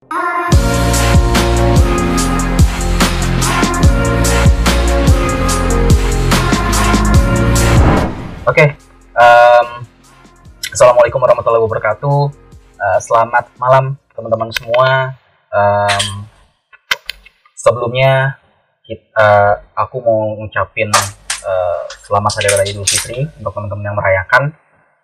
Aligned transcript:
Oke, 0.00 0.16
um, 9.12 9.68
assalamualaikum 10.72 11.20
warahmatullahi 11.20 11.60
wabarakatuh. 11.68 12.32
Uh, 12.80 12.98
selamat 13.04 13.52
malam 13.60 14.00
teman-teman 14.16 14.48
semua. 14.56 15.12
Um, 15.52 16.24
sebelumnya 17.52 18.40
kita, 18.88 19.04
uh, 19.20 19.54
aku 19.76 20.00
mau 20.00 20.32
ngucapin 20.40 20.88
uh, 21.44 21.84
selamat 22.08 22.40
hari 22.40 22.48
raya 22.56 22.72
Idul 22.72 22.88
Fitri 22.88 23.28
untuk 23.36 23.52
teman-teman 23.52 23.92
yang 23.92 23.96
merayakan. 24.00 24.56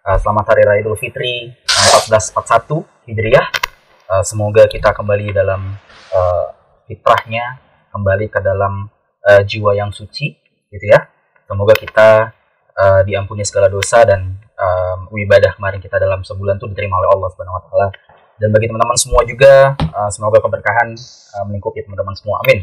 Uh, 0.09 0.17
selamat 0.25 0.57
hari 0.57 0.65
raya 0.65 0.81
Idul 0.81 0.97
Fitri 0.97 1.53
1441 1.69 3.13
Hijriah. 3.13 3.66
Uh, 4.07 4.23
semoga 4.23 4.71
kita 4.71 4.95
kembali 4.95 5.35
dalam 5.35 5.75
uh, 6.15 6.47
fitrahnya, 6.87 7.59
kembali 7.91 8.31
ke 8.31 8.39
dalam 8.39 8.87
uh, 9.27 9.43
jiwa 9.43 9.75
yang 9.75 9.91
suci, 9.91 10.31
gitu 10.71 10.85
ya. 10.87 11.11
Semoga 11.51 11.75
kita 11.75 12.31
uh, 12.79 13.01
diampuni 13.03 13.43
segala 13.43 13.67
dosa 13.67 14.07
dan 14.07 14.39
um, 14.55 15.11
ibadah 15.11 15.59
kemarin 15.59 15.83
kita 15.83 15.99
dalam 15.99 16.23
sebulan 16.23 16.55
itu 16.59 16.71
diterima 16.71 17.03
oleh 17.03 17.11
Allah 17.19 17.29
Subhanahu 17.35 17.59
wa 17.59 17.63
taala. 17.67 17.89
Dan 18.37 18.53
bagi 18.53 18.69
teman-teman 18.69 18.99
semua 19.01 19.27
juga 19.27 19.75
uh, 19.75 20.11
semoga 20.13 20.39
keberkahan 20.39 20.95
uh, 21.41 21.45
melingkupi 21.51 21.83
teman-teman 21.83 22.15
semua. 22.15 22.39
Amin. 22.47 22.63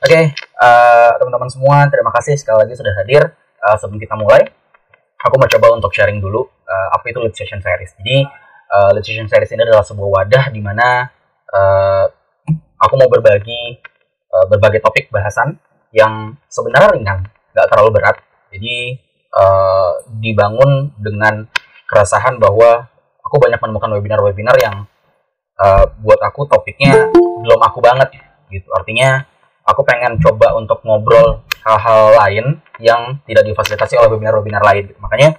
Oke, 0.00 0.16
okay, 0.16 0.24
uh, 0.56 1.12
teman-teman 1.20 1.52
semua, 1.52 1.84
terima 1.92 2.08
kasih 2.08 2.40
sekali 2.40 2.64
lagi 2.64 2.72
sudah 2.72 2.94
hadir. 2.96 3.36
Uh, 3.60 3.76
sebelum 3.76 4.00
kita 4.00 4.16
mulai, 4.16 4.48
aku 5.20 5.36
mau 5.36 5.44
coba 5.44 5.76
untuk 5.76 5.92
sharing 5.92 6.24
dulu 6.24 6.48
uh, 6.48 6.88
apa 6.96 7.04
itu 7.12 7.20
lead 7.20 7.36
session 7.36 7.60
series. 7.60 7.92
Jadi, 8.00 8.24
uh, 8.70 8.90
lead 8.94 9.04
session 9.04 9.26
series 9.26 9.50
ini 9.52 9.66
adalah 9.66 9.82
sebuah 9.82 10.08
wadah 10.08 10.44
di 10.54 10.60
mana 10.62 11.10
uh, 11.50 12.06
aku 12.80 12.94
mau 12.96 13.10
berbagi 13.10 13.82
uh, 14.30 14.46
berbagai 14.46 14.80
topik 14.80 15.10
bahasan 15.10 15.58
yang 15.90 16.38
sebenarnya 16.46 16.94
ringan, 16.94 17.18
nggak 17.50 17.66
terlalu 17.66 17.98
berat. 17.98 18.16
Jadi 18.54 18.94
uh, 19.34 19.90
dibangun 20.22 20.94
dengan 20.98 21.46
keresahan 21.90 22.38
bahwa 22.38 22.86
aku 23.26 23.36
banyak 23.42 23.58
menemukan 23.58 23.90
webinar-webinar 23.98 24.56
yang 24.62 24.86
uh, 25.58 25.84
buat 26.00 26.18
aku 26.22 26.46
topiknya 26.46 27.10
belum 27.14 27.60
aku 27.60 27.78
banget 27.82 28.14
gitu 28.50 28.66
artinya 28.74 29.22
aku 29.62 29.86
pengen 29.86 30.18
coba 30.18 30.56
untuk 30.58 30.82
ngobrol 30.82 31.46
hal-hal 31.62 32.16
lain 32.16 32.44
yang 32.82 33.20
tidak 33.28 33.46
difasilitasi 33.46 34.00
oleh 34.00 34.10
webinar-webinar 34.10 34.64
lain 34.64 34.90
gitu. 34.90 34.98
makanya 34.98 35.38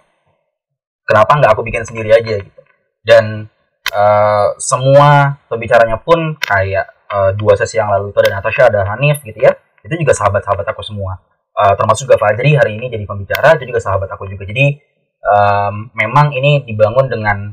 kenapa 1.04 1.32
nggak 1.42 1.52
aku 1.52 1.62
bikin 1.66 1.84
sendiri 1.84 2.14
aja 2.14 2.40
gitu 2.40 2.61
dan 3.02 3.50
uh, 3.94 4.54
semua 4.62 5.42
pembicaranya 5.50 5.98
pun 6.02 6.38
kayak 6.38 6.90
uh, 7.12 7.32
dua 7.36 7.58
sesi 7.60 7.78
yang 7.78 7.92
lalu 7.92 8.14
itu 8.14 8.20
ada 8.24 8.32
Natasha 8.40 8.64
ada 8.70 8.82
Hanif 8.94 9.22
gitu 9.26 9.38
ya. 9.38 9.52
Itu 9.82 9.98
juga 9.98 10.14
sahabat-sahabat 10.14 10.66
aku 10.72 10.82
semua. 10.86 11.20
Uh, 11.52 11.76
termasuk 11.76 12.08
juga 12.08 12.18
Fajri 12.22 12.56
hari 12.56 12.80
ini 12.80 12.88
jadi 12.88 13.04
pembicara 13.04 13.60
itu 13.60 13.68
juga 13.68 13.82
sahabat 13.84 14.08
aku 14.14 14.30
juga. 14.30 14.48
Jadi 14.48 14.80
um, 15.26 15.92
memang 15.98 16.32
ini 16.32 16.64
dibangun 16.64 17.12
dengan 17.12 17.52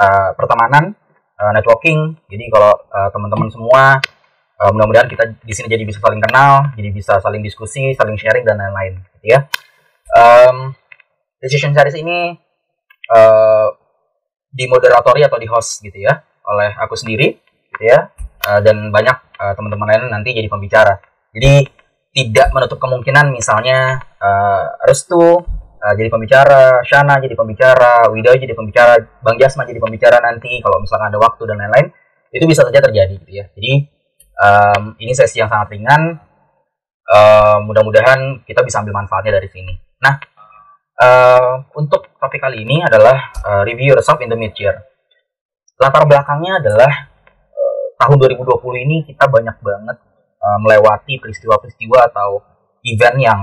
uh, 0.00 0.30
pertemanan 0.34 0.96
uh, 1.38 1.52
networking. 1.54 2.18
Jadi 2.26 2.44
kalau 2.50 2.74
uh, 2.74 3.08
teman-teman 3.14 3.48
semua 3.52 4.02
uh, 4.58 4.70
mudah-mudahan 4.74 5.06
kita 5.06 5.24
di 5.38 5.54
sini 5.54 5.70
jadi 5.70 5.86
bisa 5.86 6.02
saling 6.02 6.18
kenal 6.18 6.74
jadi 6.74 6.90
bisa 6.90 7.22
saling 7.22 7.40
diskusi 7.40 7.94
saling 7.94 8.18
sharing 8.18 8.42
dan 8.42 8.58
lain-lain 8.58 8.98
gitu 9.18 9.38
ya. 9.38 9.40
Um, 10.08 10.74
decision 11.38 11.70
series 11.76 11.94
ini 11.94 12.34
uh, 13.14 13.77
dimoderatori 14.58 15.22
atau 15.22 15.38
di 15.38 15.46
host 15.46 15.78
gitu 15.86 16.02
ya 16.02 16.18
oleh 16.50 16.74
aku 16.74 16.98
sendiri 16.98 17.38
gitu 17.70 17.84
ya 17.86 18.10
uh, 18.50 18.58
dan 18.58 18.90
banyak 18.90 19.16
uh, 19.38 19.54
teman-teman 19.54 19.86
lain 19.86 20.10
nanti 20.10 20.34
jadi 20.34 20.50
pembicara 20.50 20.98
jadi 21.30 21.62
tidak 22.10 22.50
menutup 22.50 22.82
kemungkinan 22.82 23.30
misalnya 23.30 24.02
uh, 24.18 24.74
Restu 24.82 25.46
jadi 25.78 26.10
pembicara, 26.10 26.82
Shana 26.82 27.22
jadi 27.22 27.38
pembicara, 27.38 28.10
Widya 28.10 28.34
jadi 28.34 28.50
pembicara, 28.50 28.98
Bang 29.22 29.38
Jasman 29.38 29.62
jadi 29.70 29.78
pembicara 29.78 30.18
nanti 30.18 30.58
kalau 30.58 30.82
misalkan 30.82 31.14
ada 31.14 31.22
waktu 31.22 31.42
dan 31.46 31.54
lain-lain 31.54 31.94
itu 32.34 32.44
bisa 32.44 32.66
saja 32.66 32.82
terjadi 32.82 33.14
gitu 33.14 33.32
ya. 33.32 33.46
Jadi 33.54 33.86
um, 34.42 34.98
ini 34.98 35.12
sesi 35.14 35.40
yang 35.40 35.46
sangat 35.46 35.70
ringan. 35.72 36.18
Uh, 37.08 37.64
mudah-mudahan 37.64 38.44
kita 38.44 38.60
bisa 38.60 38.84
ambil 38.84 39.00
manfaatnya 39.00 39.40
dari 39.40 39.48
sini. 39.48 39.72
Nah, 40.04 40.20
uh, 40.98 41.64
untuk 41.78 42.10
topik 42.18 42.42
kali 42.42 42.66
ini 42.66 42.82
adalah 42.82 43.30
uh, 43.46 43.62
review 43.62 43.94
yourself 43.94 44.18
in 44.20 44.28
the 44.28 44.38
mid 44.38 44.54
year. 44.58 44.74
Latar 45.78 46.04
belakangnya 46.04 46.58
adalah 46.58 46.90
uh, 47.54 47.84
tahun 48.02 48.16
2020 48.18 48.84
ini 48.84 48.96
kita 49.06 49.30
banyak 49.30 49.56
banget 49.62 49.96
uh, 50.42 50.58
melewati 50.58 51.22
peristiwa-peristiwa 51.22 52.10
atau 52.10 52.42
event 52.82 53.16
yang 53.18 53.40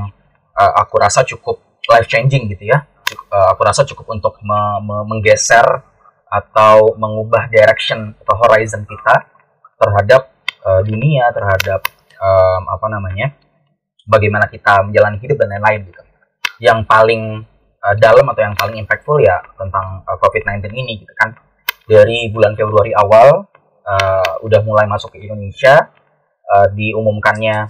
uh, 0.55 0.73
aku 0.79 0.99
rasa 0.99 1.23
cukup 1.23 1.63
life 1.87 2.07
changing 2.11 2.51
gitu 2.51 2.71
ya. 2.71 2.83
Uh, 3.31 3.53
aku 3.53 3.61
rasa 3.63 3.85
cukup 3.85 4.17
untuk 4.17 4.41
me 4.41 4.59
me 4.81 4.97
menggeser 5.05 5.63
atau 6.25 6.97
mengubah 6.97 7.47
direction 7.47 8.11
atau 8.25 8.35
horizon 8.43 8.83
kita 8.83 9.29
terhadap 9.77 10.33
uh, 10.65 10.81
dunia, 10.81 11.29
terhadap 11.31 11.85
um, 12.17 12.61
apa 12.67 12.87
namanya, 12.89 13.37
bagaimana 14.09 14.49
kita 14.49 14.83
menjalani 14.83 15.21
hidup 15.21 15.37
dan 15.37 15.53
lain-lain 15.55 15.85
gitu. 15.87 16.04
Yang 16.59 16.79
paling 16.87 17.23
uh, 17.83 17.95
dalam 17.99 18.25
atau 18.31 18.41
yang 18.41 18.55
paling 18.55 18.77
impactful 18.81 19.19
ya 19.21 19.39
tentang 19.55 20.03
uh, 20.07 20.17
COVID-19 20.19 20.71
ini 20.73 21.03
gitu 21.03 21.13
kan. 21.17 21.35
Dari 21.85 22.33
bulan 22.33 22.57
Februari 22.57 22.95
awal 22.97 23.45
uh, 23.85 24.33
udah 24.41 24.61
mulai 24.65 24.89
masuk 24.89 25.13
ke 25.13 25.21
Indonesia, 25.21 25.93
uh, 26.49 26.67
diumumkannya 26.73 27.69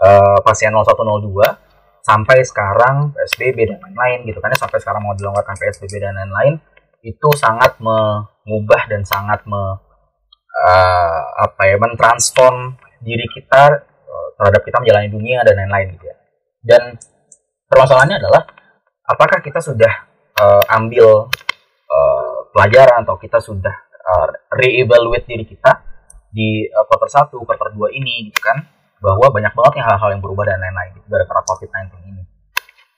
uh, 0.00 0.38
pasien 0.44 0.72
0102 0.72 1.70
sampai 2.00 2.42
sekarang 2.42 3.12
PSBB 3.12 3.68
dan 3.68 3.78
lain-lain 3.84 4.24
gitu 4.24 4.40
kan 4.40 4.48
ya 4.48 4.58
sampai 4.58 4.80
sekarang 4.80 5.04
mau 5.04 5.12
dilonggarkan 5.12 5.56
PSBB 5.60 6.00
dan 6.00 6.16
lain-lain 6.16 6.56
itu 7.04 7.28
sangat 7.36 7.76
mengubah 7.80 8.88
dan 8.88 9.04
sangat 9.04 9.44
me, 9.48 9.60
uh, 9.60 11.20
apa 11.44 11.62
ya 11.68 11.76
mentransform 11.76 12.76
diri 13.04 13.24
kita 13.32 13.84
uh, 13.84 14.28
terhadap 14.40 14.60
kita 14.64 14.76
menjalani 14.80 15.08
dunia 15.12 15.44
dan 15.44 15.54
lain-lain 15.64 15.96
gitu 15.96 16.04
ya 16.08 16.16
dan 16.60 16.82
permasalahannya 17.70 18.18
adalah 18.18 18.42
apakah 19.06 19.38
kita 19.38 19.62
sudah 19.62 20.10
uh, 20.34 20.62
ambil 20.74 21.30
uh, 21.86 22.38
pelajaran 22.50 23.06
atau 23.06 23.14
kita 23.14 23.38
sudah 23.38 23.72
uh, 23.94 24.26
reevaluate 24.58 25.30
diri 25.30 25.46
kita 25.46 25.86
di 26.34 26.66
uh, 26.66 26.82
quarter 26.90 27.30
1, 27.30 27.30
quarter 27.30 27.70
2 27.74 27.94
ini 27.94 28.30
gitu 28.30 28.42
kan 28.42 28.66
bahwa 29.00 29.32
banyak 29.32 29.54
banget 29.54 29.72
yang 29.80 29.86
hal-hal 29.86 30.08
yang 30.12 30.22
berubah 30.22 30.44
dan 30.44 30.60
lain-lain 30.60 30.98
gitu 30.98 31.06
gara-gara 31.08 31.40
COVID-19 31.46 31.88
ini. 32.10 32.22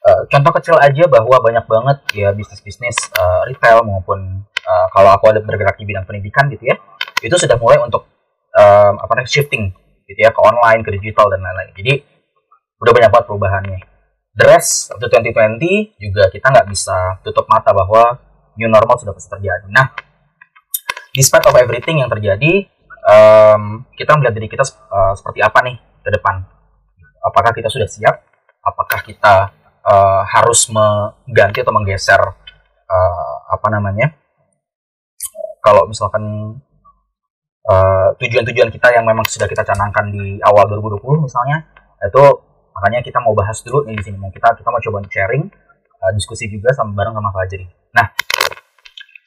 Uh, 0.02 0.26
contoh 0.26 0.50
kecil 0.58 0.76
aja 0.82 1.06
bahwa 1.06 1.36
banyak 1.38 1.62
banget 1.62 1.98
ya 2.10 2.34
bisnis-bisnis 2.34 3.06
uh, 3.14 3.46
retail 3.46 3.86
maupun 3.86 4.42
uh, 4.42 4.86
kalau 4.90 5.14
aku 5.14 5.30
ada 5.30 5.38
bergerak 5.38 5.78
di 5.78 5.86
bidang 5.86 6.02
pendidikan 6.02 6.50
gitu 6.50 6.74
ya, 6.74 6.76
itu 7.22 7.30
sudah 7.38 7.54
mulai 7.54 7.78
untuk 7.78 8.10
um, 8.58 8.94
apa 8.98 9.12
namanya 9.14 9.30
shifting 9.30 9.70
gitu 10.10 10.18
ya 10.18 10.34
ke 10.34 10.40
online, 10.42 10.82
ke 10.82 10.90
digital 10.98 11.30
dan 11.30 11.38
lain-lain. 11.46 11.70
Jadi 11.78 11.92
udah 12.82 12.92
banyak 12.98 13.10
banget 13.14 13.26
perubahannya. 13.30 13.91
Rest 14.32 14.88
of 14.88 14.96
the 14.96 15.12
2020 15.12 16.00
juga 16.00 16.32
kita 16.32 16.48
nggak 16.48 16.68
bisa 16.72 17.20
tutup 17.20 17.44
mata 17.52 17.68
bahwa 17.76 18.16
new 18.56 18.64
normal 18.64 18.96
sudah 18.96 19.12
pasti 19.12 19.28
terjadi. 19.28 19.68
Nah, 19.68 19.92
despite 21.12 21.44
of 21.44 21.56
everything 21.60 22.00
yang 22.00 22.08
terjadi, 22.08 22.64
um, 23.04 23.84
kita 23.92 24.16
melihat 24.16 24.32
diri 24.32 24.48
kita 24.48 24.64
uh, 24.88 25.12
seperti 25.12 25.44
apa 25.44 25.58
nih 25.68 25.76
ke 25.76 26.10
depan. 26.16 26.48
Apakah 27.20 27.52
kita 27.52 27.68
sudah 27.68 27.84
siap? 27.84 28.24
Apakah 28.64 29.04
kita 29.04 29.52
uh, 29.84 30.22
harus 30.24 30.64
mengganti 30.72 31.60
atau 31.60 31.76
menggeser 31.76 32.20
uh, 32.88 33.36
apa 33.52 33.68
namanya? 33.68 34.16
Kalau 35.60 35.86
misalkan 35.86 36.56
tujuan-tujuan 38.18 38.68
uh, 38.68 38.74
kita 38.74 38.88
yang 38.96 39.06
memang 39.06 39.22
sudah 39.28 39.46
kita 39.46 39.62
canangkan 39.62 40.10
di 40.10 40.40
awal 40.42 40.66
2020 40.66 41.30
misalnya, 41.30 41.68
itu 42.02 42.51
makanya 42.72 43.00
kita 43.04 43.18
mau 43.20 43.36
bahas 43.36 43.60
dulu 43.62 43.84
nih 43.86 43.96
di 44.00 44.04
sini. 44.04 44.18
Kita 44.32 44.56
kita 44.56 44.68
mau 44.68 44.80
coba 44.80 44.98
sharing, 45.08 45.44
uh, 46.02 46.10
diskusi 46.16 46.48
juga 46.48 46.72
sama 46.72 46.96
bareng 46.96 47.14
sama 47.14 47.30
Fajri. 47.30 47.66
Nah, 47.92 48.06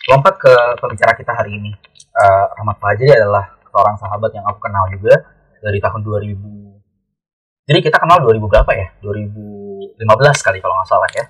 lompat 0.09 0.35
ke 0.41 0.53
pembicara 0.81 1.13
kita 1.13 1.31
hari 1.33 1.57
ini. 1.57 1.71
Uh, 2.15 2.45
Rahmat 2.57 2.77
Fajri 2.79 3.11
adalah 3.11 3.55
seorang 3.75 3.99
sahabat 3.99 4.31
yang 4.31 4.47
aku 4.47 4.59
kenal 4.63 4.87
juga 4.87 5.35
dari 5.59 5.83
tahun 5.83 5.99
2000 5.99 7.67
jadi 7.67 7.79
kita 7.83 7.97
kenal 7.99 8.23
2000 8.23 8.39
berapa 8.39 8.71
ya 8.71 8.87
2015 9.03 9.99
kali 10.47 10.57
kalau 10.63 10.75
nggak 10.79 10.87
salah 10.87 11.09
ya 11.11 11.25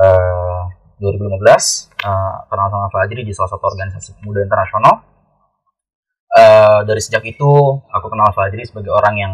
uh, 0.00 0.62
2015 1.04 1.36
uh, 2.08 2.34
kenal 2.48 2.66
sama 2.72 2.88
Fajri 2.88 3.26
di 3.28 3.32
salah 3.36 3.50
satu 3.52 3.64
organisasi 3.68 4.16
pemuda 4.16 4.40
internasional 4.40 5.04
uh, 6.32 6.80
dari 6.88 7.00
sejak 7.04 7.28
itu 7.28 7.50
aku 7.92 8.06
kenal 8.08 8.32
Fajri 8.32 8.64
sebagai 8.64 8.96
orang 8.96 9.14
yang 9.20 9.32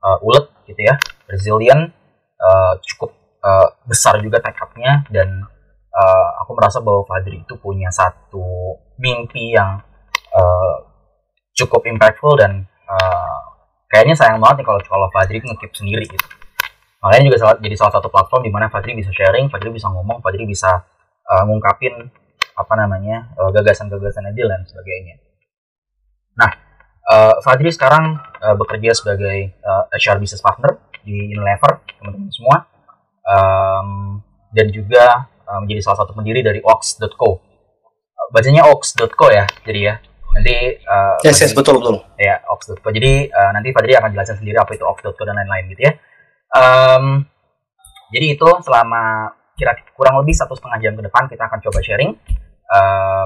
uh, 0.00 0.18
ulet 0.24 0.48
gitu 0.66 0.80
ya. 0.82 0.94
Resilient 1.30 1.94
uh, 2.42 2.74
cukup 2.82 3.14
uh, 3.42 3.68
besar 3.86 4.18
juga 4.20 4.42
tekadnya 4.42 5.06
dan 5.08 5.46
uh, 5.94 6.28
aku 6.44 6.52
merasa 6.58 6.82
bahwa 6.82 7.06
Fajri 7.06 7.42
itu 7.42 7.54
punya 7.58 7.88
satu 7.88 8.76
mimpi 9.00 9.54
yang 9.54 9.80
uh, 10.34 10.74
cukup 11.56 11.88
impactful 11.88 12.36
dan 12.36 12.68
uh, 12.90 13.38
kayaknya 13.88 14.18
sayang 14.18 14.42
banget 14.42 14.62
nih 14.62 14.66
kalau 14.66 14.80
kalau 14.84 15.08
Fadri 15.14 15.40
ngekip 15.40 15.72
sendiri 15.72 16.04
gitu. 16.04 16.26
Makanya 17.00 17.22
juga 17.28 17.38
salah, 17.38 17.56
jadi 17.60 17.76
salah 17.78 17.92
satu 17.94 18.08
platform 18.10 18.42
di 18.44 18.52
mana 18.52 18.66
Fadri 18.66 18.92
bisa 18.96 19.12
sharing 19.14 19.46
Fadri 19.48 19.70
bisa 19.72 19.88
ngomong 19.88 20.20
Fadri 20.20 20.44
bisa 20.44 20.84
uh, 21.28 21.42
ngungkapin 21.46 21.94
apa 22.56 22.72
namanya 22.72 23.30
uh, 23.36 23.52
gagasan-gagasannya 23.52 24.32
dia 24.32 24.48
dan 24.48 24.64
sebagainya 24.64 25.25
uh, 27.10 27.34
Fadri 27.42 27.70
sekarang 27.72 28.18
uh, 28.42 28.54
bekerja 28.58 28.94
sebagai 28.94 29.54
uh, 29.62 29.90
HR 29.94 30.18
business 30.22 30.42
partner 30.42 30.78
di 31.06 31.34
Unilever 31.34 31.82
teman-teman 31.98 32.30
semua. 32.30 32.56
Um, 33.26 34.22
dan 34.54 34.70
juga 34.70 35.26
uh, 35.50 35.58
menjadi 35.58 35.82
salah 35.82 36.06
satu 36.06 36.14
pendiri 36.14 36.46
dari 36.46 36.62
Ox.co 36.62 37.46
bacanya 38.30 38.66
ox.co 38.66 39.26
ya 39.30 39.46
jadi 39.62 39.80
ya. 39.92 39.94
Nanti 40.36 40.56
uh, 40.84 41.16
yes, 41.24 41.38
yes 41.40 41.52
betul 41.56 41.80
betul. 41.80 42.02
Ya 42.18 42.42
ox.co 42.50 42.88
jadi 42.90 43.30
uh, 43.30 43.50
nanti 43.54 43.70
Fadri 43.70 43.94
akan 43.96 44.10
jelasin 44.12 44.36
sendiri 44.38 44.58
apa 44.58 44.74
itu 44.74 44.84
ox.co 44.84 45.22
dan 45.22 45.36
lain-lain 45.38 45.64
gitu 45.72 45.82
ya. 45.86 45.92
Um, 46.54 47.26
jadi 48.10 48.38
itu 48.38 48.48
selama 48.62 49.34
kira 49.56 49.72
kurang 49.96 50.20
lebih 50.20 50.36
satu 50.36 50.52
setengah 50.54 50.78
jam 50.84 50.92
ke 50.94 51.02
depan 51.08 51.26
kita 51.32 51.48
akan 51.48 51.58
coba 51.64 51.78
sharing 51.80 52.12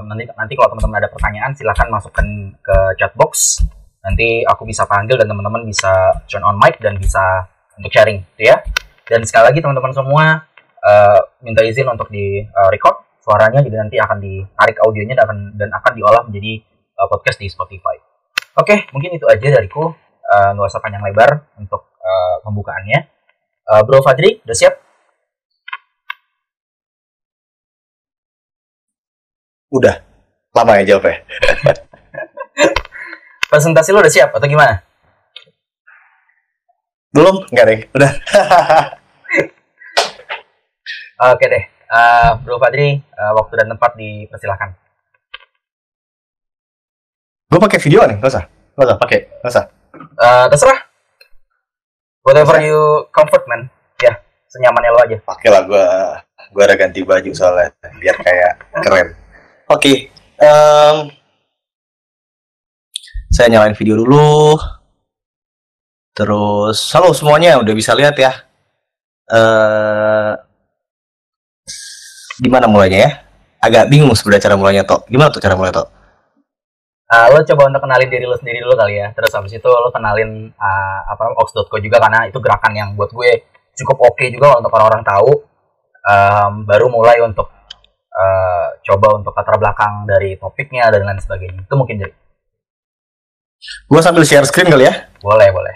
nanti 0.05 0.23
nanti 0.37 0.53
kalau 0.53 0.69
teman-teman 0.75 1.01
ada 1.01 1.09
pertanyaan 1.09 1.51
silahkan 1.57 1.89
masukkan 1.89 2.25
ke 2.61 2.77
chat 3.01 3.09
box 3.17 3.57
nanti 4.05 4.45
aku 4.45 4.65
bisa 4.69 4.85
panggil 4.85 5.17
dan 5.17 5.25
teman-teman 5.29 5.65
bisa 5.65 6.13
join 6.29 6.45
on 6.45 6.57
mic 6.61 6.77
dan 6.77 6.97
bisa 6.97 7.49
untuk 7.77 7.89
sharing 7.89 8.21
gitu 8.37 8.53
ya 8.53 8.61
dan 9.09 9.25
sekali 9.25 9.49
lagi 9.49 9.59
teman-teman 9.61 9.93
semua 9.93 10.45
uh, 10.81 11.19
minta 11.41 11.61
izin 11.65 11.89
untuk 11.89 12.09
di 12.09 12.41
uh, 12.45 12.69
record 12.69 13.01
suaranya 13.21 13.61
jadi 13.61 13.77
nanti 13.77 13.97
akan 14.01 14.17
ditarik 14.17 14.77
audionya 14.81 15.13
dan 15.17 15.23
akan 15.29 15.37
dan 15.55 15.69
akan 15.69 15.91
diolah 15.93 16.21
menjadi 16.25 16.65
uh, 16.97 17.07
podcast 17.07 17.37
di 17.37 17.47
Spotify. 17.47 17.97
Oke, 18.57 18.67
okay, 18.67 18.77
mungkin 18.91 19.15
itu 19.15 19.25
aja 19.29 19.47
dariku. 19.47 19.93
Uh, 20.31 20.49
nggak 20.55 20.67
usah 20.67 20.81
panjang 20.81 21.03
lebar 21.05 21.49
untuk 21.59 21.91
uh, 22.01 22.35
pembukaannya. 22.43 23.07
Uh, 23.67 23.81
Bro 23.85 24.01
Fadri, 24.03 24.41
udah 24.43 24.57
siap? 24.57 24.73
Udah. 29.71 30.03
Lama 30.51 30.83
ya 30.83 30.95
jawabnya. 30.95 31.23
Presentasi 33.51 33.95
lo 33.95 34.03
udah 34.03 34.11
siap 34.11 34.35
atau 34.35 34.47
gimana? 34.47 34.83
Belum, 37.15 37.47
enggak 37.49 37.65
deh. 37.67 37.79
Udah. 37.95 38.11
Oke 41.31 41.45
deh 41.47 41.71
uh, 41.91 42.29
Bro 42.41 42.57
Fadri, 42.57 42.97
uh, 42.97 43.31
waktu 43.35 43.53
dan 43.59 43.67
tempat 43.75 43.91
dipersilahkan. 43.99 44.69
Gue 47.51 47.59
pakai 47.59 47.79
video 47.83 48.07
nih, 48.07 48.15
gak 48.23 48.31
usah, 48.31 48.43
gak 48.47 48.85
usah 48.87 48.97
pakai, 48.97 49.19
gak 49.43 49.51
usah. 49.51 49.65
Uh, 50.15 50.45
terserah. 50.47 50.79
Whatever 52.23 52.63
you 52.63 52.79
comfort 53.11 53.43
man, 53.49 53.67
ya 53.99 54.15
senyamannya 54.47 54.91
lo 54.95 54.99
aja. 55.03 55.17
Pakai 55.19 55.49
lah 55.51 55.61
gue, 55.67 55.85
gue 56.55 56.63
ada 56.63 56.75
ganti 56.79 57.03
baju 57.03 57.31
soalnya, 57.35 57.75
biar 57.99 58.15
kayak 58.23 58.53
keren. 58.87 59.07
Oke, 59.71 59.87
okay. 59.87 59.97
um, 60.43 61.07
saya 63.31 63.47
nyalain 63.47 63.71
video 63.71 64.03
dulu. 64.03 64.59
Terus, 66.11 66.91
halo 66.91 67.15
semuanya, 67.15 67.55
udah 67.55 67.71
bisa 67.71 67.95
lihat 67.95 68.19
ya. 68.19 68.35
Uh, 69.31 70.35
gimana 72.43 72.67
mulainya 72.67 72.99
ya? 72.99 73.11
Agak 73.63 73.87
bingung 73.87 74.11
sebenarnya 74.11 74.51
cara 74.51 74.59
mulainya 74.59 74.83
toh. 74.83 75.07
Gimana 75.07 75.31
tuh 75.31 75.39
cara 75.39 75.55
mulai 75.55 75.71
toh? 75.71 75.87
Uh, 77.07 77.31
lo 77.31 77.39
coba 77.39 77.71
untuk 77.71 77.87
kenalin 77.87 78.11
diri 78.11 78.27
lo 78.27 78.35
sendiri 78.35 78.59
dulu 78.59 78.75
kali 78.75 78.99
ya. 78.99 79.15
Terus 79.15 79.31
habis 79.31 79.55
itu 79.55 79.69
lo 79.71 79.87
kenalin 79.95 80.51
uh, 80.51 80.99
apa 81.15 81.31
ox.co 81.39 81.79
juga 81.79 81.95
karena 81.95 82.27
itu 82.27 82.43
gerakan 82.43 82.75
yang 82.75 82.89
buat 82.99 83.07
gue 83.15 83.47
cukup 83.79 84.03
oke 84.03 84.19
okay 84.19 84.35
juga 84.35 84.59
untuk 84.59 84.75
orang-orang 84.75 85.07
tahu. 85.07 85.31
Um, 86.03 86.67
baru 86.67 86.91
mulai 86.91 87.23
untuk 87.23 87.47
uh, 88.11 88.50
coba 88.91 89.07
untuk 89.15 89.31
latar 89.31 89.55
belakang 89.55 90.03
dari 90.03 90.35
topiknya 90.35 90.91
dan 90.91 91.07
lain 91.07 91.23
sebagainya. 91.23 91.63
Itu 91.63 91.75
mungkin 91.79 92.03
jadi. 92.03 92.15
Gue 93.87 94.01
sambil 94.03 94.27
share 94.27 94.43
screen 94.43 94.67
kali 94.67 94.83
ya? 94.83 95.07
Boleh, 95.23 95.47
boleh. 95.55 95.75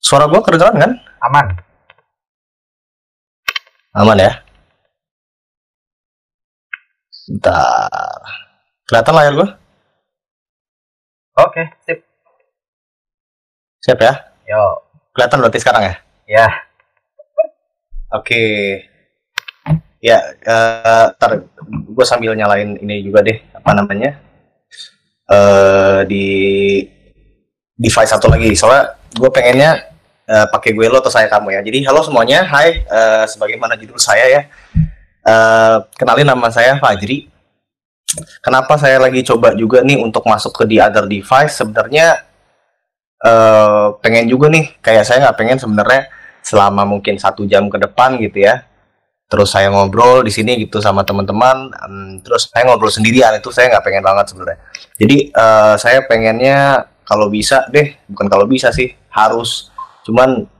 Suara 0.00 0.24
gue 0.24 0.40
kedengeran 0.40 0.80
kan? 0.80 0.92
Aman. 1.28 1.46
Aman 3.92 4.16
ya? 4.16 4.32
Bentar. 7.28 8.20
Kelihatan 8.88 9.14
layar 9.14 9.34
gue? 9.36 9.48
Oke, 11.36 11.62
sip. 11.84 11.98
Siap 13.84 13.98
ya? 14.00 14.14
Yo. 14.48 14.62
Kelihatan 15.14 15.38
berarti 15.42 15.58
sekarang 15.60 15.82
ya? 15.84 15.94
Ya. 16.26 16.48
Oke. 18.10 18.42
Ya, 20.00 20.16
uh, 20.48 21.12
ntar 21.12 21.44
gue 21.68 22.04
sambil 22.08 22.32
nyalain 22.32 22.80
ini 22.80 23.04
juga 23.04 23.20
deh, 23.20 23.36
apa 23.52 23.76
namanya? 23.76 24.16
Uh, 25.28 26.02
di 26.08 26.26
device 27.76 28.10
satu 28.10 28.32
lagi. 28.32 28.56
Soalnya 28.56 28.96
gue 29.12 29.30
pengennya 29.30 29.92
uh, 30.24 30.48
pakai 30.48 30.72
gue 30.72 30.88
lo 30.88 31.04
atau 31.04 31.12
saya 31.12 31.28
kamu 31.28 31.52
ya. 31.52 31.60
Jadi 31.60 31.84
halo 31.84 32.00
semuanya, 32.00 32.48
hai. 32.48 32.80
Uh, 32.88 33.28
sebagaimana 33.28 33.76
judul 33.76 34.00
saya 34.00 34.26
ya 34.28 34.42
Uh, 35.20 35.84
kenalin 36.00 36.24
nama 36.24 36.48
saya 36.48 36.80
Fajri. 36.80 37.28
Kenapa 38.40 38.80
saya 38.80 38.96
lagi 38.96 39.20
coba 39.20 39.52
juga 39.52 39.84
nih 39.84 40.00
untuk 40.00 40.24
masuk 40.24 40.50
ke 40.56 40.64
the 40.64 40.80
other 40.80 41.04
device? 41.04 41.60
Sebenarnya 41.60 42.24
uh, 43.20 43.94
pengen 44.00 44.32
juga 44.32 44.48
nih, 44.48 44.72
kayak 44.80 45.04
saya 45.04 45.28
nggak 45.28 45.36
pengen 45.36 45.58
sebenarnya 45.60 46.08
selama 46.40 46.88
mungkin 46.88 47.20
satu 47.20 47.44
jam 47.44 47.68
ke 47.68 47.76
depan 47.76 48.16
gitu 48.16 48.48
ya. 48.48 48.64
Terus 49.30 49.54
saya 49.54 49.70
ngobrol 49.70 50.26
di 50.26 50.34
sini 50.34 50.58
gitu 50.58 50.82
sama 50.82 51.06
teman-teman. 51.06 51.70
Um, 51.86 52.18
terus 52.18 52.50
saya 52.50 52.66
ngobrol 52.66 52.90
sendirian 52.90 53.30
itu 53.38 53.54
saya 53.54 53.70
nggak 53.70 53.84
pengen 53.86 54.02
banget 54.02 54.34
sebenarnya. 54.34 54.58
Jadi 54.98 55.16
uh, 55.30 55.78
saya 55.78 56.02
pengennya 56.10 56.90
kalau 57.06 57.30
bisa 57.30 57.62
deh, 57.70 57.94
bukan 58.10 58.26
kalau 58.26 58.50
bisa 58.50 58.74
sih, 58.74 58.90
harus. 59.14 59.70
Cuman 60.02 60.50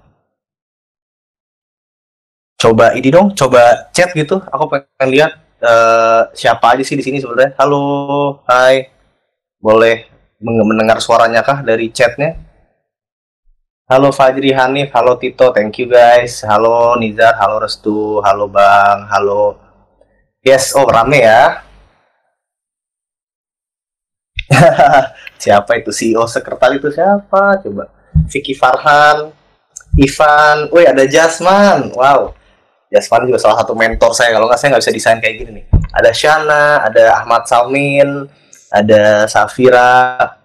coba 2.63 2.95
ini 2.95 3.11
dong, 3.11 3.35
coba 3.35 3.91
chat 3.91 4.15
gitu. 4.15 4.39
Aku 4.39 4.71
pengen 4.71 5.09
lihat 5.11 5.33
uh, 5.67 6.31
siapa 6.31 6.79
aja 6.79 6.87
sih 6.87 6.95
di 6.95 7.03
sini 7.03 7.19
sebenarnya. 7.19 7.59
Halo, 7.59 8.39
hai. 8.47 8.87
Boleh 9.59 10.09
mendengar 10.41 11.03
suaranya 11.05 11.45
kah 11.45 11.61
dari 11.61 11.93
chatnya? 11.93 12.50
Halo 13.91 14.15
Fajri 14.15 14.55
Hanif, 14.55 14.95
halo 14.95 15.19
Tito, 15.19 15.51
thank 15.51 15.83
you 15.83 15.91
guys. 15.91 16.47
Halo 16.47 16.95
Nizar, 16.95 17.35
halo 17.35 17.59
Restu, 17.59 18.23
halo 18.23 18.47
Bang, 18.47 19.11
halo. 19.11 19.59
Yes, 20.47 20.71
oh 20.79 20.87
rame 20.87 21.27
ya. 21.27 21.67
siapa 25.43 25.83
itu 25.83 25.91
CEO 25.91 26.23
sekretari 26.31 26.79
itu 26.79 26.87
siapa? 26.95 27.59
Coba. 27.67 27.91
Vicky 28.31 28.55
Farhan, 28.55 29.35
Ivan, 29.99 30.71
woi 30.71 30.87
ada 30.87 31.03
Jasman, 31.11 31.91
wow. 31.91 32.31
Jasman 32.95 33.27
juga 33.27 33.43
salah 33.43 33.59
satu 33.59 33.75
mentor 33.75 34.15
saya 34.15 34.39
kalau 34.39 34.47
nggak 34.47 34.59
saya 34.63 34.71
nggak 34.71 34.87
bisa 34.87 34.95
desain 34.95 35.19
kayak 35.19 35.35
gini 35.35 35.51
nih 35.51 35.67
ada 35.91 36.11
Shana 36.15 36.87
ada 36.87 37.23
Ahmad 37.23 37.43
Salmin 37.51 38.31
ada 38.71 39.27
Safira 39.27 40.39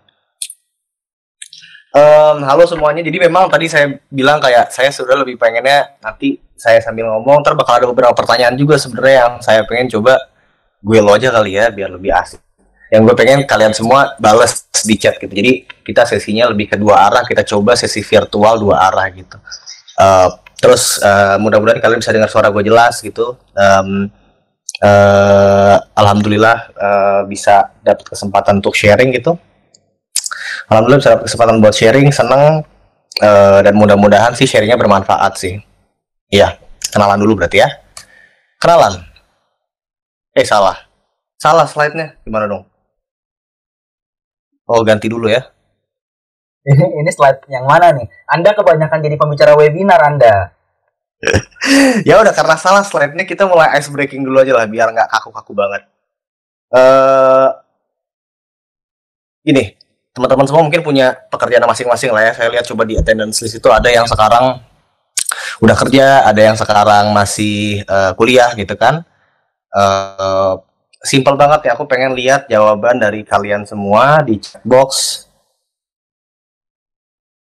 um, 1.96 2.38
halo 2.44 2.64
semuanya. 2.68 3.02
Jadi 3.02 3.18
memang 3.24 3.48
tadi 3.48 3.72
saya 3.72 3.96
bilang 4.12 4.44
kayak 4.44 4.70
saya 4.70 4.92
sudah 4.92 5.16
lebih 5.16 5.40
pengennya 5.40 5.96
nanti 6.04 6.38
saya 6.56 6.84
sambil 6.84 7.08
ngomong 7.12 7.44
ntar 7.44 7.56
bakal 7.56 7.80
ada 7.80 7.88
beberapa 7.88 8.16
pertanyaan 8.16 8.56
juga 8.56 8.76
sebenarnya 8.80 9.16
yang 9.16 9.34
saya 9.44 9.62
pengen 9.68 9.92
coba 9.92 10.20
gue 10.86 11.00
lo 11.02 11.16
aja 11.16 11.32
kali 11.32 11.56
ya 11.56 11.72
biar 11.72 11.90
lebih 11.96 12.12
asik. 12.12 12.44
Yang 12.92 13.02
gue 13.12 13.16
pengen 13.18 13.40
kalian 13.50 13.74
semua 13.74 14.14
balas 14.22 14.68
di 14.86 14.96
chat 15.00 15.18
gitu. 15.18 15.32
Jadi 15.32 15.66
kita 15.82 16.06
sesinya 16.06 16.46
lebih 16.52 16.70
ke 16.70 16.78
dua 16.78 17.10
arah 17.10 17.24
kita 17.26 17.42
coba 17.48 17.74
sesi 17.74 18.04
virtual 18.06 18.62
dua 18.62 18.92
arah 18.92 19.08
gitu. 19.10 19.38
Uh, 19.96 20.30
terus 20.60 21.00
uh, 21.02 21.40
mudah-mudahan 21.40 21.80
kalian 21.80 22.00
bisa 22.04 22.12
dengar 22.14 22.30
suara 22.30 22.52
gue 22.52 22.64
jelas 22.64 23.02
gitu. 23.02 23.36
Um, 23.58 24.12
uh, 24.84 25.78
alhamdulillah 25.98 26.58
uh, 26.78 27.22
bisa 27.26 27.74
dapat 27.82 28.06
kesempatan 28.06 28.62
untuk 28.62 28.78
sharing 28.78 29.12
gitu 29.16 29.40
alhamdulillah 30.70 31.00
bisa 31.02 31.12
dapat 31.16 31.26
kesempatan 31.30 31.56
buat 31.62 31.76
sharing 31.76 32.10
seneng 32.10 32.66
uh, 33.22 33.60
dan 33.62 33.74
mudah-mudahan 33.78 34.34
sih 34.34 34.50
sharingnya 34.50 34.80
bermanfaat 34.80 35.34
sih. 35.38 35.62
Iya 36.30 36.58
kenalan 36.96 37.20
dulu 37.20 37.44
berarti 37.44 37.60
ya. 37.60 37.70
Kenalan? 38.56 39.04
Eh 40.32 40.48
salah. 40.48 40.88
Salah 41.36 41.68
slide-nya. 41.68 42.16
Gimana 42.24 42.48
dong? 42.48 42.64
Oh 44.66 44.82
ganti 44.82 45.12
dulu 45.12 45.28
ya. 45.28 45.44
Ini 46.66 46.82
ini 46.82 47.12
slide 47.14 47.46
yang 47.52 47.70
mana 47.70 47.94
nih? 47.94 48.08
Anda 48.26 48.58
kebanyakan 48.58 49.00
jadi 49.04 49.16
pembicara 49.20 49.54
webinar 49.54 50.02
Anda. 50.02 50.56
ya 52.10 52.18
udah 52.22 52.34
karena 52.34 52.56
salah 52.58 52.82
slide-nya 52.82 53.28
kita 53.28 53.46
mulai 53.46 53.78
ice 53.78 53.92
breaking 53.94 54.26
dulu 54.26 54.42
aja 54.42 54.58
lah 54.58 54.66
biar 54.66 54.90
nggak 54.90 55.10
kaku-kaku 55.14 55.54
banget. 55.54 55.84
Uh, 56.74 57.54
ini 59.46 59.78
teman-teman 60.16 60.48
semua 60.48 60.64
mungkin 60.64 60.80
punya 60.80 61.12
pekerjaan 61.28 61.68
masing-masing 61.68 62.16
lah 62.16 62.32
ya. 62.32 62.34
Saya 62.34 62.48
lihat 62.56 62.64
coba 62.64 62.88
di 62.88 62.96
attendance 62.96 63.44
list 63.44 63.60
itu 63.60 63.68
ada 63.68 63.92
yang 63.92 64.08
sekarang 64.08 64.64
udah 65.60 65.76
kerja, 65.76 66.24
ada 66.24 66.42
yang 66.42 66.56
sekarang 66.56 67.12
masih 67.12 67.84
uh, 67.92 68.16
kuliah 68.16 68.56
gitu 68.56 68.80
kan. 68.80 69.04
Uh, 69.76 70.64
simple 71.04 71.36
banget 71.36 71.68
ya. 71.68 71.76
Aku 71.76 71.84
pengen 71.84 72.16
lihat 72.16 72.48
jawaban 72.48 72.96
dari 72.96 73.28
kalian 73.28 73.68
semua 73.68 74.24
di 74.24 74.40
chat 74.40 74.64
box. 74.64 75.28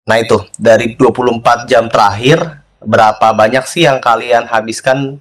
Nah 0.09 0.16
itu 0.16 0.40
dari 0.56 0.97
24 0.97 1.68
jam 1.68 1.92
terakhir 1.92 2.64
berapa 2.80 3.33
banyak 3.37 3.64
sih 3.68 3.85
yang 3.85 4.00
kalian 4.00 4.49
habiskan 4.49 5.21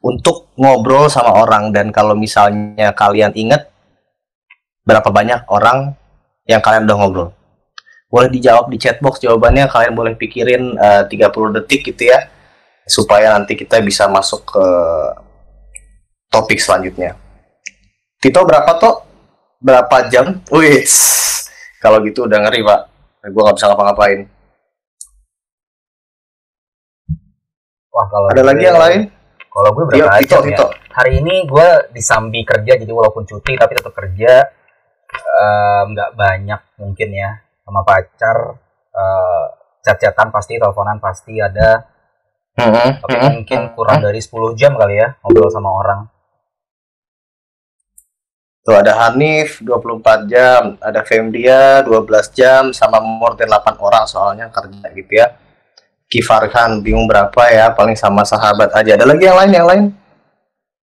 untuk 0.00 0.52
ngobrol 0.60 1.08
sama 1.08 1.40
orang 1.40 1.72
dan 1.72 1.88
kalau 1.88 2.12
misalnya 2.12 2.92
kalian 2.92 3.32
ingat 3.36 3.68
berapa 4.84 5.08
banyak 5.08 5.44
orang 5.50 5.96
yang 6.46 6.62
kalian 6.62 6.86
udah 6.86 6.96
ngobrol. 6.96 7.28
Boleh 8.06 8.30
dijawab 8.30 8.70
di 8.70 8.78
chatbox 8.78 9.18
jawabannya 9.18 9.66
kalian 9.66 9.92
boleh 9.92 10.14
pikirin 10.14 10.78
eh, 10.78 11.02
uh, 11.04 11.10
30 11.10 11.58
detik 11.60 11.82
gitu 11.90 12.06
ya 12.06 12.30
supaya 12.86 13.34
nanti 13.34 13.58
kita 13.58 13.82
bisa 13.82 14.06
masuk 14.06 14.46
ke 14.46 14.66
topik 16.30 16.62
selanjutnya. 16.62 17.18
Tito 18.22 18.40
berapa 18.46 18.78
toh 18.78 19.02
berapa 19.58 20.06
jam? 20.06 20.38
Wih 20.54 20.86
kalau 21.82 21.98
gitu 22.06 22.30
udah 22.30 22.38
ngeri 22.46 22.62
pak. 22.62 22.80
Gue 23.26 23.42
nggak 23.42 23.56
bisa 23.58 23.66
ngapa-ngapain. 23.66 24.30
Wah 27.90 28.06
kalau 28.06 28.26
ada 28.30 28.42
lagi 28.46 28.62
yang 28.62 28.78
lain? 28.78 29.02
kalau 29.56 29.72
gue 29.72 29.84
berapa 29.88 30.20
Yo, 30.20 30.20
Tito, 30.20 30.38
Tito. 30.44 30.66
ya? 30.68 30.76
Hari 30.92 31.24
ini 31.24 31.48
gue 31.48 31.68
disambi 31.96 32.44
kerja 32.44 32.76
jadi 32.76 32.92
walaupun 32.92 33.24
cuti 33.24 33.56
tapi 33.56 33.72
tetap 33.72 33.96
kerja 33.96 34.44
nggak 35.92 36.10
um, 36.12 36.18
banyak 36.18 36.60
mungkin 36.80 37.08
ya 37.12 37.30
sama 37.66 37.80
pacar 37.82 38.36
uh, 38.94 39.44
chat-chatan 39.82 40.28
pasti 40.34 40.58
teleponan 40.58 40.98
pasti 40.98 41.38
ada. 41.38 41.94
Mm-hmm. 42.56 43.04
tapi 43.04 43.12
mm-hmm. 43.20 43.32
mungkin 43.36 43.60
kurang 43.76 44.00
dari 44.00 44.16
10 44.16 44.32
jam 44.56 44.80
kali 44.80 44.96
ya 44.96 45.12
ngobrol 45.20 45.52
sama 45.52 45.70
orang. 45.76 46.00
Tuh 48.66 48.74
ada 48.74 48.98
Hanif 49.06 49.62
24 49.62 50.26
jam. 50.26 50.74
Ada 50.82 51.06
Femdia 51.06 51.86
12 51.86 52.34
jam. 52.34 52.62
Sama 52.74 52.98
more 52.98 53.38
than 53.38 53.46
8 53.46 53.78
orang 53.78 54.10
soalnya 54.10 54.50
kerja 54.50 54.90
gitu 54.90 55.12
ya. 55.22 55.38
Kifarhan 56.10 56.82
bingung 56.82 57.06
berapa 57.06 57.46
ya. 57.46 57.70
Paling 57.70 57.94
sama 57.94 58.26
sahabat 58.26 58.74
aja. 58.74 58.98
Ada 58.98 59.06
lagi 59.06 59.22
yang 59.22 59.38
lain 59.38 59.52
yang 59.54 59.66
lain? 59.70 59.84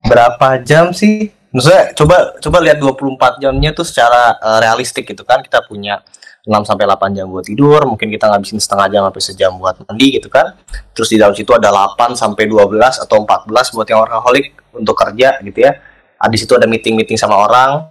Berapa 0.08 0.64
jam 0.64 0.96
sih 0.96 1.36
maksudnya 1.54 1.94
coba 1.94 2.18
coba 2.42 2.58
lihat 2.66 2.82
24 2.82 3.38
jamnya 3.40 3.72
tuh 3.72 3.86
secara 3.86 4.36
uh, 4.42 4.60
realistik 4.60 5.06
gitu 5.06 5.22
kan 5.22 5.40
kita 5.46 5.62
punya 5.64 6.02
6 6.44 6.52
sampai 6.68 6.84
8 6.84 7.16
jam 7.16 7.32
buat 7.32 7.48
tidur, 7.48 7.88
mungkin 7.88 8.12
kita 8.12 8.28
ngabisin 8.28 8.60
setengah 8.60 8.92
jam 8.92 9.02
sampai 9.08 9.24
sejam 9.24 9.56
buat 9.56 9.80
mandi 9.88 10.20
gitu 10.20 10.28
kan. 10.28 10.52
Terus 10.92 11.08
di 11.08 11.16
dalam 11.16 11.32
situ 11.32 11.56
ada 11.56 11.72
8 11.72 12.20
sampai 12.20 12.52
12 12.52 13.00
atau 13.00 13.24
14 13.24 13.48
buat 13.72 13.88
yang 13.88 14.04
workaholic 14.04 14.52
untuk 14.76 14.92
kerja 14.92 15.40
gitu 15.40 15.64
ya. 15.64 15.80
Habis 16.20 16.44
itu 16.44 16.52
ada 16.52 16.68
meeting-meeting 16.68 17.16
sama 17.16 17.40
orang. 17.40 17.88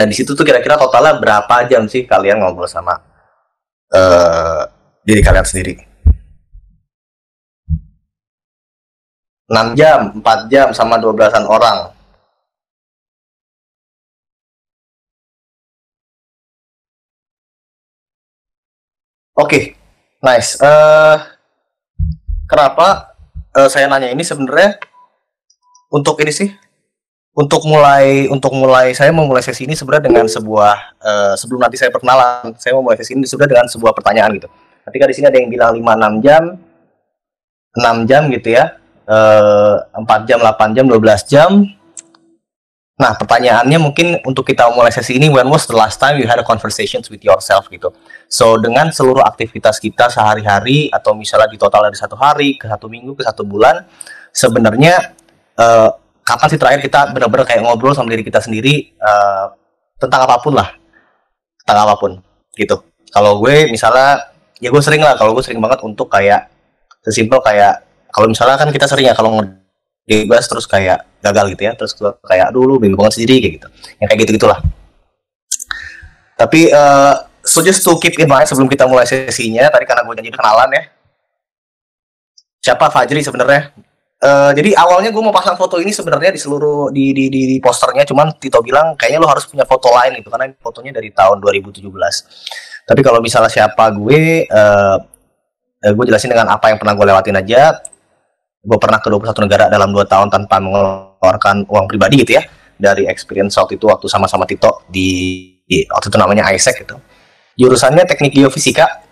Nah, 0.00 0.04
di 0.08 0.16
situ 0.16 0.32
tuh 0.32 0.40
kira-kira 0.40 0.80
totalnya 0.80 1.20
berapa 1.20 1.68
jam 1.68 1.84
sih 1.84 2.08
kalian 2.08 2.40
ngobrol 2.40 2.64
sama 2.64 2.96
uh, 3.92 4.64
diri 5.04 5.20
kalian 5.20 5.44
sendiri? 5.44 5.76
6 9.52 9.76
jam, 9.76 10.16
4 10.16 10.48
jam 10.48 10.72
sama 10.72 10.96
12-an 10.96 11.44
orang. 11.44 11.92
Oke, 19.36 19.48
okay. 19.48 19.64
nice. 20.24 20.56
Uh, 20.56 21.20
kenapa 22.48 23.12
uh, 23.52 23.68
saya 23.68 23.84
nanya 23.84 24.08
ini 24.08 24.24
sebenarnya 24.24 24.80
untuk 25.92 26.16
ini 26.24 26.32
sih? 26.32 26.50
Untuk 27.36 27.68
mulai 27.68 28.32
untuk 28.32 28.56
mulai 28.56 28.96
saya 28.96 29.12
mau 29.12 29.28
mulai 29.28 29.44
sesi 29.44 29.68
ini 29.68 29.76
sebenarnya 29.76 30.08
dengan 30.08 30.24
sebuah 30.24 30.76
uh, 31.04 31.34
sebelum 31.36 31.60
nanti 31.60 31.76
saya 31.76 31.92
perkenalan, 31.92 32.56
saya 32.56 32.72
mau 32.80 32.88
mulai 32.88 32.96
sesi 32.96 33.12
ini 33.12 33.28
sebenarnya 33.28 33.60
dengan 33.60 33.68
sebuah 33.68 33.92
pertanyaan 33.92 34.40
gitu. 34.40 34.48
Ketika 34.88 35.04
di 35.04 35.14
sini 35.14 35.26
ada 35.28 35.36
yang 35.36 35.52
bilang 35.52 35.76
5 35.76 35.84
6 35.84 36.24
jam, 36.24 36.42
6 37.76 38.08
jam 38.08 38.22
gitu 38.32 38.48
ya 38.56 38.80
uh, 39.08 39.76
eh, 39.94 40.02
4 40.02 40.28
jam, 40.28 40.38
8 40.42 40.76
jam, 40.76 40.84
12 40.86 41.30
jam. 41.30 41.50
Nah, 42.96 43.12
pertanyaannya 43.12 43.76
mungkin 43.76 44.06
untuk 44.24 44.48
kita 44.48 44.72
mulai 44.72 44.88
sesi 44.88 45.20
ini, 45.20 45.28
when 45.28 45.46
was 45.52 45.68
the 45.68 45.76
last 45.76 46.00
time 46.00 46.16
you 46.16 46.24
had 46.24 46.40
a 46.40 46.46
conversation 46.46 47.04
with 47.12 47.20
yourself 47.20 47.68
gitu. 47.68 47.92
So, 48.26 48.58
dengan 48.58 48.90
seluruh 48.90 49.22
aktivitas 49.22 49.78
kita 49.78 50.10
sehari-hari, 50.10 50.90
atau 50.90 51.14
misalnya 51.14 51.46
di 51.46 51.58
total 51.58 51.86
dari 51.86 51.98
satu 51.98 52.18
hari, 52.18 52.58
ke 52.58 52.66
satu 52.66 52.90
minggu, 52.90 53.14
ke 53.14 53.22
satu 53.22 53.46
bulan, 53.46 53.86
sebenarnya 54.34 55.14
uh, 55.56 55.94
kapan 56.26 56.48
sih 56.50 56.58
terakhir 56.58 56.80
kita 56.82 57.14
benar-benar 57.14 57.46
kayak 57.46 57.62
ngobrol 57.62 57.94
sama 57.94 58.10
diri 58.10 58.26
kita 58.26 58.42
sendiri 58.42 58.98
uh, 58.98 59.54
tentang 60.02 60.26
apa 60.26 60.42
pun 60.42 60.58
lah. 60.58 60.74
Tentang 61.62 61.86
apa 61.86 61.94
pun, 61.94 62.18
gitu. 62.58 62.82
Kalau 63.14 63.38
gue 63.38 63.70
misalnya, 63.70 64.26
ya 64.58 64.74
gue 64.74 64.82
sering 64.82 65.06
lah, 65.06 65.14
kalau 65.14 65.30
gue 65.30 65.42
sering 65.46 65.62
banget 65.62 65.86
untuk 65.86 66.10
kayak, 66.10 66.50
sesimpel 67.06 67.38
kayak 67.38 67.86
kalau 68.10 68.26
misalnya 68.26 68.58
kan 68.58 68.68
kita 68.74 68.90
sering 68.90 69.06
ya 69.06 69.14
kalau 69.14 69.38
ngebahas 70.10 70.46
terus 70.50 70.66
kayak 70.66 71.06
gagal 71.22 71.54
gitu 71.54 71.62
ya 71.62 71.72
terus 71.78 71.94
kayak 72.26 72.50
dulu 72.50 72.82
bingung 72.82 72.98
banget 72.98 73.22
sendiri 73.22 73.38
kayak 73.38 73.54
gitu 73.62 73.68
yang 74.02 74.06
kayak 74.10 74.20
gitu 74.26 74.32
gitulah 74.42 74.58
tapi 76.34 76.74
uh, 76.74 77.14
so 77.56 77.64
just 77.64 77.80
to 77.80 77.96
keep 77.96 78.12
in 78.20 78.28
mind 78.28 78.44
sebelum 78.44 78.68
kita 78.68 78.84
mulai 78.84 79.08
sesinya 79.08 79.64
tadi 79.72 79.88
karena 79.88 80.04
gue 80.04 80.14
janji 80.20 80.28
kenalan 80.28 80.68
ya. 80.76 80.82
Siapa? 82.60 82.92
Fajri 82.92 83.24
sebenarnya. 83.24 83.72
Uh, 84.16 84.52
jadi 84.52 84.76
awalnya 84.76 85.08
gue 85.12 85.22
mau 85.24 85.32
pasang 85.32 85.56
foto 85.56 85.80
ini 85.80 85.92
sebenarnya 85.92 86.36
di 86.36 86.40
seluruh 86.40 86.92
di, 86.92 87.16
di 87.16 87.32
di 87.32 87.56
di 87.56 87.56
posternya. 87.56 88.04
Cuman 88.04 88.36
Tito 88.36 88.60
bilang 88.60 88.92
kayaknya 89.00 89.24
lo 89.24 89.28
harus 89.32 89.48
punya 89.48 89.64
foto 89.64 89.88
lain 89.88 90.20
gitu 90.20 90.28
karena 90.28 90.52
fotonya 90.60 90.92
dari 90.92 91.08
tahun 91.16 91.40
2017 91.40 91.88
tapi 92.86 93.02
kalau 93.02 93.18
misalnya 93.18 93.50
siapa 93.50 93.90
gue 93.98 94.46
uh, 94.46 94.96
gue 95.82 96.04
jelasin 96.06 96.30
dengan 96.30 96.54
apa 96.54 96.70
yang 96.70 96.78
pernah 96.78 96.94
gue 96.94 97.06
lewatin 97.08 97.36
aja. 97.40 97.82
Gue 98.66 98.78
pernah 98.82 98.98
ke 98.98 99.06
21 99.06 99.46
negara 99.46 99.64
dalam 99.70 99.94
2 99.94 100.02
tahun 100.10 100.28
tanpa 100.30 100.58
mengeluarkan 100.58 101.70
uang 101.70 101.86
pribadi 101.86 102.26
gitu 102.26 102.34
ya 102.34 102.42
dari 102.76 103.06
experience 103.06 103.54
waktu 103.56 103.78
itu 103.78 103.86
waktu 103.86 104.06
sama-sama 104.10 104.42
Tito 104.42 104.82
di, 104.90 105.08
di 105.64 105.86
waktu 105.86 106.10
itu 106.10 106.18
namanya 106.18 106.50
Isaac 106.50 106.82
gitu 106.82 106.98
jurusannya 107.56 108.04
teknik 108.04 108.36
geofisika. 108.36 109.04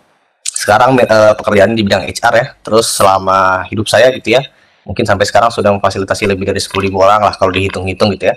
Sekarang 0.44 0.96
uh, 0.96 1.34
pekerjaan 1.34 1.74
di 1.74 1.82
bidang 1.82 2.06
HR 2.06 2.34
ya. 2.36 2.46
Terus 2.62 2.86
selama 2.88 3.64
hidup 3.68 3.90
saya 3.90 4.12
gitu 4.14 4.38
ya 4.38 4.44
mungkin 4.84 5.04
sampai 5.08 5.24
sekarang 5.24 5.50
sudah 5.50 5.72
memfasilitasi 5.74 6.28
lebih 6.28 6.52
dari 6.52 6.60
10.000 6.60 6.92
orang 6.94 7.24
lah 7.24 7.34
kalau 7.34 7.50
dihitung-hitung 7.50 8.12
gitu 8.14 8.30
ya. 8.30 8.36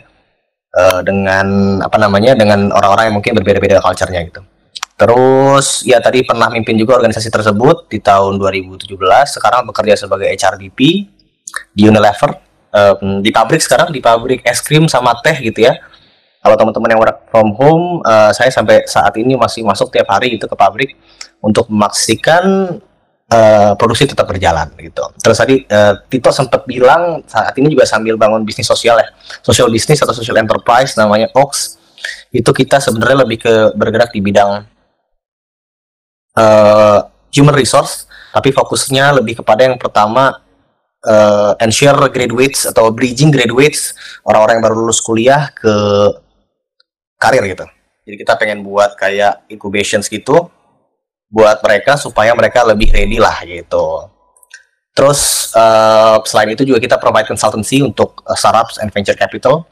Uh, 0.78 1.00
dengan 1.02 1.80
apa 1.80 1.96
namanya 1.96 2.36
dengan 2.36 2.70
orang-orang 2.70 3.12
yang 3.12 3.16
mungkin 3.20 3.32
berbeda-beda 3.40 3.80
culture-nya 3.80 4.28
gitu. 4.28 4.42
Terus 4.98 5.86
ya 5.86 6.02
tadi 6.02 6.26
pernah 6.26 6.50
mimpin 6.50 6.74
juga 6.74 6.98
organisasi 6.98 7.30
tersebut 7.30 7.88
di 7.88 8.02
tahun 8.02 8.42
2017. 8.42 8.90
Sekarang 9.30 9.64
bekerja 9.70 9.94
sebagai 9.94 10.28
HRBP 10.34 10.80
di 11.72 11.82
Unilever. 11.86 12.44
Um, 12.68 13.24
di 13.24 13.32
pabrik 13.32 13.64
sekarang 13.64 13.96
di 13.96 14.04
pabrik 14.04 14.44
es 14.44 14.60
krim 14.60 14.86
sama 14.92 15.16
teh 15.24 15.40
gitu 15.40 15.66
ya. 15.66 15.78
Kalau 16.48 16.56
teman-teman 16.56 16.96
yang 16.96 17.02
work 17.04 17.28
from 17.28 17.52
home, 17.60 18.00
uh, 18.08 18.32
saya 18.32 18.48
sampai 18.48 18.88
saat 18.88 19.12
ini 19.20 19.36
masih 19.36 19.68
masuk 19.68 19.92
tiap 19.92 20.08
hari 20.08 20.40
itu 20.40 20.48
ke 20.48 20.56
pabrik 20.56 20.96
untuk 21.44 21.68
memastikan 21.68 22.80
uh, 23.28 23.76
produksi 23.76 24.08
tetap 24.08 24.32
berjalan 24.32 24.72
gitu. 24.80 25.04
Terus 25.20 25.36
tadi 25.36 25.68
uh, 25.68 26.00
Tito 26.08 26.32
sempat 26.32 26.64
bilang 26.64 27.20
saat 27.28 27.52
ini 27.60 27.68
juga 27.68 27.84
sambil 27.84 28.16
bangun 28.16 28.48
bisnis 28.48 28.64
sosial 28.64 28.96
ya, 28.96 29.12
social 29.44 29.68
business 29.68 30.00
atau 30.00 30.16
social 30.16 30.40
enterprise 30.40 30.96
namanya 30.96 31.28
Ox. 31.36 31.76
Itu 32.32 32.56
kita 32.56 32.80
sebenarnya 32.80 33.28
lebih 33.28 33.44
ke 33.44 33.54
bergerak 33.76 34.16
di 34.16 34.24
bidang 34.24 34.64
uh, 36.40 37.00
human 37.36 37.56
resource, 37.60 38.08
tapi 38.32 38.56
fokusnya 38.56 39.20
lebih 39.20 39.44
kepada 39.44 39.68
yang 39.68 39.76
pertama 39.76 40.40
uh, 41.04 41.60
ensure 41.60 42.08
graduates 42.08 42.64
atau 42.64 42.88
bridging 42.96 43.36
graduates 43.36 43.92
orang-orang 44.24 44.64
yang 44.64 44.66
baru 44.72 44.76
lulus 44.88 45.04
kuliah 45.04 45.52
ke 45.52 45.76
karir 47.18 47.44
gitu. 47.50 47.66
Jadi 48.08 48.16
kita 48.24 48.34
pengen 48.40 48.64
buat 48.64 48.96
kayak 48.96 49.50
incubations 49.52 50.08
gitu 50.08 50.48
buat 51.28 51.60
mereka 51.60 52.00
supaya 52.00 52.32
mereka 52.32 52.64
lebih 52.64 52.88
ready 52.96 53.20
lah 53.20 53.44
gitu. 53.44 54.08
Terus 54.96 55.52
uh, 55.54 56.18
selain 56.26 56.56
itu 56.56 56.64
juga 56.64 56.80
kita 56.82 56.98
provide 56.98 57.28
consultancy 57.28 57.84
untuk 57.84 58.24
uh, 58.26 58.34
startups 58.34 58.80
and 58.80 58.90
venture 58.90 59.14
capital. 59.14 59.68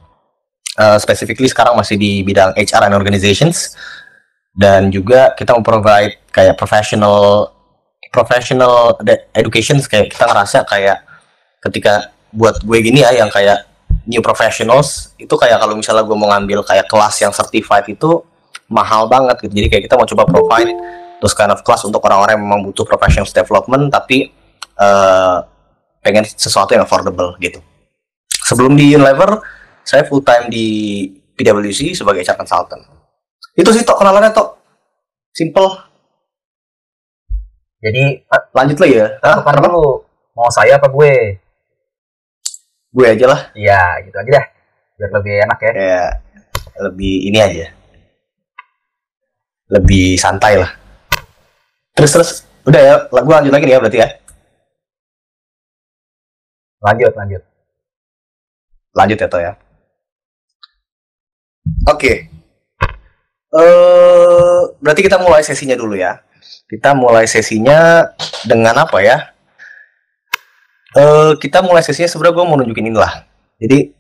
Uh, 0.76 1.00
specifically 1.00 1.48
sekarang 1.48 1.72
masih 1.80 1.96
di 1.96 2.20
bidang 2.28 2.52
HR 2.60 2.92
and 2.92 2.96
organizations 3.00 3.72
dan 4.52 4.92
juga 4.92 5.32
kita 5.32 5.56
memprovide 5.56 6.20
kayak 6.36 6.60
professional 6.60 7.48
professional 8.12 9.00
education 9.32 9.80
kayak 9.84 10.12
kita 10.12 10.28
ngerasa 10.28 10.68
kayak 10.68 11.00
ketika 11.64 12.12
buat 12.36 12.60
gue 12.60 12.80
gini 12.84 13.04
ya 13.04 13.16
yang 13.16 13.32
kayak 13.32 13.64
new 14.06 14.22
professionals 14.22 15.14
itu 15.18 15.34
kayak 15.34 15.58
kalau 15.58 15.74
misalnya 15.78 16.06
gue 16.06 16.18
mau 16.18 16.30
ngambil 16.34 16.62
kayak 16.66 16.86
kelas 16.90 17.16
yang 17.22 17.34
certified 17.34 17.86
itu 17.90 18.22
mahal 18.70 19.06
banget 19.10 19.38
gitu. 19.46 19.54
Jadi 19.62 19.68
kayak 19.70 19.84
kita 19.90 19.96
mau 19.98 20.08
coba 20.08 20.24
provide 20.26 20.72
those 21.22 21.34
kind 21.34 21.50
of 21.50 21.62
class 21.66 21.82
untuk 21.86 22.02
orang-orang 22.06 22.38
yang 22.38 22.44
memang 22.46 22.62
butuh 22.66 22.86
professional 22.86 23.26
development 23.26 23.90
tapi 23.90 24.30
uh, 24.78 25.42
pengen 26.06 26.26
sesuatu 26.26 26.78
yang 26.78 26.86
affordable 26.86 27.34
gitu. 27.42 27.62
Sebelum 28.46 28.78
di 28.78 28.94
Unilever, 28.94 29.42
saya 29.82 30.06
full 30.06 30.22
time 30.22 30.54
di 30.54 30.66
PwC 31.34 31.98
sebagai 31.98 32.22
HR 32.22 32.38
consultant. 32.38 32.86
Itu 33.58 33.74
sih 33.74 33.82
tok 33.82 33.98
kenalannya 33.98 34.30
tok. 34.30 34.54
Simple. 35.34 35.70
Jadi 37.82 38.22
Lanjut 38.56 38.78
lagi 38.80 38.96
ya. 38.96 39.08
Hah? 39.20 39.44
Kenapa? 39.44 39.68
lu 39.68 40.00
mau 40.32 40.48
saya 40.48 40.80
apa 40.80 40.88
gue? 40.88 41.44
Gue 42.96 43.12
aja 43.12 43.28
lah. 43.28 43.42
Iya, 43.52 44.08
gitu 44.08 44.16
aja 44.16 44.32
dah. 44.40 44.46
Biar 44.96 45.10
lebih 45.20 45.34
enak 45.44 45.60
ya. 45.60 45.72
Kayak 45.76 46.12
lebih 46.80 47.14
ini 47.28 47.40
aja. 47.44 47.68
Lebih 49.68 50.16
santai 50.16 50.56
lah. 50.56 50.72
Terus 51.92 52.12
terus 52.16 52.30
udah 52.64 52.80
ya, 52.80 52.96
gue 53.12 53.34
lanjut 53.36 53.52
lagi 53.52 53.68
nih 53.68 53.76
ya 53.76 53.80
berarti 53.84 54.00
ya. 54.00 54.10
Lanjut, 56.80 57.12
lanjut. 57.20 57.44
Lanjut 58.96 59.18
ya 59.20 59.28
toh 59.28 59.42
ya. 59.44 59.52
Oke. 61.92 62.32
Eh 63.56 64.62
berarti 64.80 65.02
kita 65.04 65.20
mulai 65.20 65.44
sesinya 65.44 65.76
dulu 65.76 66.00
ya. 66.00 66.24
Kita 66.72 66.96
mulai 66.96 67.28
sesinya 67.28 68.08
dengan 68.48 68.88
apa 68.88 69.04
ya? 69.04 69.35
Eh 70.96 71.32
kita 71.44 71.60
mulai 71.60 71.84
sesinya 71.84 72.08
sebenarnya 72.08 72.36
gue 72.40 72.46
mau 72.48 72.56
nunjukin 72.56 72.88
inilah. 72.88 73.28
Jadi 73.60 73.92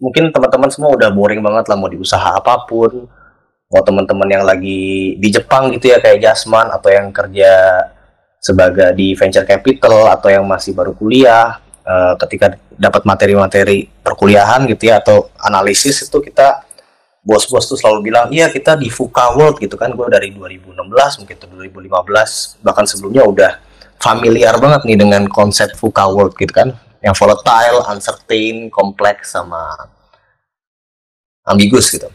mungkin 0.00 0.32
teman-teman 0.32 0.72
semua 0.72 0.96
udah 0.96 1.12
boring 1.12 1.44
banget 1.44 1.68
lah 1.68 1.76
mau 1.76 1.92
di 1.92 2.00
usaha 2.00 2.32
apa 2.40 2.64
pun. 2.64 3.04
Mau 3.72 3.82
teman-teman 3.84 4.28
yang 4.28 4.44
lagi 4.44 5.16
di 5.20 5.28
Jepang 5.28 5.72
gitu 5.76 5.92
ya 5.92 6.00
kayak 6.00 6.24
Jasman 6.24 6.72
atau 6.72 6.88
yang 6.92 7.12
kerja 7.12 7.52
sebagai 8.42 8.96
di 8.96 9.14
venture 9.14 9.46
capital 9.46 10.10
atau 10.12 10.28
yang 10.28 10.44
masih 10.44 10.74
baru 10.74 10.92
kuliah 10.96 11.62
eh, 11.84 12.14
ketika 12.26 12.58
dapat 12.74 13.06
materi-materi 13.06 13.86
perkuliahan 14.02 14.66
gitu 14.66 14.90
ya 14.90 14.98
atau 14.98 15.30
analisis 15.38 16.02
itu 16.04 16.18
kita 16.18 16.66
bos-bos 17.22 17.70
tuh 17.70 17.78
selalu 17.78 18.10
bilang 18.10 18.26
iya 18.34 18.50
kita 18.50 18.74
di 18.74 18.90
VUCA 18.90 19.38
World 19.38 19.62
gitu 19.62 19.78
kan 19.78 19.94
gue 19.94 20.06
dari 20.10 20.34
2016 20.34 21.22
mungkin 21.22 21.36
tuh 21.38 21.48
2015 21.54 22.66
bahkan 22.66 22.82
sebelumnya 22.82 23.22
udah 23.22 23.52
familiar 24.02 24.58
banget 24.58 24.82
nih 24.82 24.98
dengan 24.98 25.22
konsep 25.30 25.70
VUCA 25.78 26.10
World 26.10 26.34
gitu 26.34 26.50
kan. 26.50 26.74
Yang 26.98 27.14
volatile, 27.22 27.86
uncertain, 27.86 28.66
kompleks 28.70 29.38
sama 29.38 29.62
ambigus 31.46 31.90
gitu. 31.94 32.10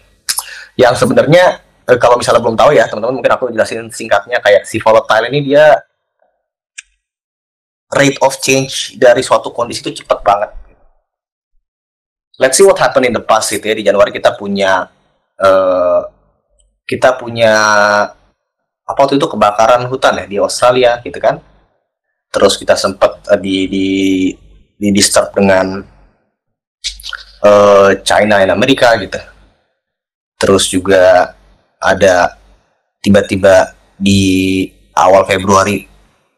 Yang 0.75 1.08
sebenarnya 1.08 1.63
eh, 1.88 2.00
kalau 2.00 2.20
misalnya 2.20 2.44
belum 2.44 2.60
tahu 2.60 2.75
ya 2.75 2.91
teman-teman 2.91 3.24
mungkin 3.24 3.34
aku 3.34 3.51
jelasin 3.56 3.88
singkatnya 3.88 4.44
kayak 4.44 4.67
si 4.67 4.84
volatile 4.84 5.32
ini 5.32 5.39
dia 5.48 5.79
rate 7.88 8.20
of 8.20 8.36
change 8.44 9.00
dari 9.00 9.24
suatu 9.24 9.56
kondisi 9.56 9.79
itu 9.88 10.03
cepat 10.03 10.20
banget. 10.24 10.51
Let's 12.38 12.60
see 12.60 12.67
what 12.67 12.77
happened 12.77 13.10
in 13.10 13.15
the 13.15 13.24
past 13.24 13.50
gitu 13.50 13.63
ya. 13.63 13.75
Di 13.75 13.84
Januari 13.88 14.12
kita 14.12 14.36
punya 14.36 14.91
eh, 15.39 16.01
kita 16.88 17.20
punya 17.20 17.53
apa 18.88 19.00
waktu 19.03 19.20
itu 19.20 19.27
kebakaran 19.27 19.84
hutan 19.91 20.15
ya 20.24 20.25
di 20.32 20.39
Australia 20.39 21.03
gitu 21.03 21.20
kan 21.20 21.44
terus 22.38 22.53
kita 22.62 22.77
sempat 22.77 23.25
eh, 23.34 23.39
di 23.41 23.56
di 23.65 23.88
di 24.77 24.88
disturb 24.94 25.34
dengan 25.34 25.82
eh, 27.41 27.89
China 28.06 28.38
dan 28.38 28.53
Amerika 28.53 28.94
gitu. 29.01 29.17
Terus 30.38 30.70
juga 30.70 31.34
ada 31.82 32.38
tiba-tiba 33.01 33.74
di 33.98 34.22
awal 34.94 35.25
Februari 35.25 35.89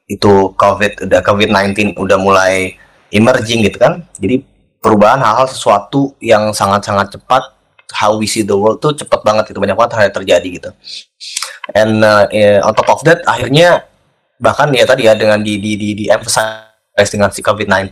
itu 0.07 0.55
COVID 0.55 1.05
udah 1.05 1.19
COVID-19 1.19 1.99
udah 1.99 2.17
mulai 2.17 2.79
emerging 3.11 3.67
gitu 3.67 3.75
kan. 3.75 4.07
Jadi 4.23 4.39
perubahan 4.79 5.19
hal-hal 5.19 5.51
sesuatu 5.51 6.15
yang 6.23 6.55
sangat-sangat 6.55 7.19
cepat 7.19 7.43
how 7.91 8.15
we 8.15 8.23
see 8.23 8.47
the 8.47 8.55
world 8.55 8.79
tuh 8.79 8.95
cepat 8.95 9.19
banget 9.27 9.51
itu 9.51 9.59
banyak 9.59 9.75
banget 9.75 9.91
hal 9.99 10.03
yang 10.07 10.15
terjadi 10.15 10.47
gitu. 10.63 10.69
And 11.75 11.99
uh, 12.01 12.25
on 12.63 12.71
top 12.71 12.87
of 12.87 13.03
that 13.03 13.27
akhirnya 13.27 13.89
bahkan 14.39 14.71
ya 14.71 14.87
tadi 14.87 15.05
ya 15.05 15.13
dengan 15.13 15.43
di 15.43 15.59
di 15.59 15.75
di, 15.75 15.89
di 15.93 16.05
emphasize 16.07 17.11
dengan 17.11 17.29
si 17.29 17.43
COVID-19 17.43 17.91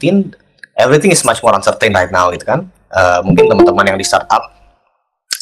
everything 0.79 1.11
is 1.11 1.21
much 1.27 1.43
more 1.43 1.51
uncertain 1.51 1.91
right 1.91 2.09
now 2.09 2.31
gitu 2.31 2.47
kan. 2.47 2.65
Uh, 2.87 3.19
mungkin 3.25 3.51
teman-teman 3.51 3.93
yang 3.93 3.99
di 3.99 4.07
startup 4.07 4.57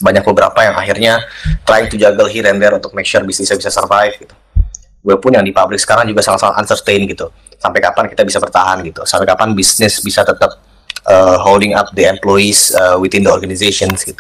banyak 0.02 0.26
beberapa 0.26 0.60
yang 0.66 0.76
akhirnya 0.76 1.14
trying 1.64 1.88
to 1.88 1.96
juggle 1.96 2.28
here 2.28 2.44
and 2.50 2.60
there 2.60 2.74
untuk 2.74 2.92
make 2.98 3.08
sure 3.08 3.22
bisnisnya 3.24 3.56
bisa 3.56 3.72
survive 3.72 4.18
gitu. 4.18 4.36
Gue 5.06 5.16
pun 5.22 5.32
yang 5.32 5.46
di 5.46 5.54
public 5.54 5.78
sekarang 5.78 6.10
juga 6.10 6.26
sangat-sangat 6.26 6.66
uncertain 6.66 7.06
gitu. 7.06 7.30
Sampai 7.62 7.80
kapan 7.80 8.10
kita 8.10 8.26
bisa 8.26 8.42
bertahan 8.42 8.82
gitu? 8.82 9.06
Sampai 9.06 9.30
kapan 9.30 9.54
bisnis 9.54 10.02
bisa 10.02 10.26
tetap 10.26 10.58
uh, 11.06 11.38
holding 11.40 11.78
up 11.78 11.94
the 11.94 12.10
employees 12.10 12.74
uh, 12.74 12.98
within 12.98 13.22
the 13.22 13.32
organizations 13.32 14.02
gitu? 14.02 14.20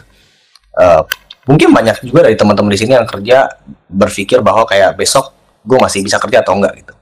Uh, 0.78 1.04
mungkin 1.50 1.74
banyak 1.74 2.06
juga 2.06 2.30
dari 2.30 2.38
teman-teman 2.38 2.72
di 2.72 2.80
sini 2.80 2.94
yang 2.96 3.10
kerja 3.10 3.50
berpikir 3.90 4.40
bahwa 4.46 4.64
kayak 4.70 4.96
besok 4.96 5.35
gue 5.66 5.78
masih 5.82 6.06
bisa 6.06 6.22
kerja 6.22 6.46
atau 6.46 6.54
enggak 6.56 6.86
gitu. 6.86 6.94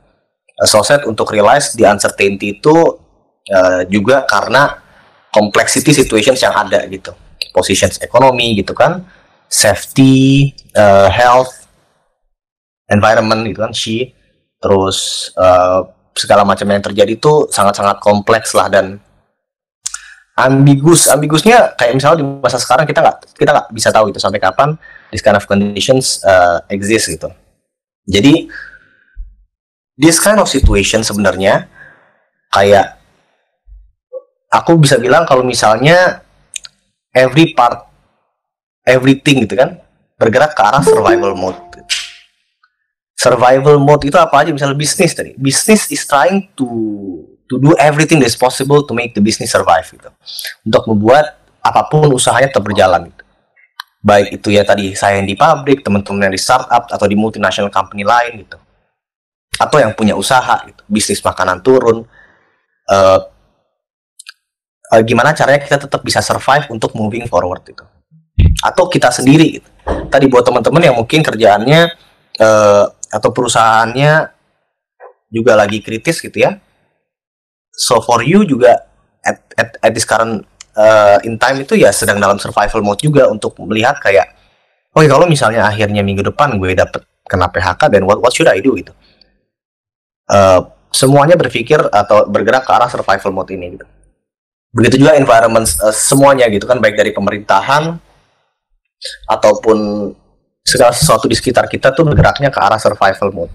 Uh, 0.58 0.68
so 0.68 0.80
sad 0.82 1.04
untuk 1.04 1.30
realize 1.36 1.76
the 1.76 1.84
uncertainty 1.84 2.58
itu 2.58 2.76
uh, 3.52 3.82
juga 3.92 4.24
karena 4.24 4.80
complexity 5.30 5.92
situations 5.92 6.40
yang 6.40 6.56
ada 6.56 6.88
gitu. 6.88 7.12
Positions 7.52 8.00
ekonomi 8.00 8.56
gitu 8.58 8.72
kan. 8.72 9.04
Safety 9.52 10.50
uh, 10.74 11.12
health 11.12 11.52
environment 12.90 13.46
gitu 13.52 13.60
kan 13.62 13.76
she. 13.76 14.16
Terus 14.64 15.30
uh, 15.36 15.84
segala 16.16 16.48
macam 16.48 16.66
yang 16.70 16.80
terjadi 16.80 17.20
itu 17.20 17.52
sangat-sangat 17.52 18.00
kompleks 18.00 18.56
lah 18.56 18.72
dan 18.72 19.02
ambigus 20.34 21.06
ambigusnya 21.06 21.78
kayak 21.78 21.94
misalnya 21.94 22.26
di 22.26 22.26
masa 22.26 22.58
sekarang 22.58 22.90
kita 22.90 23.06
nggak 23.06 23.18
kita 23.38 23.50
nggak 23.54 23.68
bisa 23.70 23.90
tahu 23.94 24.10
itu 24.10 24.18
sampai 24.18 24.42
kapan 24.42 24.74
this 25.14 25.22
kind 25.22 25.38
of 25.38 25.46
conditions 25.46 26.26
uh, 26.26 26.58
exist 26.74 27.06
gitu 27.14 27.30
jadi 28.04 28.52
this 29.96 30.20
kind 30.20 30.42
of 30.42 30.52
situation 30.52 31.06
sebenarnya 31.06 31.70
kayak 32.52 33.00
aku 34.54 34.78
bisa 34.78 35.02
bilang 35.02 35.26
kalau 35.26 35.42
misalnya 35.42 36.22
every 37.14 37.54
part 37.58 37.90
everything 38.84 39.48
gitu 39.48 39.56
kan 39.56 39.80
bergerak 40.20 40.54
ke 40.54 40.62
arah 40.62 40.84
survival 40.84 41.34
mode. 41.34 41.60
Survival 43.18 43.80
mode 43.80 44.04
itu 44.04 44.18
apa 44.20 44.44
aja? 44.44 44.52
Misalnya 44.52 44.76
bisnis 44.76 45.16
tadi. 45.16 45.32
Bisnis 45.40 45.88
is 45.90 46.04
trying 46.04 46.52
to 46.60 46.68
to 47.48 47.60
do 47.60 47.72
everything 47.80 48.20
that's 48.20 48.36
possible 48.36 48.84
to 48.84 48.92
make 48.92 49.16
the 49.16 49.24
business 49.24 49.52
survive 49.52 49.88
gitu. 49.88 50.12
Untuk 50.68 50.84
membuat 50.92 51.40
apa 51.64 51.88
pun 51.88 52.12
usahanya 52.12 52.52
tetap 52.52 52.68
berjalan 52.68 53.08
gitu. 53.08 53.23
Baik 54.04 54.36
itu 54.36 54.52
ya 54.52 54.68
tadi 54.68 54.92
saya 54.94 55.24
yang 55.24 55.28
di 55.28 55.40
pabrik 55.40 55.80
teman-teman 55.80 56.28
yang 56.28 56.36
di 56.36 56.42
startup 56.42 56.92
atau 56.92 57.06
di 57.08 57.16
multinational 57.16 57.72
company 57.72 58.04
lain 58.04 58.44
gitu. 58.44 58.60
Atau 59.56 59.80
yang 59.80 59.96
punya 59.96 60.14
usaha 60.14 60.60
gitu 60.68 60.84
bisnis 60.92 61.24
makanan 61.24 61.64
turun. 61.64 62.04
Eh, 62.92 63.20
eh, 64.92 65.02
gimana 65.08 65.32
caranya 65.32 65.64
kita 65.64 65.88
tetap 65.88 66.04
bisa 66.04 66.20
survive 66.20 66.68
untuk 66.68 66.92
moving 67.00 67.26
forward 67.32 67.64
itu 67.64 67.86
atau 68.64 68.90
kita 68.90 69.14
sendiri 69.14 69.62
gitu. 69.62 69.70
tadi 70.10 70.26
buat 70.32 70.42
teman-teman 70.48 70.84
yang 70.84 70.96
mungkin 70.96 71.22
kerjaannya 71.22 71.82
eh, 72.40 72.86
atau 73.14 73.30
perusahaannya 73.30 74.34
juga 75.34 75.54
lagi 75.58 75.82
kritis 75.82 76.22
gitu 76.22 76.46
ya. 76.46 76.62
So 77.74 78.02
for 78.06 78.22
you 78.22 78.46
juga 78.46 78.86
at, 79.26 79.42
at, 79.58 79.70
at 79.82 79.92
this 79.94 80.06
current 80.06 80.46
uh, 80.78 81.18
in 81.26 81.38
time 81.38 81.62
itu 81.64 81.78
ya 81.78 81.94
sedang 81.94 82.18
dalam 82.18 82.38
survival 82.38 82.82
mode 82.82 83.02
juga 83.02 83.30
untuk 83.30 83.58
melihat 83.66 83.98
kayak 84.02 84.34
oke 84.94 85.06
kalau 85.06 85.26
misalnya 85.26 85.66
akhirnya 85.66 86.02
minggu 86.02 86.26
depan 86.26 86.58
gue 86.58 86.74
dapet 86.78 87.02
kena 87.26 87.48
PHK 87.50 87.82
dan 87.90 88.02
what 88.04 88.20
what 88.20 88.34
should 88.36 88.50
I 88.50 88.60
do? 88.60 88.76
gitu. 88.76 88.94
Uh, 90.28 90.66
semuanya 90.94 91.36
berpikir 91.36 91.82
atau 91.90 92.30
bergerak 92.30 92.64
ke 92.64 92.72
arah 92.72 92.90
survival 92.90 93.32
mode 93.34 93.52
ini 93.54 93.80
gitu. 93.80 93.86
Begitu 94.74 95.06
juga 95.06 95.18
environment 95.18 95.66
uh, 95.82 95.94
semuanya 95.94 96.50
gitu 96.50 96.66
kan 96.66 96.82
baik 96.82 96.98
dari 96.98 97.12
pemerintahan 97.14 97.98
ataupun 99.28 100.10
segala 100.64 100.96
sesuatu 100.96 101.28
di 101.28 101.36
sekitar 101.36 101.68
kita 101.68 101.92
tuh 101.92 102.08
bergeraknya 102.08 102.48
ke 102.48 102.60
arah 102.60 102.80
survival 102.80 103.30
mode. 103.36 103.54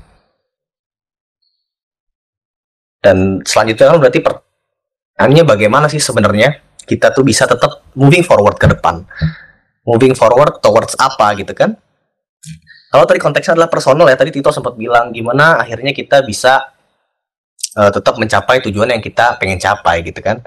Dan 2.99 3.41
selanjutnya 3.47 3.95
kan 3.95 3.99
berarti 4.03 4.21
pertanyaannya 4.21 5.45
bagaimana 5.47 5.87
sih 5.87 6.03
sebenarnya 6.03 6.68
kita 6.89 7.13
tuh 7.13 7.21
bisa 7.21 7.45
tetap 7.45 7.85
moving 7.93 8.25
forward 8.25 8.57
ke 8.57 8.65
depan. 8.65 9.05
Moving 9.85 10.17
forward 10.17 10.65
towards 10.65 10.97
apa 10.97 11.37
gitu 11.37 11.53
kan? 11.53 11.77
Kalau 12.89 13.05
tadi 13.05 13.21
konteksnya 13.21 13.53
adalah 13.53 13.69
personal 13.69 14.09
ya 14.09 14.17
tadi 14.17 14.33
Tito 14.33 14.49
sempat 14.49 14.73
bilang 14.73 15.13
gimana 15.13 15.61
akhirnya 15.61 15.93
kita 15.93 16.25
bisa 16.25 16.73
uh, 17.77 17.91
tetap 17.93 18.17
mencapai 18.17 18.65
tujuan 18.65 18.89
yang 18.97 19.05
kita 19.05 19.37
pengen 19.37 19.61
capai 19.61 20.01
gitu 20.01 20.25
kan. 20.25 20.41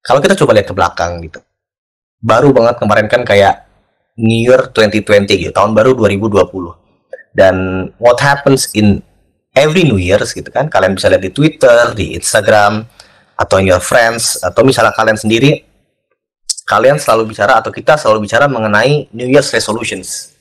Kalau 0.00 0.24
kita 0.24 0.32
coba 0.32 0.56
lihat 0.56 0.64
ke 0.64 0.72
belakang 0.72 1.20
gitu 1.20 1.44
baru 2.20 2.52
banget 2.52 2.76
kemarin 2.76 3.08
kan 3.08 3.24
kayak 3.24 3.64
New 4.20 4.44
Year 4.44 4.68
2020 4.68 5.32
gitu, 5.40 5.52
tahun 5.56 5.72
baru 5.72 5.96
2020. 5.96 6.76
Dan 7.32 7.88
what 7.96 8.20
happens 8.20 8.68
in 8.76 9.00
every 9.56 9.88
New 9.88 9.96
Year's 9.96 10.36
gitu 10.36 10.52
kan, 10.52 10.68
kalian 10.68 10.92
bisa 10.92 11.08
lihat 11.08 11.24
di 11.24 11.32
Twitter, 11.32 11.96
di 11.96 12.12
Instagram, 12.12 12.84
atau 13.40 13.56
your 13.64 13.80
friends, 13.80 14.36
atau 14.44 14.60
misalnya 14.60 14.92
kalian 14.92 15.16
sendiri, 15.16 15.64
kalian 16.68 17.00
selalu 17.00 17.32
bicara 17.32 17.56
atau 17.56 17.72
kita 17.72 17.96
selalu 17.96 18.28
bicara 18.28 18.44
mengenai 18.44 19.08
New 19.16 19.24
Year's 19.32 19.48
resolutions. 19.48 20.36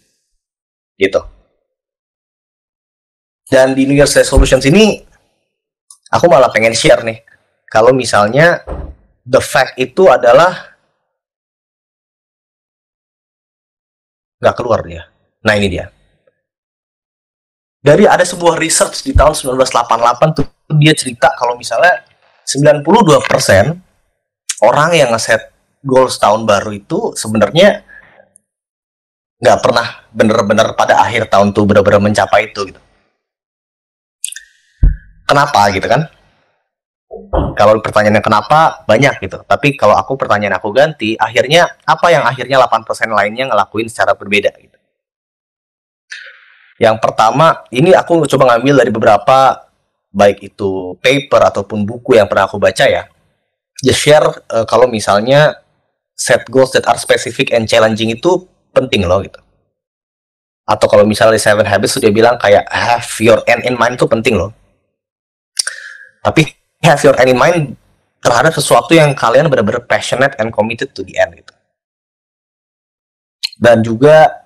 Gitu. 1.00 1.24
Dan 3.48 3.72
di 3.72 3.88
New 3.88 3.96
Year's 3.96 4.12
resolutions 4.20 4.68
ini, 4.68 5.00
aku 6.12 6.28
malah 6.28 6.52
pengen 6.52 6.76
share 6.76 7.08
nih, 7.08 7.24
kalau 7.72 7.96
misalnya 7.96 8.68
the 9.24 9.40
fact 9.40 9.80
itu 9.80 10.12
adalah 10.12 10.76
nggak 14.44 14.56
keluar 14.60 14.84
dia. 14.84 15.08
Nah 15.46 15.56
ini 15.56 15.68
dia. 15.72 15.88
Dari 17.80 18.04
ada 18.04 18.28
sebuah 18.28 18.60
research 18.60 19.08
di 19.08 19.16
tahun 19.16 19.32
1988 19.32 20.36
tuh 20.36 20.46
dia 20.76 20.92
cerita 20.92 21.32
kalau 21.40 21.56
misalnya 21.56 22.09
92% 22.50 23.78
orang 24.66 24.90
yang 24.98 25.14
ngeset 25.14 25.54
goals 25.86 26.18
tahun 26.18 26.50
baru 26.50 26.74
itu 26.74 27.14
sebenarnya 27.14 27.86
nggak 29.40 29.60
pernah 29.62 29.88
bener-bener 30.12 30.74
pada 30.76 31.00
akhir 31.00 31.30
tahun 31.32 31.54
tuh 31.56 31.64
bener-bener 31.64 32.02
mencapai 32.12 32.52
itu 32.52 32.74
gitu. 32.74 32.82
Kenapa 35.30 35.70
gitu 35.70 35.86
kan? 35.86 36.10
Kalau 37.54 37.78
pertanyaannya 37.80 38.24
kenapa 38.26 38.82
banyak 38.90 39.22
gitu. 39.22 39.46
Tapi 39.46 39.78
kalau 39.78 39.94
aku 39.94 40.18
pertanyaan 40.18 40.58
aku 40.58 40.74
ganti, 40.74 41.14
akhirnya 41.14 41.70
apa 41.86 42.10
yang 42.10 42.26
akhirnya 42.26 42.58
8% 42.66 43.14
lainnya 43.14 43.46
ngelakuin 43.54 43.86
secara 43.88 44.18
berbeda 44.18 44.50
gitu. 44.58 44.78
Yang 46.80 46.98
pertama, 47.04 47.68
ini 47.70 47.92
aku 47.92 48.26
coba 48.26 48.56
ngambil 48.56 48.82
dari 48.82 48.92
beberapa 48.94 49.69
baik 50.10 50.54
itu 50.54 50.98
paper 51.00 51.54
ataupun 51.54 51.86
buku 51.86 52.18
yang 52.18 52.26
pernah 52.26 52.50
aku 52.50 52.58
baca 52.58 52.86
ya. 52.86 53.06
Just 53.80 54.02
share 54.04 54.28
uh, 54.52 54.66
kalau 54.68 54.90
misalnya 54.90 55.56
set 56.18 56.44
goals 56.52 56.76
that 56.76 56.84
are 56.90 57.00
specific 57.00 57.56
and 57.56 57.70
challenging 57.70 58.12
itu 58.12 58.44
penting 58.76 59.08
loh 59.08 59.24
gitu. 59.24 59.40
Atau 60.70 60.86
kalau 60.86 61.08
misalnya 61.08 61.40
di 61.40 61.42
Seven 61.42 61.66
Habits 61.66 61.98
dia 61.98 62.14
bilang 62.14 62.38
kayak 62.38 62.68
have 62.70 63.10
your 63.24 63.42
end 63.50 63.66
in 63.66 63.74
mind 63.80 63.98
itu 63.98 64.06
penting 64.06 64.38
loh. 64.38 64.54
Tapi 66.22 66.46
have 66.84 67.02
your 67.02 67.16
end 67.18 67.32
in 67.32 67.40
mind 67.40 67.58
terhadap 68.20 68.52
sesuatu 68.52 68.92
yang 68.92 69.16
kalian 69.16 69.48
benar-benar 69.48 69.88
passionate 69.88 70.36
and 70.38 70.52
committed 70.52 70.92
to 70.92 71.02
the 71.08 71.16
end 71.16 71.40
gitu. 71.40 71.54
Dan 73.60 73.80
juga 73.84 74.46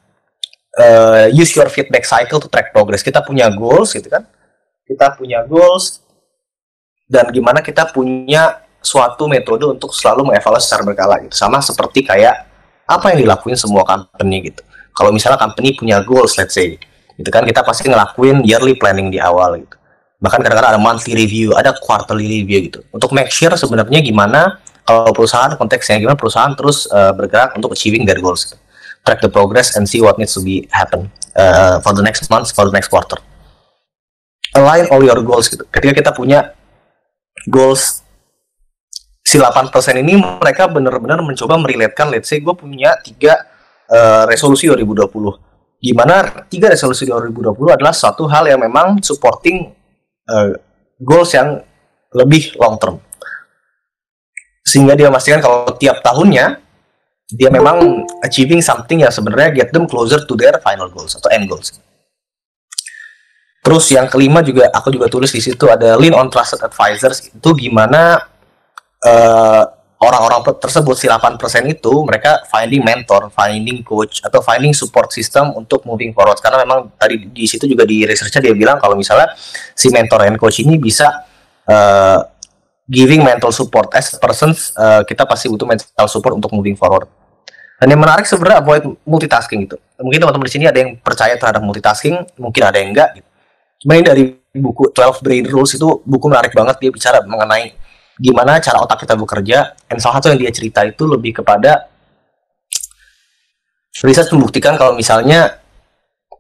uh, 0.77 1.25
use 1.33 1.53
your 1.57 1.69
feedback 1.69 2.05
cycle 2.05 2.37
to 2.37 2.49
track 2.49 2.69
progress. 2.73 3.01
Kita 3.01 3.25
punya 3.25 3.49
goals 3.49 3.93
gitu 3.93 4.09
kan. 4.09 4.25
Kita 4.93 5.17
punya 5.17 5.41
goals 5.49 6.05
dan 7.09 7.33
gimana 7.33 7.65
kita 7.65 7.89
punya 7.89 8.61
suatu 8.83 9.25
metode 9.25 9.65
untuk 9.65 9.95
selalu 9.95 10.29
mengevaluasi 10.29 10.69
secara 10.69 10.83
berkala 10.85 11.15
gitu. 11.25 11.33
Sama 11.33 11.57
seperti 11.63 12.05
kayak 12.05 12.45
apa 12.85 13.15
yang 13.15 13.25
dilakuin 13.25 13.57
semua 13.57 13.81
company 13.87 14.53
gitu. 14.53 14.61
Kalau 14.93 15.09
misalnya 15.09 15.41
company 15.41 15.73
punya 15.73 15.97
goals 16.05 16.37
let's 16.37 16.53
say 16.53 16.77
gitu 17.13 17.29
kan 17.29 17.45
kita 17.45 17.61
pasti 17.61 17.89
ngelakuin 17.89 18.41
yearly 18.45 18.77
planning 18.77 19.09
di 19.09 19.17
awal 19.17 19.57
gitu. 19.57 19.75
Bahkan 20.23 20.39
kadang-kadang 20.39 20.77
ada 20.77 20.81
monthly 20.81 21.13
review, 21.19 21.51
ada 21.51 21.75
quarterly 21.77 22.41
review 22.41 22.71
gitu. 22.71 22.79
Untuk 22.95 23.11
make 23.11 23.27
sure 23.33 23.51
sebenarnya 23.53 23.99
gimana 23.99 24.61
kalau 24.83 25.11
perusahaan 25.15 25.51
konteksnya 25.55 25.99
gimana 25.99 26.19
perusahaan 26.19 26.51
terus 26.55 26.87
uh, 26.91 27.11
bergerak 27.15 27.55
untuk 27.55 27.71
achieving 27.75 28.03
their 28.07 28.19
goals. 28.19 28.51
Track 29.03 29.19
the 29.19 29.27
progress 29.27 29.75
and 29.75 29.83
see 29.83 29.99
what 29.99 30.15
needs 30.15 30.31
to 30.35 30.39
be 30.39 30.63
happen 30.71 31.11
uh, 31.35 31.83
for 31.83 31.91
the 31.91 32.03
next 32.03 32.23
month, 32.31 32.51
for 32.55 32.67
the 32.67 32.75
next 32.75 32.87
quarter. 32.87 33.19
Align 34.53 34.85
all 34.93 35.01
your 35.01 35.19
goals 35.25 35.49
gitu. 35.49 35.65
Ketika 35.69 35.93
kita 35.97 36.11
punya 36.13 36.53
goals 37.49 38.03
si 39.23 39.39
8% 39.39 39.71
ini 40.03 40.19
mereka 40.19 40.67
benar-benar 40.67 41.23
mencoba 41.23 41.55
meriletkan 41.57 42.11
let's 42.11 42.29
say 42.29 42.43
gue 42.43 42.53
punya 42.53 42.93
tiga 43.01 43.39
uh, 43.87 44.27
resolusi 44.27 44.67
2020 44.67 45.09
gimana 45.79 46.45
tiga 46.51 46.69
resolusi 46.69 47.07
2020 47.07 47.49
adalah 47.71 47.95
satu 47.95 48.27
hal 48.27 48.51
yang 48.51 48.59
memang 48.59 48.99
supporting 48.99 49.71
uh, 50.27 50.53
goals 50.99 51.31
yang 51.33 51.63
lebih 52.13 52.51
long 52.59 52.75
term 52.77 52.99
sehingga 54.63 54.95
dia 54.95 55.07
memastikan 55.07 55.39
kalau 55.43 55.71
tiap 55.75 56.03
tahunnya 56.03 56.63
dia 57.33 57.49
memang 57.49 58.05
achieving 58.21 58.61
something 58.61 59.01
yang 59.01 59.11
sebenarnya 59.11 59.65
get 59.65 59.69
them 59.73 59.89
closer 59.89 60.21
to 60.23 60.37
their 60.37 60.53
final 60.61 60.85
goals 60.91 61.17
atau 61.17 61.33
end 61.33 61.49
goals. 61.49 61.73
Terus 63.63 63.87
yang 63.95 64.11
kelima 64.11 64.43
juga 64.43 64.67
aku 64.75 64.91
juga 64.91 65.07
tulis 65.07 65.31
di 65.31 65.39
situ 65.39 65.63
ada 65.71 65.95
lean 65.95 66.11
on 66.11 66.27
trusted 66.27 66.59
advisors 66.59 67.31
itu 67.31 67.49
gimana 67.55 68.27
uh, 68.99 69.63
orang-orang 70.03 70.43
tersebut 70.59 70.99
si 70.99 71.07
8% 71.07 71.39
itu 71.71 71.93
mereka 72.03 72.43
finding 72.51 72.83
mentor, 72.83 73.31
finding 73.31 73.79
coach 73.79 74.19
atau 74.19 74.43
finding 74.43 74.75
support 74.75 75.15
system 75.15 75.55
untuk 75.55 75.87
moving 75.87 76.11
forward 76.11 76.35
karena 76.43 76.59
memang 76.67 76.91
tadi 76.99 77.23
di 77.23 77.47
situ 77.47 77.63
juga 77.63 77.87
di 77.87 78.03
researchnya 78.03 78.51
dia 78.51 78.51
bilang 78.51 78.83
kalau 78.83 78.99
misalnya 78.99 79.31
si 79.71 79.87
mentor 79.87 80.27
and 80.27 80.35
coach 80.35 80.59
ini 80.59 80.75
bisa 80.75 81.23
uh, 81.63 82.19
giving 82.83 83.23
mental 83.23 83.55
support 83.55 83.87
as 83.95 84.11
a 84.11 84.19
person 84.19 84.51
uh, 84.75 85.07
kita 85.07 85.23
pasti 85.23 85.47
butuh 85.47 85.63
mental 85.63 86.07
support 86.11 86.35
untuk 86.35 86.51
moving 86.51 86.75
forward 86.75 87.07
dan 87.79 87.87
yang 87.91 87.99
menarik 87.99 88.23
sebenarnya 88.23 88.63
avoid 88.63 88.83
multitasking 89.03 89.67
gitu. 89.67 89.75
Mungkin 89.99 90.23
teman-teman 90.23 90.47
di 90.47 90.53
sini 90.55 90.65
ada 90.71 90.79
yang 90.79 90.95
percaya 91.03 91.35
terhadap 91.35 91.59
multitasking, 91.59 92.15
mungkin 92.39 92.63
ada 92.63 92.79
yang 92.79 92.95
enggak 92.95 93.19
gitu. 93.19 93.27
Ini 93.83 93.99
dari 93.99 94.31
buku 94.55 94.95
12 94.95 95.23
Brain 95.23 95.45
Rules 95.51 95.75
itu 95.75 95.87
buku 96.07 96.25
menarik 96.31 96.55
banget 96.55 96.79
dia 96.79 96.91
bicara 96.91 97.19
mengenai 97.27 97.75
gimana 98.15 98.63
cara 98.63 98.79
otak 98.79 99.03
kita 99.03 99.19
bekerja. 99.19 99.75
Dan 99.89 99.97
salah 99.99 100.23
satu 100.23 100.31
yang 100.31 100.39
dia 100.39 100.51
cerita 100.55 100.87
itu 100.87 101.03
lebih 101.03 101.43
kepada 101.43 101.91
riset 104.03 104.31
membuktikan 104.31 104.79
kalau 104.79 104.95
misalnya 104.95 105.59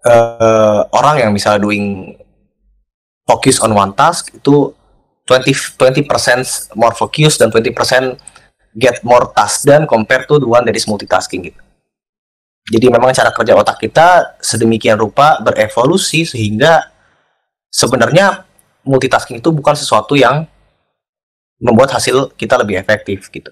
uh, 0.07 0.87
orang 0.95 1.27
yang 1.27 1.31
misalnya 1.35 1.61
doing 1.61 2.15
focus 3.27 3.59
on 3.63 3.71
one 3.75 3.93
task 3.95 4.31
itu 4.35 4.71
20 5.27 5.79
20% 5.79 6.75
more 6.75 6.95
focus 6.95 7.39
dan 7.39 7.47
20% 7.47 8.19
get 8.75 8.99
more 9.05 9.31
task 9.31 9.63
done 9.63 9.87
compared 9.87 10.27
to 10.27 10.39
the 10.39 10.47
one 10.47 10.63
that 10.67 10.75
is 10.75 10.87
multitasking 10.87 11.47
gitu. 11.51 11.61
Jadi 12.63 12.87
memang 12.87 13.11
cara 13.11 13.31
kerja 13.35 13.59
otak 13.59 13.75
kita 13.83 14.39
sedemikian 14.39 14.95
rupa 14.95 15.39
berevolusi 15.43 16.23
sehingga 16.23 16.92
sebenarnya 17.73 18.45
multitasking 18.85 19.41
itu 19.41 19.49
bukan 19.49 19.73
sesuatu 19.73 20.13
yang 20.13 20.45
membuat 21.57 21.97
hasil 21.97 22.37
kita 22.37 22.61
lebih 22.61 22.77
efektif 22.77 23.33
gitu. 23.33 23.49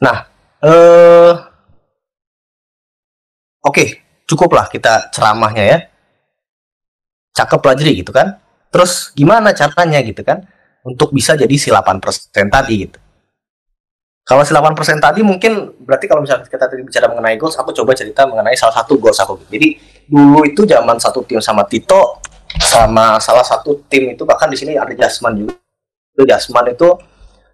Nah, 0.00 0.30
eh, 0.64 1.34
oke, 3.60 3.74
okay, 3.74 3.88
cukuplah 4.24 4.72
kita 4.72 5.12
ceramahnya 5.12 5.64
ya. 5.68 5.78
Cakep 7.36 7.60
pelajari 7.60 8.00
gitu 8.00 8.14
kan. 8.16 8.40
Terus 8.72 9.12
gimana 9.12 9.52
caranya 9.52 10.00
gitu 10.00 10.24
kan? 10.24 10.48
untuk 10.88 11.12
bisa 11.12 11.36
jadi 11.36 11.52
si 11.60 11.68
8% 11.68 12.00
tadi 12.48 12.74
gitu. 12.88 12.98
Kalau 14.24 14.44
si 14.44 14.52
8% 14.52 15.00
tadi 15.00 15.20
mungkin 15.24 15.72
berarti 15.84 16.04
kalau 16.04 16.20
misalnya 16.20 16.44
kita 16.44 16.68
tadi 16.68 16.84
bicara 16.84 17.08
mengenai 17.08 17.36
goals, 17.40 17.56
aku 17.56 17.72
coba 17.72 17.96
cerita 17.96 18.28
mengenai 18.28 18.56
salah 18.56 18.76
satu 18.76 19.00
goals 19.00 19.16
aku. 19.20 19.40
Jadi 19.48 19.76
dulu 20.08 20.42
itu 20.48 20.64
zaman 20.64 20.96
satu 20.96 21.22
tim 21.28 21.38
sama 21.38 21.68
Tito 21.68 22.24
sama 22.58 23.20
salah 23.20 23.44
satu 23.44 23.84
tim 23.92 24.16
itu 24.16 24.24
bahkan 24.24 24.48
di 24.48 24.56
sini 24.56 24.74
ada 24.74 24.90
Jasman 24.90 25.44
juga. 25.44 25.54
Jasman 26.18 26.74
itu 26.74 26.88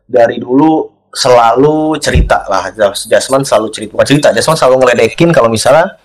dari 0.09 0.41
dulu 0.41 0.89
selalu 1.13 1.99
cerita 2.01 2.47
lah. 2.49 2.73
Jasman 3.11 3.45
selalu 3.45 3.69
cerita, 3.75 3.91
bukan 3.99 4.07
cerita. 4.09 4.29
Jasman 4.33 4.57
selalu 4.57 4.87
ngeledekin 4.87 5.29
kalau 5.35 5.53
misalnya 5.53 5.99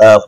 uh, 0.00 0.22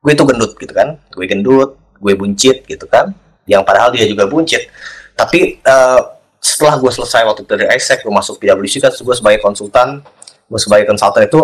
gue 0.00 0.12
itu 0.14 0.24
gendut 0.24 0.56
gitu 0.56 0.72
kan, 0.72 0.96
gue 1.12 1.24
gendut, 1.28 1.76
gue 2.00 2.12
buncit 2.16 2.64
gitu 2.64 2.86
kan. 2.88 3.12
Yang 3.44 3.62
padahal 3.68 3.92
dia 3.92 4.08
juga 4.08 4.24
buncit 4.24 4.70
tapi 5.14 5.62
uh, 5.62 6.18
setelah 6.42 6.76
gue 6.76 6.90
selesai 6.90 7.22
waktu 7.24 7.42
dari 7.46 7.64
ISEC 7.72 8.04
gue 8.04 8.12
masuk 8.12 8.36
PwC 8.42 8.82
kan 8.82 8.92
gue 8.92 9.14
sebagai 9.16 9.40
konsultan 9.40 10.02
gue 10.50 10.60
sebagai 10.60 10.84
konsultan 10.90 11.24
itu 11.24 11.40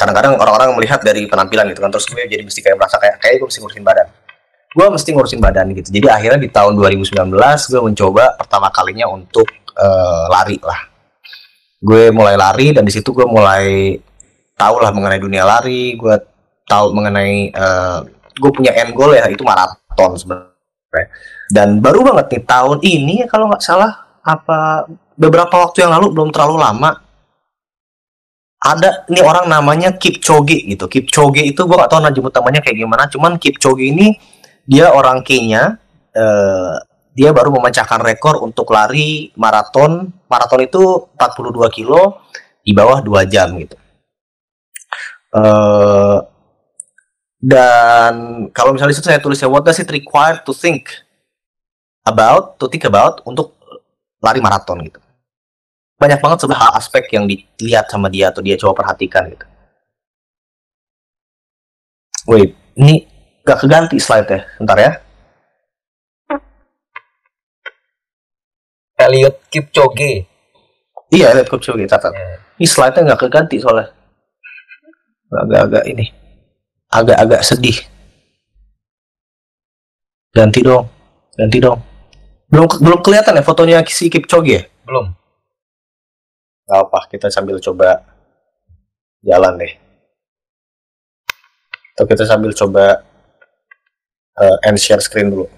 kadang-kadang 0.00 0.40
orang-orang 0.40 0.72
melihat 0.80 1.04
dari 1.04 1.28
penampilan 1.28 1.68
gitu 1.76 1.84
kan 1.84 1.92
terus 1.92 2.08
gue 2.08 2.24
jadi 2.24 2.40
mesti 2.40 2.64
kayak 2.64 2.80
merasa 2.80 2.96
kayak 2.96 3.20
kayak 3.20 3.36
gue 3.36 3.46
mesti 3.52 3.60
ngurusin 3.60 3.84
badan. 3.84 4.08
Gue 4.72 4.86
mesti 4.88 5.10
ngurusin 5.12 5.40
badan 5.44 5.66
gitu. 5.76 5.88
Jadi 5.92 6.06
akhirnya 6.08 6.40
di 6.40 6.48
tahun 6.48 6.72
2019 6.80 7.20
gue 7.36 7.80
mencoba 7.84 8.24
pertama 8.40 8.72
kalinya 8.72 9.12
untuk 9.12 9.44
uh, 9.76 10.24
lari 10.32 10.56
lah. 10.64 10.80
Gue 11.76 12.08
mulai 12.08 12.40
lari 12.40 12.72
dan 12.72 12.88
di 12.88 12.92
situ 12.96 13.12
gue 13.12 13.28
mulai 13.28 14.00
tahu 14.56 14.76
lah 14.80 14.88
mengenai 14.96 15.20
dunia 15.20 15.44
lari 15.44 15.96
gue 16.00 16.16
tahu 16.64 16.96
mengenai 16.96 17.52
uh, 17.52 18.00
gue 18.40 18.50
punya 18.56 18.72
end 18.72 18.96
goal 18.96 19.12
ya 19.12 19.28
itu 19.28 19.44
maraton 19.44 20.16
sebenarnya. 20.16 21.04
Dan 21.52 21.84
baru 21.84 22.00
banget 22.00 22.26
nih 22.32 22.42
tahun 22.48 22.78
ini 22.80 23.14
kalau 23.28 23.52
nggak 23.52 23.60
salah 23.60 24.08
apa 24.24 24.88
beberapa 25.20 25.52
waktu 25.68 25.84
yang 25.84 25.92
lalu 25.92 26.16
belum 26.16 26.30
terlalu 26.32 26.56
lama 26.56 27.09
ada 28.60 29.08
ini 29.08 29.24
orang 29.24 29.48
namanya 29.48 29.96
Kipchoge 29.96 30.68
gitu. 30.68 30.84
Kipchoge 30.84 31.40
itu 31.40 31.60
gue 31.64 31.76
gak 31.80 31.88
tahu 31.88 32.04
jemput 32.12 32.32
namanya 32.36 32.60
kayak 32.60 32.76
gimana. 32.76 33.02
Cuman 33.08 33.40
Kipchoge 33.40 33.88
ini 33.88 34.20
dia 34.68 34.92
orang 34.92 35.24
Kenya. 35.24 35.80
Uh, 36.10 36.76
dia 37.10 37.34
baru 37.34 37.50
memecahkan 37.52 38.00
rekor 38.04 38.38
untuk 38.44 38.68
lari 38.70 39.32
maraton. 39.34 40.12
Maraton 40.28 40.60
itu 40.62 41.10
42 41.16 41.56
kilo 41.72 42.22
di 42.60 42.72
bawah 42.76 43.00
2 43.00 43.32
jam 43.32 43.50
gitu. 43.56 43.76
Uh, 45.32 46.20
dan 47.40 48.46
kalau 48.52 48.76
misalnya 48.76 48.92
itu 48.92 49.00
saya 49.00 49.16
tulisnya 49.16 49.48
what 49.48 49.64
does 49.64 49.80
it 49.80 49.88
require 49.88 50.44
to 50.44 50.52
think 50.52 50.92
about, 52.04 52.60
to 52.60 52.68
think 52.68 52.84
about 52.84 53.24
untuk 53.24 53.56
lari 54.20 54.44
maraton 54.44 54.84
gitu 54.84 55.00
banyak 56.00 56.16
banget 56.16 56.38
sebenarnya 56.40 56.72
aspek 56.72 57.04
yang 57.12 57.28
dilihat 57.28 57.84
sama 57.92 58.08
dia 58.08 58.32
atau 58.32 58.40
dia 58.40 58.56
coba 58.56 58.80
perhatikan 58.80 59.28
gitu. 59.28 59.44
Wait, 62.24 62.56
ini 62.80 63.04
gak 63.44 63.60
keganti 63.60 64.00
slide 64.00 64.28
ya, 64.32 64.40
bentar 64.56 64.78
ya. 64.80 64.92
Elliot 68.96 69.44
Kipchoge. 69.52 70.24
Iya, 71.12 71.36
Elliot 71.36 71.48
Kipchoge, 71.52 71.84
catat. 71.84 72.12
Yeah. 72.16 72.36
Ini 72.60 72.68
slide-nya 72.68 73.00
nggak 73.12 73.20
keganti 73.24 73.56
soalnya. 73.56 73.88
Agak-agak 75.32 75.84
ini. 75.88 76.12
Agak-agak 76.92 77.40
sedih. 77.40 77.76
Ganti 80.36 80.60
dong. 80.60 80.84
Ganti 81.32 81.56
dong. 81.60 81.80
Belum 82.52 82.68
belum 82.68 83.00
kelihatan 83.00 83.40
ya 83.40 83.44
fotonya 83.44 83.80
si 83.88 84.12
Kipchoge 84.12 84.52
ya? 84.52 84.62
Belum 84.84 85.19
nggak 86.70 86.86
apa 86.86 86.98
kita 87.10 87.26
sambil 87.34 87.58
coba 87.58 88.06
jalan 89.26 89.58
deh. 89.58 89.74
Atau 91.98 92.06
kita 92.06 92.22
sambil 92.30 92.54
coba 92.54 93.02
uh, 94.38 94.56
end 94.62 94.78
share 94.78 95.02
screen 95.02 95.34
dulu. 95.34 95.50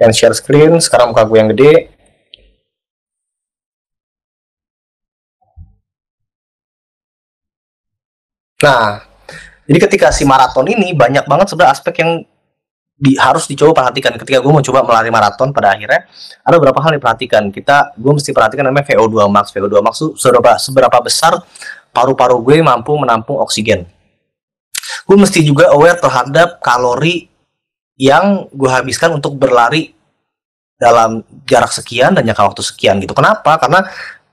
End 0.00 0.16
share 0.16 0.32
screen 0.32 0.80
sekarang 0.80 1.12
muka 1.12 1.28
gue 1.28 1.36
yang 1.36 1.52
gede. 1.52 1.92
Nah 8.64 9.04
jadi 9.68 9.78
ketika 9.84 10.08
si 10.08 10.24
maraton 10.24 10.64
ini 10.64 10.96
banyak 10.96 11.28
banget 11.28 11.52
sebenarnya 11.52 11.76
aspek 11.76 11.94
yang 12.00 12.24
di, 12.98 13.14
harus 13.14 13.46
dicoba 13.46 13.72
perhatikan. 13.86 14.18
Ketika 14.18 14.42
gue 14.42 14.50
mau 14.50 14.60
coba 14.60 14.82
melari 14.82 15.08
maraton 15.14 15.54
pada 15.54 15.78
akhirnya 15.78 16.10
ada 16.42 16.54
beberapa 16.58 16.82
hal 16.82 16.98
yang 16.98 17.00
diperhatikan. 17.00 17.42
Kita 17.54 17.94
gue 17.94 18.12
mesti 18.12 18.34
perhatikan 18.34 18.66
namanya 18.66 18.90
VO2 18.90 19.16
max. 19.30 19.54
VO2 19.54 19.74
max 19.78 19.94
itu 20.02 20.08
seberapa 20.18 20.58
seberapa 20.58 20.98
besar 20.98 21.38
paru-paru 21.94 22.42
gue 22.42 22.58
mampu 22.60 22.98
menampung 22.98 23.38
oksigen. 23.38 23.86
Gue 25.06 25.16
mesti 25.16 25.40
juga 25.46 25.70
aware 25.72 25.96
terhadap 25.96 26.58
kalori 26.58 27.30
yang 27.96 28.50
gue 28.50 28.70
habiskan 28.70 29.14
untuk 29.14 29.38
berlari 29.38 29.94
dalam 30.78 31.26
jarak 31.42 31.74
sekian 31.74 32.14
dan 32.14 32.22
jangka 32.26 32.54
waktu 32.54 32.62
sekian 32.62 33.02
gitu. 33.02 33.14
Kenapa? 33.14 33.58
Karena 33.58 33.82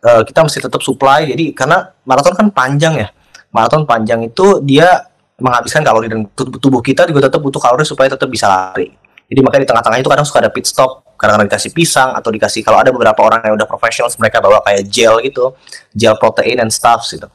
uh, 0.06 0.22
kita 0.26 0.46
mesti 0.46 0.60
tetap 0.62 0.82
supply. 0.82 1.26
Jadi 1.30 1.54
karena 1.54 1.90
maraton 2.06 2.34
kan 2.34 2.50
panjang 2.50 2.98
ya. 2.98 3.08
Maraton 3.50 3.88
panjang 3.88 4.26
itu 4.26 4.62
dia 4.62 5.10
menghabiskan 5.36 5.84
kalori 5.84 6.08
dan 6.08 6.24
tubuh 6.38 6.80
kita 6.80 7.04
juga 7.12 7.28
tetap 7.28 7.44
butuh 7.44 7.60
kalori 7.60 7.84
supaya 7.84 8.08
tetap 8.08 8.28
bisa 8.32 8.48
lari. 8.48 8.96
Jadi 9.26 9.40
makanya 9.42 9.64
di 9.66 9.70
tengah-tengah 9.74 10.00
itu 10.00 10.10
kadang 10.10 10.28
suka 10.28 10.40
ada 10.46 10.52
pit 10.54 10.70
stop, 10.70 11.02
kadang-kadang 11.18 11.50
dikasih 11.50 11.72
pisang 11.74 12.14
atau 12.14 12.30
dikasih 12.30 12.62
kalau 12.62 12.80
ada 12.80 12.94
beberapa 12.94 13.18
orang 13.26 13.42
yang 13.42 13.58
udah 13.58 13.68
profesional 13.68 14.08
mereka 14.22 14.38
bawa 14.40 14.62
kayak 14.62 14.86
gel 14.88 15.18
gitu, 15.26 15.58
gel 15.98 16.16
protein 16.22 16.62
and 16.62 16.72
stuff 16.72 17.04
gitu. 17.10 17.28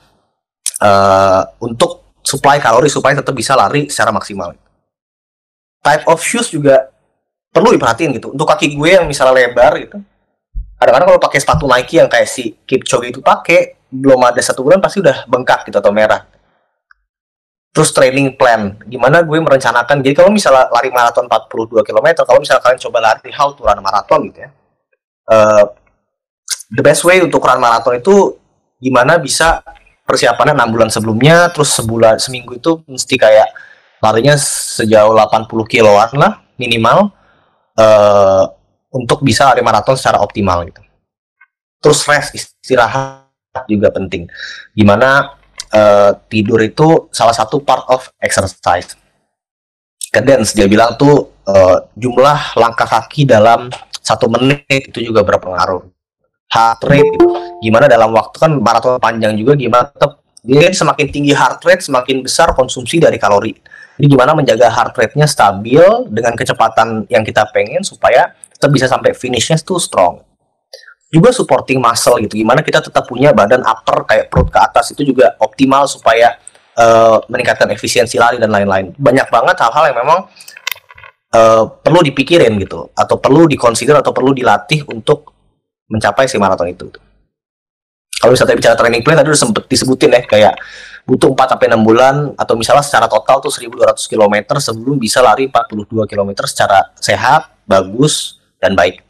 Uh, 0.80 1.44
untuk 1.60 2.08
supply 2.24 2.62
kalori 2.62 2.88
supaya 2.88 3.18
tetap 3.18 3.34
bisa 3.34 3.58
lari 3.58 3.90
secara 3.90 4.14
maksimal. 4.14 4.54
Type 5.82 6.04
of 6.08 6.22
shoes 6.22 6.48
juga 6.48 6.88
perlu 7.50 7.74
diperhatiin 7.74 8.16
gitu. 8.16 8.32
Untuk 8.32 8.46
kaki 8.46 8.78
gue 8.78 8.90
yang 8.96 9.04
misalnya 9.10 9.44
lebar 9.44 9.76
gitu, 9.82 9.98
kadang-kadang 10.78 11.08
kalau 11.10 11.20
pakai 11.20 11.38
sepatu 11.42 11.66
Nike 11.66 11.98
yang 11.98 12.08
kayak 12.08 12.28
si 12.30 12.54
Kipchoge 12.64 13.10
itu 13.10 13.20
pakai, 13.20 13.76
belum 13.90 14.22
ada 14.22 14.38
satu 14.38 14.62
bulan 14.62 14.78
pasti 14.78 15.02
udah 15.02 15.26
bengkak 15.26 15.66
gitu 15.66 15.82
atau 15.82 15.90
merah 15.90 16.29
terus 17.80 17.96
training 17.96 18.36
plan. 18.36 18.76
Gimana 18.84 19.24
gue 19.24 19.40
merencanakan 19.40 20.04
jadi 20.04 20.12
kalau 20.20 20.28
misalnya 20.28 20.68
lari 20.68 20.92
maraton 20.92 21.24
42 21.24 21.80
km 21.80 22.28
kalau 22.28 22.44
misalnya 22.44 22.60
kalian 22.60 22.80
coba 22.84 22.98
lari 23.00 23.32
how 23.32 23.56
to 23.56 23.64
run 23.64 23.80
maraton 23.80 24.28
gitu 24.28 24.44
ya 24.44 24.52
uh, 25.30 25.64
the 26.74 26.82
best 26.82 27.06
way 27.06 27.22
untuk 27.22 27.40
run 27.40 27.62
maraton 27.62 27.96
itu 27.96 28.36
gimana 28.82 29.16
bisa 29.16 29.62
persiapannya 30.04 30.58
enam 30.58 30.70
bulan 30.74 30.90
sebelumnya 30.90 31.48
terus 31.54 31.70
sebulan 31.72 32.18
seminggu 32.18 32.58
itu 32.58 32.82
mesti 32.84 33.14
kayak 33.14 33.48
larinya 34.02 34.34
sejauh 34.36 35.14
80 35.14 35.48
kiloan 35.70 36.10
lah 36.18 36.42
minimal 36.58 37.14
uh, 37.78 38.44
untuk 38.90 39.22
bisa 39.22 39.46
lari 39.46 39.62
maraton 39.62 39.94
secara 39.94 40.18
optimal 40.18 40.66
gitu. 40.66 40.82
Terus 41.80 42.04
rest 42.04 42.34
istirahat 42.36 43.64
juga 43.70 43.88
penting. 43.94 44.26
Gimana 44.74 45.39
uh, 45.74 46.10
tidur 46.30 46.60
itu 46.62 47.10
salah 47.14 47.34
satu 47.34 47.62
part 47.62 47.86
of 47.90 48.10
exercise. 48.22 48.94
Cadence 50.10 50.54
dia 50.58 50.66
bilang 50.66 50.98
tuh 50.98 51.30
uh, 51.46 51.86
jumlah 51.94 52.58
langkah 52.58 52.86
kaki 52.86 53.26
dalam 53.26 53.70
satu 54.02 54.26
menit 54.26 54.90
itu 54.90 55.06
juga 55.06 55.22
berpengaruh. 55.22 55.86
Heart 56.50 56.80
rate 56.90 57.14
gimana 57.62 57.86
dalam 57.86 58.10
waktu 58.10 58.36
kan 58.42 58.50
maraton 58.58 58.98
panjang 58.98 59.38
juga 59.38 59.54
gimana 59.54 59.86
tetap 59.86 60.18
dia 60.42 60.66
semakin 60.74 61.06
tinggi 61.14 61.30
heart 61.30 61.62
rate 61.62 61.86
semakin 61.86 62.26
besar 62.26 62.50
konsumsi 62.58 62.98
dari 62.98 63.22
kalori. 63.22 63.54
Jadi 64.00 64.06
gimana 64.10 64.34
menjaga 64.34 64.66
heart 64.72 64.96
rate-nya 64.96 65.28
stabil 65.28 65.84
dengan 66.10 66.32
kecepatan 66.34 67.06
yang 67.12 67.22
kita 67.22 67.46
pengen 67.52 67.84
supaya 67.84 68.32
tetap 68.50 68.72
bisa 68.72 68.88
sampai 68.88 69.12
finishnya 69.12 69.60
tuh 69.60 69.76
strong 69.76 70.24
juga 71.10 71.34
supporting 71.34 71.82
muscle 71.82 72.22
gitu. 72.22 72.38
Gimana 72.38 72.62
kita 72.62 72.78
tetap 72.78 73.04
punya 73.10 73.34
badan 73.34 73.66
upper 73.66 74.06
kayak 74.06 74.30
perut 74.30 74.48
ke 74.48 74.58
atas 74.62 74.94
itu 74.94 75.02
juga 75.10 75.34
optimal 75.42 75.90
supaya 75.90 76.38
uh, 76.78 77.18
meningkatkan 77.26 77.66
efisiensi 77.74 78.14
lari 78.16 78.38
dan 78.38 78.48
lain-lain. 78.54 78.94
Banyak 78.94 79.26
banget 79.26 79.58
hal-hal 79.58 79.84
yang 79.90 79.98
memang 80.06 80.18
uh, 81.34 81.64
perlu 81.66 82.00
dipikirin 82.06 82.54
gitu. 82.62 82.94
Atau 82.94 83.18
perlu 83.18 83.50
dikonsider 83.50 83.98
atau 83.98 84.14
perlu 84.14 84.30
dilatih 84.30 84.86
untuk 84.86 85.34
mencapai 85.90 86.30
si 86.30 86.38
maraton 86.38 86.70
itu. 86.70 86.86
Kalau 88.20 88.30
misalnya 88.30 88.54
bicara 88.54 88.76
training 88.78 89.02
plan 89.02 89.18
tadi 89.18 89.32
udah 89.32 89.42
sempet 89.42 89.64
disebutin 89.66 90.12
ya 90.12 90.22
kayak 90.22 90.54
butuh 91.08 91.32
4 91.32 91.56
sampai 91.56 91.66
6 91.72 91.88
bulan 91.88 92.14
atau 92.36 92.54
misalnya 92.54 92.84
secara 92.84 93.08
total 93.08 93.40
tuh 93.40 93.48
1200 93.48 93.96
km 93.96 94.36
sebelum 94.60 95.00
bisa 95.00 95.24
lari 95.24 95.48
42 95.48 96.04
km 96.04 96.30
secara 96.44 96.92
sehat, 97.00 97.50
bagus 97.64 98.38
dan 98.60 98.76
baik. 98.76 99.09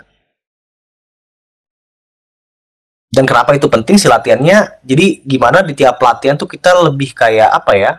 Dan 3.10 3.26
kenapa 3.26 3.50
itu 3.58 3.66
penting 3.66 3.98
sih 3.98 4.06
latihannya? 4.06 4.86
Jadi 4.86 5.26
gimana 5.26 5.66
di 5.66 5.74
tiap 5.74 5.98
pelatihan 5.98 6.38
tuh 6.38 6.46
kita 6.46 6.70
lebih 6.86 7.10
kayak 7.10 7.50
apa 7.50 7.72
ya? 7.74 7.92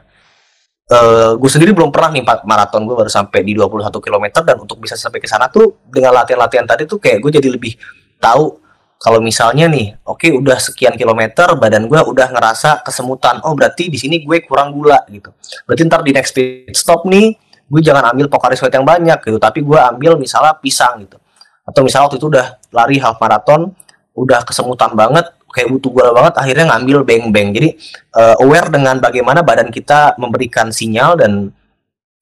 Uh, 0.87 1.35
gue 1.35 1.51
sendiri 1.51 1.75
belum 1.75 1.91
pernah 1.91 2.15
nih 2.15 2.23
maraton. 2.47 2.87
Gue 2.87 2.95
baru 2.95 3.11
sampai 3.11 3.43
di 3.43 3.51
21 3.51 3.91
km 3.91 4.25
dan 4.39 4.55
untuk 4.63 4.79
bisa 4.79 4.95
sampai 4.95 5.19
ke 5.19 5.27
sana 5.27 5.51
tuh 5.51 5.83
dengan 5.91 6.15
latihan-latihan 6.15 6.63
tadi 6.63 6.87
tuh 6.87 6.95
kayak 6.95 7.19
gue 7.19 7.31
jadi 7.43 7.51
lebih 7.51 7.75
tahu 8.23 8.55
kalau 9.01 9.19
misalnya 9.19 9.67
nih 9.67 9.99
oke 10.07 10.23
okay, 10.23 10.31
udah 10.31 10.61
sekian 10.61 10.95
kilometer 10.95 11.59
badan 11.59 11.91
gue 11.91 11.99
udah 11.99 12.31
ngerasa 12.31 12.79
kesemutan. 12.87 13.43
Oh 13.43 13.51
berarti 13.51 13.91
di 13.91 13.99
sini 13.99 14.23
gue 14.23 14.47
kurang 14.47 14.71
gula 14.71 15.03
gitu. 15.11 15.35
Berarti 15.67 15.81
ntar 15.91 16.07
di 16.07 16.15
next 16.15 16.31
pit 16.31 16.71
stop 16.71 17.03
nih 17.03 17.35
gue 17.67 17.81
jangan 17.83 18.15
ambil 18.15 18.31
Pocari 18.31 18.55
Sweat 18.55 18.71
yang 18.71 18.87
banyak 18.87 19.19
gitu. 19.27 19.35
Tapi 19.43 19.59
gue 19.59 19.75
ambil 19.75 20.15
misalnya 20.15 20.55
pisang 20.55 21.03
gitu. 21.03 21.19
Atau 21.67 21.83
misalnya 21.83 22.07
waktu 22.07 22.19
itu 22.23 22.27
udah 22.31 22.47
lari 22.71 22.95
half 22.95 23.19
marathon 23.19 23.75
udah 24.11 24.43
kesemutan 24.43 24.91
banget 24.91 25.31
kayak 25.51 25.67
butuh 25.71 25.91
gula 25.91 26.11
banget 26.15 26.33
akhirnya 26.39 26.65
ngambil 26.71 26.97
beng-beng 27.03 27.51
jadi 27.51 27.69
uh, 28.15 28.35
aware 28.43 28.71
dengan 28.71 28.99
bagaimana 28.99 29.43
badan 29.43 29.67
kita 29.71 30.15
memberikan 30.15 30.71
sinyal 30.71 31.19
dan 31.19 31.51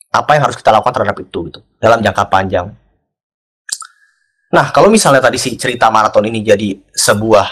apa 0.10 0.38
yang 0.38 0.50
harus 0.50 0.58
kita 0.58 0.74
lakukan 0.74 0.94
terhadap 0.98 1.18
itu 1.22 1.40
gitu 1.54 1.60
dalam 1.78 2.02
jangka 2.02 2.26
panjang. 2.26 2.74
Nah 4.50 4.74
kalau 4.74 4.90
misalnya 4.90 5.22
tadi 5.22 5.38
si 5.38 5.54
cerita 5.54 5.94
maraton 5.94 6.26
ini 6.26 6.42
jadi 6.42 6.74
sebuah 6.90 7.46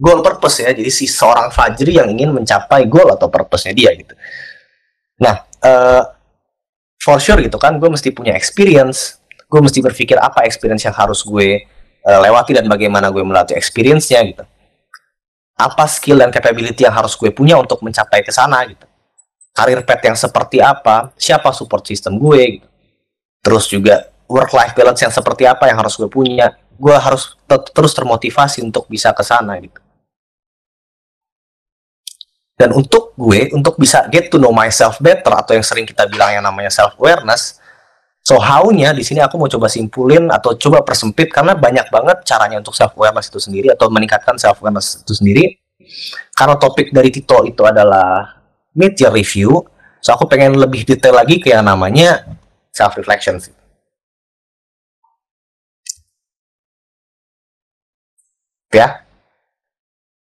goal 0.00 0.24
purpose 0.24 0.64
ya 0.64 0.72
jadi 0.72 0.88
si 0.88 1.04
seorang 1.04 1.52
Fajri 1.52 2.00
yang 2.00 2.08
ingin 2.08 2.32
mencapai 2.32 2.88
goal 2.88 3.12
atau 3.12 3.28
purpose-nya 3.28 3.76
dia 3.76 3.92
gitu. 3.92 4.16
Nah 5.20 5.44
uh, 5.60 6.02
for 6.96 7.20
sure 7.20 7.36
gitu 7.44 7.60
kan 7.60 7.76
gue 7.76 7.88
mesti 7.92 8.08
punya 8.16 8.32
experience 8.32 9.20
gue 9.44 9.60
mesti 9.60 9.84
berpikir 9.84 10.16
apa 10.16 10.48
experience 10.48 10.88
yang 10.88 10.96
harus 10.96 11.20
gue 11.20 11.68
uh, 12.04 12.20
lewati 12.20 12.52
dan 12.52 12.68
bagaimana 12.68 13.08
gue 13.08 13.24
melatih 13.24 13.56
experience-nya 13.56 14.20
gitu. 14.28 14.44
Apa 15.56 15.88
skill 15.88 16.20
dan 16.20 16.28
capability 16.28 16.84
yang 16.84 16.94
harus 16.94 17.16
gue 17.16 17.32
punya 17.32 17.56
untuk 17.56 17.80
mencapai 17.80 18.20
ke 18.20 18.30
sana 18.30 18.62
gitu. 18.68 18.84
Karir 19.54 19.80
path 19.86 20.02
yang 20.02 20.18
seperti 20.18 20.58
apa, 20.58 21.14
siapa 21.16 21.54
support 21.54 21.86
system 21.86 22.18
gue 22.18 22.60
gitu. 22.60 22.68
Terus 23.44 23.64
juga 23.70 24.10
work 24.26 24.50
life 24.52 24.74
balance 24.74 25.00
yang 25.04 25.14
seperti 25.14 25.46
apa 25.46 25.70
yang 25.70 25.78
harus 25.78 25.94
gue 25.94 26.10
punya. 26.10 26.52
Gue 26.74 26.96
harus 26.98 27.38
terus 27.46 27.94
termotivasi 27.94 28.66
untuk 28.66 28.90
bisa 28.90 29.14
ke 29.14 29.22
sana 29.22 29.54
gitu. 29.62 29.78
Dan 32.54 32.70
untuk 32.70 33.14
gue, 33.18 33.50
untuk 33.50 33.78
bisa 33.78 34.06
get 34.10 34.30
to 34.30 34.38
know 34.38 34.54
myself 34.54 34.98
better 35.02 35.34
atau 35.34 35.58
yang 35.58 35.66
sering 35.66 35.86
kita 35.86 36.06
bilang 36.06 36.38
yang 36.38 36.44
namanya 36.46 36.70
self 36.70 36.94
awareness, 36.98 37.58
so 38.24 38.40
how-nya 38.40 38.96
di 38.96 39.04
sini 39.04 39.20
aku 39.20 39.36
mau 39.36 39.46
coba 39.46 39.68
simpulin 39.68 40.32
atau 40.32 40.56
coba 40.56 40.80
persempit 40.80 41.28
karena 41.28 41.52
banyak 41.52 41.92
banget 41.92 42.24
caranya 42.24 42.58
untuk 42.58 42.72
self 42.72 42.96
awareness 42.96 43.28
itu 43.28 43.38
sendiri 43.38 43.68
atau 43.76 43.92
meningkatkan 43.92 44.40
self 44.40 44.58
awareness 44.64 45.04
itu 45.04 45.12
sendiri. 45.12 45.44
Karena 46.32 46.56
topik 46.56 46.90
dari 46.90 47.12
Tito 47.12 47.44
itu 47.44 47.60
adalah 47.62 48.40
mid 48.72 48.96
year 48.96 49.12
review, 49.12 49.60
so 50.00 50.16
aku 50.16 50.24
pengen 50.24 50.56
lebih 50.56 50.88
detail 50.88 51.14
lagi 51.20 51.38
ke 51.38 51.52
yang 51.52 51.68
namanya 51.68 52.24
self 52.72 52.96
reflection 52.96 53.36
sih. 53.38 53.52
Ya, 58.72 59.06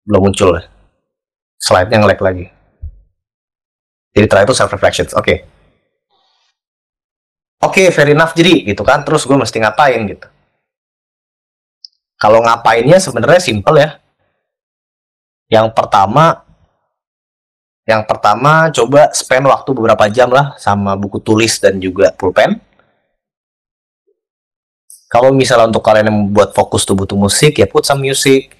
belum 0.04 0.28
muncul 0.28 0.60
ya 0.60 0.72
slide-nya 1.62 2.02
nge-lag 2.02 2.20
lagi. 2.20 2.46
Jadi 4.12 4.26
terakhir 4.26 4.46
itu 4.50 4.56
self 4.58 4.74
reflection. 4.74 5.06
Oke. 5.14 5.22
Okay. 5.22 5.38
Oke, 7.62 7.86
okay, 7.86 7.94
fair 7.94 8.10
enough 8.10 8.34
jadi 8.34 8.66
gitu 8.74 8.82
kan. 8.82 9.06
Terus 9.06 9.22
gue 9.22 9.38
mesti 9.38 9.62
ngapain 9.62 10.02
gitu. 10.10 10.26
Kalau 12.18 12.42
ngapainnya 12.42 12.98
sebenarnya 12.98 13.38
simple 13.38 13.78
ya. 13.78 14.02
Yang 15.46 15.70
pertama 15.74 16.42
yang 17.82 18.06
pertama 18.06 18.70
coba 18.70 19.10
spend 19.10 19.46
waktu 19.46 19.70
beberapa 19.74 20.06
jam 20.06 20.30
lah 20.30 20.54
sama 20.58 20.94
buku 20.94 21.18
tulis 21.18 21.58
dan 21.58 21.78
juga 21.78 22.10
pulpen. 22.14 22.58
Kalau 25.10 25.30
misalnya 25.30 25.68
untuk 25.68 25.84
kalian 25.84 26.08
yang 26.08 26.18
membuat 26.30 26.56
fokus 26.56 26.88
tuh 26.88 26.96
butuh 26.96 27.18
musik 27.18 27.58
ya 27.60 27.68
put 27.68 27.84
some 27.84 28.00
music 28.00 28.58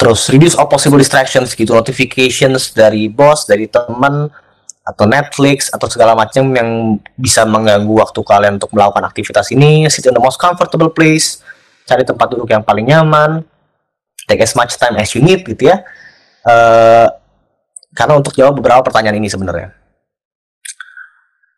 terus 0.00 0.32
reduce 0.32 0.56
all 0.56 0.64
possible 0.64 0.96
distractions 0.96 1.52
gitu 1.52 1.76
notifications 1.76 2.72
dari 2.72 3.04
bos 3.12 3.44
dari 3.44 3.68
teman 3.68 4.32
atau 4.90 5.06
Netflix 5.06 5.70
atau 5.70 5.86
segala 5.86 6.18
macam 6.18 6.50
yang 6.50 6.98
bisa 7.14 7.46
mengganggu 7.46 7.94
waktu 7.94 8.20
kalian 8.20 8.58
untuk 8.58 8.74
melakukan 8.74 9.06
aktivitas 9.06 9.54
ini 9.54 9.86
sit 9.86 10.04
in 10.04 10.14
the 10.14 10.22
most 10.22 10.36
comfortable 10.36 10.90
place 10.90 11.40
cari 11.86 12.02
tempat 12.02 12.26
duduk 12.34 12.50
yang 12.50 12.62
paling 12.66 12.86
nyaman 12.86 13.46
take 14.30 14.46
as 14.46 14.54
much 14.54 14.78
time 14.78 14.94
as 14.94 15.10
you 15.10 15.18
need 15.18 15.42
gitu 15.42 15.66
ya. 15.66 15.82
Uh, 16.46 17.10
karena 17.90 18.14
untuk 18.14 18.30
jawab 18.38 18.54
beberapa 18.62 18.86
pertanyaan 18.86 19.18
ini 19.18 19.26
sebenarnya. 19.26 19.74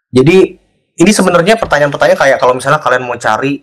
Jadi 0.09 0.57
ini 0.97 1.13
sebenarnya 1.13 1.61
pertanyaan-pertanyaan 1.61 2.21
kayak 2.21 2.39
kalau 2.41 2.57
misalnya 2.57 2.81
kalian 2.81 3.05
mau 3.05 3.17
cari 3.21 3.61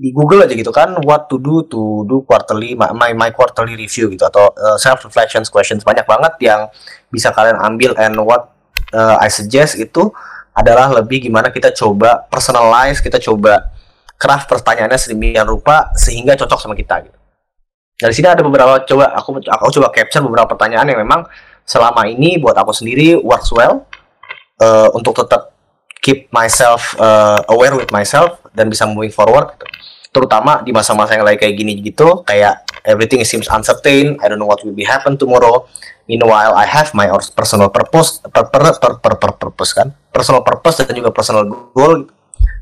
di 0.00 0.08
Google 0.16 0.48
aja 0.48 0.54
gitu 0.56 0.72
kan 0.72 0.96
what 1.04 1.28
to 1.28 1.36
do 1.36 1.60
to 1.68 2.08
do 2.08 2.24
quarterly 2.24 2.72
my 2.72 3.12
my 3.12 3.28
quarterly 3.36 3.76
review 3.76 4.08
gitu 4.08 4.24
atau 4.24 4.48
uh, 4.48 4.74
eh, 4.74 4.78
self 4.80 5.04
reflections 5.04 5.52
questions 5.52 5.84
banyak 5.84 6.08
banget 6.08 6.40
yang 6.40 6.72
bisa 7.12 7.28
kalian 7.36 7.60
ambil 7.60 7.92
and 8.00 8.16
what 8.24 8.48
uh, 8.94 9.16
I 9.18 9.28
suggest 9.32 9.78
itu 9.78 10.10
adalah 10.54 10.90
lebih 10.90 11.24
gimana 11.24 11.48
kita 11.48 11.70
coba 11.72 12.26
personalize 12.28 12.98
kita 12.98 13.22
coba 13.22 13.70
craft 14.20 14.50
pertanyaannya 14.50 14.98
sedemikian 15.00 15.48
rupa 15.48 15.94
sehingga 15.96 16.36
cocok 16.36 16.58
sama 16.60 16.74
kita 16.76 17.08
gitu. 17.08 17.18
Dari 18.00 18.12
sini 18.16 18.28
ada 18.28 18.40
beberapa 18.40 18.80
coba 18.84 19.12
aku 19.16 19.40
aku 19.44 19.64
coba 19.80 19.88
capture 19.92 20.24
beberapa 20.24 20.48
pertanyaan 20.56 20.88
yang 20.88 21.00
memang 21.00 21.24
selama 21.64 22.08
ini 22.08 22.40
buat 22.40 22.56
aku 22.56 22.72
sendiri 22.72 23.16
works 23.20 23.52
well 23.52 23.84
uh, 24.60 24.88
untuk 24.96 25.16
tetap 25.16 25.52
keep 26.00 26.32
myself 26.32 26.96
uh, 26.96 27.44
aware 27.52 27.76
with 27.76 27.92
myself 27.92 28.40
dan 28.56 28.72
bisa 28.72 28.88
moving 28.88 29.12
forward 29.12 29.52
gitu 29.56 29.68
terutama 30.10 30.58
di 30.66 30.74
masa-masa 30.74 31.14
yang 31.14 31.22
lagi 31.22 31.38
kayak 31.38 31.54
gini 31.54 31.78
gitu 31.78 32.26
kayak 32.26 32.66
everything 32.84 33.22
seems 33.24 33.46
uncertain. 33.50 34.16
I 34.20 34.28
don't 34.28 34.38
know 34.40 34.48
what 34.48 34.62
will 34.64 34.76
be 34.76 34.84
happen 34.86 35.16
tomorrow. 35.16 35.68
Meanwhile 36.10 36.54
I 36.56 36.66
have 36.66 36.90
my 36.96 37.06
personal 37.36 37.70
purpose 37.70 38.18
per, 38.20 38.50
per, 38.50 38.74
per, 38.78 38.92
per, 38.98 39.14
per, 39.16 39.32
purpose 39.38 39.72
kan? 39.76 39.94
Personal 40.10 40.42
purpose 40.42 40.82
dan 40.82 40.94
juga 40.96 41.14
personal 41.14 41.46
goal. 41.46 42.10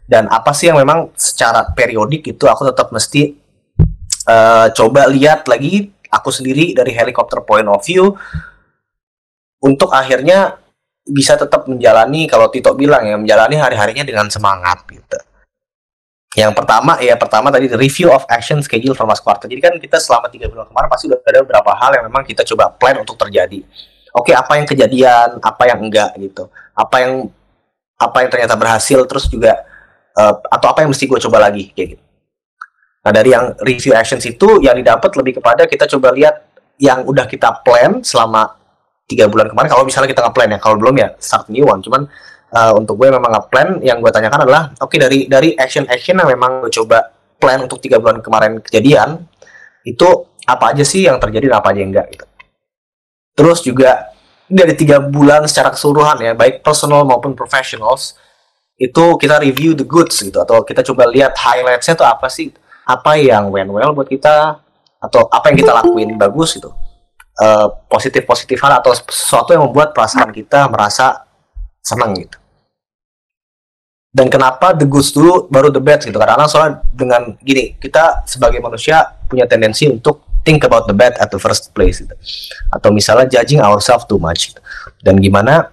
Dan 0.09 0.25
apa 0.33 0.57
sih 0.57 0.73
yang 0.73 0.81
memang 0.81 1.13
secara 1.17 1.69
periodik 1.73 2.25
itu 2.25 2.45
aku 2.49 2.65
tetap 2.73 2.89
mesti 2.93 3.37
uh, 4.25 4.73
coba 4.73 5.05
lihat 5.09 5.45
lagi 5.49 5.93
aku 6.09 6.33
sendiri 6.33 6.73
dari 6.73 6.97
helikopter 6.97 7.45
point 7.45 7.69
of 7.69 7.85
view 7.85 8.17
untuk 9.61 9.93
akhirnya 9.93 10.57
bisa 11.09 11.37
tetap 11.37 11.69
menjalani 11.69 12.29
kalau 12.29 12.53
Tito 12.53 12.77
bilang 12.77 13.05
ya 13.05 13.17
menjalani 13.17 13.57
hari-harinya 13.57 14.05
dengan 14.05 14.29
semangat 14.29 14.85
gitu 14.89 15.19
yang 16.39 16.53
pertama 16.55 17.01
ya 17.03 17.19
pertama 17.19 17.49
tadi 17.51 17.67
review 17.73 18.13
of 18.15 18.23
action 18.31 18.63
schedule 18.63 18.95
for 18.95 19.09
Mas 19.09 19.19
Quarter. 19.19 19.51
Jadi 19.51 19.61
kan 19.65 19.75
kita 19.81 19.99
selama 19.99 20.31
tiga 20.31 20.47
bulan 20.47 20.69
kemarin 20.71 20.89
pasti 20.93 21.11
udah 21.11 21.19
ada 21.25 21.41
beberapa 21.43 21.73
hal 21.75 21.91
yang 21.99 22.05
memang 22.07 22.23
kita 22.23 22.47
coba 22.55 22.71
plan 22.71 23.01
untuk 23.01 23.17
terjadi. 23.17 23.65
Oke, 24.13 24.33
apa 24.37 24.57
yang 24.61 24.67
kejadian, 24.69 25.43
apa 25.43 25.63
yang 25.67 25.79
enggak 25.83 26.15
gitu. 26.21 26.47
Apa 26.77 26.97
yang 27.03 27.13
apa 27.99 28.17
yang 28.23 28.31
ternyata 28.31 28.55
berhasil 28.55 28.99
terus 29.11 29.27
juga 29.27 29.59
uh, 30.15 30.35
atau 30.53 30.71
apa 30.71 30.87
yang 30.87 30.91
mesti 30.95 31.05
gue 31.11 31.19
coba 31.27 31.51
lagi 31.51 31.75
kayak 31.75 31.99
gitu. 31.99 32.05
Nah, 33.03 33.13
dari 33.15 33.31
yang 33.33 33.57
review 33.65 33.93
actions 33.97 34.23
itu 34.29 34.61
yang 34.61 34.77
didapat 34.77 35.11
lebih 35.17 35.41
kepada 35.41 35.65
kita 35.65 35.89
coba 35.89 36.13
lihat 36.13 36.45
yang 36.79 37.03
udah 37.03 37.27
kita 37.27 37.65
plan 37.67 38.05
selama 38.07 38.55
tiga 39.09 39.27
bulan 39.27 39.49
kemarin 39.49 39.73
kalau 39.73 39.83
misalnya 39.89 40.13
kita 40.13 40.21
nge-plan 40.29 40.49
ya 40.53 40.59
kalau 40.61 40.77
belum 40.77 40.95
ya 41.01 41.09
start 41.17 41.49
new 41.49 41.65
one 41.65 41.81
cuman 41.81 42.05
uh, 42.53 42.73
untuk 42.77 42.97
gue 42.97 43.09
memang 43.13 43.29
nge-plan 43.29 43.81
yang 43.85 44.01
gue 44.01 44.11
tanyakan 44.13 44.49
adalah 44.49 44.73
oke 44.81 44.89
okay, 44.91 44.99
dari 45.01 45.19
dari 45.29 45.53
action 45.57 45.85
action 45.89 46.17
yang 46.21 46.29
memang 46.29 46.65
gue 46.65 46.73
coba 46.73 47.13
plan 47.39 47.63
untuk 47.63 47.79
tiga 47.79 48.03
bulan 48.03 48.19
kemarin 48.25 48.59
kejadian 48.59 49.23
itu 49.87 50.09
apa 50.49 50.75
aja 50.75 50.85
sih 50.85 51.07
yang 51.07 51.21
terjadi 51.21 51.53
dan 51.53 51.57
apa 51.61 51.71
aja 51.71 51.81
yang 51.85 51.91
enggak 51.93 52.07
gitu. 52.13 52.27
Terus 53.39 53.59
juga 53.63 53.91
dari 54.49 54.75
tiga 54.75 54.99
bulan 54.99 55.45
secara 55.45 55.71
keseluruhan 55.71 56.19
ya 56.25 56.33
baik 56.33 56.65
personal 56.65 57.05
maupun 57.05 57.37
professionals 57.37 58.17
itu 58.81 59.05
kita 59.21 59.43
review 59.45 59.77
the 59.77 59.85
goods 59.85 60.17
gitu 60.19 60.39
atau 60.41 60.65
kita 60.65 60.81
coba 60.87 61.05
lihat 61.11 61.37
highlightsnya 61.37 61.95
itu 61.99 62.07
apa 62.07 62.27
sih 62.33 62.49
apa 62.89 63.21
yang 63.21 63.53
went 63.53 63.69
well 63.69 63.93
buat 63.93 64.09
kita 64.09 64.57
atau 64.99 65.21
apa 65.29 65.53
yang 65.53 65.57
kita 65.63 65.73
lakuin 65.77 66.17
bagus 66.17 66.57
gitu. 66.57 66.73
Uh, 67.39 67.71
positif 67.87 68.27
positif 68.27 68.59
hal 68.59 68.83
atau 68.83 68.91
sesuatu 68.91 69.55
yang 69.55 69.63
membuat 69.71 69.95
perasaan 69.95 70.35
kita 70.35 70.67
merasa 70.67 71.28
senang 71.83 72.15
gitu. 72.19 72.39
Dan 74.09 74.33
kenapa 74.33 74.73
the 74.73 74.89
goods 74.89 75.13
dulu 75.13 75.47
baru 75.53 75.69
the 75.69 75.79
bad 75.79 76.01
gitu? 76.01 76.17
Karena 76.17 76.49
soalnya 76.49 76.81
dengan 76.91 77.37
gini 77.45 77.77
kita 77.77 78.25
sebagai 78.25 78.59
manusia 78.59 79.05
punya 79.29 79.45
tendensi 79.45 79.85
untuk 79.87 80.29
think 80.49 80.65
about 80.65 80.89
the 80.89 80.97
bad 80.97 81.13
at 81.21 81.29
the 81.29 81.37
first 81.37 81.77
place 81.77 82.01
gitu. 82.01 82.17
atau 82.73 82.89
misalnya 82.89 83.29
judging 83.29 83.61
ourselves 83.61 84.09
too 84.09 84.17
much 84.17 84.53
gitu. 84.53 84.61
dan 85.05 85.21
gimana 85.21 85.69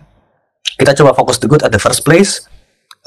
kita 0.75 0.91
coba 0.99 1.15
fokus 1.15 1.39
the 1.39 1.47
good 1.47 1.63
at 1.63 1.71
the 1.71 1.79
first 1.79 2.03
place 2.03 2.43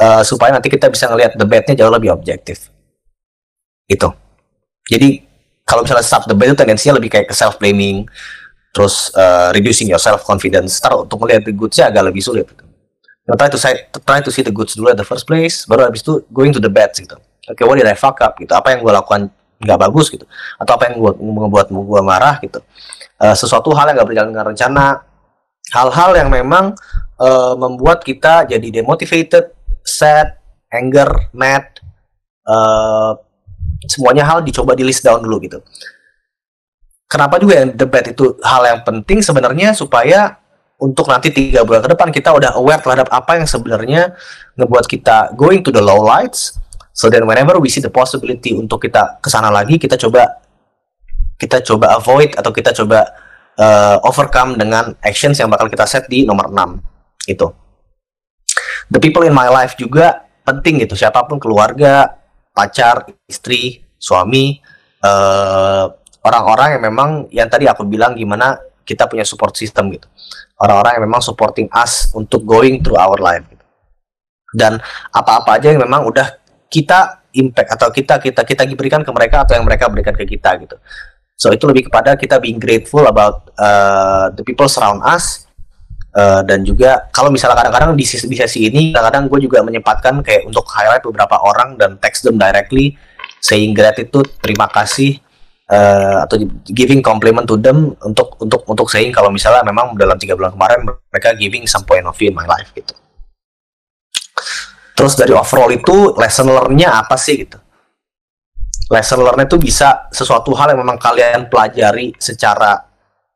uh, 0.01 0.25
supaya 0.25 0.55
nanti 0.57 0.73
kita 0.73 0.89
bisa 0.89 1.05
ngelihat 1.13 1.37
the 1.37 1.45
badnya 1.45 1.77
jauh 1.77 1.93
lebih 1.93 2.09
objektif. 2.09 2.73
Itu 3.85 4.13
jadi 4.89 5.25
kalau 5.69 5.85
misalnya 5.85 6.05
stop 6.05 6.25
the 6.25 6.37
bad 6.37 6.53
itu 6.53 6.57
tendensinya 6.57 6.97
lebih 6.97 7.13
kayak 7.13 7.29
self 7.37 7.61
blaming 7.61 8.09
terus 8.73 9.13
uh, 9.17 9.53
reducing 9.53 9.89
your 9.89 10.01
self 10.01 10.25
confidence 10.25 10.81
Ntar 10.81 11.05
untuk 11.05 11.21
melihat 11.25 11.45
the 11.45 11.53
goodsnya 11.53 11.93
agak 11.93 12.09
lebih 12.09 12.25
sulit 12.25 12.49
gitu 12.49 12.68
try 13.37 13.51
to 13.53 13.59
say 13.61 13.89
try 14.09 14.23
to 14.25 14.31
see 14.33 14.41
the 14.41 14.55
goods 14.55 14.73
dulu 14.79 14.95
at 14.95 14.97
the 14.97 15.05
first 15.05 15.29
place 15.29 15.69
baru 15.69 15.91
habis 15.91 16.01
itu 16.01 16.25
going 16.33 16.55
to 16.55 16.63
the 16.63 16.71
bad 16.73 16.95
gitu. 16.97 17.19
Oke 17.49 17.61
okay, 17.61 17.65
what 17.65 17.77
did 17.77 17.89
I 17.89 17.97
fuck 17.97 18.21
up 18.25 18.37
gitu? 18.41 18.53
Apa 18.53 18.73
yang 18.73 18.81
gue 18.85 18.93
lakukan 18.93 19.29
nggak 19.59 19.79
bagus 19.81 20.09
gitu? 20.09 20.25
Atau 20.57 20.79
apa 20.79 20.89
yang 20.89 21.01
gue 21.01 21.13
membuat 21.21 21.69
gue 21.69 22.01
marah 22.05 22.41
gitu? 22.41 22.65
Uh, 23.19 23.35
sesuatu 23.35 23.75
hal 23.77 23.91
yang 23.91 23.97
nggak 24.01 24.09
berjalan 24.09 24.29
dengan 24.33 24.47
rencana 24.55 24.85
hal-hal 25.75 26.11
yang 26.17 26.29
memang 26.33 26.73
uh, 27.21 27.55
membuat 27.59 28.01
kita 28.07 28.49
jadi 28.49 28.81
demotivated 28.81 29.53
sad 29.85 30.39
anger 30.73 31.33
mad 31.33 31.67
uh, 32.49 33.17
semuanya 33.85 34.25
hal 34.25 34.45
dicoba 34.45 34.77
di 34.77 34.85
list 34.85 35.05
down 35.05 35.21
dulu 35.21 35.41
gitu. 35.45 35.61
Kenapa 37.09 37.41
juga 37.41 37.65
yang 37.65 37.73
debat 37.73 38.05
itu 38.05 38.37
hal 38.45 38.69
yang 38.69 38.81
penting 38.85 39.25
sebenarnya 39.25 39.73
supaya 39.73 40.37
untuk 40.79 41.11
nanti 41.11 41.35
tiga 41.35 41.67
bulan 41.67 41.83
ke 41.83 41.91
depan 41.91 42.09
kita 42.15 42.31
udah 42.31 42.51
aware 42.55 42.79
terhadap 42.79 43.11
apa 43.11 43.43
yang 43.43 43.47
sebenarnya 43.51 44.15
ngebuat 44.55 44.87
kita 44.87 45.35
going 45.35 45.63
to 45.63 45.75
the 45.75 45.83
low 45.83 45.99
lights. 45.99 46.55
So 46.95 47.07
then 47.11 47.27
whenever 47.27 47.59
we 47.63 47.71
see 47.71 47.83
the 47.83 47.91
possibility 47.91 48.55
untuk 48.55 48.83
kita 48.87 49.23
ke 49.23 49.29
sana 49.31 49.51
lagi 49.51 49.79
kita 49.79 49.95
coba 49.99 50.43
kita 51.39 51.63
coba 51.63 51.95
avoid 51.95 52.35
atau 52.35 52.51
kita 52.51 52.75
coba 52.75 53.07
uh, 53.55 54.03
overcome 54.03 54.59
dengan 54.59 54.95
actions 55.07 55.39
yang 55.39 55.47
bakal 55.47 55.71
kita 55.71 55.87
set 55.87 56.11
di 56.11 56.27
nomor 56.27 56.51
6 56.51 57.31
itu 57.31 57.47
the 58.91 58.99
people 58.99 59.23
in 59.23 59.37
my 59.37 59.47
life 59.47 59.77
juga 59.79 60.27
penting 60.43 60.83
gitu. 60.85 60.97
Siapa 60.97 61.29
pun 61.29 61.37
keluarga 61.37 62.19
pacar 62.57 63.07
istri 63.29 63.85
suami 64.01 64.59
uh, 65.05 65.87
orang-orang 66.25 66.79
yang 66.79 66.83
memang 66.83 67.11
yang 67.31 67.49
tadi 67.53 67.69
aku 67.69 67.85
bilang 67.87 68.17
gimana 68.17 68.57
kita 68.89 69.05
punya 69.05 69.29
support 69.29 69.53
system 69.53 69.93
gitu 69.93 70.09
orang-orang 70.57 70.97
yang 70.97 71.05
memang 71.05 71.21
supporting 71.21 71.69
us 71.77 72.09
untuk 72.17 72.49
going 72.49 72.81
through 72.81 72.97
our 72.97 73.21
life 73.21 73.45
gitu. 73.45 73.65
dan 74.57 74.81
apa-apa 75.13 75.61
aja 75.61 75.77
yang 75.77 75.85
memang 75.85 76.09
udah 76.09 76.41
kita 76.73 77.29
impact 77.37 77.69
atau 77.77 77.93
kita 77.93 78.17
kita 78.17 78.41
kita 78.49 78.63
berikan 78.73 79.05
ke 79.05 79.11
mereka 79.13 79.45
atau 79.45 79.61
yang 79.61 79.69
mereka 79.69 79.93
berikan 79.93 80.17
ke 80.17 80.25
kita 80.25 80.57
gitu 80.65 80.81
So 81.39 81.55
itu 81.55 81.71
lebih 81.71 81.87
kepada 81.87 82.19
kita 82.19 82.43
being 82.43 82.59
grateful 82.59 83.07
about 83.07 83.47
uh, 83.55 84.27
the 84.35 84.43
people 84.43 84.67
surround 84.67 85.07
us 85.07 85.47
uh, 86.19 86.43
dan 86.43 86.67
juga 86.67 87.07
kalau 87.15 87.31
misalnya 87.31 87.63
kadang-kadang 87.63 87.95
di, 87.95 88.03
di 88.03 88.37
sesi 88.37 88.67
ini 88.67 88.91
kadang-kadang 88.91 89.31
gue 89.31 89.47
juga 89.47 89.63
menyempatkan 89.63 90.19
kayak 90.27 90.51
untuk 90.51 90.67
highlight 90.67 91.07
beberapa 91.07 91.39
orang 91.39 91.79
dan 91.79 91.95
text 92.03 92.27
them 92.27 92.43
directly 92.43 92.99
saying 93.39 93.71
gratitude 93.71 94.27
terima 94.43 94.67
kasih 94.67 95.23
uh, 95.69 96.25
atau 96.25 96.37
giving 96.69 97.05
compliment 97.05 97.45
to 97.45 97.61
them 97.61 97.95
untuk 98.03 98.35
untuk 98.41 98.65
untuk 98.65 98.89
saying 98.89 99.13
kalau 99.13 99.29
misalnya 99.29 99.63
memang 99.63 99.95
dalam 99.95 100.17
tiga 100.17 100.35
bulan 100.35 100.53
kemarin 100.57 100.85
mereka 100.85 101.37
giving 101.37 101.69
some 101.69 101.85
point 101.85 102.05
of 102.05 102.17
view 102.17 102.33
in 102.33 102.37
my 102.37 102.49
life 102.49 102.73
gitu. 102.73 102.97
Terus 104.99 105.15
dari 105.15 105.31
overall 105.31 105.71
itu 105.71 106.19
lesson 106.19 106.51
learn-nya 106.51 106.99
apa 106.99 107.15
sih 107.15 107.47
gitu? 107.47 107.55
Lesson 108.91 109.21
learn 109.23 109.45
itu 109.45 109.61
bisa 109.61 110.09
sesuatu 110.11 110.51
hal 110.59 110.75
yang 110.75 110.81
memang 110.83 110.99
kalian 110.99 111.47
pelajari 111.47 112.17
secara 112.19 112.89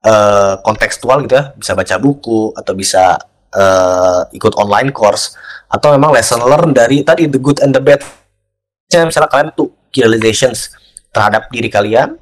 uh, 0.02 0.58
kontekstual 0.64 1.22
gitu 1.22 1.38
ya. 1.38 1.54
Bisa 1.54 1.78
baca 1.78 1.94
buku 2.02 2.50
atau 2.56 2.72
bisa 2.74 3.14
uh, 3.54 4.26
ikut 4.34 4.58
online 4.58 4.90
course 4.90 5.38
atau 5.70 5.94
memang 5.94 6.10
lesson 6.10 6.42
learn 6.42 6.74
dari 6.74 7.06
tadi 7.06 7.30
the 7.30 7.38
good 7.38 7.62
and 7.62 7.76
the 7.76 7.82
bad. 7.84 8.02
Misalnya 8.90 9.30
kalian 9.30 9.54
tuh 9.54 9.70
realizations 9.94 10.72
terhadap 11.12 11.52
diri 11.52 11.68
kalian 11.68 12.16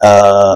uh, 0.00 0.54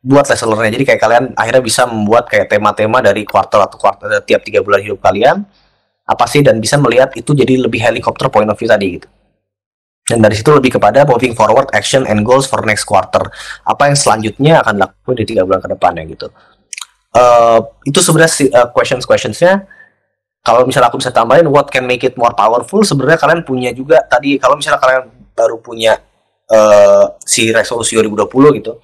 buat 0.00 0.24
lesson 0.24 0.56
jadi 0.56 0.84
kayak 0.88 1.00
kalian 1.00 1.24
akhirnya 1.36 1.60
bisa 1.60 1.84
membuat 1.84 2.26
kayak 2.26 2.48
tema-tema 2.48 3.04
dari 3.04 3.28
kuartal 3.28 3.68
atau 3.68 3.76
kuartal 3.76 4.08
tiap 4.24 4.40
tiga 4.40 4.64
bulan 4.64 4.80
hidup 4.80 4.98
kalian 5.04 5.44
apa 6.08 6.24
sih 6.26 6.40
dan 6.40 6.56
bisa 6.58 6.80
melihat 6.80 7.12
itu 7.14 7.36
jadi 7.36 7.60
lebih 7.60 7.78
helikopter 7.78 8.32
point 8.32 8.48
of 8.48 8.56
view 8.56 8.66
tadi 8.66 8.96
gitu 8.96 9.08
dan 10.10 10.18
dari 10.26 10.34
situ 10.34 10.50
lebih 10.50 10.74
kepada 10.74 11.06
moving 11.06 11.38
forward 11.38 11.70
action 11.70 12.02
and 12.10 12.26
goals 12.26 12.50
for 12.50 12.58
next 12.66 12.82
quarter. 12.82 13.30
Apa 13.62 13.86
yang 13.86 13.94
selanjutnya 13.94 14.58
akan 14.58 14.82
dilakukan 14.82 15.14
di 15.22 15.24
tiga 15.30 15.46
bulan 15.46 15.62
ke 15.62 15.70
depannya 15.70 16.02
gitu. 16.10 16.26
Uh, 17.14 17.62
itu 17.86 18.02
sebenarnya 18.02 18.50
uh, 18.58 18.68
questions 18.74 19.06
questionsnya 19.06 19.66
kalau 20.46 20.66
misalnya 20.66 20.90
aku 20.90 20.98
bisa 20.98 21.14
tambahin 21.14 21.46
what 21.46 21.66
can 21.70 21.82
make 21.82 22.06
it 22.06 22.14
more 22.14 22.30
powerful 22.38 22.86
sebenarnya 22.86 23.18
kalian 23.18 23.42
punya 23.42 23.70
juga 23.74 23.98
tadi 24.06 24.38
kalau 24.38 24.54
misalnya 24.54 24.78
kalian 24.78 25.10
baru 25.34 25.58
punya 25.58 25.98
uh, 26.50 27.14
si 27.22 27.48
resolusi 27.54 27.94
2020 27.96 28.58
gitu 28.60 28.76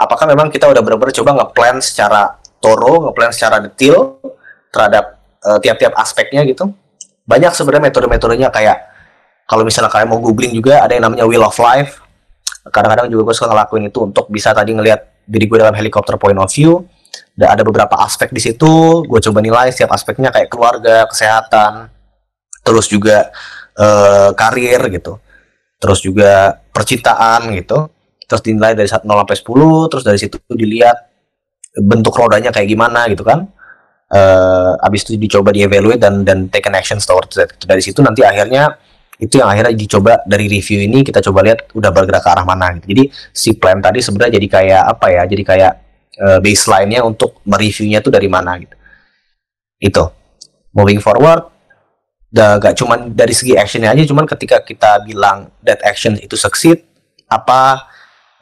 apakah 0.00 0.24
memang 0.30 0.48
kita 0.48 0.70
udah 0.70 0.80
benar-benar 0.80 1.12
coba 1.12 1.30
ngeplan 1.44 1.76
secara 1.84 2.40
toro 2.60 3.08
ngeplan 3.08 3.32
secara 3.36 3.60
detail 3.60 4.16
terhadap 4.72 5.20
tiap-tiap 5.60 5.92
uh, 5.96 6.02
aspeknya 6.04 6.44
gitu? 6.44 6.72
Banyak 7.24 7.52
sebenarnya 7.56 7.90
metode-metodenya 7.90 8.48
kayak 8.52 8.78
kalau 9.48 9.66
misalnya 9.66 9.90
kalian 9.90 10.08
mau 10.08 10.20
googling 10.22 10.54
juga 10.54 10.84
ada 10.84 10.92
yang 10.94 11.10
namanya 11.10 11.26
wheel 11.26 11.42
of 11.42 11.56
life. 11.58 12.04
Kadang-kadang 12.70 13.08
juga 13.08 13.32
gue 13.32 13.34
suka 13.34 13.48
ngelakuin 13.50 13.88
itu 13.88 13.98
untuk 14.04 14.28
bisa 14.28 14.52
tadi 14.52 14.76
ngelihat 14.76 15.24
diri 15.24 15.48
gue 15.48 15.58
dalam 15.58 15.74
helikopter 15.74 16.20
point 16.20 16.36
of 16.38 16.50
view. 16.52 16.86
Dan 17.34 17.56
ada 17.56 17.62
beberapa 17.64 17.96
aspek 18.04 18.30
di 18.30 18.38
situ 18.38 19.02
gue 19.02 19.20
coba 19.30 19.38
nilai 19.40 19.72
setiap 19.72 19.96
aspeknya 19.96 20.30
kayak 20.30 20.52
keluarga 20.52 21.08
kesehatan 21.08 21.88
terus 22.60 22.86
juga 22.86 23.32
uh, 23.80 24.30
karir 24.36 24.92
gitu 24.92 25.16
terus 25.80 26.04
juga 26.04 26.60
percintaan 26.70 27.50
gitu 27.56 27.88
terus 28.28 28.42
dinilai 28.44 28.76
dari 28.76 28.86
0 28.86 29.02
sampai 29.02 29.36
10 29.40 29.90
terus 29.90 30.04
dari 30.06 30.18
situ 30.20 30.36
dilihat 30.52 30.96
bentuk 31.80 32.14
rodanya 32.14 32.52
kayak 32.54 32.68
gimana 32.68 33.08
gitu 33.08 33.24
kan 33.24 33.48
uh, 34.12 34.86
abis 34.86 35.08
itu 35.08 35.18
dicoba 35.18 35.50
dievaluate 35.50 35.98
dan 35.98 36.22
dan 36.22 36.46
take 36.52 36.68
an 36.68 36.76
action 36.76 37.00
towards 37.00 37.34
that 37.34 37.50
dari 37.64 37.82
situ 37.82 37.98
nanti 38.04 38.22
akhirnya 38.22 38.78
itu 39.20 39.36
yang 39.36 39.52
akhirnya 39.52 39.76
dicoba 39.76 40.24
dari 40.24 40.48
review 40.48 40.80
ini 40.80 41.04
kita 41.04 41.20
coba 41.20 41.44
lihat 41.44 41.68
udah 41.76 41.92
bergerak 41.92 42.24
ke 42.24 42.30
arah 42.32 42.44
mana 42.48 42.72
gitu. 42.80 42.96
Jadi 42.96 43.04
si 43.36 43.52
plan 43.52 43.76
tadi 43.76 44.00
sebenarnya 44.00 44.40
jadi 44.40 44.48
kayak 44.48 44.82
apa 44.96 45.06
ya? 45.12 45.22
Jadi 45.28 45.42
kayak 45.44 45.72
uh, 46.24 46.38
baseline-nya 46.40 47.04
untuk 47.04 47.44
mereviewnya 47.44 48.00
tuh 48.00 48.08
dari 48.08 48.32
mana 48.32 48.56
gitu. 48.56 48.72
Itu. 49.76 50.04
Moving 50.72 51.04
forward 51.04 51.52
gak 52.34 52.78
cuman 52.78 53.10
dari 53.10 53.34
segi 53.34 53.58
actionnya 53.58 53.90
aja 53.90 54.06
cuman 54.06 54.22
ketika 54.26 54.62
kita 54.62 55.02
bilang 55.02 55.50
that 55.66 55.82
action 55.82 56.14
itu 56.18 56.38
succeed 56.38 56.86
apa 57.26 57.90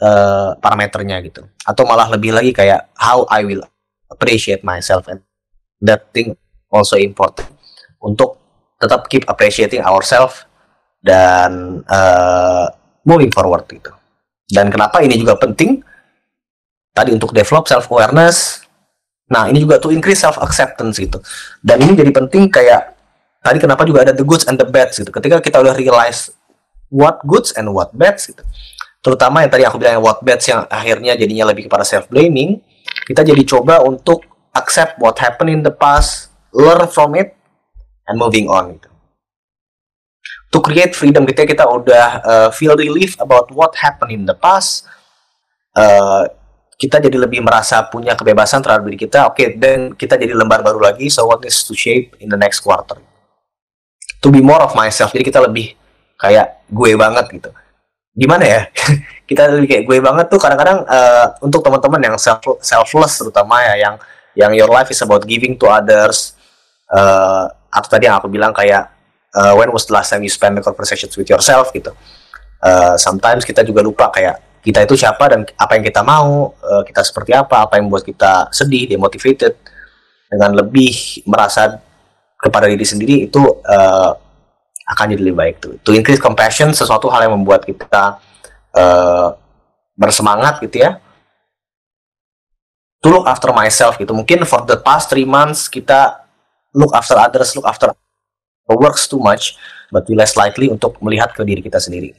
uh, 0.05 0.53
parameternya 0.61 1.24
gitu 1.24 1.49
atau 1.64 1.82
malah 1.89 2.09
lebih 2.12 2.36
lagi 2.36 2.53
kayak 2.53 2.93
how 3.01 3.24
I 3.32 3.49
will 3.49 3.64
appreciate 4.12 4.61
myself 4.61 5.09
and 5.09 5.24
that 5.80 6.12
thing 6.12 6.36
also 6.68 7.01
important 7.01 7.49
untuk 8.01 8.36
tetap 8.78 9.09
keep 9.11 9.26
appreciating 9.26 9.82
ourselves 9.82 10.47
dan 11.03 11.82
uh, 11.86 12.66
moving 13.07 13.30
forward 13.30 13.66
gitu. 13.70 13.91
Dan 14.49 14.72
kenapa 14.72 15.03
ini 15.05 15.18
juga 15.18 15.36
penting? 15.36 15.82
Tadi 16.95 17.14
untuk 17.14 17.34
develop 17.34 17.68
self 17.68 17.86
awareness. 17.93 18.64
Nah, 19.28 19.45
ini 19.47 19.61
juga 19.61 19.76
to 19.76 19.93
increase 19.93 20.24
self 20.24 20.41
acceptance 20.41 20.97
gitu. 20.97 21.20
Dan 21.61 21.84
ini 21.84 21.93
jadi 21.95 22.11
penting 22.11 22.49
kayak 22.49 22.97
tadi 23.43 23.59
kenapa 23.62 23.82
juga 23.86 24.07
ada 24.07 24.12
the 24.14 24.26
goods 24.26 24.45
and 24.47 24.57
the 24.57 24.68
bads 24.68 24.99
gitu. 24.99 25.11
Ketika 25.11 25.43
kita 25.43 25.59
udah 25.62 25.74
realize 25.76 26.32
what 26.89 27.20
goods 27.24 27.55
and 27.55 27.68
what 27.70 27.93
bads 27.95 28.28
gitu. 28.28 28.43
Terutama 28.99 29.47
yang 29.47 29.51
tadi 29.53 29.64
aku 29.64 29.78
bilang 29.78 30.03
what 30.03 30.20
bads 30.20 30.45
yang 30.51 30.66
akhirnya 30.68 31.14
jadinya 31.14 31.49
lebih 31.49 31.70
kepada 31.70 31.86
self 31.86 32.11
blaming, 32.11 32.59
kita 33.07 33.22
jadi 33.22 33.43
coba 33.47 33.80
untuk 33.86 34.26
accept 34.53 34.99
what 34.99 35.16
happened 35.22 35.55
in 35.55 35.62
the 35.62 35.72
past, 35.72 36.34
learn 36.51 36.84
from 36.91 37.14
it 37.14 37.39
and 38.09 38.18
moving 38.18 38.51
on 38.51 38.74
gitu 38.74 38.89
to 40.49 40.59
create 40.64 40.97
freedom 40.97 41.28
kita 41.28 41.45
kita 41.45 41.64
udah 41.68 42.07
uh, 42.24 42.49
feel 42.53 42.72
relief 42.72 43.16
about 43.20 43.53
what 43.53 43.76
happened 43.76 44.12
in 44.12 44.24
the 44.24 44.36
past 44.36 44.89
uh, 45.76 46.24
kita 46.78 47.03
jadi 47.03 47.18
lebih 47.20 47.45
merasa 47.45 47.84
punya 47.84 48.16
kebebasan 48.16 48.64
terhadap 48.64 48.89
diri 48.89 48.99
kita 48.99 49.28
oke 49.28 49.36
okay, 49.36 49.53
dan 49.61 49.93
kita 49.93 50.16
jadi 50.16 50.32
lembar 50.32 50.64
baru 50.64 50.80
lagi 50.80 51.12
so 51.12 51.28
what 51.28 51.45
needs 51.45 51.68
to 51.68 51.76
shape 51.76 52.16
in 52.18 52.32
the 52.32 52.41
next 52.41 52.64
quarter 52.64 52.97
to 54.23 54.29
be 54.31 54.43
more 54.43 54.62
of 54.62 54.75
myself. 54.75 55.14
Jadi 55.14 55.25
kita 55.27 55.43
lebih 55.43 55.75
kayak 56.19 56.66
gue 56.69 56.93
banget 56.99 57.27
gitu. 57.31 57.51
Gimana 58.19 58.45
ya? 58.45 58.61
Kita 59.29 59.47
lebih 59.47 59.69
kayak 59.69 59.85
gue 59.87 59.99
banget 60.01 60.27
tuh 60.33 60.41
kadang-kadang 60.41 60.83
uh, 60.89 61.37
untuk 61.45 61.61
teman-teman 61.62 62.01
yang 62.01 62.16
self 62.16 62.41
selfless 62.64 63.21
terutama 63.23 63.61
ya 63.61 63.75
yang 63.77 63.95
yang 64.35 64.53
your 64.57 64.71
life 64.73 64.91
is 64.91 64.99
about 65.05 65.23
giving 65.29 65.55
to 65.55 65.71
others. 65.71 66.35
Uh, 66.89 67.47
atau 67.69 67.89
tadi 67.93 68.09
yang 68.09 68.16
aku 68.16 68.33
bilang 68.33 68.51
kayak 68.57 68.89
uh, 69.37 69.53
when 69.55 69.69
was 69.69 69.85
the 69.85 69.93
last 69.93 70.09
time 70.09 70.25
you 70.25 70.33
spend 70.33 70.57
the 70.57 70.64
conversations 70.64 71.12
with 71.14 71.29
yourself 71.29 71.71
gitu. 71.71 71.93
Uh, 72.59 72.99
sometimes 72.99 73.47
kita 73.47 73.62
juga 73.62 73.85
lupa 73.85 74.11
kayak 74.11 74.64
kita 74.64 74.83
itu 74.83 74.99
siapa 74.99 75.31
dan 75.31 75.47
apa 75.55 75.79
yang 75.79 75.85
kita 75.87 76.03
mau 76.03 76.51
uh, 76.51 76.83
kita 76.83 77.05
seperti 77.07 77.37
apa 77.37 77.69
apa 77.69 77.79
yang 77.79 77.87
membuat 77.87 78.09
kita 78.09 78.51
sedih 78.51 78.91
demotivated. 78.91 79.55
Dengan 80.29 80.53
lebih 80.61 81.25
merasa 81.25 81.81
kepada 82.39 82.70
diri 82.70 82.86
sendiri 82.86 83.14
itu 83.26 83.43
uh, 83.43 84.12
akan 84.89 85.05
jadi 85.12 85.22
lebih 85.22 85.36
baik 85.36 85.57
tuh 85.59 85.74
to 85.82 85.93
increase 85.93 86.22
compassion 86.22 86.72
sesuatu 86.72 87.11
hal 87.11 87.28
yang 87.28 87.34
membuat 87.36 87.66
kita 87.66 88.22
uh, 88.72 89.34
bersemangat 89.99 90.62
gitu 90.62 90.86
ya 90.86 91.03
to 93.03 93.11
look 93.11 93.26
after 93.26 93.51
myself 93.51 93.99
gitu 93.99 94.14
mungkin 94.14 94.47
for 94.47 94.62
the 94.64 94.78
past 94.78 95.11
three 95.11 95.26
months 95.26 95.66
kita 95.66 96.24
look 96.72 96.95
after 96.95 97.18
others 97.18 97.53
look 97.59 97.66
after 97.66 97.93
works 98.76 99.09
too 99.09 99.16
much, 99.16 99.57
but 99.89 100.05
we 100.05 100.12
less 100.12 100.36
likely 100.36 100.68
untuk 100.68 101.01
melihat 101.01 101.32
ke 101.32 101.41
diri 101.47 101.64
kita 101.64 101.80
sendiri. 101.80 102.12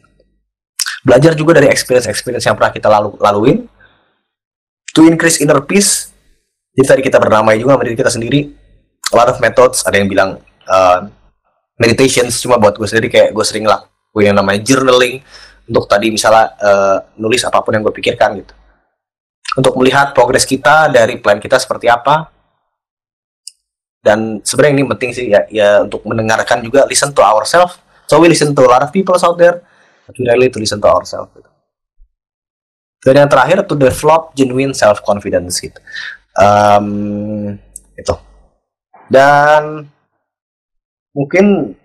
Belajar 1.06 1.38
juga 1.38 1.62
dari 1.62 1.70
experience-experience 1.70 2.50
yang 2.50 2.58
pernah 2.58 2.74
kita 2.74 2.88
lalu 2.90 3.14
laluin, 3.22 3.58
to 4.98 5.06
increase 5.06 5.38
inner 5.38 5.62
peace. 5.62 6.10
Jadi 6.74 6.86
tadi 6.88 7.02
kita 7.06 7.22
bernamai 7.22 7.62
juga 7.62 7.78
sama 7.78 7.86
diri 7.86 7.98
kita 8.00 8.10
sendiri. 8.10 8.40
A 9.10 9.16
lot 9.18 9.30
of 9.30 9.38
methods, 9.42 9.82
ada 9.86 9.98
yang 9.98 10.10
bilang 10.10 10.38
uh, 10.70 11.10
meditations, 11.82 12.38
cuma 12.42 12.62
buat 12.62 12.78
gue 12.78 12.86
sendiri. 12.86 13.10
Kayak 13.10 13.34
gue 13.34 13.46
sering 13.46 13.66
lakuin 13.66 14.34
yang 14.34 14.38
namanya 14.38 14.62
journaling, 14.62 15.26
untuk 15.66 15.90
tadi 15.90 16.14
misalnya 16.14 16.54
uh, 16.62 16.98
nulis 17.18 17.42
apa 17.46 17.62
pun 17.62 17.74
yang 17.74 17.82
gue 17.82 17.94
pikirkan 17.94 18.38
gitu. 18.42 18.54
Untuk 19.58 19.74
melihat 19.82 20.14
progres 20.14 20.46
kita 20.46 20.94
dari 20.94 21.18
plan 21.18 21.42
kita 21.42 21.58
seperti 21.58 21.90
apa, 21.90 22.30
dan 24.00 24.40
sebenarnya 24.46 24.74
ini 24.78 24.84
penting 24.94 25.12
sih 25.12 25.26
ya, 25.28 25.42
ya 25.50 25.70
untuk 25.84 26.06
mendengarkan 26.06 26.62
juga 26.62 26.86
listen 26.86 27.12
to 27.12 27.26
ourselves. 27.26 27.82
So 28.06 28.22
we 28.22 28.30
listen 28.30 28.54
to 28.54 28.62
a 28.66 28.70
lot 28.70 28.82
of 28.86 28.94
people 28.94 29.18
out 29.18 29.38
there. 29.38 29.62
But 30.06 30.18
we 30.18 30.26
really 30.26 30.50
to 30.50 30.58
listen 30.58 30.82
to 30.82 30.90
ourselves 30.90 31.30
gitu. 31.38 31.50
dan 33.00 33.16
yang 33.26 33.32
terakhir 33.32 33.64
to 33.64 33.80
develop 33.80 34.36
genuine 34.36 34.76
self 34.76 35.00
confidence 35.08 35.64
gitu. 35.64 35.80
Um, 36.36 37.56
itu 37.96 38.16
dan 39.10 39.90
mungkin 41.12 41.76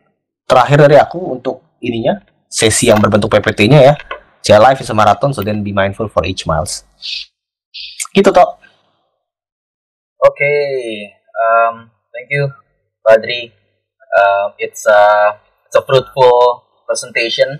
terakhir 0.45 0.79
dari 0.85 0.97
aku 1.01 1.41
untuk 1.41 1.65
ininya 1.81 2.21
sesi 2.47 2.93
yang 2.93 3.01
berbentuk 3.01 3.33
PPT-nya 3.33 3.81
ya 3.81 3.95
Cia 4.45 4.61
life 4.61 4.85
is 4.85 4.93
a 4.93 4.95
marathon 4.95 5.33
so 5.33 5.41
then 5.41 5.65
be 5.65 5.73
mindful 5.73 6.07
for 6.07 6.23
each 6.29 6.45
miles 6.45 6.85
gitu 8.13 8.29
toh 8.31 8.61
oke 10.23 10.37
okay. 10.37 11.11
um, 11.35 11.95
Thank 12.15 12.31
you, 12.31 12.47
Badri. 13.03 13.51
Um, 14.15 14.55
it's 14.63 14.87
a 14.87 15.35
it's 15.67 15.75
a 15.75 15.83
fruitful 15.83 16.63
presentation, 16.87 17.59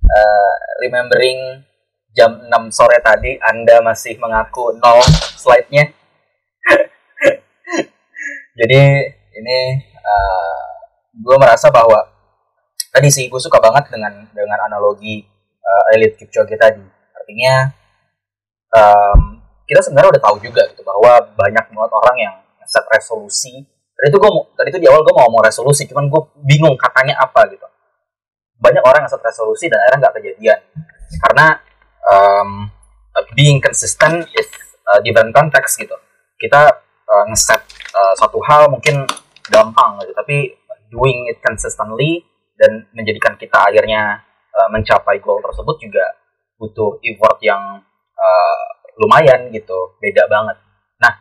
uh, 0.00 0.52
remembering 0.80 1.68
jam 2.16 2.48
6 2.48 2.72
sore 2.72 2.96
tadi 3.04 3.36
Anda 3.44 3.84
masih 3.84 4.16
mengaku 4.16 4.80
nol 4.80 5.04
slide-nya. 5.36 5.92
Jadi 8.58 8.80
ini 9.38 9.58
uh, 10.00 10.70
gue 11.14 11.36
merasa 11.38 11.70
bahwa 11.70 11.98
tadi 12.90 13.08
sih 13.10 13.30
gue 13.30 13.40
suka 13.40 13.62
banget 13.62 13.86
dengan 13.90 14.26
dengan 14.34 14.58
analogi 14.66 15.22
uh, 15.62 15.94
Elliot 15.94 16.18
Kipchoge 16.18 16.58
tadi. 16.58 16.82
Artinya 17.14 17.70
um, 18.74 19.20
kita 19.70 19.86
sebenarnya 19.86 20.18
udah 20.18 20.22
tahu 20.22 20.36
juga 20.42 20.66
gitu 20.66 20.82
bahwa 20.82 21.22
banyak 21.38 21.64
banget 21.70 21.92
orang 21.94 22.16
yang 22.18 22.34
set 22.66 22.82
resolusi. 22.90 23.62
Tadi 23.94 24.06
itu 24.10 24.18
gue 24.18 24.30
tadi 24.58 24.68
itu 24.74 24.80
di 24.82 24.88
awal 24.90 25.06
gue 25.06 25.14
mau 25.14 25.28
ngomong 25.28 25.44
resolusi, 25.46 25.86
cuman 25.86 26.10
gue 26.10 26.22
bingung 26.42 26.74
katanya 26.74 27.20
apa 27.22 27.46
gitu. 27.52 27.66
Banyak 28.58 28.82
orang 28.82 29.06
yang 29.06 29.12
set 29.12 29.22
resolusi 29.22 29.70
dan 29.70 29.78
akhirnya 29.86 30.08
nggak 30.08 30.14
kejadian 30.20 30.60
karena 31.26 31.46
um, 32.06 32.70
being 33.34 33.58
consistent 33.58 34.26
is 34.34 34.48
uh, 34.90 34.98
different 35.02 35.34
context 35.34 35.78
gitu. 35.78 35.94
Kita 36.38 36.70
uh, 37.10 37.24
ngeset 37.26 37.60
uh, 37.90 38.14
satu 38.14 38.38
hal 38.46 38.70
mungkin 38.70 39.02
gampang 39.50 39.98
gitu, 40.06 40.14
tapi 40.14 40.54
doing 40.94 41.26
it 41.26 41.42
consistently 41.42 42.22
dan 42.54 42.86
menjadikan 42.94 43.34
kita 43.34 43.58
akhirnya 43.58 44.22
uh, 44.54 44.68
mencapai 44.70 45.18
goal 45.18 45.42
tersebut 45.42 45.76
juga 45.82 46.06
butuh 46.60 47.02
effort 47.02 47.42
yang 47.42 47.82
uh, 48.14 48.64
lumayan 49.00 49.50
gitu, 49.50 49.96
beda 49.98 50.28
banget. 50.28 50.60
Nah, 51.00 51.12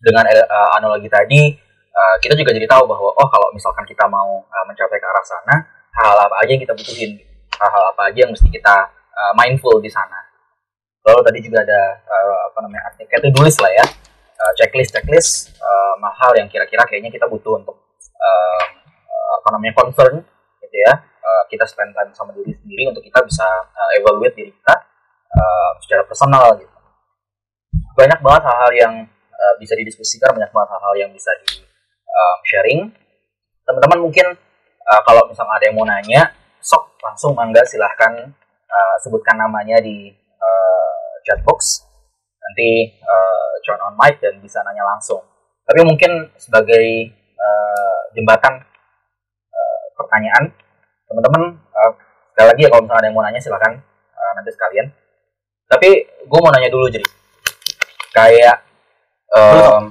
dengan 0.00 0.24
uh, 0.24 0.70
analogi 0.80 1.06
tadi 1.12 1.52
uh, 1.92 2.16
kita 2.18 2.32
juga 2.32 2.56
jadi 2.56 2.64
tahu 2.64 2.88
bahwa 2.88 3.12
oh 3.12 3.28
kalau 3.28 3.52
misalkan 3.52 3.84
kita 3.84 4.08
mau 4.08 4.40
uh, 4.40 4.64
mencapai 4.64 4.96
ke 4.96 5.06
arah 5.06 5.24
sana, 5.24 5.54
hal 5.94 6.16
apa 6.16 6.34
aja 6.42 6.50
yang 6.56 6.62
kita 6.64 6.74
butuhin, 6.74 7.20
hal-hal 7.60 7.84
apa 7.92 8.02
aja 8.08 8.18
yang 8.24 8.32
mesti 8.32 8.48
kita 8.48 8.76
uh, 8.90 9.32
mindful 9.36 9.76
di 9.78 9.92
sana. 9.92 10.16
Lalu 11.04 11.20
tadi 11.20 11.38
juga 11.44 11.60
ada 11.60 11.80
uh, 12.08 12.38
apa 12.48 12.58
namanya 12.64 12.88
artikel 12.88 13.20
itu 13.20 13.30
tulis 13.36 13.56
lah 13.60 13.72
ya, 13.76 13.84
uh, 14.44 14.52
checklist 14.60 14.92
checklist 14.92 15.56
uh, 15.56 15.96
hal 16.20 16.36
yang 16.36 16.48
kira-kira 16.52 16.84
kayaknya 16.84 17.08
kita 17.08 17.24
butuh 17.24 17.56
untuk 17.56 17.76
uh, 18.12 18.64
apa 19.40 19.48
namanya 19.56 19.74
concern 19.80 20.20
gitu 20.60 20.76
ya. 20.84 20.92
Uh, 21.24 21.42
kita 21.48 21.64
spend 21.64 21.96
time 21.96 22.12
sama 22.12 22.36
diri 22.36 22.52
sendiri 22.52 22.92
untuk 22.92 23.00
kita 23.00 23.24
bisa 23.24 23.44
uh, 23.72 23.90
evaluate 23.96 24.36
diri 24.36 24.52
kita 24.52 24.74
uh, 25.32 25.70
secara 25.80 26.04
personal 26.04 26.52
gitu. 26.60 26.68
Banyak 27.96 28.20
banget 28.20 28.42
hal-hal 28.44 28.72
yang 28.76 28.94
uh, 29.32 29.54
bisa 29.56 29.72
didiskusikan, 29.72 30.36
banyak 30.36 30.52
banget 30.52 30.68
hal-hal 30.76 30.94
yang 31.00 31.10
bisa 31.16 31.32
di 31.48 31.64
uh, 32.04 32.36
sharing. 32.44 32.92
Teman-teman 33.64 34.04
mungkin 34.04 34.36
uh, 34.84 35.00
kalau 35.08 35.24
misalnya 35.24 35.56
ada 35.56 35.64
yang 35.64 35.76
mau 35.80 35.88
nanya, 35.88 36.22
sok 36.60 37.00
langsung 37.00 37.32
mangga 37.32 37.64
silahkan 37.64 38.12
uh, 38.68 38.96
sebutkan 39.00 39.40
namanya 39.40 39.80
di 39.80 40.12
uh, 40.36 41.12
chat 41.24 41.40
box 41.40 41.88
nanti 42.44 42.92
uh, 43.00 43.52
join 43.64 43.80
on 43.80 43.96
mic 43.96 44.20
dan 44.20 44.36
bisa 44.38 44.60
nanya 44.62 44.84
langsung. 44.84 45.24
Tapi 45.64 45.80
mungkin 45.80 46.28
sebagai 46.36 47.08
uh, 47.40 48.00
jembatan 48.12 48.60
uh, 49.48 49.84
pertanyaan 49.96 50.52
teman-teman 51.08 51.56
uh, 51.72 51.92
sekali 52.34 52.46
lagi 52.52 52.60
ya 52.66 52.68
kalau 52.68 52.82
misalnya 52.84 53.00
ada 53.00 53.06
yang 53.08 53.16
mau 53.16 53.24
nanya 53.24 53.40
silahkan 53.40 53.72
uh, 54.12 54.32
nanti 54.36 54.50
sekalian. 54.52 54.86
Tapi 55.64 55.90
gue 56.28 56.38
mau 56.44 56.52
nanya 56.52 56.68
dulu 56.68 56.86
jadi 56.92 57.06
kayak 58.12 58.56
um, 59.32 59.90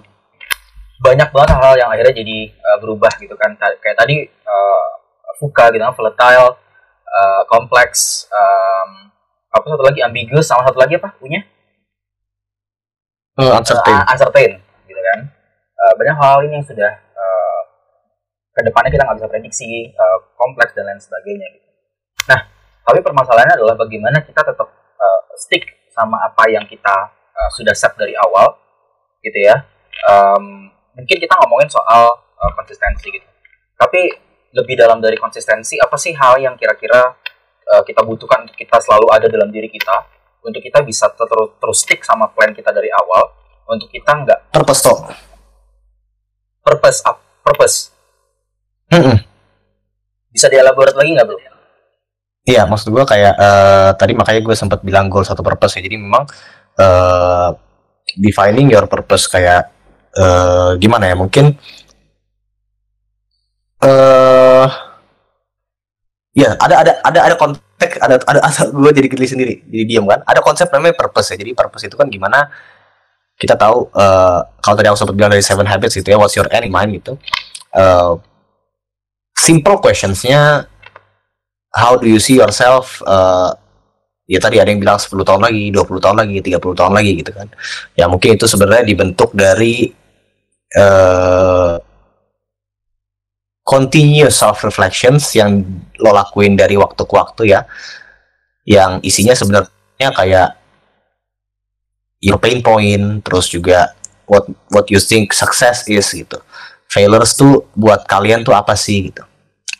banyak 1.03 1.29
banget 1.33 1.49
hal-hal 1.57 1.75
yang 1.75 1.89
akhirnya 1.89 2.13
jadi 2.21 2.37
uh, 2.53 2.77
berubah 2.77 3.11
gitu 3.17 3.33
kan. 3.33 3.57
Kayak 3.57 3.97
tadi 3.97 4.29
uh, 4.29 4.85
Fuka 5.41 5.73
gitu 5.73 5.81
kan 5.81 5.97
volatile 5.97 6.61
uh, 7.09 7.41
kompleks 7.49 8.29
um, 8.29 9.09
apa 9.49 9.65
satu 9.65 9.83
lagi 9.85 10.05
ambiguous 10.05 10.45
sama 10.45 10.61
satu 10.65 10.77
lagi 10.77 10.97
apa 11.01 11.13
punya 11.17 11.41
uh, 13.39 13.53
uncertain. 13.57 13.95
uh, 13.95 14.03
uncertain 14.13 14.51
gitu 14.85 15.01
kan. 15.01 15.19
Uh, 15.73 15.93
banyak 15.97 16.15
hal 16.17 16.37
ini 16.45 16.53
yang 16.61 16.65
sudah 16.65 16.91
uh, 17.17 17.61
ke 18.53 18.61
depannya 18.65 18.91
kita 18.93 19.03
nggak 19.05 19.17
bisa 19.21 19.29
prediksi 19.29 19.69
uh, 19.93 20.17
kompleks 20.37 20.73
dan 20.77 20.85
lain 20.89 21.01
sebagainya 21.01 21.47
gitu. 21.53 21.69
Nah 22.29 22.39
tapi 22.83 22.99
permasalahannya 22.99 23.55
adalah 23.57 23.75
bagaimana 23.79 24.21
kita 24.21 24.41
tetap 24.43 24.67
uh, 24.99 25.21
stick 25.39 25.63
sama 25.93 26.19
apa 26.25 26.49
yang 26.49 26.65
kita 26.65 27.13
uh, 27.13 27.49
sudah 27.53 27.73
set 27.73 27.93
dari 27.95 28.13
awal 28.17 28.57
gitu 29.23 29.39
ya. 29.39 29.55
Um, 30.09 30.69
mungkin 30.93 31.17
kita 31.17 31.33
ngomongin 31.41 31.69
soal 31.71 32.11
uh, 32.37 32.51
konsistensi 32.53 33.07
gitu. 33.09 33.27
Tapi 33.79 34.11
lebih 34.53 34.77
dalam 34.77 35.01
dari 35.01 35.17
konsistensi 35.17 35.81
apa 35.81 35.97
sih 35.97 36.13
hal 36.13 36.37
yang 36.37 36.53
kira-kira 36.53 37.17
uh, 37.73 37.81
kita 37.81 38.05
butuhkan 38.05 38.45
untuk 38.45 38.57
kita 38.57 38.77
selalu 38.77 39.09
ada 39.09 39.25
dalam 39.25 39.49
diri 39.49 39.71
kita 39.71 40.05
untuk 40.43 40.61
kita 40.61 40.83
bisa 40.83 41.07
terus 41.15 41.55
terus 41.57 41.77
stick 41.81 42.03
sama 42.03 42.27
plan 42.31 42.51
kita 42.51 42.69
dari 42.69 42.91
awal 42.91 43.31
untuk 43.67 43.87
kita 43.87 44.11
nggak 44.11 44.39
purpose 44.51 44.81
toh 44.83 44.99
purpose 46.63 46.99
up 47.07 47.17
purpose 47.43 47.91
mm 48.91 49.01
-mm. 49.01 49.17
bisa 50.29 50.47
dielaborate 50.51 50.95
lagi 50.95 51.11
nggak 51.15 51.27
bro? 51.27 51.53
Iya, 52.43 52.67
maksud 52.67 52.91
gue 52.91 53.03
kayak 53.07 53.39
uh, 53.39 53.95
tadi 53.95 54.11
makanya 54.19 54.43
gue 54.43 54.51
sempat 54.51 54.83
bilang 54.83 55.07
goal 55.07 55.23
satu 55.23 55.39
purpose 55.39 55.79
ya. 55.79 55.81
Jadi 55.87 55.95
memang 55.95 56.27
uh, 56.75 57.55
defining 58.19 58.67
your 58.67 58.83
purpose 58.91 59.31
kayak 59.31 59.71
uh, 60.19 60.75
gimana 60.75 61.07
ya? 61.07 61.15
Mungkin 61.15 61.55
uh, 63.79 64.67
ya 66.33 66.57
ada 66.57 66.75
ada 66.81 66.91
ada 67.05 67.19
ada 67.29 67.35
konteks 67.37 68.01
ada 68.01 68.17
ada, 68.25 68.39
ada 68.41 68.61
gue 68.81 68.91
jadi 68.91 69.07
geli 69.07 69.27
sendiri 69.29 69.53
jadi 69.69 69.85
diam 69.85 70.05
kan. 70.09 70.25
Ada 70.25 70.41
konsep 70.41 70.67
namanya 70.73 70.97
purpose 70.97 71.33
ya 71.33 71.37
jadi 71.39 71.53
purpose 71.53 71.85
itu 71.85 71.95
kan 71.95 72.09
gimana 72.09 72.49
kita 73.37 73.57
tahu 73.57 73.89
uh, 73.93 74.45
kalau 74.61 74.75
tadi 74.77 74.87
aku 74.89 74.97
sempat 74.97 75.15
bilang 75.17 75.31
dari 75.33 75.41
seven 75.45 75.65
habits 75.65 75.97
gitu 75.97 76.09
ya 76.13 76.17
what's 76.17 76.37
your 76.37 76.49
end 76.49 76.65
in 76.65 76.73
mind 76.73 76.93
gitu. 76.97 77.17
Uh, 77.73 78.21
simple 79.33 79.81
questionsnya 79.81 80.69
how 81.73 81.97
do 81.97 82.05
you 82.05 82.21
see 82.21 82.37
yourself 82.37 83.01
uh, 83.09 83.53
ya 84.29 84.39
tadi 84.39 84.61
ada 84.61 84.71
yang 84.71 84.79
bilang 84.79 84.95
10 84.95 85.09
tahun 85.13 85.41
lagi 85.43 85.73
20 85.73 86.05
tahun 86.05 86.17
lagi 86.21 86.35
30 86.41 86.79
tahun 86.79 86.93
lagi 86.93 87.11
gitu 87.21 87.31
kan. 87.33 87.47
Ya 87.97 88.05
mungkin 88.07 88.37
itu 88.37 88.45
sebenarnya 88.47 88.85
dibentuk 88.87 89.35
dari 89.35 89.91
uh, 90.77 91.62
continuous 93.73 94.37
self 94.37 94.61
reflections 94.61 95.33
yang 95.33 95.65
lo 95.97 96.13
lakuin 96.13 96.53
dari 96.53 96.77
waktu 96.77 97.01
ke 97.01 97.13
waktu 97.17 97.43
ya 97.57 97.65
yang 98.69 99.01
isinya 99.01 99.33
sebenarnya 99.33 100.09
kayak 100.13 100.61
your 102.21 102.37
pain 102.37 102.61
point 102.61 103.25
terus 103.25 103.49
juga 103.49 103.97
what 104.29 104.45
what 104.69 104.85
you 104.93 105.01
think 105.01 105.33
success 105.33 105.89
is 105.89 106.05
gitu. 106.13 106.37
Failures 106.85 107.33
tuh 107.33 107.65
buat 107.73 108.05
kalian 108.05 108.45
tuh 108.45 108.53
apa 108.53 108.77
sih 108.77 109.09
gitu? 109.09 109.25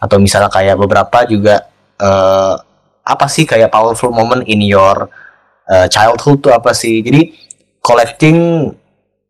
Atau 0.02 0.18
misalnya 0.18 0.50
kayak 0.50 0.74
beberapa 0.82 1.30
juga 1.30 1.70
uh, 2.02 2.58
apa 3.06 3.30
sih 3.30 3.46
kayak 3.46 3.70
powerful 3.70 4.10
moment 4.10 4.42
in 4.50 4.66
your 4.66 5.06
uh, 5.70 5.86
childhood 5.86 6.42
tuh 6.42 6.50
apa 6.50 6.74
sih? 6.74 7.06
Jadi 7.06 7.38
collecting 7.86 8.74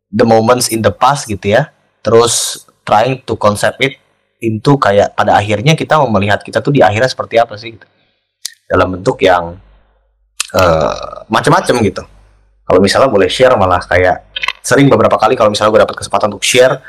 the 0.07 0.23
moments 0.23 0.71
in 0.71 0.79
the 0.79 0.93
past 0.95 1.27
gitu 1.27 1.59
ya. 1.59 1.67
Terus 1.99 2.63
trying 2.87 3.19
to 3.27 3.35
concept 3.35 3.83
it 3.83 3.99
itu 4.43 4.75
kayak 4.75 5.15
pada 5.15 5.39
akhirnya 5.39 5.71
kita 5.79 5.95
mau 6.03 6.11
melihat 6.11 6.43
kita 6.43 6.59
tuh 6.59 6.75
di 6.75 6.83
akhirnya 6.83 7.07
seperti 7.07 7.39
apa 7.39 7.55
sih 7.55 7.79
gitu. 7.79 7.87
dalam 8.67 8.91
bentuk 8.99 9.23
yang 9.23 9.55
uh, 10.51 11.23
macam-macam 11.31 11.75
gitu. 11.79 12.03
Kalau 12.63 12.79
misalnya 12.79 13.07
boleh 13.11 13.27
share 13.31 13.55
malah 13.55 13.79
kayak 13.83 14.27
sering 14.63 14.87
beberapa 14.87 15.15
kali 15.19 15.35
kalau 15.35 15.51
misalnya 15.51 15.71
gue 15.71 15.81
dapat 15.83 15.95
kesempatan 15.99 16.27
untuk 16.31 16.43
share 16.43 16.79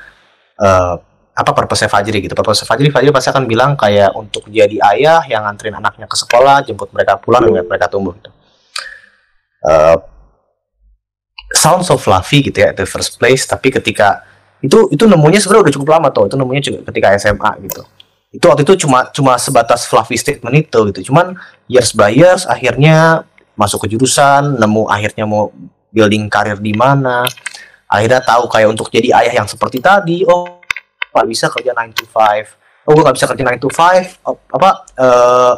uh, 0.59 0.95
apa 1.35 1.51
purpose 1.51 1.87
Fajri 1.91 2.23
gitu. 2.23 2.35
Purpose 2.35 2.63
Fajri 2.63 2.91
Fajri 2.95 3.11
pasti 3.11 3.31
akan 3.31 3.45
bilang 3.47 3.75
kayak 3.75 4.15
untuk 4.15 4.47
jadi 4.51 4.79
ayah 4.95 5.23
yang 5.27 5.43
nganterin 5.47 5.79
anaknya 5.79 6.07
ke 6.07 6.15
sekolah 6.15 6.63
jemput 6.63 6.95
mereka 6.95 7.19
pulang 7.19 7.51
dan 7.51 7.67
mereka 7.67 7.91
tumbuh 7.91 8.15
gitu. 8.15 8.31
Uh, 9.65 9.99
sounds 11.55 11.91
so 11.91 11.99
fluffy 11.99 12.43
gitu 12.43 12.63
ya 12.63 12.71
the 12.71 12.87
first 12.87 13.19
place. 13.19 13.47
Tapi 13.47 13.75
ketika 13.75 14.23
itu 14.65 14.89
itu 14.89 15.05
nemunya 15.05 15.45
sebenarnya 15.45 15.63
udah 15.69 15.75
cukup 15.77 15.89
lama 15.93 16.09
tuh 16.09 16.25
itu 16.33 16.37
nemunya 16.41 16.63
juga 16.65 16.79
ketika 16.89 17.13
SMA 17.21 17.51
gitu. 17.69 17.85
Itu 18.33 18.45
waktu 18.49 18.65
itu 18.65 18.89
cuma 18.89 19.13
cuma 19.13 19.37
sebatas 19.37 19.85
fluffy 19.85 20.17
statement 20.17 20.57
itu 20.57 20.79
gitu. 20.89 21.13
Cuman 21.13 21.37
years 21.69 21.93
by 21.93 22.09
years 22.09 22.49
akhirnya 22.49 23.29
masuk 23.61 23.85
ke 23.85 23.93
jurusan 23.93 24.57
nemu 24.57 24.89
akhirnya 24.89 25.29
mau 25.29 25.53
building 25.93 26.33
karir 26.33 26.57
di 26.57 26.73
mana. 26.73 27.29
Akhirnya 27.85 28.25
tahu 28.25 28.49
kayak 28.49 28.73
untuk 28.73 28.89
jadi 28.89 29.13
ayah 29.21 29.45
yang 29.45 29.47
seperti 29.47 29.85
tadi 29.85 30.25
oh 30.25 30.59
nggak 31.13 31.27
bisa 31.29 31.47
kerja 31.53 31.71
9 31.77 31.95
to 31.95 32.05
5 32.11 32.89
oh 32.89 32.91
gue 32.91 33.03
nggak 33.07 33.17
bisa 33.21 33.27
kerja 33.31 33.43
9 33.55 33.63
to 33.63 33.71
5 33.71 34.27
oh, 34.27 34.35
apa 34.51 34.71
uh, 34.99 35.55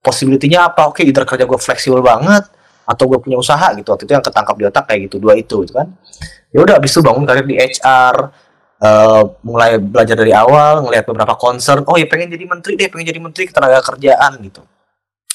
possibility-nya 0.00 0.72
apa? 0.72 0.88
Oke 0.88 1.04
okay, 1.04 1.12
either 1.12 1.28
kerja 1.28 1.44
gue 1.44 1.58
fleksibel 1.60 2.00
banget 2.00 2.48
atau 2.90 3.04
gue 3.06 3.18
punya 3.22 3.38
usaha 3.38 3.70
gitu 3.78 3.94
waktu 3.94 4.10
itu 4.10 4.12
yang 4.18 4.24
ketangkap 4.26 4.56
di 4.58 4.64
otak 4.66 4.84
kayak 4.90 5.00
gitu 5.06 5.22
dua 5.22 5.38
itu 5.38 5.62
gitu 5.62 5.78
kan. 5.78 5.86
Ya 6.50 6.58
udah 6.66 6.74
abis 6.82 6.90
itu 6.98 7.00
bangun 7.06 7.22
karir 7.22 7.46
di 7.46 7.54
HR 7.54 8.14
uh, 8.18 8.26
eh, 8.82 9.22
mulai 9.46 9.78
belajar 9.78 10.18
dari 10.18 10.34
awal 10.34 10.82
ngelihat 10.82 11.06
beberapa 11.06 11.38
concern 11.38 11.86
oh 11.86 11.94
ya 11.94 12.10
pengen 12.10 12.34
jadi 12.34 12.44
menteri 12.50 12.74
deh 12.74 12.90
pengen 12.90 13.06
jadi 13.06 13.20
menteri 13.22 13.46
ketenaga 13.46 13.78
kerjaan 13.86 14.42
gitu. 14.42 14.66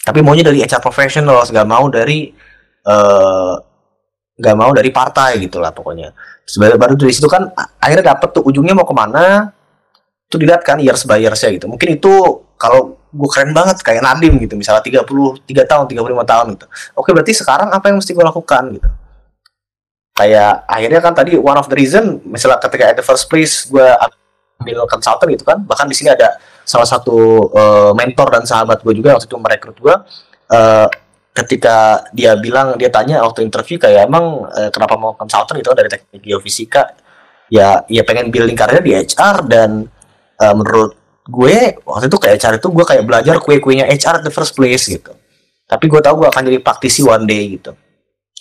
Tapi 0.03 0.20
maunya 0.20 0.43
dari 0.43 0.60
HR 0.60 0.84
professional 0.84 1.39
gak 1.47 1.66
mau 1.66 1.88
dari 1.88 2.30
eh, 2.86 3.56
nggak 4.36 4.56
mau 4.60 4.72
dari 4.76 4.91
partai 4.91 5.39
gitu 5.39 5.64
lah 5.64 5.72
pokoknya. 5.72 6.12
Sebenarnya 6.43 6.78
baru 6.78 6.93
dari 6.99 7.14
situ 7.16 7.26
kan 7.32 7.49
akhirnya 7.80 8.14
dapet 8.14 8.30
tuh 8.36 8.43
ujungnya 8.43 8.76
mau 8.76 8.84
ke 8.84 8.91
mana 8.91 9.56
tuh 10.30 10.38
dilihat 10.41 10.65
kan 10.65 10.78
years 10.82 11.05
by 11.05 11.21
years 11.21 11.39
gitu. 11.41 11.65
Mungkin 11.69 11.97
itu 11.97 12.11
kalau 12.55 12.97
gue 13.15 13.30
keren 13.32 13.55
banget 13.55 13.80
kayak 13.80 14.03
Nadim 14.03 14.36
gitu 14.43 14.59
misalnya 14.59 14.84
33 14.84 15.45
tahun 15.45 15.86
35 15.88 16.32
tahun 16.32 16.45
gitu. 16.59 16.65
Oke 16.99 17.09
berarti 17.15 17.34
sekarang 17.36 17.71
apa 17.71 17.86
yang 17.88 17.97
mesti 18.03 18.11
gue 18.11 18.26
lakukan 18.26 18.63
gitu? 18.76 18.89
Kayak 20.15 20.63
akhirnya 20.67 21.01
kan 21.03 21.13
tadi 21.15 21.32
one 21.36 21.59
of 21.59 21.67
the 21.67 21.76
reason 21.76 22.23
misalnya 22.28 22.59
ketika 22.63 22.91
at 22.91 22.97
the 22.99 23.05
first 23.05 23.28
place 23.28 23.67
gue 23.67 23.88
ambil 24.63 24.88
consultant 24.88 25.28
gitu 25.36 25.43
kan 25.43 25.59
bahkan 25.67 25.84
di 25.84 25.95
sini 25.95 26.15
ada 26.15 26.39
salah 26.63 26.88
satu 26.88 27.51
eh, 27.51 27.91
mentor 27.91 28.32
dan 28.32 28.43
sahabat 28.47 28.80
gue 28.82 28.93
juga 28.95 29.19
waktu 29.19 29.28
itu 29.28 29.36
merekrut 29.36 29.78
gue 29.78 29.95
eh, 30.55 30.88
ketika 31.36 32.07
dia 32.15 32.39
bilang 32.39 32.80
dia 32.80 32.88
tanya 32.88 33.19
waktu 33.28 33.43
interview 33.43 33.76
kayak 33.76 34.07
emang 34.07 34.47
eh, 34.55 34.71
kenapa 34.71 34.95
mau 34.95 35.11
consultant 35.19 35.59
itu 35.59 35.67
kan 35.67 35.78
dari 35.78 35.91
teknik 35.91 36.23
geofisika? 36.23 36.95
Ya 37.51 37.86
ya 37.91 38.01
pengen 38.01 38.34
building 38.34 38.57
karirnya 38.57 38.82
di 38.82 38.93
HR 38.95 39.45
dan 39.45 39.86
eh, 40.42 40.54
menurut 40.56 40.92
gue 41.26 41.82
waktu 41.82 42.06
itu 42.06 42.18
kayak 42.22 42.36
HR 42.38 42.54
itu 42.62 42.68
gue 42.70 42.86
kayak 42.86 43.04
belajar 43.04 43.36
kue-kuenya 43.42 43.90
HR 43.90 44.22
at 44.22 44.24
the 44.24 44.34
first 44.34 44.54
place 44.54 44.86
gitu. 44.86 45.12
Tapi 45.66 45.86
gue 45.90 45.98
tahu 45.98 46.22
gue 46.22 46.28
akan 46.30 46.42
jadi 46.46 46.60
praktisi 46.62 47.02
one 47.02 47.26
day 47.26 47.58
gitu. 47.58 47.74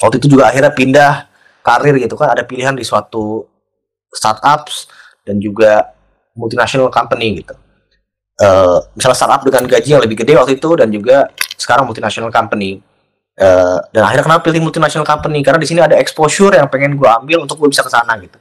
Waktu 0.04 0.20
itu 0.20 0.36
juga 0.36 0.52
akhirnya 0.52 0.72
pindah 0.74 1.12
karir 1.64 1.96
gitu 1.96 2.14
kan. 2.20 2.36
Ada 2.36 2.44
pilihan 2.44 2.76
di 2.76 2.84
suatu 2.84 3.48
startups 4.12 4.92
dan 5.24 5.40
juga 5.40 5.96
multinational 6.36 6.92
company 6.92 7.40
gitu. 7.40 7.56
Eh, 8.34 8.78
misalnya 8.92 9.16
startup 9.16 9.40
dengan 9.46 9.64
gaji 9.64 9.88
yang 9.88 10.02
lebih 10.04 10.20
gede 10.20 10.36
waktu 10.36 10.60
itu 10.60 10.70
dan 10.76 10.92
juga 10.92 11.32
sekarang 11.56 11.88
multinational 11.88 12.28
company. 12.28 12.84
Eh, 13.34 13.78
dan 13.96 14.02
akhirnya 14.04 14.28
kenapa 14.28 14.44
pilih 14.44 14.60
multinational 14.60 15.08
company? 15.08 15.40
Karena 15.40 15.56
di 15.56 15.68
sini 15.70 15.80
ada 15.80 15.96
exposure 15.96 16.52
yang 16.52 16.68
pengen 16.68 17.00
gue 17.00 17.08
ambil 17.08 17.48
untuk 17.48 17.56
gue 17.56 17.72
bisa 17.72 17.80
ke 17.80 17.88
sana 17.88 18.20
gitu 18.20 18.36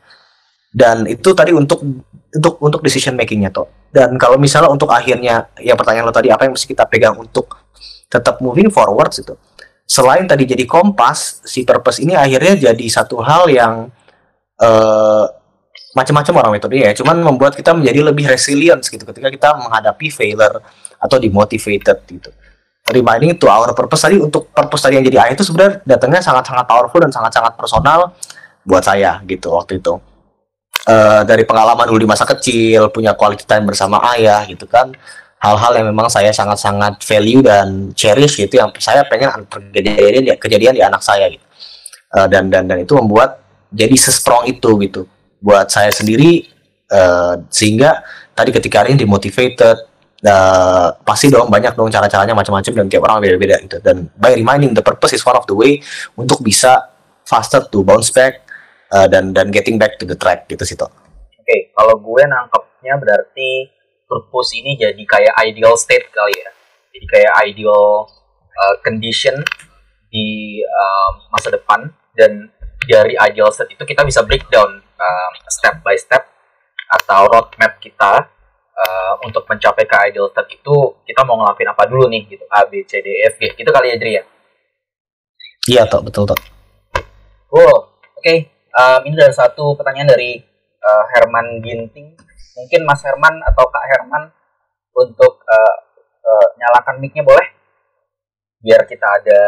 dan 0.73 1.05
itu 1.05 1.29
tadi 1.37 1.53
untuk 1.53 1.85
untuk 2.33 2.57
untuk 2.59 2.81
decision 2.81 3.13
makingnya 3.13 3.53
toh 3.53 3.69
dan 3.93 4.17
kalau 4.17 4.41
misalnya 4.41 4.73
untuk 4.73 4.89
akhirnya 4.89 5.53
yang 5.61 5.77
pertanyaan 5.77 6.09
lo 6.09 6.15
tadi 6.15 6.33
apa 6.33 6.49
yang 6.49 6.57
mesti 6.57 6.65
kita 6.65 6.89
pegang 6.89 7.13
untuk 7.13 7.61
tetap 8.09 8.41
moving 8.41 8.73
forward 8.73 9.13
gitu. 9.13 9.33
Selain 9.85 10.25
tadi 10.25 10.45
jadi 10.49 10.65
kompas 10.65 11.45
si 11.45 11.61
purpose 11.61 12.01
ini 12.01 12.17
akhirnya 12.17 12.73
jadi 12.73 12.85
satu 12.89 13.21
hal 13.21 13.49
yang 13.53 13.89
eh 14.57 15.25
macam-macam 15.93 16.33
orang 16.41 16.51
metode 16.57 16.81
ya. 16.81 16.89
Cuman 16.97 17.21
membuat 17.21 17.53
kita 17.53 17.69
menjadi 17.77 18.01
lebih 18.01 18.25
resilient 18.25 18.81
gitu. 18.81 19.05
Ketika 19.05 19.29
kita 19.29 19.53
menghadapi 19.61 20.09
failure 20.09 20.57
atau 20.97 21.17
demotivated 21.21 21.97
gitu. 22.09 22.33
Reminding 22.89 23.37
to 23.37 23.45
our 23.45 23.77
purpose 23.77 24.09
tadi 24.09 24.17
untuk 24.17 24.49
purpose 24.49 24.89
tadi 24.89 24.97
yang 24.97 25.05
jadi 25.05 25.29
ayah 25.29 25.33
itu 25.37 25.45
sebenarnya 25.45 25.85
datangnya 25.85 26.21
sangat-sangat 26.25 26.65
powerful 26.65 26.97
dan 26.97 27.13
sangat-sangat 27.13 27.53
personal 27.53 28.11
buat 28.65 28.81
saya 28.81 29.21
gitu 29.23 29.53
waktu 29.53 29.79
itu 29.79 30.01
Eh, 30.83 31.21
dari 31.23 31.47
pengalaman 31.47 31.87
dulu 31.87 32.03
di 32.03 32.09
masa 32.11 32.27
kecil 32.27 32.91
punya 32.91 33.15
quality 33.15 33.47
time 33.47 33.63
bersama 33.63 34.03
ayah 34.11 34.43
gitu 34.43 34.67
kan. 34.67 34.91
Hal-hal 35.39 35.79
yang 35.79 35.87
memang 35.87 36.11
saya 36.11 36.27
sangat-sangat 36.35 36.99
value 37.07 37.39
dan 37.39 37.95
cherish 37.95 38.35
gitu 38.35 38.59
yang 38.59 38.67
saya 38.83 39.07
pengen 39.07 39.47
kejadian 39.47 40.27
di, 40.27 40.31
kejadian 40.35 40.75
di 40.75 40.83
anak 40.83 40.99
saya 40.99 41.31
gitu. 41.31 41.43
Eh, 42.19 42.27
dan 42.27 42.51
dan 42.51 42.67
dan 42.67 42.83
itu 42.83 42.99
membuat 42.99 43.39
jadi 43.71 43.95
sestrong 43.95 44.43
itu 44.43 44.75
gitu. 44.83 45.07
Buat 45.39 45.71
saya 45.71 45.87
sendiri 45.87 46.51
eh, 46.91 47.33
sehingga 47.47 48.03
tadi 48.35 48.51
ketika 48.51 48.83
ini 48.83 48.99
dimotivated 48.99 49.87
eh, 50.19 50.87
pasti 50.99 51.31
dong 51.31 51.47
banyak 51.47 51.79
dong 51.79 51.87
cara-caranya 51.95 52.35
macam-macam 52.35 52.83
dan 52.83 52.85
tiap 52.91 53.07
orang 53.07 53.23
beda-beda 53.23 53.55
gitu. 53.63 53.79
Dan 53.79 54.11
by 54.19 54.35
reminding 54.35 54.75
the 54.75 54.83
purpose 54.83 55.15
is 55.15 55.23
one 55.23 55.39
of 55.39 55.47
the 55.47 55.55
way 55.55 55.79
untuk 56.19 56.43
bisa 56.43 56.91
faster 57.23 57.63
to 57.71 57.87
bounce 57.87 58.11
back 58.11 58.43
eh, 58.93 59.07
dan 59.09 59.33
dan 59.33 59.49
getting 59.49 59.81
back 59.81 59.97
to 59.97 60.05
the 60.05 60.17
track 60.17 60.45
gitu 60.45 60.61
sih 60.63 60.77
toh 60.77 60.89
Oke, 61.43 61.75
kalau 61.75 61.99
gue 61.99 62.23
nangkepnya 62.23 62.95
berarti 63.03 63.67
purpose 64.07 64.55
ini 64.55 64.79
jadi 64.79 65.03
kayak 65.03 65.35
ideal 65.43 65.75
state 65.75 66.07
kali 66.07 66.31
ya. 66.31 66.49
Jadi 66.95 67.05
kayak 67.11 67.33
ideal 67.51 68.07
uh, 68.47 68.75
condition 68.79 69.43
di 70.07 70.61
um, 70.63 71.13
masa 71.35 71.51
depan 71.51 71.91
dan 72.15 72.47
dari 72.87 73.19
ideal 73.19 73.51
state 73.51 73.75
itu 73.75 73.83
kita 73.83 74.07
bisa 74.07 74.23
breakdown 74.23 74.79
um, 74.79 75.31
step 75.51 75.83
by 75.83 75.99
step 75.99 76.23
atau 76.95 77.27
roadmap 77.27 77.75
kita 77.83 78.29
uh, 78.71 79.13
untuk 79.27 79.43
mencapai 79.43 79.83
ke 79.83 79.95
ideal 80.07 80.31
state 80.31 80.63
itu 80.63 80.75
kita 81.03 81.27
mau 81.27 81.43
ngelakuin 81.43 81.75
apa 81.75 81.83
dulu 81.91 82.07
nih 82.07 82.23
gitu 82.29 82.47
A 82.55 82.63
B 82.71 82.87
C 82.87 83.03
D 83.03 83.09
E 83.09 83.27
F 83.33 83.35
G 83.35 83.51
gitu 83.51 83.67
kali 83.67 83.91
ya 83.91 83.99
Jri 83.99 84.11
ya. 84.15 84.23
iya 85.67 85.83
toh 85.91 85.99
betul 85.99 86.23
toh 86.23 86.39
Cool. 87.53 87.69
Oke, 88.17 88.49
um, 88.73 88.99
ini 89.05 89.13
ada 89.17 89.33
satu 89.33 89.77
pertanyaan 89.77 90.09
dari 90.09 90.41
uh, 90.81 91.03
Herman 91.13 91.61
Ginting. 91.61 92.17
Mungkin 92.53 92.81
Mas 92.85 93.01
Herman 93.01 93.41
atau 93.41 93.65
Kak 93.69 93.85
Herman 93.89 94.29
untuk 94.93 95.41
uh, 95.41 95.75
uh, 96.21 96.47
nyalakan 96.57 97.01
mic-nya 97.01 97.25
boleh? 97.25 97.47
Biar 98.61 98.85
kita 98.85 99.05
ada 99.05 99.41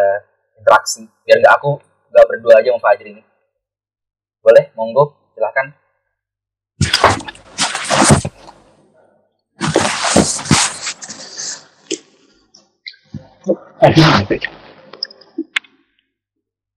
interaksi. 0.58 1.06
Biar 1.26 1.42
nggak 1.42 1.56
aku 1.62 1.78
nggak 2.10 2.26
berdua 2.30 2.54
aja 2.62 2.74
sama 2.74 2.82
Fajri 2.82 3.10
ini. 3.14 3.24
Boleh? 4.42 4.74
Monggo, 4.78 5.34
silahkan. 5.34 5.74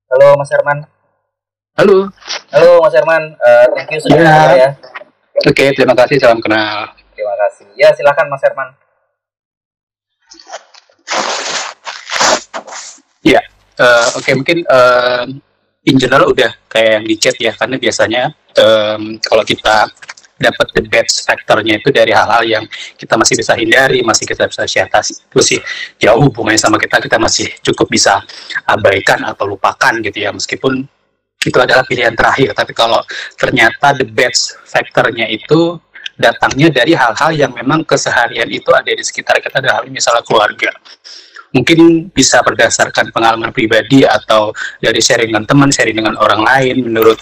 Halo 0.08 0.36
Mas 0.36 0.50
Herman. 0.52 0.78
Halo, 1.78 2.10
Halo 2.48 2.80
Mas 2.80 2.96
Herman. 2.96 3.36
Uh, 3.36 3.66
thank 3.76 3.92
you 3.92 4.00
sudah 4.00 4.16
Ya. 4.16 4.36
ya. 4.56 4.68
oke 5.44 5.64
terima 5.76 5.92
kasih, 5.92 6.16
salam 6.16 6.40
kenal. 6.40 6.96
Terima 7.12 7.34
kasih. 7.44 7.66
Ya 7.76 7.92
silakan 7.92 8.26
Mas 8.32 8.40
Herman. 8.40 8.68
Ya, 13.20 13.42
eh, 13.76 14.06
oke 14.16 14.30
mungkin 14.32 14.64
eh, 14.64 15.24
in 15.92 15.96
general 16.00 16.32
udah 16.32 16.48
kayak 16.72 16.90
yang 17.00 17.04
di 17.04 17.14
chat 17.20 17.36
ya, 17.36 17.52
karena 17.52 17.76
biasanya 17.76 18.32
em, 18.56 19.20
kalau 19.20 19.44
kita 19.44 19.84
dapat 20.38 20.66
the 20.72 20.82
best 20.86 21.26
factornya 21.26 21.76
itu 21.82 21.90
dari 21.90 22.14
hal-hal 22.14 22.46
yang 22.46 22.64
kita 22.96 23.18
masih 23.18 23.34
bisa 23.36 23.52
hindari, 23.58 24.00
masih 24.06 24.24
kita 24.24 24.46
bisa 24.48 24.64
atasi. 24.64 25.20
Itu 25.20 25.42
sih 25.42 25.60
jauh 26.00 26.22
hubungannya 26.30 26.56
sama 26.56 26.80
kita, 26.80 27.02
kita 27.02 27.18
masih 27.20 27.50
cukup 27.60 27.90
bisa 27.92 28.22
abaikan 28.64 29.20
atau 29.26 29.44
lupakan 29.50 29.98
gitu 30.00 30.16
ya, 30.24 30.30
meskipun 30.32 30.86
itu 31.48 31.58
adalah 31.58 31.82
pilihan 31.88 32.12
terakhir. 32.12 32.52
Tapi 32.52 32.72
kalau 32.76 33.00
ternyata 33.34 33.96
the 33.96 34.04
best 34.04 34.60
factornya 34.68 35.24
itu 35.28 35.80
datangnya 36.18 36.68
dari 36.68 36.92
hal-hal 36.92 37.30
yang 37.32 37.52
memang 37.56 37.86
keseharian 37.86 38.50
itu 38.50 38.68
ada 38.74 38.90
di 38.90 39.00
sekitar 39.00 39.40
kita, 39.40 39.62
ada 39.64 39.80
hal 39.80 39.84
misalnya 39.88 40.20
keluarga 40.26 40.70
mungkin 41.52 42.12
bisa 42.12 42.44
berdasarkan 42.44 43.08
pengalaman 43.08 43.52
pribadi 43.56 44.04
atau 44.04 44.52
dari 44.84 45.00
sharing 45.00 45.32
dengan 45.32 45.44
teman, 45.48 45.72
sharing 45.72 45.96
dengan 45.96 46.14
orang 46.20 46.44
lain. 46.44 46.84
Menurut 46.84 47.16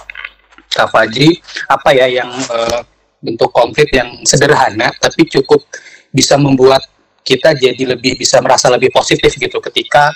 Kak 0.71 0.91
Fajri, 0.91 1.39
apa 1.71 1.95
ya 1.95 2.07
yang 2.11 2.31
eh, 2.31 2.81
bentuk 3.23 3.51
konflik 3.55 3.91
yang 3.97 4.23
sederhana 4.29 4.93
tapi 5.01 5.25
cukup 5.27 5.65
bisa 6.13 6.37
membuat 6.37 6.85
kita 7.27 7.57
jadi 7.59 7.97
lebih 7.97 8.15
bisa 8.21 8.39
merasa 8.39 8.71
lebih 8.71 8.95
positif 8.95 9.35
gitu 9.35 9.59
ketika 9.59 10.15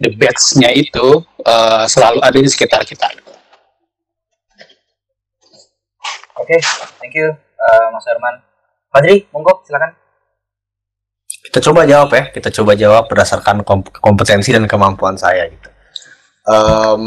the 0.00 0.10
best-nya 0.16 0.72
itu 0.72 1.22
eh, 1.44 1.84
selalu 1.86 2.18
ada 2.24 2.38
di 2.38 2.48
sekitar 2.48 2.82
kita. 2.86 3.27
Oke, 6.38 6.56
thank 6.98 7.14
you 7.14 7.28
uh, 7.34 7.86
Mas 7.90 8.06
Herman. 8.06 8.40
Fajri, 8.88 9.26
monggo 9.30 9.60
silakan. 9.66 9.92
kita 11.38 11.64
coba 11.70 11.86
jawab 11.88 12.08
ya 12.12 12.22
kita 12.28 12.48
coba 12.50 12.72
jawab 12.76 13.04
berdasarkan 13.08 13.62
kom- 13.64 13.86
kompetensi 14.02 14.52
dan 14.52 14.64
kemampuan 14.68 15.16
saya 15.16 15.48
gitu 15.48 15.70
Em, 16.48 17.04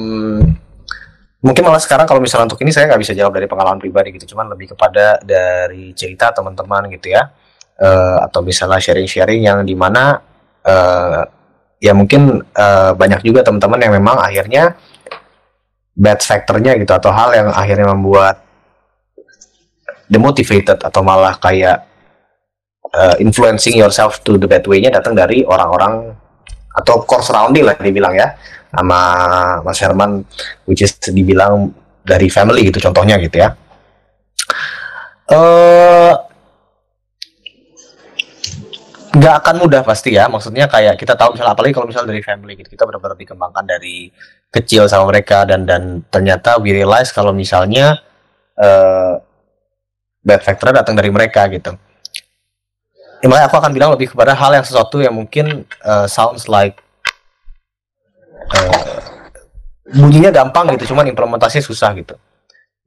mungkin 1.42 1.62
malah 1.66 1.82
sekarang 1.82 2.06
kalau 2.06 2.22
misalnya 2.22 2.46
untuk 2.50 2.62
ini 2.62 2.70
saya 2.70 2.86
nggak 2.90 3.02
bisa 3.02 3.14
jawab 3.18 3.34
dari 3.38 3.50
pengalaman 3.50 3.82
pribadi 3.82 4.14
gitu 4.18 4.34
cuman 4.34 4.54
lebih 4.54 4.74
kepada 4.74 5.18
dari 5.22 5.94
cerita 5.98 6.30
teman-teman 6.34 6.90
gitu 6.94 7.12
ya 7.14 7.30
Eh, 7.82 8.18
atau 8.30 8.46
misalnya 8.46 8.78
sharing-sharing 8.78 9.42
yang 9.42 9.66
di 9.66 9.74
mana 9.74 10.22
eh, 10.62 11.22
ya 11.82 11.98
mungkin 11.98 12.38
eh, 12.46 12.92
banyak 12.94 13.26
juga 13.26 13.42
teman-teman 13.42 13.82
yang 13.82 13.94
memang 13.98 14.22
akhirnya 14.22 14.78
bad 15.98 16.22
factornya 16.22 16.78
gitu 16.78 16.94
atau 16.94 17.10
hal 17.10 17.34
yang 17.34 17.50
akhirnya 17.50 17.90
membuat 17.90 18.38
demotivated 20.12 20.84
atau 20.84 21.00
malah 21.00 21.40
kayak 21.40 21.88
uh, 22.92 23.16
influencing 23.24 23.80
yourself 23.80 24.20
to 24.28 24.36
the 24.36 24.46
bad 24.46 24.68
way-nya 24.68 24.92
datang 24.92 25.16
dari 25.16 25.48
orang-orang 25.48 26.12
atau 26.72 27.04
core 27.08 27.24
surrounding 27.24 27.64
lah 27.64 27.76
dibilang 27.80 28.16
ya 28.16 28.36
sama 28.72 29.00
Mas 29.64 29.80
Herman 29.80 30.24
which 30.68 30.84
is 30.84 30.96
dibilang 31.12 31.72
dari 32.04 32.28
family 32.28 32.68
gitu 32.68 32.84
contohnya 32.84 33.16
gitu 33.20 33.40
ya. 33.40 33.56
Eh 35.32 36.14
nggak 39.12 39.36
akan 39.44 39.56
mudah 39.68 39.84
pasti 39.84 40.16
ya 40.16 40.32
maksudnya 40.32 40.72
kayak 40.72 40.96
kita 40.96 41.20
tahu 41.20 41.36
misalnya 41.36 41.52
apalagi 41.52 41.76
kalau 41.76 41.84
misalnya 41.84 42.16
dari 42.16 42.24
family 42.24 42.56
gitu 42.56 42.72
kita 42.72 42.88
benar-benar 42.88 43.20
dikembangkan 43.20 43.66
dari 43.68 44.08
kecil 44.48 44.88
sama 44.88 45.12
mereka 45.12 45.44
dan 45.44 45.68
dan 45.68 46.00
ternyata 46.08 46.56
we 46.64 46.72
realize 46.72 47.12
kalau 47.12 47.36
misalnya 47.36 48.00
uh, 48.56 49.20
bad 50.22 50.42
factor 50.46 50.70
datang 50.72 50.94
dari 50.94 51.10
mereka 51.10 51.50
gitu. 51.50 51.74
Ya, 53.22 53.46
aku 53.46 53.54
akan 53.54 53.70
bilang 53.70 53.94
lebih 53.94 54.10
kepada 54.10 54.34
hal 54.34 54.50
yang 54.58 54.66
sesuatu 54.66 54.98
yang 54.98 55.14
mungkin 55.14 55.70
uh, 55.86 56.10
sounds 56.10 56.50
like 56.50 56.82
uh, 58.50 58.82
bunyinya 59.86 60.34
gampang 60.34 60.74
gitu 60.74 60.94
cuman 60.94 61.06
implementasinya 61.14 61.62
susah 61.62 61.94
gitu. 62.02 62.18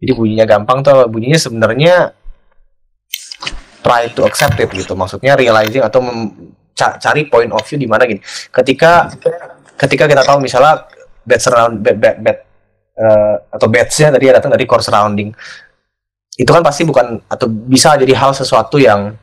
Jadi 0.02 0.10
bunyinya 0.10 0.46
gampang 0.46 0.82
tuh 0.82 1.06
bunyinya 1.06 1.38
sebenarnya 1.38 2.10
try 3.86 4.10
to 4.10 4.26
accept 4.26 4.58
it 4.58 4.70
gitu. 4.74 4.98
Maksudnya 4.98 5.38
realizing 5.38 5.86
atau 5.86 6.02
cari 6.74 7.30
point 7.30 7.54
of 7.54 7.62
view 7.62 7.78
di 7.78 7.86
mana 7.86 8.02
gini. 8.02 8.18
Ketika 8.50 9.06
ketika 9.78 10.10
kita 10.10 10.26
tahu 10.26 10.42
misalnya 10.42 10.90
bad 11.22 11.38
surround 11.38 11.78
bad 11.78 11.96
bad, 12.02 12.16
bad 12.18 12.38
uh, 12.98 13.36
atau 13.54 13.70
badsnya 13.70 14.10
tadi 14.10 14.34
datang 14.34 14.50
dari 14.50 14.66
core 14.66 14.82
surrounding 14.82 15.30
itu 16.34 16.50
kan 16.50 16.62
pasti 16.66 16.82
bukan 16.82 17.22
atau 17.30 17.46
bisa 17.46 17.94
jadi 17.94 18.10
hal 18.18 18.34
sesuatu 18.34 18.78
yang 18.82 19.14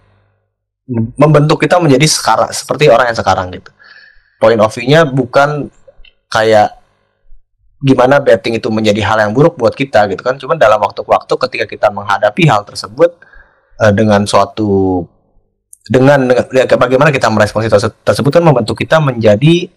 membentuk 1.19 1.63
kita 1.63 1.79
menjadi 1.79 2.07
sekarang 2.07 2.49
seperti 2.51 2.87
orang 2.87 3.11
yang 3.11 3.17
sekarang 3.19 3.47
gitu. 3.51 3.71
Point 4.39 4.59
of 4.59 4.71
view-nya 4.73 5.05
bukan 5.05 5.69
kayak 6.31 6.79
gimana 7.81 8.21
betting 8.23 8.57
itu 8.57 8.69
menjadi 8.71 9.01
hal 9.05 9.17
yang 9.27 9.31
buruk 9.35 9.59
buat 9.59 9.75
kita 9.75 10.07
gitu 10.07 10.21
kan. 10.23 10.39
Cuman 10.39 10.55
dalam 10.55 10.79
waktu-waktu 10.79 11.33
ketika 11.47 11.65
kita 11.67 11.87
menghadapi 11.91 12.47
hal 12.47 12.63
tersebut 12.63 13.11
uh, 13.83 13.91
dengan 13.91 14.23
suatu 14.23 15.03
dengan, 15.87 16.29
dengan 16.29 16.45
ya, 16.53 16.65
bagaimana 16.65 17.09
kita 17.11 17.27
merespons 17.27 17.67
itu 17.67 17.77
tersebut 18.05 18.31
kan 18.31 18.43
membentuk 18.45 18.79
kita 18.79 19.01
menjadi 19.01 19.67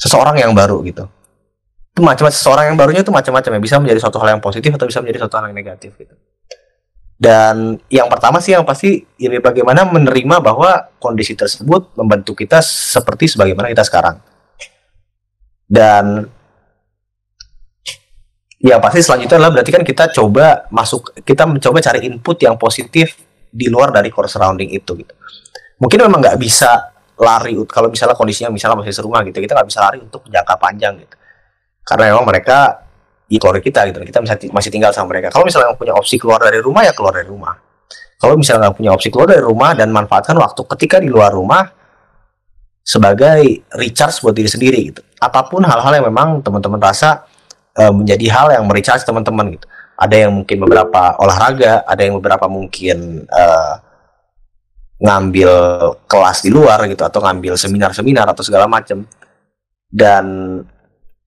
seseorang 0.00 0.40
yang 0.40 0.56
baru 0.56 0.80
gitu 0.86 1.04
itu 1.90 2.00
macam-macam 2.06 2.34
seseorang 2.34 2.64
yang 2.70 2.76
barunya 2.78 3.02
itu 3.02 3.10
macam-macam 3.10 3.50
ya. 3.58 3.60
Bisa 3.60 3.76
menjadi 3.82 3.98
suatu 3.98 4.18
hal 4.22 4.38
yang 4.38 4.42
positif 4.42 4.70
atau 4.70 4.86
bisa 4.86 5.02
menjadi 5.02 5.26
suatu 5.26 5.34
hal 5.42 5.44
yang 5.50 5.58
negatif 5.58 5.90
gitu. 5.98 6.14
Dan 7.20 7.76
yang 7.92 8.08
pertama 8.08 8.40
sih 8.40 8.56
yang 8.56 8.64
pasti 8.64 9.04
ini 9.20 9.36
bagaimana 9.42 9.84
menerima 9.84 10.40
bahwa 10.40 10.88
kondisi 10.96 11.36
tersebut 11.36 11.92
membentuk 11.92 12.40
kita 12.40 12.64
seperti 12.64 13.28
sebagaimana 13.28 13.68
kita 13.68 13.84
sekarang. 13.84 14.16
Dan 15.68 16.24
ya 18.56 18.80
pasti 18.80 19.04
selanjutnya 19.04 19.36
adalah 19.36 19.52
berarti 19.60 19.70
kan 19.74 19.84
kita 19.84 20.08
coba 20.16 20.64
masuk 20.72 21.12
kita 21.20 21.44
mencoba 21.44 21.84
cari 21.84 22.08
input 22.08 22.40
yang 22.40 22.56
positif 22.56 23.20
di 23.52 23.68
luar 23.68 23.92
dari 23.92 24.08
core 24.08 24.30
surrounding 24.30 24.72
itu 24.72 24.96
gitu. 24.96 25.12
Mungkin 25.76 26.00
memang 26.08 26.24
nggak 26.24 26.40
bisa 26.40 26.96
lari 27.20 27.52
kalau 27.68 27.92
misalnya 27.92 28.16
kondisinya 28.16 28.48
misalnya 28.48 28.80
masih 28.80 28.96
serumah 28.96 29.20
gitu 29.28 29.44
kita 29.44 29.52
nggak 29.52 29.68
bisa 29.68 29.80
lari 29.84 30.00
untuk 30.00 30.24
jangka 30.24 30.56
panjang 30.56 30.96
gitu 31.04 31.19
karena 31.86 32.14
memang 32.14 32.26
mereka 32.28 32.86
ya 33.30 33.38
keluarga 33.38 33.62
kita 33.62 33.80
gitu 33.90 33.98
kita 34.02 34.20
masih 34.50 34.70
tinggal 34.70 34.90
sama 34.90 35.14
mereka 35.14 35.30
kalau 35.30 35.46
misalnya 35.46 35.74
punya 35.78 35.94
opsi 35.94 36.18
keluar 36.18 36.42
dari 36.42 36.58
rumah 36.58 36.82
ya 36.82 36.92
keluar 36.92 37.14
dari 37.14 37.28
rumah 37.30 37.54
kalau 38.20 38.36
misalnya 38.36 38.68
nggak 38.68 38.76
punya 38.76 38.90
opsi 38.92 39.08
keluar 39.08 39.28
dari 39.30 39.42
rumah 39.42 39.72
dan 39.72 39.88
manfaatkan 39.94 40.34
waktu 40.36 40.60
ketika 40.76 40.98
di 40.98 41.08
luar 41.08 41.30
rumah 41.30 41.64
sebagai 42.82 43.64
recharge 43.76 44.18
buat 44.24 44.34
diri 44.34 44.50
sendiri 44.50 44.78
gitu 44.90 45.00
apa 45.20 45.46
pun 45.46 45.62
hal-hal 45.62 46.00
yang 46.00 46.06
memang 46.08 46.40
teman-teman 46.40 46.80
rasa 46.80 47.28
uh, 47.76 47.92
menjadi 47.92 48.26
hal 48.32 48.46
yang 48.56 48.64
mericharge 48.66 49.04
teman-teman 49.04 49.54
gitu. 49.54 49.66
Ada 50.00 50.16
yang 50.26 50.32
mungkin 50.32 50.56
beberapa 50.64 51.20
olahraga, 51.20 51.84
ada 51.84 52.00
yang 52.00 52.16
beberapa 52.16 52.48
mungkin 52.48 53.28
uh, 53.28 53.74
ngambil 55.00 55.50
kelas 56.08 56.44
di 56.44 56.50
luar 56.52 56.88
gitu 56.88 57.04
atau 57.04 57.20
ngambil 57.20 57.60
seminar-seminar 57.60 58.32
atau 58.32 58.40
segala 58.40 58.64
macam. 58.64 59.04
Dan 59.90 60.24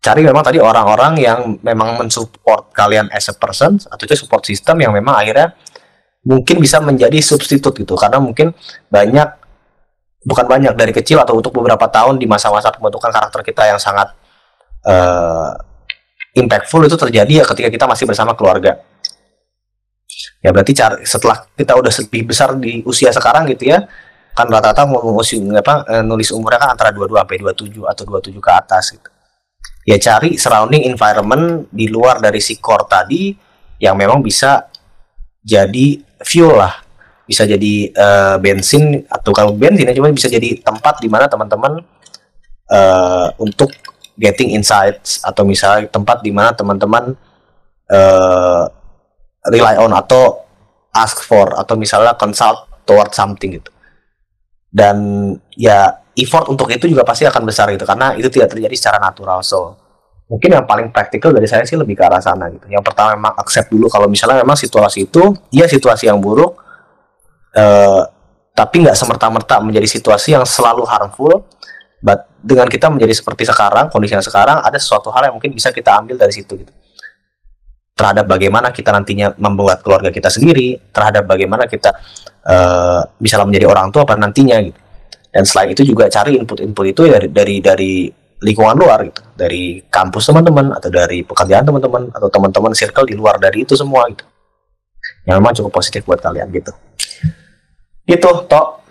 cari 0.04 0.20
memang 0.20 0.44
tadi 0.44 0.60
orang-orang 0.60 1.16
yang 1.16 1.40
memang 1.64 1.96
mensupport 1.96 2.76
kalian 2.76 3.08
as 3.16 3.32
a 3.32 3.36
person 3.40 3.80
atau 3.80 4.04
support 4.20 4.44
system 4.44 4.84
yang 4.84 4.92
memang 4.92 5.16
akhirnya 5.16 5.56
mungkin 6.28 6.60
bisa 6.60 6.84
menjadi 6.84 7.24
substitut 7.24 7.72
gitu 7.72 7.96
karena 7.96 8.20
mungkin 8.20 8.52
banyak 8.92 9.28
bukan 10.28 10.46
banyak 10.48 10.76
dari 10.76 10.92
kecil 10.92 11.24
atau 11.24 11.40
untuk 11.40 11.56
beberapa 11.56 11.88
tahun 11.88 12.20
di 12.20 12.28
masa-masa 12.28 12.72
pembentukan 12.76 13.12
karakter 13.16 13.44
kita 13.48 13.64
yang 13.72 13.80
sangat 13.80 14.12
uh, 14.88 15.56
impactful 16.36 16.84
itu 16.84 16.96
terjadi 17.00 17.44
ya 17.44 17.46
ketika 17.48 17.70
kita 17.72 17.86
masih 17.88 18.04
bersama 18.04 18.36
keluarga. 18.36 18.84
Ya 20.44 20.52
berarti 20.52 20.76
setelah 21.08 21.48
kita 21.56 21.80
udah 21.80 21.92
lebih 21.92 22.22
besar 22.28 22.52
di 22.60 22.84
usia 22.84 23.16
sekarang 23.16 23.48
gitu 23.48 23.72
ya, 23.72 23.88
kan 24.36 24.52
rata-rata 24.52 24.84
apa 24.84 25.76
eh, 25.88 26.04
nulis 26.04 26.36
umurnya 26.36 26.60
kan 26.60 26.70
antara 26.76 26.92
22 26.92 27.16
sampai 27.16 27.38
27 27.40 27.88
atau 27.88 28.04
27 28.04 28.44
ke 28.44 28.52
atas 28.52 28.86
gitu. 28.92 29.13
Ya 29.84 30.00
cari 30.00 30.40
surrounding 30.40 30.88
environment 30.88 31.68
di 31.68 31.92
luar 31.92 32.24
dari 32.24 32.40
si 32.40 32.56
core 32.56 32.88
tadi 32.88 33.36
yang 33.84 34.00
memang 34.00 34.24
bisa 34.24 34.72
jadi 35.44 36.00
fuel 36.24 36.56
lah, 36.56 36.80
bisa 37.28 37.44
jadi 37.44 37.92
uh, 37.92 38.36
bensin 38.40 39.04
atau 39.12 39.36
kalau 39.36 39.52
bensin 39.52 39.92
ya 39.92 39.96
cuma 39.96 40.08
bisa 40.16 40.32
jadi 40.32 40.56
tempat 40.64 41.04
di 41.04 41.12
mana 41.12 41.28
teman-teman 41.28 41.84
uh, 42.72 43.28
untuk 43.44 43.76
getting 44.16 44.56
insights 44.56 45.20
atau 45.20 45.44
misalnya 45.44 45.92
tempat 45.92 46.24
di 46.24 46.32
mana 46.32 46.56
teman-teman 46.56 47.18
uh, 47.92 48.64
rely 49.52 49.76
on 49.84 49.92
atau 49.92 50.48
ask 50.96 51.20
for 51.26 51.60
atau 51.60 51.76
misalnya 51.76 52.16
consult 52.16 52.72
toward 52.88 53.12
something 53.12 53.60
gitu. 53.60 53.72
Dan 54.72 54.98
ya 55.60 56.03
effort 56.14 56.46
untuk 56.50 56.70
itu 56.70 56.86
juga 56.86 57.02
pasti 57.02 57.26
akan 57.26 57.42
besar 57.46 57.74
gitu 57.74 57.86
karena 57.90 58.14
itu 58.14 58.30
tidak 58.30 58.54
terjadi 58.54 58.76
secara 58.78 58.98
natural. 59.02 59.42
So 59.42 59.78
mungkin 60.30 60.54
yang 60.54 60.66
paling 60.66 60.94
praktikal 60.94 61.34
dari 61.34 61.50
saya 61.50 61.66
sih 61.66 61.78
lebih 61.78 61.98
ke 61.98 62.04
arah 62.06 62.22
sana 62.22 62.50
gitu. 62.54 62.70
Yang 62.70 62.84
pertama 62.86 63.18
memang 63.18 63.34
accept 63.38 63.74
dulu 63.74 63.90
kalau 63.90 64.06
misalnya 64.06 64.46
memang 64.46 64.58
situasi 64.58 65.10
itu 65.10 65.34
iya 65.50 65.66
situasi 65.66 66.10
yang 66.10 66.22
buruk 66.22 66.54
uh, 67.58 68.02
tapi 68.54 68.86
nggak 68.86 68.94
semerta-merta 68.94 69.58
menjadi 69.66 69.90
situasi 69.90 70.38
yang 70.38 70.46
selalu 70.46 70.86
harmful 70.86 71.50
but 72.06 72.30
dengan 72.44 72.70
kita 72.70 72.92
menjadi 72.94 73.18
seperti 73.18 73.50
sekarang 73.50 73.90
kondisi 73.90 74.14
yang 74.14 74.26
sekarang 74.26 74.62
ada 74.62 74.78
sesuatu 74.78 75.10
hal 75.10 75.32
yang 75.32 75.34
mungkin 75.34 75.50
bisa 75.50 75.74
kita 75.74 75.98
ambil 75.98 76.22
dari 76.22 76.34
situ 76.34 76.62
gitu. 76.62 76.74
Terhadap 77.94 78.26
bagaimana 78.26 78.74
kita 78.74 78.90
nantinya 78.90 79.38
membuat 79.38 79.86
keluarga 79.86 80.10
kita 80.10 80.30
sendiri 80.30 80.82
terhadap 80.90 81.30
bagaimana 81.30 81.70
kita 81.70 81.94
uh, 82.46 83.02
bisa 83.18 83.38
menjadi 83.46 83.70
orang 83.70 83.94
tua 83.94 84.02
pada 84.02 84.18
nantinya 84.22 84.58
gitu 84.62 84.83
dan 85.34 85.44
selain 85.50 85.74
itu 85.74 85.82
juga 85.82 86.06
cari 86.14 86.38
input-input 86.38 86.86
itu 86.94 87.02
dari 87.10 87.28
dari 87.34 87.56
dari 87.58 87.94
lingkungan 88.46 88.78
luar 88.78 89.10
gitu. 89.10 89.22
Dari 89.34 89.82
kampus 89.90 90.30
teman-teman 90.30 90.78
atau 90.78 90.94
dari 90.94 91.26
pekerjaan 91.26 91.66
teman-teman 91.66 92.14
atau 92.14 92.30
teman-teman 92.30 92.72
circle 92.78 93.10
di 93.10 93.18
luar 93.18 93.42
dari 93.42 93.66
itu 93.66 93.74
semua 93.74 94.06
gitu. 94.14 94.22
Yang 95.26 95.36
memang 95.42 95.54
cukup 95.58 95.72
positif 95.74 96.06
buat 96.06 96.22
kalian 96.22 96.54
gitu. 96.54 96.72
Gitu 98.06 98.30
toh 98.46 98.84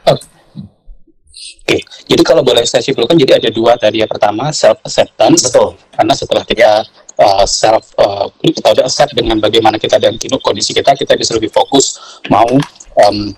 Oke, 1.63 1.79
jadi 2.11 2.23
kalau 2.27 2.43
boleh 2.43 2.63
saya 2.67 2.83
simpulkan, 2.83 3.19
jadi 3.19 3.39
ada 3.39 3.51
dua 3.51 3.75
tadi. 3.79 4.03
Ya. 4.03 4.07
Pertama 4.07 4.51
self 4.51 4.83
acceptance, 4.83 5.47
betul. 5.47 5.79
Karena 5.95 6.15
setelah 6.15 6.45
kita 6.47 6.87
uh, 7.19 7.47
self 7.47 7.95
uh, 7.99 8.27
kita 8.43 8.77
udah 8.79 8.85
accept 8.87 9.15
dengan 9.15 9.39
bagaimana 9.43 9.79
kita 9.79 9.99
dan 9.99 10.19
kondisi 10.43 10.75
kita, 10.75 10.95
kita 10.95 11.15
bisa 11.19 11.35
lebih 11.35 11.51
fokus 11.51 11.99
mau 12.31 12.47
um, 13.07 13.35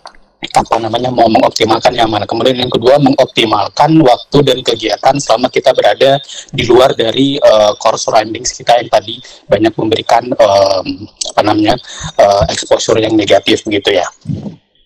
apa 0.52 0.76
namanya 0.82 1.08
mau 1.08 1.30
mengoptimalkan 1.30 1.94
yang 1.96 2.10
mana. 2.10 2.28
Kemudian 2.28 2.58
yang 2.58 2.72
kedua 2.72 3.00
mengoptimalkan 3.00 3.96
waktu 4.02 4.38
dan 4.44 4.58
kegiatan 4.60 5.14
selama 5.16 5.48
kita 5.48 5.72
berada 5.72 6.20
di 6.52 6.62
luar 6.68 6.92
dari 6.92 7.40
uh, 7.40 7.72
core 7.80 7.96
surroundings 8.00 8.52
kita 8.52 8.80
yang 8.80 8.90
tadi 8.92 9.16
banyak 9.48 9.72
memberikan 9.78 10.24
um, 10.36 10.86
apa 11.34 11.40
namanya 11.40 11.74
uh, 12.20 12.44
exposure 12.50 13.00
yang 13.00 13.16
negatif 13.16 13.64
gitu 13.64 13.90
ya. 13.90 14.06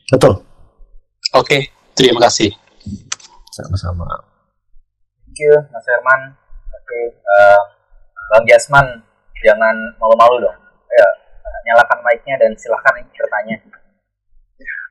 Betul. 0.08 0.44
Oke, 1.36 1.44
okay, 1.44 1.60
terima 1.98 2.24
kasih 2.24 2.54
sama-sama 3.58 4.06
thank 5.26 5.38
you 5.42 5.54
Mas 5.74 5.82
Herman 5.82 6.20
oke 6.70 6.86
okay. 6.86 7.04
uh, 7.10 7.60
Bang 8.30 8.46
Jasman 8.46 8.86
jangan 9.42 9.74
malu-malu 9.98 10.46
dong 10.46 10.58
ya 10.94 11.08
nyalakan 11.66 11.98
mic-nya 12.06 12.38
dan 12.38 12.54
silahkan 12.54 13.02
bertanya 13.02 13.58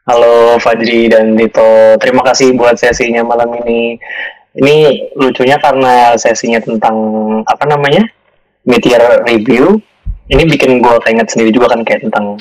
Halo 0.08 0.56
Fajri 0.64 1.12
dan 1.12 1.36
Dito, 1.36 2.00
terima 2.00 2.24
kasih 2.24 2.56
buat 2.56 2.80
sesinya 2.80 3.28
malam 3.28 3.52
ini. 3.60 4.00
Ini 4.56 4.76
lucunya 5.20 5.60
karena 5.60 6.16
sesinya 6.16 6.64
tentang 6.64 6.96
apa 7.44 7.68
namanya 7.68 8.08
meteor 8.64 9.28
review. 9.28 9.84
Ini 10.32 10.48
bikin 10.48 10.80
gue 10.80 10.96
keinget 11.04 11.28
sendiri 11.28 11.52
juga 11.52 11.76
kan 11.76 11.84
kayak 11.84 12.08
tentang 12.08 12.40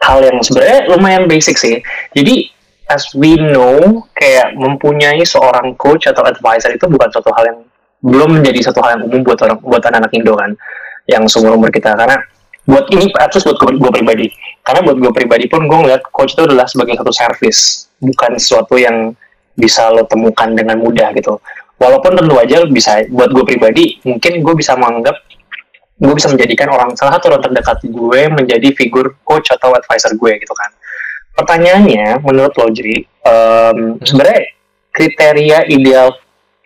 hal 0.00 0.24
yang 0.24 0.40
sebenarnya 0.40 0.88
lumayan 0.88 1.28
basic 1.28 1.60
sih. 1.60 1.76
Jadi 2.16 2.48
as 2.88 3.12
we 3.12 3.36
know 3.36 4.08
kayak 4.16 4.56
mempunyai 4.56 5.20
seorang 5.28 5.76
coach 5.76 6.08
atau 6.08 6.24
advisor 6.24 6.72
itu 6.72 6.88
bukan 6.88 7.12
suatu 7.12 7.28
hal 7.36 7.52
yang 7.52 7.58
belum 8.00 8.40
menjadi 8.40 8.72
satu 8.72 8.80
hal 8.80 8.96
yang 8.96 9.12
umum 9.12 9.28
buat 9.28 9.36
orang 9.44 9.60
buat 9.60 9.84
anak-anak 9.84 10.12
Indo 10.16 10.32
kan 10.40 10.56
yang 11.04 11.28
seumur 11.28 11.60
umur 11.60 11.68
kita 11.68 11.92
karena 11.92 12.16
buat 12.64 12.88
ini 12.96 13.12
at 13.20 13.28
least 13.36 13.44
buat 13.44 13.76
gue 13.76 13.92
pribadi 13.92 14.32
karena 14.62 14.80
buat 14.84 14.96
gue 15.00 15.12
pribadi 15.12 15.44
pun 15.48 15.64
gue 15.64 15.78
ngeliat 15.80 16.02
coach 16.12 16.36
itu 16.36 16.44
adalah 16.44 16.68
sebagai 16.68 17.00
satu 17.00 17.12
service 17.12 17.88
bukan 17.98 18.36
sesuatu 18.36 18.76
yang 18.76 19.16
bisa 19.58 19.90
lo 19.90 20.06
temukan 20.06 20.54
dengan 20.54 20.78
mudah 20.78 21.10
gitu. 21.18 21.40
Walaupun 21.78 22.18
tentu 22.18 22.34
aja 22.38 22.66
bisa 22.66 23.06
buat 23.10 23.30
gue 23.30 23.44
pribadi 23.46 23.98
mungkin 24.02 24.42
gue 24.42 24.54
bisa 24.54 24.74
menganggap 24.78 25.14
gue 25.98 26.14
bisa 26.14 26.30
menjadikan 26.30 26.70
orang 26.70 26.94
salah 26.94 27.18
satu 27.18 27.34
orang 27.34 27.42
terdekat 27.42 27.82
gue 27.90 28.20
menjadi 28.30 28.68
figur 28.70 29.18
coach 29.26 29.50
atau 29.50 29.74
advisor 29.74 30.14
gue 30.14 30.32
gitu 30.38 30.54
kan. 30.54 30.70
Pertanyaannya 31.38 32.22
menurut 32.22 32.54
lo 32.54 32.66
jadi 32.70 33.02
um, 33.26 33.98
sebenarnya 34.02 34.42
kriteria 34.94 35.58
ideal 35.70 36.14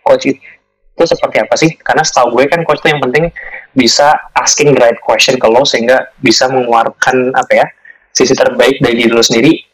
coach 0.05 0.29
itu 0.29 1.03
seperti 1.05 1.41
apa 1.41 1.55
sih? 1.57 1.73
Karena 1.81 2.05
setahu 2.05 2.37
gue 2.37 2.45
kan 2.49 2.61
coach 2.65 2.81
itu 2.85 2.93
yang 2.93 3.01
penting 3.01 3.33
bisa 3.73 4.13
asking 4.37 4.77
the 4.77 4.81
right 4.81 5.01
question 5.01 5.37
ke 5.41 5.47
lo 5.49 5.65
sehingga 5.65 6.13
bisa 6.21 6.45
mengeluarkan 6.49 7.33
apa 7.33 7.53
ya 7.53 7.65
sisi 8.13 8.37
terbaik 8.37 8.77
dari 8.79 8.95
diri 9.01 9.11
lo 9.11 9.25
sendiri 9.25 9.73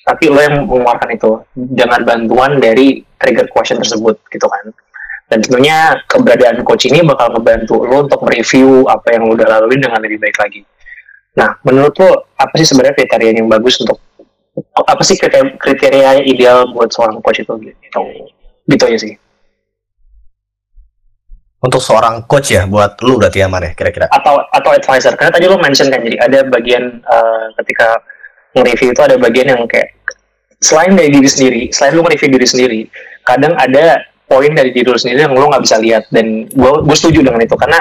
tapi 0.00 0.26
lo 0.32 0.40
yang 0.40 0.66
mengeluarkan 0.66 1.08
itu. 1.14 1.30
Dengan 1.54 2.02
bantuan 2.02 2.58
dari 2.58 3.04
trigger 3.20 3.46
question 3.52 3.78
tersebut 3.78 4.18
gitu 4.32 4.46
kan. 4.48 4.72
Dan 5.30 5.38
tentunya 5.46 5.94
keberadaan 6.10 6.66
coach 6.66 6.90
ini 6.90 7.06
bakal 7.06 7.30
ngebantu 7.36 7.86
lo 7.86 8.08
untuk 8.08 8.18
mereview 8.26 8.90
apa 8.90 9.14
yang 9.14 9.30
lo 9.30 9.38
udah 9.38 9.46
lalui 9.46 9.78
dengan 9.78 10.02
lebih 10.02 10.18
baik 10.18 10.34
lagi. 10.40 10.66
Nah 11.38 11.54
menurut 11.62 11.94
lo 12.00 12.34
apa 12.34 12.50
sih 12.58 12.66
sebenarnya 12.66 12.98
kriteria 12.98 13.30
yang 13.38 13.46
bagus 13.46 13.78
untuk 13.78 14.02
apa 14.74 15.02
sih 15.06 15.14
kriteria, 15.14 15.54
kriteria 15.60 16.10
ideal 16.26 16.66
buat 16.74 16.90
seorang 16.90 17.22
coach 17.22 17.46
itu? 17.46 17.54
Gitu. 17.70 18.02
Gitu 18.66 18.84
ya 18.90 18.98
sih 18.98 19.14
untuk 21.60 21.80
seorang 21.84 22.24
coach 22.24 22.56
ya 22.56 22.64
buat 22.64 22.96
lu 23.04 23.20
berarti 23.20 23.44
aman 23.44 23.68
ya 23.68 23.72
kira-kira? 23.76 24.08
Atau 24.08 24.40
atau 24.48 24.70
advisor. 24.72 25.12
Karena 25.12 25.32
tadi 25.32 25.44
lo 25.44 25.60
mention 25.60 25.92
kan 25.92 26.00
jadi 26.00 26.16
ada 26.16 26.38
bagian 26.48 27.04
uh, 27.04 27.52
ketika 27.60 28.00
nge-review 28.56 28.96
itu 28.96 29.02
ada 29.04 29.16
bagian 29.20 29.52
yang 29.52 29.62
kayak 29.68 29.92
selain 30.60 30.92
dari 30.92 31.08
diri 31.08 31.28
sendiri 31.28 31.62
selain 31.72 31.96
lu 31.96 32.02
nge-review 32.04 32.36
diri 32.36 32.46
sendiri 32.48 32.80
kadang 33.24 33.56
ada 33.56 34.04
poin 34.28 34.52
dari 34.52 34.74
diri 34.74 34.88
lu 34.88 34.98
sendiri 34.98 35.28
yang 35.28 35.36
lo 35.36 35.52
nggak 35.52 35.64
bisa 35.64 35.76
lihat. 35.78 36.08
Dan 36.08 36.48
gue 36.48 36.72
gue 36.80 36.96
setuju 36.96 37.20
dengan 37.28 37.44
itu 37.44 37.56
karena 37.60 37.78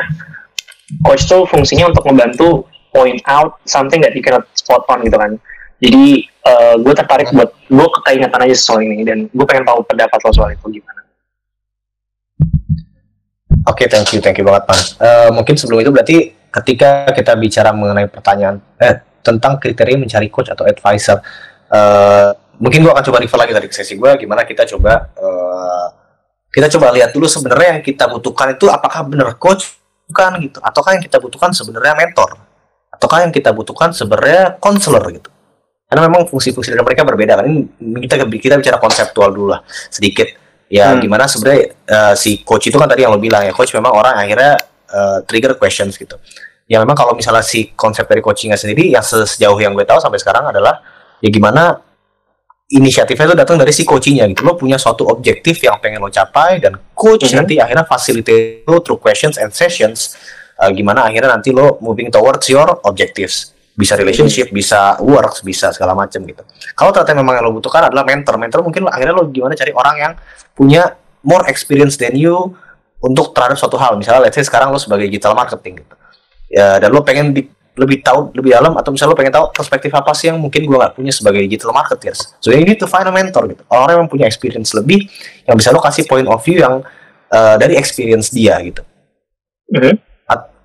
coach 1.07 1.23
tuh 1.31 1.47
fungsinya 1.47 1.87
untuk 1.87 2.03
membantu 2.11 2.67
point 2.91 3.21
out 3.31 3.63
something 3.63 4.03
that 4.03 4.11
you 4.11 4.19
cannot 4.19 4.43
spot 4.59 4.83
on 4.91 5.07
gitu 5.07 5.15
kan. 5.15 5.39
Jadi 5.79 6.27
uh, 6.43 6.75
gue 6.75 6.91
tertarik 6.91 7.31
buat 7.31 7.55
gue 7.55 7.87
keingetan 8.03 8.43
aja 8.43 8.55
soal 8.59 8.83
ini 8.83 9.07
dan 9.07 9.31
gue 9.31 9.45
pengen 9.47 9.63
tahu 9.63 9.79
pendapat 9.87 10.19
lo 10.19 10.31
soal 10.35 10.51
itu 10.51 10.67
gimana 10.67 10.98
Oke, 13.79 13.87
okay, 13.87 13.95
thank 13.95 14.11
you, 14.11 14.19
thank 14.19 14.35
you 14.35 14.43
banget, 14.43 14.67
Pan. 14.67 14.79
Uh, 14.99 15.29
mungkin 15.31 15.55
sebelum 15.55 15.79
itu 15.79 15.87
berarti 15.87 16.35
ketika 16.51 17.15
kita 17.15 17.31
bicara 17.39 17.71
mengenai 17.71 18.11
pertanyaan 18.11 18.59
eh, 18.75 18.99
tentang 19.23 19.55
kriteria 19.55 19.95
mencari 19.95 20.27
coach 20.27 20.51
atau 20.51 20.67
advisor, 20.67 21.23
uh, 21.71 22.35
mungkin 22.59 22.83
gua 22.83 22.99
akan 22.99 23.07
coba 23.07 23.23
refer 23.23 23.39
lagi 23.39 23.55
dari 23.55 23.71
sesi 23.71 23.95
gue, 23.95 24.11
gimana 24.19 24.43
kita 24.43 24.67
coba 24.67 25.15
uh, 25.15 25.87
kita 26.51 26.67
coba 26.75 26.91
lihat 26.91 27.15
dulu 27.15 27.23
sebenarnya 27.23 27.79
yang 27.79 27.83
kita 27.87 28.03
butuhkan 28.11 28.59
itu 28.59 28.67
apakah 28.67 29.07
benar 29.07 29.39
coach 29.39 29.79
bukan 30.11 30.43
gitu, 30.43 30.59
ataukah 30.59 30.99
yang 30.99 31.03
kita 31.07 31.15
butuhkan 31.15 31.55
sebenarnya 31.55 31.95
mentor, 32.03 32.35
ataukah 32.91 33.23
yang 33.23 33.31
kita 33.31 33.55
butuhkan 33.55 33.95
sebenarnya 33.95 34.59
counselor 34.59 35.07
gitu. 35.15 35.31
Karena 35.87 36.03
memang 36.03 36.27
fungsi-fungsi 36.27 36.75
dari 36.75 36.83
mereka 36.83 37.07
berbeda 37.07 37.39
kan. 37.39 37.47
Ini 37.47 37.99
kita 38.03 38.27
kita 38.27 38.59
bicara 38.59 38.75
konseptual 38.75 39.31
dulu 39.31 39.55
lah 39.55 39.63
sedikit 39.87 40.48
ya 40.69 40.93
hmm. 40.93 41.01
gimana 41.01 41.25
sebenarnya 41.25 41.73
uh, 41.89 42.13
si 42.13 42.45
coach 42.45 42.69
itu 42.69 42.77
kan 42.77 42.85
tadi 42.85 43.01
yang 43.01 43.11
lo 43.11 43.19
bilang 43.19 43.41
ya 43.41 43.51
coach 43.51 43.73
memang 43.73 43.89
orang 43.89 44.15
akhirnya 44.21 44.53
uh, 44.93 45.17
trigger 45.25 45.57
questions 45.57 45.97
gitu 45.97 46.15
ya 46.69 46.77
memang 46.77 46.93
kalau 46.93 47.17
misalnya 47.17 47.41
si 47.41 47.73
konsep 47.73 48.05
dari 48.05 48.21
coachingnya 48.21 48.55
sendiri 48.55 48.93
yang 48.93 49.01
sejauh 49.01 49.57
yang 49.57 49.73
gue 49.73 49.83
tahu 49.83 49.97
sampai 49.97 50.21
sekarang 50.21 50.45
adalah 50.53 50.77
ya 51.17 51.33
gimana 51.33 51.81
inisiatifnya 52.69 53.33
itu 53.33 53.35
datang 53.35 53.57
dari 53.57 53.73
si 53.73 53.81
coachingnya 53.81 54.29
gitu 54.29 54.45
lo 54.45 54.53
punya 54.53 54.77
suatu 54.77 55.09
objektif 55.09 55.57
yang 55.65 55.81
pengen 55.81 56.05
lo 56.05 56.13
capai 56.13 56.61
dan 56.61 56.77
coach 56.93 57.25
hmm. 57.25 57.41
nanti 57.41 57.57
akhirnya 57.57 57.89
facilitate 57.89 58.69
lo 58.69 58.85
through 58.85 59.01
questions 59.01 59.41
and 59.41 59.49
sessions 59.49 60.13
uh, 60.61 60.69
gimana 60.69 61.09
akhirnya 61.09 61.33
nanti 61.33 61.49
lo 61.49 61.81
moving 61.81 62.13
towards 62.13 62.45
your 62.45 62.77
objectives 62.85 63.57
bisa 63.79 63.95
relationship, 63.95 64.51
bisa 64.51 64.99
works, 64.99 65.39
bisa 65.39 65.71
segala 65.71 65.95
macam 65.95 66.19
gitu. 66.27 66.43
Kalau 66.75 66.91
ternyata 66.91 67.15
memang 67.15 67.39
yang 67.39 67.47
lo 67.47 67.55
butuhkan 67.55 67.87
adalah 67.87 68.03
mentor, 68.03 68.35
mentor 68.35 68.59
mungkin 68.59 68.83
lo, 68.83 68.91
akhirnya 68.91 69.15
lo 69.15 69.31
gimana 69.31 69.55
cari 69.55 69.71
orang 69.71 69.95
yang 69.95 70.11
punya 70.51 70.99
more 71.23 71.47
experience 71.47 71.95
than 71.95 72.19
you 72.19 72.35
untuk 72.99 73.31
terhadap 73.31 73.55
suatu 73.55 73.79
hal. 73.79 73.95
Misalnya, 73.95 74.27
let's 74.27 74.35
say 74.35 74.43
sekarang 74.43 74.75
lo 74.75 74.79
sebagai 74.83 75.07
digital 75.07 75.31
marketing 75.31 75.79
gitu, 75.79 75.95
ya 76.51 76.75
dan 76.83 76.91
lo 76.91 77.07
pengen 77.07 77.31
di, 77.31 77.47
lebih 77.79 78.03
tahu 78.03 78.35
lebih 78.35 78.51
dalam 78.51 78.75
atau 78.75 78.91
misalnya 78.91 79.15
lo 79.15 79.19
pengen 79.23 79.31
tahu 79.39 79.45
perspektif 79.55 79.95
apa 79.95 80.11
sih 80.11 80.27
yang 80.27 80.35
mungkin 80.35 80.67
gue 80.67 80.75
nggak 80.75 80.99
punya 80.99 81.15
sebagai 81.15 81.39
digital 81.47 81.71
marketers. 81.71 82.35
So 82.43 82.51
you 82.51 82.67
need 82.67 82.83
to 82.83 82.87
find 82.91 83.07
a 83.07 83.13
mentor 83.15 83.47
gitu, 83.47 83.63
orang 83.71 84.03
yang 84.03 84.11
punya 84.11 84.27
experience 84.27 84.75
lebih 84.75 85.07
yang 85.47 85.55
bisa 85.55 85.71
lo 85.71 85.79
kasih 85.79 86.03
point 86.03 86.27
of 86.27 86.43
view 86.43 86.59
yang 86.59 86.83
uh, 87.31 87.55
dari 87.55 87.79
experience 87.79 88.27
dia 88.35 88.59
gitu. 88.59 88.83
Mm 89.71 89.79
-hmm. 89.79 89.95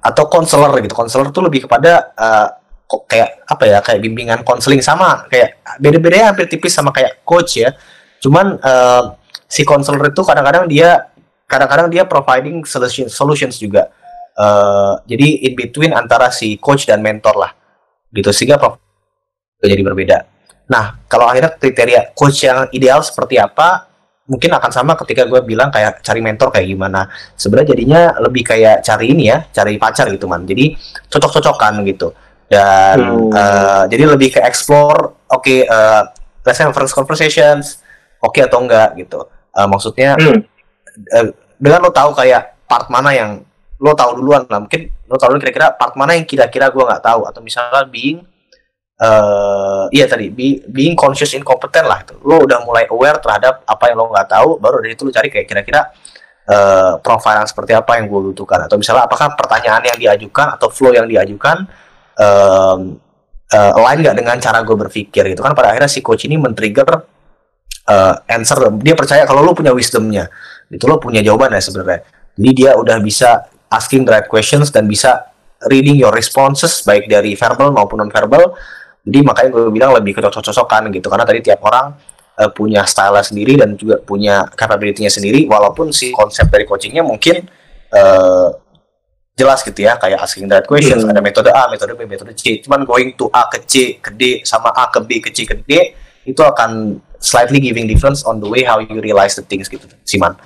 atau 0.05 0.29
konselor 0.29 0.69
gitu, 0.85 0.93
konselor 0.93 1.33
tuh 1.33 1.49
lebih 1.49 1.65
kepada 1.65 2.13
uh, 2.13 2.64
kok 2.85 3.09
kayak 3.09 3.49
apa 3.49 3.65
ya 3.65 3.79
kayak 3.81 4.01
bimbingan 4.05 4.41
konseling 4.45 4.85
sama 4.85 5.25
kayak 5.33 5.57
beda-bedanya 5.81 6.33
hampir 6.33 6.47
tipis 6.47 6.77
sama 6.77 6.93
kayak 6.93 7.25
coach 7.25 7.65
ya. 7.65 7.73
Cuman 8.21 8.61
uh, 8.61 9.17
si 9.49 9.65
konselor 9.65 10.13
itu 10.13 10.23
kadang-kadang 10.25 10.69
dia 10.69 11.09
kadang-kadang 11.49 11.89
dia 11.89 12.05
providing 12.05 12.65
solution 12.69 13.09
solutions 13.09 13.57
juga. 13.57 13.89
Uh, 14.35 14.99
jadi 15.07 15.47
in 15.47 15.55
between 15.55 15.95
antara 15.95 16.29
si 16.29 16.59
coach 16.61 16.85
dan 16.85 17.01
mentor 17.01 17.35
lah 17.41 17.53
gitu. 18.13 18.31
Sehingga 18.31 18.61
prof 18.61 18.77
jadi 19.65 19.81
berbeda. 19.81 20.19
Nah 20.69 21.01
kalau 21.09 21.29
akhirnya 21.33 21.57
kriteria 21.57 22.13
coach 22.13 22.45
yang 22.45 22.69
ideal 22.77 23.01
seperti 23.01 23.41
apa 23.41 23.89
mungkin 24.25 24.57
akan 24.57 24.73
sama 24.73 24.97
ketika 24.97 25.29
gue 25.29 25.37
bilang 25.45 25.69
kayak 25.69 26.01
cari 26.05 26.21
mentor 26.21 26.53
kayak 26.53 26.69
gimana. 26.69 27.09
Sebenarnya 27.37 27.77
jadinya 27.77 28.01
lebih 28.21 28.45
kayak 28.45 28.85
cari 28.85 29.13
ini 29.13 29.33
ya 29.33 29.45
cari 29.53 29.81
pacar 29.81 30.13
gitu 30.13 30.29
man. 30.29 30.45
Jadi 30.45 30.77
cocok-cocokan 31.09 31.81
gitu 31.89 32.13
dan 32.49 32.97
hmm. 33.01 33.31
uh, 33.33 33.85
jadi 33.89 34.05
lebih 34.11 34.37
ke 34.37 34.41
explore 34.45 35.17
oke 35.33 35.43
okay, 35.43 35.65
uh, 35.65 36.03
eh, 36.03 36.03
let's 36.45 36.61
first 36.77 36.93
conversations 36.93 37.81
oke 38.21 38.37
okay 38.37 38.45
atau 38.45 38.61
enggak 38.61 38.95
gitu 39.01 39.25
uh, 39.57 39.67
maksudnya 39.69 40.17
hmm. 40.19 40.45
uh, 41.15 41.27
dengan 41.57 41.81
lo 41.81 41.91
tahu 41.91 42.13
kayak 42.13 42.69
part 42.69 42.89
mana 42.93 43.11
yang 43.17 43.31
lo 43.81 43.93
tahu 43.97 44.21
duluan 44.21 44.45
lah 44.49 44.61
mungkin 44.61 44.93
lo 45.09 45.17
tahu 45.17 45.37
kira-kira 45.41 45.73
part 45.75 45.97
mana 45.97 46.17
yang 46.17 46.25
kira-kira 46.25 46.69
gue 46.69 46.85
nggak 46.85 47.03
tahu 47.05 47.29
atau 47.29 47.41
misalnya 47.45 47.85
being 47.89 48.25
uh, 49.01 49.85
iya 49.91 50.09
tadi 50.09 50.31
be, 50.31 50.63
being 50.69 50.95
conscious 50.95 51.35
incompetent 51.35 51.85
lah 51.85 52.01
itu 52.05 52.15
lo 52.23 52.45
udah 52.45 52.63
mulai 52.65 52.85
aware 52.89 53.19
terhadap 53.21 53.65
apa 53.67 53.85
yang 53.91 53.97
lo 53.99 54.13
nggak 54.13 54.29
tahu 54.31 54.49
baru 54.61 54.85
dari 54.85 54.95
itu 54.95 55.03
lo 55.05 55.13
cari 55.13 55.29
kayak 55.29 55.47
kira-kira 55.49 55.91
uh, 56.49 57.01
profile 57.01 57.45
yang 57.45 57.49
seperti 57.49 57.73
apa 57.75 58.01
yang 58.01 58.07
gue 58.09 58.21
butuhkan 58.33 58.69
atau 58.69 58.77
misalnya 58.79 59.05
apakah 59.09 59.33
pertanyaan 59.35 59.83
yang 59.85 59.99
diajukan 59.99 60.57
atau 60.57 60.69
flow 60.71 60.95
yang 60.95 61.09
diajukan 61.09 61.67
um, 62.19 62.99
uh, 63.51 63.79
align 63.79 64.05
nggak 64.05 64.17
dengan 64.17 64.37
cara 64.39 64.63
gue 64.63 64.77
berpikir 64.77 65.23
gitu. 65.35 65.41
Kan 65.41 65.53
pada 65.53 65.75
akhirnya 65.75 65.91
si 65.91 66.01
coach 66.01 66.27
ini 66.27 66.41
men-trigger 66.41 66.89
uh, 67.91 68.15
answer. 68.29 68.71
Dia 68.83 68.95
percaya 68.99 69.23
kalau 69.25 69.43
lo 69.43 69.53
punya 69.53 69.71
wisdomnya. 69.71 70.31
Itu 70.69 70.91
lo 70.91 70.99
punya 70.99 71.23
jawaban 71.23 71.55
ya 71.55 71.63
sebenarnya. 71.63 72.07
Jadi 72.35 72.51
dia 72.51 72.71
udah 72.75 72.99
bisa 72.99 73.47
asking 73.71 74.07
the 74.07 74.13
right 74.15 74.29
questions 74.29 74.71
dan 74.75 74.91
bisa 74.91 75.31
reading 75.71 75.97
your 75.97 76.13
responses 76.13 76.83
baik 76.83 77.07
dari 77.09 77.39
verbal 77.39 77.73
maupun 77.73 78.05
non 78.05 78.11
verbal 78.13 78.53
jadi 79.05 79.21
makanya 79.21 79.49
gue 79.53 79.69
bilang 79.69 79.93
lebih 79.93 80.17
cocok-cocokan 80.17 80.89
gitu. 80.89 81.07
Karena 81.13 81.25
tadi 81.29 81.45
tiap 81.45 81.61
orang 81.61 81.93
uh, 82.41 82.51
punya 82.51 82.89
style 82.89 83.21
sendiri 83.21 83.61
dan 83.61 83.77
juga 83.77 84.01
punya 84.01 84.49
capability-nya 84.49 85.13
sendiri. 85.13 85.45
Walaupun 85.45 85.93
si 85.93 86.09
konsep 86.11 86.49
dari 86.49 86.65
coachingnya 86.65 87.05
mungkin 87.05 87.45
uh, 87.93 88.49
jelas 89.35 89.67
gitu 89.67 89.83
ya 89.83 89.99
kayak 89.99 90.23
asking 90.23 90.47
that 90.47 90.63
questions 90.65 91.03
hmm. 91.03 91.11
ada 91.11 91.19
metode 91.19 91.51
A, 91.51 91.67
metode 91.67 91.99
B, 91.99 92.07
metode 92.07 92.35
C. 92.39 92.63
Cuman 92.63 92.87
going 92.87 93.19
to 93.19 93.27
A 93.35 93.51
ke 93.51 93.59
C 93.67 93.99
ke 93.99 94.15
D 94.15 94.47
sama 94.47 94.71
A 94.71 94.87
ke 94.91 95.03
B 95.03 95.19
ke 95.19 95.35
C 95.35 95.43
ke 95.43 95.59
D 95.59 95.95
itu 96.25 96.41
akan 96.41 97.03
slightly 97.19 97.59
giving 97.59 97.91
difference 97.91 98.23
on 98.23 98.39
the 98.39 98.49
way 98.49 98.63
how 98.63 98.79
you 98.79 99.01
realize 99.03 99.35
the 99.35 99.45
things 99.45 99.67
gitu, 99.67 99.85
Siman. 100.07 100.39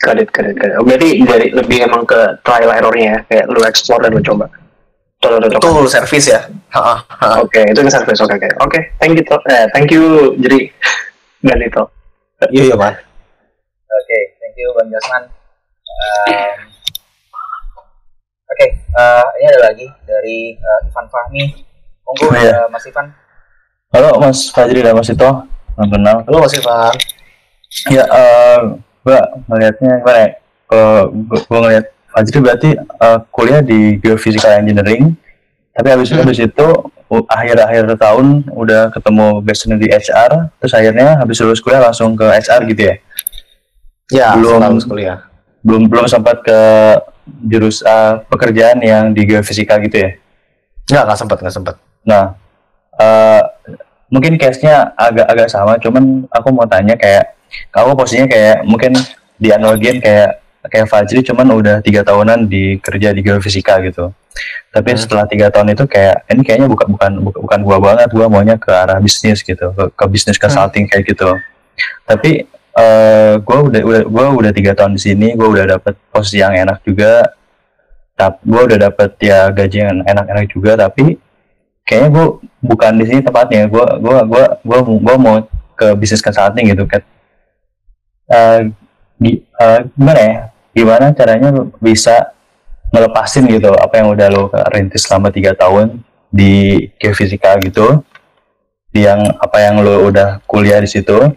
Kadit, 0.00 0.32
kadit. 0.32 0.56
Oh, 0.80 0.84
berarti 0.84 1.20
dari 1.28 1.52
lebih 1.52 1.84
emang 1.84 2.08
ke 2.08 2.40
trial 2.40 2.72
errornya 2.72 3.04
ya, 3.04 3.18
kayak 3.28 3.44
lu 3.52 3.60
explore 3.68 4.00
dan 4.00 4.16
lu 4.16 4.22
coba. 4.24 4.48
Betul, 5.20 5.84
service 5.84 6.32
ya. 6.32 6.48
Oke, 7.36 7.60
okay, 7.60 7.64
itu 7.68 7.80
ke 7.84 7.92
service. 7.92 8.20
Oke, 8.24 8.40
okay, 8.40 8.50
oke. 8.56 8.72
Okay. 8.72 8.82
Thank 8.96 9.20
you. 9.20 9.24
Eh, 9.28 9.66
thank 9.76 9.88
you, 9.92 10.04
jadi 10.40 10.58
dan 11.44 11.60
itu. 11.60 11.82
Iya, 12.48 12.72
iya, 12.72 12.76
Man. 12.80 12.96
Oke, 12.96 13.04
okay, 13.84 14.22
thank 14.40 14.56
you, 14.56 14.72
Bang 14.72 14.88
Jasman. 14.88 15.22
Um, 16.00 16.79
okay, 18.60 18.76
uh, 18.92 19.24
eh, 19.24 19.26
ini 19.40 19.46
ada 19.48 19.60
lagi 19.72 19.86
dari 20.04 20.38
uh, 20.60 20.84
Ivan 20.84 21.06
Fahmi. 21.08 21.44
Monggo, 22.04 22.28
oh, 22.28 22.36
iya. 22.36 22.52
uh, 22.60 22.68
Mas 22.68 22.84
Ivan. 22.84 23.08
Halo, 23.96 24.10
Mas 24.20 24.38
Fajri 24.52 24.84
dan 24.84 24.92
Mas 24.92 25.08
Ito. 25.08 25.48
Salam 25.48 25.88
kenal. 25.88 26.16
Halo, 26.28 26.44
Mas 26.44 26.52
Ivan. 26.52 26.94
Ya, 27.88 28.04
uh, 28.04 28.60
gua 29.00 29.20
melihatnya 29.48 30.04
gimana 30.04 30.18
ya? 30.20 30.30
Uh, 30.68 31.02
gua, 31.24 31.38
gua 31.48 31.58
ngeliat 31.64 31.86
Fajri 32.12 32.38
berarti 32.44 32.70
uh, 32.76 33.18
kuliah 33.32 33.64
di 33.64 33.96
Geophysical 33.96 34.60
Engineering, 34.60 35.16
tapi 35.72 35.88
habis, 35.88 36.12
hmm. 36.12 36.20
habis 36.20 36.44
itu 36.44 36.66
akhir-akhir 37.10 37.96
tahun 37.96 38.44
udah 38.54 38.92
ketemu 38.94 39.42
passion 39.42 39.74
di 39.74 39.90
HR 39.90 40.46
terus 40.62 40.78
akhirnya 40.78 41.18
habis 41.18 41.42
lulus 41.42 41.58
kuliah 41.58 41.82
langsung 41.82 42.14
ke 42.14 42.22
HR 42.22 42.70
gitu 42.70 42.86
ya 42.86 42.94
Ya, 44.10 44.34
Belum. 44.34 44.58
lulus 44.58 44.86
kuliah. 44.90 45.29
Belum 45.60 45.88
belum 45.92 46.06
sempat 46.08 46.40
ke 46.44 46.60
jurusan 47.46 48.24
pekerjaan 48.26 48.80
yang 48.82 49.12
di 49.12 49.22
geofisika 49.28 49.76
gitu 49.84 49.96
ya 49.96 50.10
Enggak, 50.90 51.04
enggak 51.06 51.18
sempat, 51.22 51.36
enggak 51.38 51.54
sempat. 51.54 51.74
Nah, 52.02 52.24
eh, 52.98 53.42
mungkin 54.10 54.34
case-nya 54.34 54.90
agak-agak 54.98 55.46
sama, 55.46 55.78
cuman 55.78 56.26
aku 56.26 56.48
mau 56.50 56.66
tanya 56.66 56.98
kayak, 56.98 57.38
kamu 57.70 57.94
posisinya 57.94 58.26
kayak 58.26 58.66
mungkin 58.66 58.98
di 59.38 59.54
analogian 59.54 60.02
kayak 60.02 60.42
kayak 60.66 60.90
Fajri, 60.90 61.22
cuman 61.22 61.46
udah 61.54 61.76
tiga 61.78 62.02
tahunan 62.02 62.50
di 62.50 62.82
kerja 62.82 63.14
di 63.14 63.22
geofisika 63.22 63.78
gitu. 63.86 64.10
Tapi 64.74 64.90
Hmm. 64.92 64.98
setelah 64.98 65.24
tiga 65.30 65.46
tahun 65.46 65.78
itu 65.78 65.86
kayak 65.86 66.26
ini 66.26 66.42
kayaknya 66.42 66.66
bukan 66.66 66.90
bukan 66.90 67.12
bukan, 67.38 67.58
gua 67.62 67.78
banget, 67.78 68.10
gua 68.10 68.26
maunya 68.26 68.58
ke 68.58 68.74
arah 68.74 68.98
bisnis 68.98 69.46
gitu, 69.46 69.70
ke, 69.70 69.84
ke 69.94 70.04
bisnis 70.10 70.42
consulting 70.42 70.90
kayak 70.90 71.06
gitu. 71.06 71.38
Tapi 72.02 72.49
eh 72.80 73.32
gua 73.44 73.58
udah 73.68 73.80
udah 73.84 74.02
gua 74.08 74.24
udah 74.32 74.52
tiga 74.56 74.72
tahun 74.72 74.96
di 74.96 75.02
sini, 75.04 75.28
gua 75.36 75.48
udah 75.52 75.64
dapet 75.76 75.94
posisi 76.08 76.40
yang 76.40 76.56
enak 76.56 76.80
juga. 76.80 77.28
Tapi 78.16 78.36
gua 78.48 78.62
udah 78.68 78.78
dapet 78.88 79.10
ya 79.20 79.48
gaji 79.52 79.76
yang 79.84 80.00
enak-enak 80.04 80.46
juga, 80.48 80.72
tapi 80.76 81.16
kayaknya 81.84 82.08
gue 82.14 82.26
bukan 82.62 82.92
di 83.02 83.04
sini 83.08 83.20
tempatnya 83.24 83.66
gue 83.66 83.84
gua 83.98 84.22
gua 84.22 84.44
gua 84.62 84.78
gua 84.86 85.16
mau 85.18 85.36
ke 85.74 85.90
bisnis 85.98 86.22
consulting 86.22 86.70
gitu 86.70 86.86
kan 86.86 87.02
Eh, 88.30 88.60
gi- 89.18 89.42
eh, 89.42 89.78
gimana 89.98 90.20
ya? 90.22 90.36
Gimana 90.70 91.10
caranya 91.10 91.50
bisa 91.82 92.30
ngelepasin 92.94 93.50
gitu 93.50 93.74
apa 93.74 93.98
yang 93.98 94.14
udah 94.14 94.28
lo 94.30 94.54
rintis 94.70 95.02
selama 95.02 95.34
tiga 95.34 95.50
tahun 95.50 95.98
di 96.30 96.86
geofisika 96.94 97.58
gitu 97.58 98.06
di 98.94 99.02
yang 99.02 99.18
apa 99.42 99.58
yang 99.58 99.82
lo 99.82 100.06
udah 100.06 100.38
kuliah 100.46 100.78
di 100.78 100.86
situ 100.86 101.34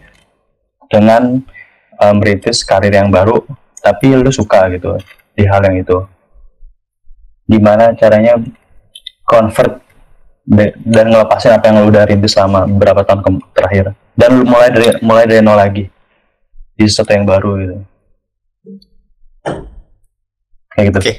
dengan 0.90 1.40
eh, 2.00 2.14
merintis 2.14 2.62
karir 2.64 2.92
yang 2.92 3.08
baru 3.08 3.44
tapi 3.80 4.16
lo 4.16 4.32
suka 4.32 4.68
gitu 4.72 4.96
di 5.36 5.44
hal 5.44 5.60
yang 5.66 5.76
itu 5.80 5.98
gimana 7.44 7.92
caranya 7.96 8.40
convert 9.28 9.84
dan 10.84 11.06
ngelepasin 11.08 11.56
apa 11.56 11.64
yang 11.68 11.84
lo 11.84 11.88
udah 11.88 12.04
rintis 12.08 12.36
selama 12.36 12.68
beberapa 12.68 13.04
tahun 13.04 13.40
terakhir 13.52 13.96
dan 14.16 14.28
lu 14.40 14.44
mulai 14.48 14.68
dari 14.72 14.88
mulai 15.04 15.24
dari 15.28 15.40
nol 15.44 15.56
lagi 15.56 15.88
di 16.74 16.84
sesuatu 16.88 17.12
yang 17.12 17.24
baru 17.28 17.50
gitu 17.60 17.76
kayak 20.74 20.84
gitu 20.90 20.98
Oke. 21.00 21.14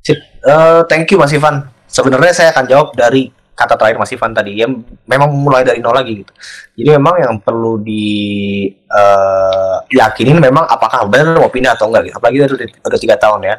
Sip. 0.00 0.16
Eh, 0.16 0.80
thank 0.88 1.12
you 1.12 1.20
Mas 1.20 1.32
Ivan. 1.36 1.68
Sebenarnya 1.84 2.32
saya 2.32 2.48
akan 2.56 2.64
jawab 2.64 2.88
dari 2.96 3.28
kata 3.60 3.76
terakhir 3.76 4.00
Mas 4.00 4.08
Ivan 4.16 4.32
tadi. 4.32 4.64
Ya 4.64 4.66
memang 5.04 5.28
mulai 5.36 5.60
dari 5.60 5.84
nol 5.84 5.92
lagi 5.92 6.24
gitu. 6.24 6.32
Jadi 6.80 6.88
memang 6.96 7.14
yang 7.20 7.34
perlu 7.36 7.76
di 7.84 8.08
eh, 8.72 9.76
yakinin 9.92 10.40
memang 10.40 10.64
apakah 10.64 11.04
benar 11.04 11.36
mau 11.36 11.52
pindah 11.52 11.76
atau 11.76 11.92
enggak 11.92 12.08
gitu. 12.08 12.16
Apalagi 12.16 12.36
udah, 12.40 12.48
udah 12.88 13.00
tiga 13.00 13.16
tahun 13.20 13.40
ya. 13.44 13.54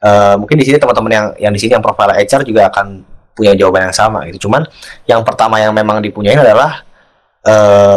Eh, 0.00 0.34
mungkin 0.36 0.56
di 0.60 0.64
sini 0.68 0.76
teman-teman 0.76 1.12
yang 1.12 1.26
yang 1.40 1.52
di 1.56 1.60
sini 1.60 1.72
yang 1.80 1.84
profile 1.84 2.12
HR 2.12 2.44
juga 2.44 2.68
akan 2.68 3.00
punya 3.32 3.56
jawaban 3.56 3.88
yang 3.88 3.96
sama 3.96 4.28
gitu. 4.28 4.44
Cuman 4.48 4.68
yang 5.08 5.24
pertama 5.24 5.56
yang 5.56 5.72
memang 5.72 6.04
dipunyain 6.04 6.36
adalah 6.36 6.84
eh 7.48 7.96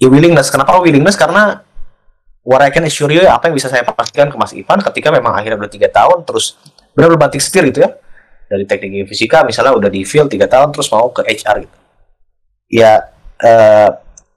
ya 0.00 0.08
willingness. 0.08 0.48
Kenapa 0.48 0.80
willingness? 0.80 1.20
Karena 1.20 1.60
what 2.44 2.60
I 2.60 2.68
can 2.68 2.84
assure 2.84 3.08
you 3.08 3.24
apa 3.24 3.48
yang 3.48 3.56
bisa 3.56 3.72
saya 3.72 3.82
pastikan 3.82 4.28
ke 4.28 4.36
Mas 4.36 4.52
Ivan 4.52 4.84
ketika 4.92 5.08
memang 5.08 5.32
akhirnya 5.32 5.56
udah 5.64 5.72
tiga 5.72 5.88
tahun 5.88 6.28
terus 6.28 6.60
benar-benar 6.92 7.26
banting 7.26 7.40
setir 7.42 7.64
gitu 7.72 7.88
ya 7.88 7.96
dari 8.54 8.64
teknik 8.64 9.10
fisika 9.10 9.42
misalnya 9.42 9.74
udah 9.74 9.90
di 9.90 10.06
field 10.06 10.30
tiga 10.30 10.46
tahun 10.46 10.70
terus 10.70 10.86
mau 10.94 11.10
ke 11.10 11.26
HR 11.26 11.66
gitu. 11.66 11.76
Ya 12.70 13.10
eh, 13.42 13.90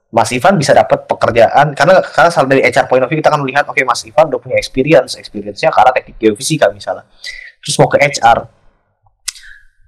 Mas 0.08 0.32
Ivan 0.32 0.56
bisa 0.58 0.72
dapat 0.72 1.04
pekerjaan 1.06 1.76
karena 1.76 2.00
karena 2.02 2.30
dari 2.48 2.60
HR 2.66 2.86
point 2.90 3.04
of 3.04 3.08
view 3.12 3.20
kita 3.22 3.30
akan 3.30 3.46
melihat 3.46 3.64
oke 3.68 3.78
Mas 3.86 4.02
Ivan 4.08 4.26
udah 4.32 4.40
punya 4.40 4.56
experience 4.58 5.14
experience-nya 5.14 5.70
karena 5.70 5.94
teknik 5.94 6.16
geofisika 6.18 6.66
misalnya. 6.74 7.06
Terus 7.62 7.76
mau 7.78 7.86
ke 7.86 8.02
HR 8.02 8.58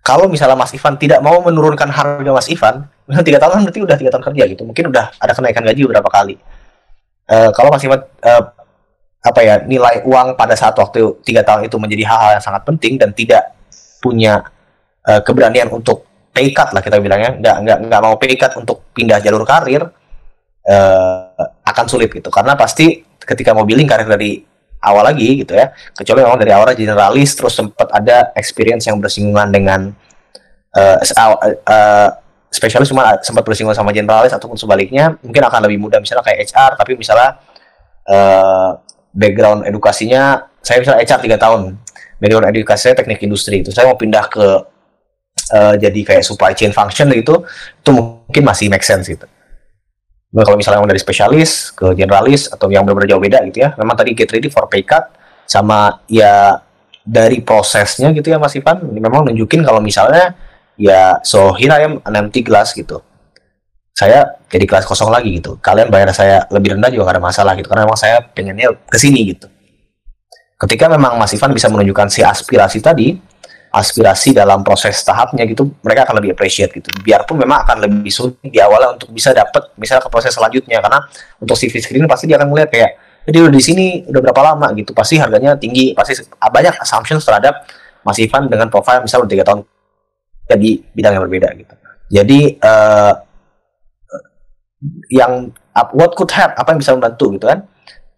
kalau 0.01 0.27
misalnya 0.33 0.57
Mas 0.57 0.73
Ivan 0.73 0.97
tidak 0.97 1.21
mau 1.21 1.41
menurunkan 1.45 1.89
harga 1.93 2.31
Mas 2.31 2.49
Ivan 2.49 2.89
misalnya 3.05 3.27
tiga 3.27 3.39
tahun 3.43 3.53
kan 3.53 3.61
berarti 3.69 3.81
udah 3.85 3.97
tiga 3.99 4.11
tahun 4.15 4.25
kerja 4.33 4.45
gitu 4.49 4.63
mungkin 4.65 4.85
udah 4.89 5.05
ada 5.19 5.33
kenaikan 5.35 5.63
gaji 5.67 5.81
beberapa 5.85 6.09
kali. 6.09 6.37
Eh, 7.31 7.51
kalau 7.53 7.71
masih 7.71 7.89
eh, 7.93 8.45
apa 9.21 9.41
ya 9.45 9.61
nilai 9.69 10.01
uang 10.09 10.33
pada 10.41 10.57
saat 10.57 10.73
waktu 10.81 11.21
tiga 11.21 11.45
tahun 11.45 11.69
itu 11.69 11.77
menjadi 11.77 12.09
hal-hal 12.09 12.31
yang 12.41 12.45
sangat 12.45 12.63
penting 12.65 12.97
dan 12.97 13.13
tidak 13.13 13.53
punya 14.01 14.43
eh, 15.07 15.21
keberanian 15.23 15.69
untuk 15.71 16.09
cut 16.33 16.73
lah 16.73 16.81
kita 16.81 16.97
bilangnya 17.05 17.37
nggak 17.37 17.57
nggak 17.63 17.79
nggak 17.85 18.01
mau 18.01 18.17
cut 18.17 18.53
untuk 18.57 18.89
pindah 18.97 19.21
jalur 19.21 19.45
karir 19.45 19.85
eh, 20.65 21.45
akan 21.69 21.85
sulit 21.87 22.09
gitu. 22.11 22.33
Karena 22.33 22.57
pasti 22.57 23.05
ketika 23.21 23.53
mau 23.53 23.69
billing 23.69 23.87
karir 23.87 24.09
dari 24.09 24.41
awal 24.81 25.05
lagi 25.13 25.45
gitu 25.45 25.53
ya 25.53 25.71
kecuali 25.93 26.25
memang 26.25 26.41
dari 26.41 26.53
awalnya 26.57 26.73
generalis 26.73 27.37
terus 27.37 27.53
sempat 27.53 27.93
ada 27.93 28.33
experience 28.33 28.89
yang 28.89 28.97
bersinggungan 28.97 29.53
dengan 29.53 29.93
s- 31.05 31.13
aw- 31.15 31.41
eh, 31.45 32.09
spesialis 32.49 32.89
cuma 32.89 33.21
sempat 33.21 33.45
bersinggungan 33.45 33.77
sama 33.77 33.93
generalis 33.93 34.33
ataupun 34.33 34.57
sebaliknya 34.57 35.21
mungkin 35.21 35.43
akan 35.47 35.61
lebih 35.69 35.79
mudah 35.85 36.01
misalnya 36.01 36.25
kayak 36.25 36.49
HR 36.49 36.81
tapi 36.81 36.97
misalnya 36.97 37.39
eh, 38.09 38.71
background 39.13 39.69
edukasinya 39.69 40.49
saya 40.65 40.81
misalnya 40.81 41.05
HR 41.05 41.21
tiga 41.29 41.37
tahun 41.37 41.77
background 42.21 42.53
edukasi 42.53 42.93
saya 42.93 42.95
teknik 42.95 43.25
industri 43.25 43.65
itu. 43.65 43.73
Saya 43.73 43.89
mau 43.89 43.97
pindah 43.97 44.29
ke 44.29 44.47
eh, 45.57 45.75
jadi 45.81 46.01
kayak 46.05 46.23
supply 46.23 46.53
chain 46.53 46.71
function 46.71 47.09
gitu 47.11 47.43
itu 47.81 47.91
mungkin 47.91 48.43
masih 48.45 48.69
make 48.69 48.85
sense 48.85 49.09
gitu. 49.09 49.25
Nah, 50.31 50.47
kalau 50.47 50.55
misalnya 50.55 50.87
dari 50.87 51.03
spesialis 51.03 51.75
ke 51.75 51.91
generalis 51.99 52.47
atau 52.47 52.71
yang 52.71 52.87
benar-benar 52.87 53.11
jauh 53.11 53.19
beda 53.19 53.43
gitu 53.51 53.67
ya 53.67 53.75
memang 53.75 53.99
tadi 53.99 54.15
get 54.15 54.31
ready 54.31 54.47
for 54.47 54.71
pay 54.71 54.87
cut 54.87 55.11
sama 55.43 56.07
ya 56.07 56.63
dari 57.03 57.43
prosesnya 57.43 58.15
gitu 58.15 58.31
ya 58.31 58.39
Mas 58.39 58.55
Ivan 58.55 58.95
ini 58.95 59.03
memang 59.03 59.27
nunjukin 59.27 59.67
kalau 59.67 59.83
misalnya 59.83 60.39
ya 60.79 61.19
so 61.27 61.51
here 61.59 61.75
I 61.75 61.83
am 61.83 61.99
an 62.07 62.15
empty 62.15 62.47
glass 62.47 62.71
gitu. 62.79 63.03
Saya 63.91 64.39
jadi 64.47 64.65
kelas 64.71 64.87
kosong 64.87 65.11
lagi 65.11 65.35
gitu. 65.35 65.59
Kalian 65.59 65.91
bayar 65.91 66.15
saya 66.15 66.47
lebih 66.49 66.79
rendah 66.79 66.95
juga 66.95 67.11
gak 67.11 67.15
ada 67.19 67.25
masalah 67.27 67.53
gitu 67.59 67.67
karena 67.67 67.91
memang 67.91 67.99
saya 67.99 68.23
pengennya 68.23 68.71
ke 68.87 68.99
sini 69.03 69.35
gitu 69.35 69.51
ketika 70.61 70.93
memang 70.93 71.17
Mas 71.17 71.33
Ivan 71.33 71.57
bisa 71.57 71.73
menunjukkan 71.73 72.13
si 72.13 72.21
aspirasi 72.21 72.85
tadi 72.85 73.17
aspirasi 73.71 74.35
dalam 74.35 74.67
proses 74.67 74.99
tahapnya 75.07 75.47
gitu 75.47 75.71
mereka 75.87 76.03
akan 76.11 76.19
lebih 76.19 76.35
appreciate 76.35 76.75
gitu. 76.75 76.91
Biarpun 77.07 77.39
memang 77.39 77.63
akan 77.63 77.87
lebih 77.87 78.11
sulit 78.11 78.37
di 78.43 78.59
awalnya 78.59 78.99
untuk 78.99 79.15
bisa 79.15 79.31
dapat 79.31 79.71
misalnya 79.79 80.03
ke 80.03 80.11
proses 80.11 80.35
selanjutnya. 80.35 80.83
Karena 80.83 80.99
untuk 81.39 81.55
CV 81.55 81.79
screen 81.79 82.11
pasti 82.11 82.27
dia 82.27 82.37
akan 82.37 82.51
melihat 82.51 82.71
kayak 82.75 82.91
jadi 83.31 83.47
udah 83.47 83.53
di 83.55 83.63
sini 83.63 83.87
udah 84.11 84.21
berapa 84.27 84.43
lama? 84.43 84.67
gitu. 84.75 84.91
Pasti 84.91 85.23
harganya 85.23 85.55
tinggi. 85.55 85.95
Pasti 85.95 86.19
banyak 86.35 86.83
assumptions 86.83 87.23
terhadap 87.23 87.63
Mas 88.03 88.19
Ivan 88.19 88.51
dengan 88.51 88.67
profile 88.67 89.07
misalnya 89.07 89.31
tiga 89.31 89.45
tahun 89.47 89.63
jadi 90.51 90.71
bidang 90.91 91.13
yang 91.15 91.25
berbeda 91.31 91.49
gitu. 91.55 91.75
Jadi 92.11 92.41
eh, 92.59 93.15
yang 95.15 95.55
what 95.95 96.19
could 96.19 96.33
help 96.35 96.59
apa 96.59 96.75
yang 96.75 96.81
bisa 96.83 96.91
membantu 96.91 97.39
gitu 97.39 97.47
kan? 97.47 97.63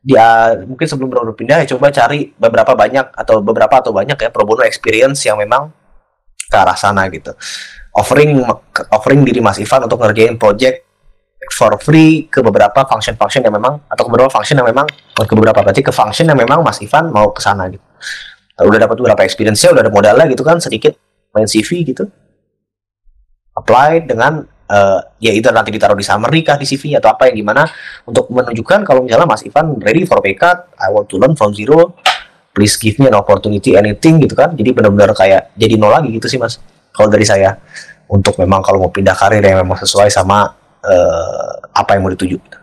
Dia 0.03 0.59
mungkin 0.67 0.83
sebelum 0.83 1.07
baru 1.07 1.31
pindah 1.31 1.63
ya 1.63 1.67
coba 1.79 1.95
cari 1.95 2.35
beberapa 2.35 2.75
banyak 2.75 3.15
atau 3.15 3.39
beberapa 3.39 3.79
atau 3.79 3.95
banyak 3.95 4.19
ya 4.19 4.29
pro 4.35 4.43
bono 4.43 4.67
experience 4.67 5.23
yang 5.23 5.39
memang 5.39 5.71
ke 6.51 6.57
arah 6.59 6.75
sana 6.75 7.07
gitu. 7.07 7.31
Offering 7.95 8.43
offering 8.91 9.23
diri 9.23 9.39
Mas 9.39 9.63
Ivan 9.63 9.87
untuk 9.87 10.03
ngerjain 10.03 10.35
project 10.37 10.83
for 11.55 11.75
free 11.79 12.27
ke 12.27 12.43
beberapa 12.43 12.83
function-function 12.87 13.47
yang 13.47 13.55
memang 13.55 13.79
atau 13.87 14.03
ke 14.07 14.11
beberapa 14.11 14.31
function 14.31 14.59
yang 14.59 14.67
memang 14.67 14.87
ke 15.15 15.35
beberapa 15.39 15.63
berarti 15.63 15.83
ke 15.87 15.95
function 15.95 16.27
yang 16.27 16.39
memang 16.39 16.67
Mas 16.67 16.83
Ivan 16.83 17.15
mau 17.15 17.31
ke 17.31 17.39
sana 17.39 17.71
gitu. 17.71 17.83
Udah 18.63 18.79
dapat 18.79 18.99
beberapa 18.99 19.23
experience-nya, 19.27 19.75
udah 19.75 19.83
ada 19.87 19.93
modalnya 19.93 20.27
gitu 20.31 20.43
kan 20.43 20.59
sedikit 20.59 20.95
main 21.33 21.49
CV 21.49 21.89
gitu 21.89 22.05
apply 23.57 24.09
dengan 24.09 24.45
eh, 24.69 25.01
ya 25.23 25.33
itu 25.35 25.49
nanti 25.51 25.71
ditaruh 25.75 25.97
di 25.97 26.07
summary 26.07 26.45
kah 26.47 26.61
di 26.61 26.67
CV 26.69 26.99
atau 26.99 27.15
apa 27.15 27.31
yang 27.31 27.43
gimana 27.43 27.67
untuk 28.07 28.31
menunjukkan 28.31 28.87
kalau 28.87 29.03
misalnya 29.03 29.27
Mas 29.27 29.43
Ivan 29.43 29.79
ready 29.83 30.07
for 30.07 30.23
cut, 30.37 30.71
I 30.79 30.93
want 30.93 31.11
to 31.11 31.19
learn 31.19 31.35
from 31.35 31.57
zero, 31.57 31.97
please 32.53 32.77
give 32.77 33.01
me 33.03 33.09
an 33.11 33.17
opportunity 33.17 33.75
anything 33.75 34.23
gitu 34.23 34.37
kan. 34.37 34.55
Jadi 34.55 34.71
benar-benar 34.71 35.17
kayak 35.17 35.57
jadi 35.57 35.75
nol 35.81 35.91
lagi 35.93 36.13
gitu 36.13 36.29
sih 36.29 36.39
Mas. 36.39 36.61
Kalau 36.93 37.09
dari 37.09 37.25
saya 37.25 37.57
untuk 38.13 38.37
memang 38.37 38.61
kalau 38.61 38.85
mau 38.85 38.93
pindah 38.93 39.17
karir 39.17 39.41
yang 39.41 39.65
memang 39.65 39.81
sesuai 39.81 40.13
sama 40.13 40.53
eh, 40.85 41.53
apa 41.73 41.97
yang 41.97 42.05
mau 42.05 42.13
dituju. 42.13 42.63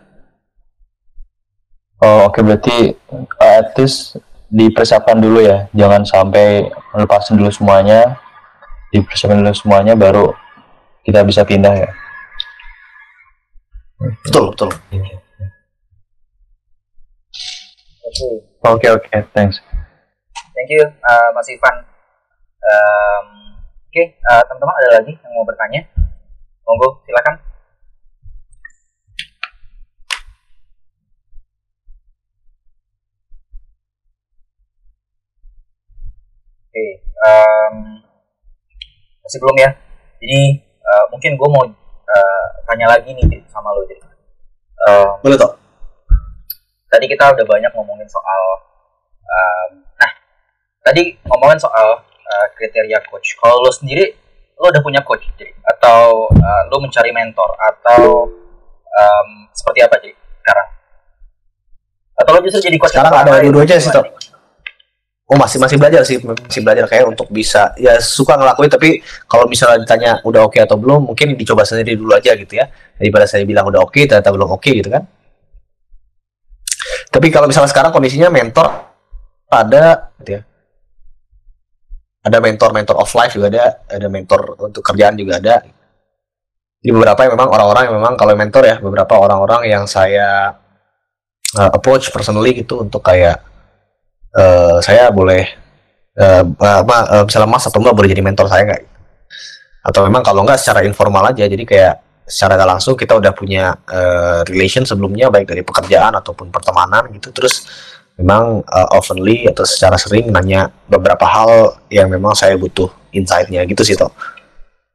Oh, 2.00 2.32
oke 2.32 2.40
berarti 2.40 2.96
uh, 3.12 3.60
at 3.60 3.76
least 3.76 4.16
dipersiapkan 4.48 5.20
dulu 5.20 5.44
ya. 5.44 5.68
Jangan 5.76 6.08
sampai 6.08 6.72
melepasin 6.96 7.36
dulu 7.36 7.52
semuanya. 7.52 8.16
Dipersiapkan 8.88 9.44
dulu 9.44 9.52
semuanya 9.52 9.92
baru 9.92 10.32
kita 11.06 11.20
bisa 11.24 11.42
pindah 11.44 11.74
ya. 11.74 11.90
Betul, 14.24 14.52
betul. 14.52 14.70
Oke, 18.64 18.86
oke, 18.88 19.08
thanks. 19.32 19.60
Thank 20.56 20.70
you, 20.72 20.84
uh, 20.84 21.28
Mas 21.32 21.48
Ivan. 21.48 21.76
Um, 22.60 23.50
Oke, 23.90 24.06
eh, 24.06 24.42
teman-teman 24.46 24.76
ada 24.86 25.02
lagi 25.02 25.18
yang 25.18 25.32
mau 25.34 25.42
bertanya? 25.42 25.82
Monggo, 26.62 27.02
silakan. 27.02 27.42
Oke, 36.70 36.84
em, 37.02 37.74
masih 39.26 39.38
belum 39.42 39.56
ya. 39.58 39.70
Jadi 40.22 40.40
eh, 40.90 41.04
mungkin 41.14 41.38
gue 41.38 41.48
mau 41.48 41.62
eh, 42.10 42.44
tanya 42.66 42.86
lagi 42.98 43.14
nih 43.14 43.46
sama 43.46 43.70
lo 43.70 43.86
jadi. 43.86 44.02
Em, 44.80 45.08
Boleh 45.22 45.38
toh? 45.38 45.60
tadi 46.90 47.06
kita 47.06 47.24
udah 47.32 47.46
banyak 47.46 47.70
ngomongin 47.70 48.08
soal 48.10 48.42
um, 49.22 49.70
nah 49.94 50.10
tadi 50.82 51.14
ngomongin 51.22 51.62
soal 51.62 52.02
uh, 52.02 52.46
kriteria 52.58 52.98
coach 53.06 53.38
kalau 53.38 53.62
lo 53.62 53.70
sendiri 53.70 54.18
lo 54.58 54.68
udah 54.68 54.82
punya 54.82 55.00
coach 55.06 55.22
jadi 55.38 55.54
atau 55.70 56.26
uh, 56.28 56.62
lo 56.66 56.76
mencari 56.82 57.14
mentor 57.14 57.46
atau 57.56 58.26
um, 58.90 59.28
seperti 59.54 59.86
apa 59.86 59.96
jadi 60.02 60.14
sekarang 60.18 60.68
atau 62.18 62.30
lo 62.34 62.38
justru 62.42 62.60
jadi 62.66 62.76
coach 62.76 62.92
Sekarang 62.92 63.14
ada 63.14 63.38
dua-duanya 63.40 63.78
sih, 63.78 63.88
Tok. 63.94 64.04
Oh 65.30 65.38
masih 65.38 65.62
masih 65.62 65.78
belajar 65.78 66.02
sih, 66.02 66.18
masih 66.18 66.58
belajar 66.58 66.90
kayak 66.90 67.06
untuk 67.06 67.30
bisa 67.30 67.70
ya 67.78 68.02
suka 68.02 68.34
ngelakuin 68.34 68.66
tapi 68.66 68.98
kalau 69.30 69.46
misalnya 69.46 69.78
ditanya 69.86 70.10
udah 70.26 70.50
oke 70.50 70.58
atau 70.58 70.74
belum 70.74 71.06
mungkin 71.06 71.38
dicoba 71.38 71.62
sendiri 71.62 71.94
dulu 71.94 72.18
aja 72.18 72.34
gitu 72.34 72.58
ya 72.58 72.66
daripada 72.98 73.30
saya 73.30 73.46
bilang 73.46 73.70
udah 73.70 73.78
oke 73.78 73.94
ternyata 74.10 74.26
belum 74.34 74.50
oke 74.58 74.70
gitu 74.74 74.90
kan. 74.90 75.06
Tapi 77.14 77.26
kalau 77.30 77.46
misalnya 77.46 77.70
sekarang 77.70 77.94
kondisinya 77.94 78.26
mentor 78.26 78.90
ada 79.46 80.10
gitu 80.18 80.30
ya. 80.38 80.42
Ada 82.20 82.36
mentor-mentor 82.42 82.98
off 83.00 83.14
life 83.16 83.32
juga 83.32 83.48
ada, 83.48 83.86
ada 83.86 84.06
mentor 84.10 84.58
untuk 84.60 84.82
kerjaan 84.82 85.14
juga 85.14 85.38
ada. 85.38 85.62
Jadi 86.80 86.90
beberapa 86.90 87.20
yang 87.22 87.32
memang 87.38 87.48
orang-orang 87.54 87.82
yang 87.86 87.96
memang 88.02 88.14
kalau 88.18 88.34
mentor 88.34 88.62
ya 88.66 88.76
beberapa 88.82 89.14
orang-orang 89.14 89.62
yang 89.68 89.84
saya 89.86 90.58
uh, 91.54 91.70
approach 91.70 92.10
personally 92.10 92.56
gitu 92.56 92.82
untuk 92.82 93.04
kayak 93.04 93.49
eh, 94.34 94.78
saya 94.82 95.10
boleh 95.10 95.42
eh, 96.18 96.44
apa 96.60 96.96
eh, 97.20 97.24
misalnya 97.26 97.48
mas 97.50 97.64
atau 97.66 97.78
mbak 97.82 97.94
boleh 97.94 98.10
jadi 98.10 98.22
mentor 98.22 98.46
saya 98.50 98.62
nggak? 98.66 98.82
Atau 99.80 100.04
memang 100.06 100.22
kalau 100.22 100.44
nggak 100.44 100.60
secara 100.60 100.84
informal 100.84 101.32
aja 101.32 101.48
jadi 101.48 101.64
kayak 101.64 101.94
secara 102.28 102.54
nggak 102.54 102.70
langsung 102.78 102.94
kita 102.94 103.18
udah 103.18 103.32
punya 103.34 103.74
eh, 103.90 104.40
relation 104.46 104.86
sebelumnya 104.86 105.32
baik 105.32 105.50
dari 105.50 105.62
pekerjaan 105.66 106.14
ataupun 106.18 106.52
pertemanan 106.54 107.10
gitu. 107.16 107.34
Terus 107.34 107.66
memang 108.20 108.62
eh, 108.62 108.88
oftenly 108.94 109.48
atau 109.50 109.64
secara 109.66 109.96
sering 109.98 110.30
nanya 110.30 110.70
beberapa 110.86 111.24
hal 111.26 111.80
yang 111.90 112.06
memang 112.12 112.36
saya 112.36 112.54
butuh 112.54 112.90
insight-nya. 113.10 113.66
Gitu 113.66 113.82
sih 113.82 113.96
toh 113.98 114.12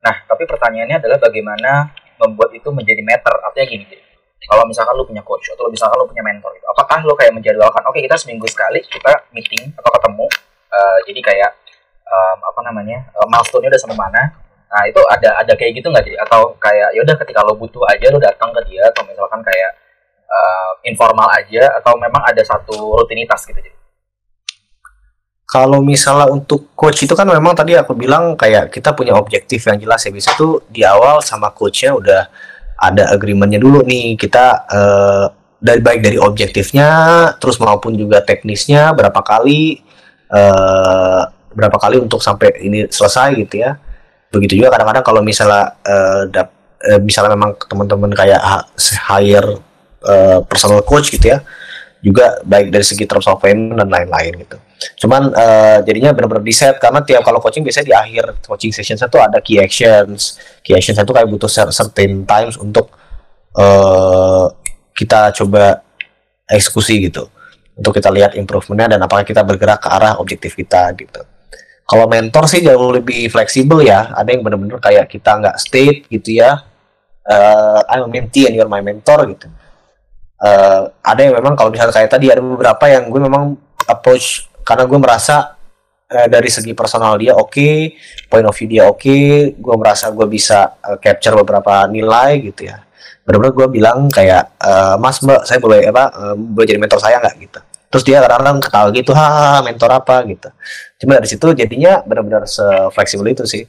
Nah, 0.05 0.15
tapi 0.29 0.45
pertanyaannya 0.45 1.01
adalah 1.01 1.17
bagaimana 1.17 1.89
membuat 2.21 2.53
itu 2.53 2.69
menjadi 2.69 3.01
matter. 3.01 3.33
Artinya 3.41 3.65
gini, 3.73 3.85
kalau 4.45 4.63
misalkan 4.69 4.93
lu 4.93 5.05
punya 5.05 5.23
coach 5.25 5.49
atau 5.53 5.65
misalkan 5.69 5.97
lu 5.97 6.05
punya 6.05 6.21
mentor 6.21 6.53
gitu, 6.53 6.65
apakah 6.69 7.01
lu 7.01 7.13
kayak 7.17 7.33
menjadwalkan, 7.33 7.81
oke 7.85 7.97
kita 7.97 8.13
seminggu 8.17 8.45
sekali 8.45 8.81
kita 8.85 9.11
meeting 9.33 9.73
atau 9.73 9.89
ketemu, 9.89 10.25
eh, 10.69 10.97
jadi 11.09 11.19
kayak 11.21 11.51
em, 12.05 12.37
apa 12.45 12.59
namanya 12.61 12.97
eh, 13.09 13.27
milestone-nya 13.27 13.69
udah 13.73 13.81
sampai 13.81 13.97
mana? 13.97 14.23
Nah 14.69 14.83
itu 14.85 15.01
ada 15.09 15.29
ada 15.41 15.53
kayak 15.57 15.81
gitu 15.81 15.87
nggak 15.89 16.05
jadi? 16.05 16.17
Atau 16.25 16.53
kayak 16.61 16.93
ya 16.93 17.01
udah 17.01 17.15
ketika 17.25 17.39
lo 17.41 17.53
butuh 17.57 17.83
aja 17.89 18.05
lo 18.13 18.19
datang 18.21 18.49
ke 18.53 18.61
dia 18.69 18.83
atau 18.93 19.01
misalkan 19.09 19.41
kayak 19.41 19.71
eh, 20.29 20.71
informal 20.89 21.27
aja 21.33 21.63
atau 21.81 21.97
memang 21.97 22.21
ada 22.25 22.41
satu 22.45 23.01
rutinitas 23.01 23.41
gitu 23.49 23.57
jadi? 23.57 23.73
Kalau 25.45 25.79
misalnya 25.79 26.27
untuk 26.33 26.73
coach 26.73 27.05
itu 27.05 27.13
kan 27.13 27.29
memang 27.29 27.53
tadi 27.53 27.77
aku 27.77 27.93
bilang 27.93 28.33
kayak 28.33 28.73
kita 28.73 28.91
punya 28.97 29.13
objektif 29.13 29.61
yang 29.69 29.77
jelas 29.77 30.01
ya 30.03 30.11
bisa 30.11 30.33
tuh 30.33 30.65
di 30.67 30.81
awal 30.81 31.21
sama 31.21 31.53
coachnya 31.53 31.93
udah 31.93 32.27
ada 32.77 33.11
agreementnya 33.11 33.59
dulu 33.59 33.81
nih. 33.83 34.15
Kita 34.19 34.45
eh, 34.67 35.25
dari 35.59 35.81
baik 35.81 35.99
dari 36.03 36.17
objektifnya 36.21 36.89
terus 37.41 37.57
maupun 37.57 37.95
juga 37.97 38.21
teknisnya 38.21 38.93
berapa 38.93 39.19
kali 39.23 39.81
eh, 40.29 41.21
berapa 41.55 41.77
kali 41.79 42.03
untuk 42.03 42.19
sampai 42.19 42.63
ini 42.63 42.85
selesai 42.91 43.35
gitu 43.39 43.63
ya. 43.63 43.79
Begitu 44.29 44.59
juga 44.59 44.75
kadang-kadang 44.75 45.05
kalau 45.05 45.21
misalnya 45.23 45.79
eh, 45.85 46.21
dap- 46.29 46.55
eh, 46.83 46.99
misalnya 46.99 47.33
memang 47.33 47.55
teman-teman 47.57 48.11
kayak 48.11 48.41
hire 49.07 49.59
eh, 50.03 50.39
personal 50.45 50.83
coach 50.83 51.09
gitu 51.09 51.31
ya 51.31 51.39
juga 52.05 52.37
baik 52.45 52.69
dari 52.69 52.85
segi 52.85 53.09
terms 53.09 53.25
of 53.25 53.41
payment 53.41 53.81
dan 53.81 53.89
lain-lain 53.89 54.45
gitu. 54.45 54.57
Cuman 55.01 55.33
eh, 55.33 55.77
jadinya 55.81 56.13
benar-benar 56.13 56.45
di 56.45 56.53
set 56.53 56.77
karena 56.77 57.01
tiap 57.01 57.25
kalau 57.25 57.41
coaching 57.41 57.65
biasanya 57.65 57.87
di 57.89 57.95
akhir 57.97 58.45
coaching 58.45 58.69
session 58.69 58.93
satu 58.93 59.17
ada 59.17 59.41
key 59.41 59.57
actions. 59.57 60.37
Key 60.61 60.77
actions 60.77 61.01
itu 61.01 61.09
kayak 61.09 61.25
butuh 61.25 61.49
cer- 61.49 61.73
certain 61.73 62.21
times 62.29 62.61
untuk 62.61 62.93
eh 63.57 64.45
kita 64.93 65.33
coba 65.33 65.81
eksekusi 66.45 67.09
gitu. 67.09 67.25
Untuk 67.75 67.97
kita 67.97 68.13
lihat 68.13 68.37
improvementnya 68.37 68.95
dan 68.95 69.01
apakah 69.03 69.25
kita 69.25 69.41
bergerak 69.41 69.81
ke 69.81 69.89
arah 69.89 70.21
objektif 70.21 70.53
kita 70.53 70.93
gitu. 70.95 71.25
Kalau 71.85 72.05
mentor 72.05 72.45
sih 72.45 72.61
jauh 72.61 72.93
lebih 72.93 73.27
fleksibel 73.33 73.81
ya. 73.81 74.13
Ada 74.13 74.37
yang 74.37 74.45
benar-benar 74.45 74.77
kayak 74.77 75.09
kita 75.09 75.41
nggak 75.41 75.57
state 75.57 76.05
gitu 76.07 76.37
ya 76.37 76.61
eh 77.25 77.81
I'm 77.89 78.05
a 78.05 78.09
mentee 78.09 78.45
and 78.45 78.53
you're 78.53 78.69
my 78.69 78.85
mentor 78.85 79.25
gitu 79.33 79.49
Eh, 80.35 80.81
ada 80.99 81.21
yang 81.23 81.39
memang 81.39 81.55
kalau 81.55 81.71
misalnya 81.71 81.95
kayak 81.95 82.11
tadi 82.11 82.27
ada 82.27 82.43
beberapa 82.43 82.85
yang 82.91 83.07
gue 83.07 83.21
memang 83.23 83.55
approach 83.87 84.51
karena 84.67 84.83
gue 84.83 84.99
merasa 84.99 85.55
eh, 86.11 86.27
dari 86.27 86.51
segi 86.51 86.75
personal 86.75 87.15
dia 87.15 87.39
oke, 87.39 87.95
point 88.27 88.43
of 88.43 88.51
view 88.51 88.67
dia 88.67 88.83
oke, 88.83 89.19
gue 89.55 89.75
merasa 89.79 90.11
gue 90.11 90.27
bisa 90.27 90.75
eh, 90.83 90.97
capture 90.99 91.39
beberapa 91.39 91.87
nilai 91.87 92.51
gitu 92.51 92.67
ya. 92.67 92.83
Benar-benar 93.23 93.53
gue 93.55 93.67
bilang 93.79 93.97
kayak 94.11 94.59
eh, 94.59 94.95
Mas 94.99 95.23
Mbak 95.23 95.41
saya 95.47 95.59
boleh 95.63 95.87
apa 95.87 96.03
eh, 96.11 96.35
boleh 96.35 96.67
jadi 96.67 96.79
mentor 96.83 96.99
saya 96.99 97.23
nggak 97.23 97.35
gitu. 97.39 97.59
Terus 97.95 98.03
dia 98.03 98.19
kadang-kadang 98.19 98.59
ketawa 98.59 98.87
gitu, 98.91 99.11
hahaha 99.15 99.63
mentor 99.63 99.91
apa 99.95 100.15
gitu. 100.27 100.49
Cuma 100.99 101.15
dari 101.15 101.31
situ 101.31 101.47
jadinya 101.55 102.03
benar-benar 102.03 102.43
se-fleksibel 102.43 103.31
itu 103.31 103.47
sih. 103.47 103.63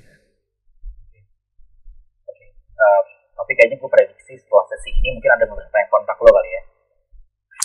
Ini 5.07 5.15
mungkin 5.15 5.31
ada 5.39 5.47
beberapa 5.47 5.77
yang 5.79 5.91
kontak 5.95 6.19
lo 6.19 6.31
kali 6.35 6.51
ya. 6.51 6.63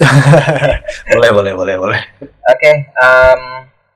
boleh, 1.17 1.31
boleh, 1.33 1.53
boleh, 1.57 1.75
boleh. 1.81 2.01
Oke, 2.21 2.71
em, 2.85 3.41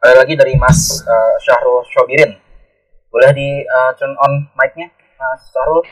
ada 0.01 0.13
lagi 0.17 0.33
dari 0.33 0.57
Mas 0.57 1.05
eh, 1.05 1.35
Syahrul 1.45 1.85
Shobirin. 1.93 2.33
Boleh 3.13 3.29
di 3.37 3.61
eh, 3.61 3.91
turn 4.01 4.17
on 4.17 4.49
mic-nya, 4.57 4.89
Mas 5.21 5.41
Syahrul? 5.53 5.85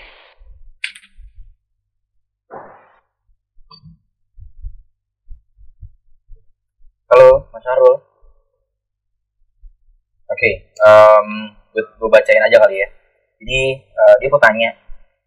Halo, 7.13 7.45
Mas 7.53 7.61
Syahrul. 7.61 8.01
Oke, 10.25 10.51
em, 10.73 11.27
gue, 11.69 11.83
gue 11.85 12.09
bacain 12.09 12.41
aja 12.41 12.57
kali 12.65 12.81
ya. 12.81 12.89
Jadi 13.37 13.61
eh, 13.85 14.15
dia 14.17 14.29
mau 14.33 14.41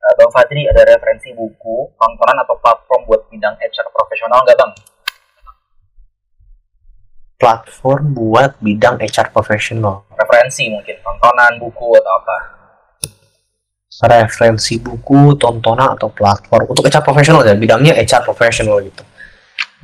eh, 0.06 0.14
Bang 0.14 0.30
Fadri 0.30 0.62
ada 0.70 0.86
referensi 0.86 1.34
buku, 1.34 1.90
tontonan 1.98 2.38
atau 2.46 2.54
platform 2.62 3.00
buat 3.10 3.26
bidang 3.26 3.58
HR 3.58 3.88
profesional 3.90 4.38
nggak 4.46 4.58
Bang? 4.58 4.72
Platform 7.36 8.02
buat 8.14 8.56
bidang 8.62 9.02
HR 9.02 9.34
profesional. 9.34 10.06
referensi 10.14 10.70
mungkin 10.70 10.96
tontonan 11.02 11.58
buku 11.60 11.92
atau 11.98 12.12
apa 12.22 12.56
referensi 14.04 14.76
buku, 14.76 15.40
tontonan 15.40 15.96
atau 15.96 16.12
platform 16.12 16.68
untuk 16.68 16.84
HR 16.84 17.00
profesional 17.00 17.40
ya 17.40 17.56
bidangnya 17.56 17.96
HR 17.96 18.28
profesional 18.28 18.84
gitu. 18.84 19.00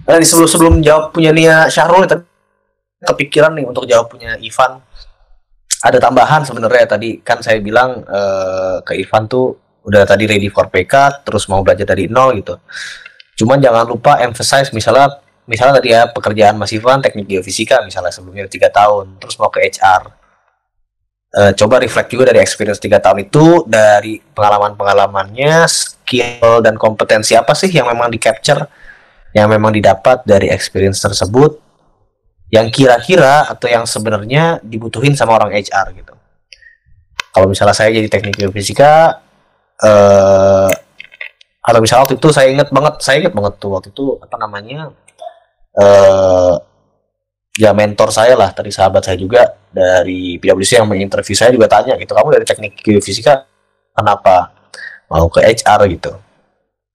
Nah, 0.04 0.20
di 0.20 0.26
sebelum 0.28 0.48
sebelum 0.50 0.74
jawab 0.84 1.16
punya 1.16 1.32
Nia 1.32 1.70
Syahrul 1.72 2.04
tadi 2.04 2.20
kepikiran 3.00 3.56
nih 3.56 3.64
untuk 3.64 3.88
jawab 3.88 4.12
punya 4.12 4.36
Ivan. 4.36 4.84
Ada 5.82 5.98
tambahan 5.98 6.46
sebenarnya 6.46 6.86
tadi 6.86 7.18
kan 7.24 7.40
saya 7.40 7.58
bilang 7.58 8.04
eh, 8.04 8.76
ke 8.84 9.00
Ivan 9.00 9.26
tuh 9.26 9.56
udah 9.82 10.02
tadi 10.06 10.24
ready 10.30 10.48
for 10.48 10.70
PK 10.70 11.24
terus 11.26 11.46
mau 11.50 11.60
belajar 11.60 11.86
dari 11.86 12.06
nol 12.06 12.38
gitu. 12.38 12.58
Cuman 13.42 13.58
jangan 13.58 13.86
lupa 13.86 14.22
emphasize 14.22 14.70
misalnya 14.70 15.18
misalnya 15.48 15.82
tadi 15.82 15.88
ya 15.90 16.06
pekerjaan 16.10 16.54
Mas 16.54 16.70
Ivan 16.70 17.02
teknik 17.02 17.26
geofisika 17.26 17.82
misalnya 17.82 18.14
sebelumnya 18.14 18.46
tiga 18.46 18.70
tahun 18.70 19.18
terus 19.18 19.34
mau 19.42 19.50
ke 19.50 19.58
HR 19.66 20.22
Eh, 21.32 21.52
coba 21.56 21.80
reflect 21.80 22.12
juga 22.12 22.28
dari 22.28 22.44
experience 22.44 22.76
tiga 22.76 23.00
tahun 23.00 23.24
itu 23.24 23.64
dari 23.64 24.20
pengalaman-pengalamannya 24.20 25.64
skill 25.64 26.60
dan 26.60 26.76
kompetensi 26.76 27.32
apa 27.32 27.56
sih 27.56 27.72
yang 27.72 27.88
memang 27.88 28.12
di 28.12 28.20
capture 28.20 28.68
yang 29.32 29.48
memang 29.48 29.72
didapat 29.72 30.28
dari 30.28 30.52
experience 30.52 31.00
tersebut 31.00 31.56
yang 32.52 32.68
kira-kira 32.68 33.48
atau 33.48 33.64
yang 33.64 33.88
sebenarnya 33.88 34.60
dibutuhin 34.60 35.16
sama 35.16 35.40
orang 35.40 35.56
HR 35.56 35.96
gitu 35.96 36.12
kalau 37.32 37.48
misalnya 37.48 37.72
saya 37.80 37.96
jadi 37.96 38.12
teknik 38.12 38.36
geofisika 38.36 39.24
eh 39.82 40.70
atau 41.62 41.78
misalnya 41.78 42.02
waktu 42.06 42.18
itu 42.18 42.28
saya 42.34 42.48
ingat 42.50 42.68
banget 42.74 42.94
saya 42.98 43.16
ingat 43.22 43.34
banget 43.38 43.54
tuh 43.62 43.70
waktu 43.70 43.88
itu 43.94 44.04
apa 44.18 44.36
namanya 44.38 44.90
eh 45.78 46.54
ya 47.60 47.70
mentor 47.76 48.08
saya 48.10 48.34
lah 48.34 48.50
tadi 48.50 48.72
sahabat 48.72 49.04
saya 49.04 49.16
juga 49.20 49.44
dari 49.72 50.40
PwC 50.40 50.80
yang 50.80 50.88
menginterview 50.88 51.36
saya 51.36 51.52
juga 51.52 51.68
tanya 51.68 52.00
gitu 52.00 52.12
kamu 52.16 52.40
dari 52.40 52.46
teknik 52.48 52.80
geofisika 52.80 53.44
kenapa 53.92 54.52
mau 55.12 55.28
ke 55.28 55.44
HR 55.44 55.80
gitu. 55.92 56.12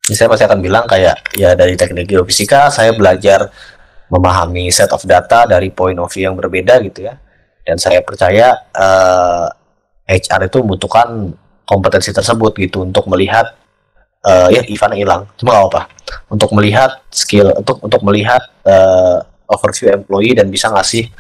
Jadi 0.08 0.16
saya 0.18 0.28
pasti 0.34 0.46
akan 0.50 0.60
bilang 0.64 0.86
kayak 0.90 1.38
ya 1.38 1.54
dari 1.54 1.78
teknik 1.78 2.10
geofisika 2.10 2.74
saya 2.74 2.96
belajar 2.98 3.54
memahami 4.10 4.74
set 4.74 4.90
of 4.90 5.04
data 5.06 5.46
dari 5.46 5.70
point 5.70 6.00
of 6.02 6.10
view 6.10 6.26
yang 6.26 6.34
berbeda 6.34 6.82
gitu 6.82 7.06
ya. 7.06 7.14
Dan 7.62 7.78
saya 7.78 8.02
percaya 8.02 8.56
eh, 8.74 9.48
HR 10.08 10.48
itu 10.50 10.64
membutuhkan 10.64 11.36
kompetensi 11.68 12.16
tersebut 12.16 12.56
gitu 12.56 12.88
untuk 12.88 13.12
melihat 13.12 13.52
eh, 14.24 14.50
ya 14.56 14.62
Ivan 14.64 14.96
hilang. 14.96 15.22
Cuma 15.36 15.52
nggak 15.54 15.68
apa 15.68 15.82
untuk 16.32 16.56
melihat 16.56 17.04
skill 17.12 17.52
untuk 17.60 17.84
untuk 17.84 18.02
melihat 18.08 18.40
eh, 18.64 19.20
overview 19.52 19.92
employee 19.92 20.34
dan 20.34 20.48
bisa 20.48 20.72
ngasih 20.72 21.12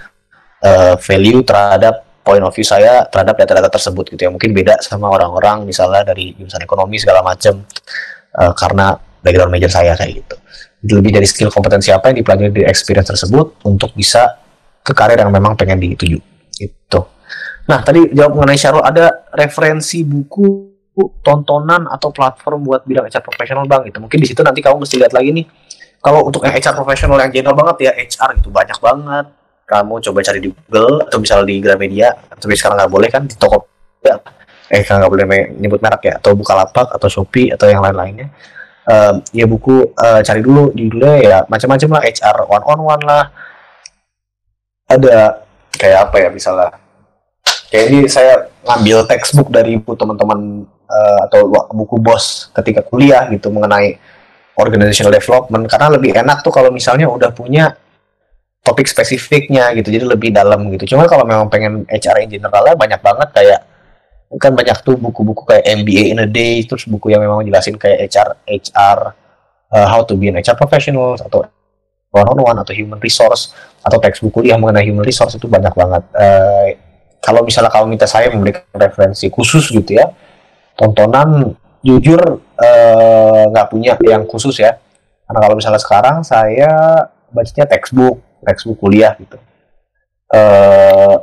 eh, 0.63 0.95
value 0.95 1.43
terhadap 1.43 2.07
point 2.23 2.43
of 2.43 2.51
view 2.55 2.67
saya 2.67 3.07
terhadap 3.07 3.35
data-data 3.39 3.67
tersebut 3.71 4.15
gitu 4.15 4.21
ya. 4.27 4.31
Mungkin 4.31 4.55
beda 4.55 4.79
sama 4.79 5.11
orang-orang 5.11 5.67
misalnya 5.67 6.07
dari 6.07 6.35
jurusan 6.35 6.63
ekonomi 6.63 6.95
segala 6.99 7.19
macam 7.23 7.63
eh, 8.39 8.53
karena 8.55 8.95
background 9.19 9.51
major 9.51 9.71
saya 9.71 9.95
kayak 9.99 10.23
gitu. 10.23 10.35
Lebih 10.87 11.19
dari 11.19 11.27
skill 11.27 11.51
kompetensi 11.51 11.91
apa 11.91 12.11
yang 12.11 12.23
dipelajari 12.23 12.51
dari 12.53 12.65
experience 12.69 13.11
tersebut 13.11 13.59
untuk 13.67 13.91
bisa 13.91 14.39
ke 14.83 14.95
karir 14.95 15.19
yang 15.19 15.33
memang 15.35 15.59
pengen 15.59 15.83
dituju. 15.83 16.19
Itu 16.63 17.16
nah 17.67 17.83
tadi 17.83 18.07
jawab 18.15 18.39
mengenai 18.39 18.55
Syarul 18.55 18.83
ada 18.83 19.27
referensi 19.35 20.01
buku 20.07 20.67
tontonan 21.21 21.85
atau 21.85 22.09
platform 22.09 22.65
buat 22.65 22.81
bidang 22.87 23.05
HR 23.05 23.21
profesional 23.21 23.65
bang? 23.69 23.85
Itu 23.85 24.01
mungkin 24.01 24.17
di 24.17 24.27
situ 24.27 24.41
nanti 24.41 24.65
kamu 24.65 24.81
mesti 24.81 24.95
lihat 24.97 25.13
lagi 25.13 25.29
nih. 25.29 25.45
Kalau 26.01 26.25
untuk 26.25 26.45
HR 26.45 26.73
profesional 26.73 27.17
yang 27.21 27.31
general 27.33 27.57
banget 27.57 27.77
ya 27.89 27.91
HR 27.93 28.41
itu 28.41 28.49
banyak 28.49 28.77
banget. 28.81 29.25
Kamu 29.67 29.99
coba 29.99 30.19
cari 30.23 30.39
di 30.39 30.49
Google 30.49 31.03
atau 31.03 31.17
misalnya 31.19 31.45
di 31.51 31.55
Gramedia 31.59 32.15
tapi 32.15 32.55
sekarang 32.55 32.79
nggak 32.79 32.91
boleh 32.91 33.09
kan 33.11 33.27
di 33.27 33.35
toko 33.35 33.67
ya, 33.99 34.15
eh 34.71 34.79
kan 34.87 35.03
nggak 35.03 35.11
boleh 35.11 35.25
nyebut 35.59 35.83
merek 35.83 36.01
ya 36.07 36.13
atau 36.23 36.31
Bukalapak 36.39 36.87
atau 36.95 37.07
Shopee 37.11 37.51
atau 37.51 37.67
yang 37.67 37.83
lain-lainnya. 37.83 38.31
Em, 38.87 39.19
ya 39.35 39.43
buku 39.43 39.91
eh, 39.91 40.21
cari 40.23 40.39
dulu 40.39 40.71
judulnya 40.71 41.13
ya 41.19 41.37
macam-macam 41.51 41.99
lah 41.99 42.03
HR 42.07 42.37
one 42.47 42.63
on 42.63 42.79
one 42.79 43.03
lah. 43.03 43.25
Ada 44.87 45.43
kayak 45.75 45.99
apa 46.07 46.15
ya 46.15 46.29
misalnya 46.31 46.71
kayak 47.67 47.85
ini 47.91 47.99
saya 48.07 48.47
ngambil 48.63 49.07
textbook 49.07 49.49
dari 49.51 49.79
buku 49.79 49.95
teman-teman 49.95 50.65
eh, 50.67 51.19
atau 51.29 51.51
buku 51.71 51.99
bos 51.99 52.51
ketika 52.55 52.83
kuliah 52.83 53.27
gitu 53.31 53.51
mengenai 53.51 53.99
organizational 54.57 55.13
development. 55.13 55.69
Karena 55.69 55.87
lebih 55.93 56.11
enak 56.15 56.41
tuh 56.41 56.51
kalau 56.51 56.73
misalnya 56.73 57.07
udah 57.07 57.31
punya 57.31 57.75
topik 58.65 58.89
spesifiknya 58.89 59.71
gitu 59.79 59.87
jadi 59.93 60.05
lebih 60.07 60.35
dalam 60.35 60.67
gitu. 60.75 60.95
Cuma 60.95 61.07
kalau 61.07 61.23
memang 61.23 61.47
pengen 61.47 61.87
HR 61.87 62.27
in 62.27 62.39
generalnya 62.39 62.75
banyak 62.75 62.99
banget 62.99 63.29
kayak 63.31 63.59
kan 64.35 64.51
banyak 64.51 64.75
tuh 64.83 64.99
buku-buku 64.99 65.47
kayak 65.47 65.63
MBA 65.63 66.11
in 66.11 66.19
a 66.19 66.27
day 66.27 66.59
terus 66.67 66.83
buku 66.83 67.15
yang 67.15 67.23
memang 67.23 67.47
jelasin 67.47 67.79
kayak 67.79 68.11
HR 68.11 68.35
HR 68.43 68.99
uh, 69.71 69.87
how 69.87 70.03
to 70.03 70.19
be 70.19 70.27
an 70.27 70.35
HR 70.35 70.59
professional 70.59 71.15
atau 71.15 71.47
one 72.11 72.27
on 72.27 72.39
one 72.43 72.59
atau 72.59 72.75
human 72.75 72.99
resource 72.99 73.55
atau 73.87 73.95
textbook 74.03 74.35
kuliah 74.35 74.59
mengenai 74.59 74.83
human 74.83 75.07
resource 75.07 75.39
itu 75.39 75.47
banyak 75.47 75.71
banget. 75.71 76.03
Eh, 76.19 76.67
kalau 77.27 77.43
misalnya 77.43 77.67
kamu 77.67 77.91
minta 77.91 78.07
saya 78.07 78.31
memberikan 78.31 78.63
referensi 78.71 79.27
khusus 79.27 79.67
gitu 79.67 79.99
ya 79.99 80.07
tontonan 80.79 81.59
jujur 81.81 82.21
eh, 82.59 83.43
nggak 83.49 83.67
punya 83.71 83.93
yang 84.05 84.23
khusus 84.29 84.61
ya. 84.61 84.77
Karena 85.27 85.39
kalau 85.43 85.55
misalnya 85.59 85.81
sekarang 85.81 86.17
saya 86.23 86.71
bacanya 87.31 87.65
textbook 87.67 88.23
textbook 88.45 88.77
kuliah 88.79 89.11
gitu. 89.19 89.35
Eh 90.31 91.15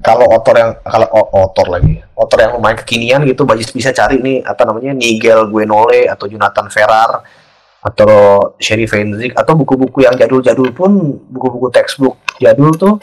kalau 0.00 0.24
author 0.32 0.56
yang 0.56 0.70
kalau 0.80 1.04
o- 1.12 1.30
author 1.44 1.68
lagi 1.68 2.00
author 2.16 2.48
yang 2.48 2.56
lumayan 2.56 2.80
kekinian 2.80 3.20
gitu 3.28 3.44
bajis 3.44 3.68
bisa 3.68 3.92
cari 3.92 4.24
nih 4.24 4.40
apa 4.40 4.64
namanya 4.64 4.96
Nigel 4.96 5.52
Guenole 5.52 6.08
atau 6.08 6.24
Jonathan 6.24 6.72
Ferrar 6.72 7.20
atau 7.84 8.12
Sherry 8.56 8.88
Fenzik 8.88 9.36
atau 9.36 9.52
buku-buku 9.52 10.08
yang 10.08 10.16
jadul-jadul 10.16 10.72
pun 10.72 11.20
buku-buku 11.28 11.68
textbook 11.68 12.16
jadul 12.40 12.72
tuh 12.72 12.96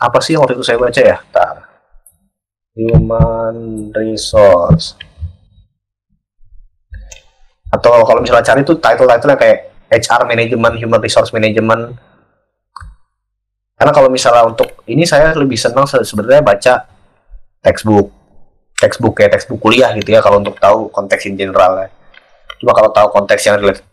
apa 0.00 0.18
sih 0.24 0.32
yang 0.32 0.42
waktu 0.42 0.56
itu 0.56 0.64
saya 0.64 0.80
baca 0.80 1.00
ya? 1.00 1.16
Tar. 1.28 1.56
Human 2.74 3.56
resource. 3.92 4.96
Atau 7.70 7.92
kalau 8.02 8.24
misalnya 8.24 8.42
cari 8.42 8.64
tuh 8.64 8.80
title-title 8.80 9.36
kayak 9.36 9.58
HR 9.92 10.26
management, 10.26 10.74
human 10.80 11.00
resource 11.04 11.30
management. 11.30 11.94
Karena 13.76 13.92
kalau 13.92 14.08
misalnya 14.08 14.48
untuk 14.48 14.80
ini 14.88 15.04
saya 15.04 15.36
lebih 15.36 15.56
senang 15.60 15.84
se- 15.84 16.02
sebenarnya 16.02 16.42
baca 16.42 16.74
textbook. 17.60 18.08
Textbook 18.80 19.14
kayak 19.20 19.36
textbook 19.36 19.60
kuliah 19.60 19.92
gitu 19.92 20.16
ya 20.16 20.24
kalau 20.24 20.40
untuk 20.40 20.56
tahu 20.56 20.88
konteks 20.88 21.28
in 21.28 21.36
general 21.36 21.76
ya. 21.76 21.88
Cuma 22.58 22.72
kalau 22.72 22.88
tahu 22.92 23.08
konteks 23.12 23.44
yang 23.44 23.60
relate 23.60 23.84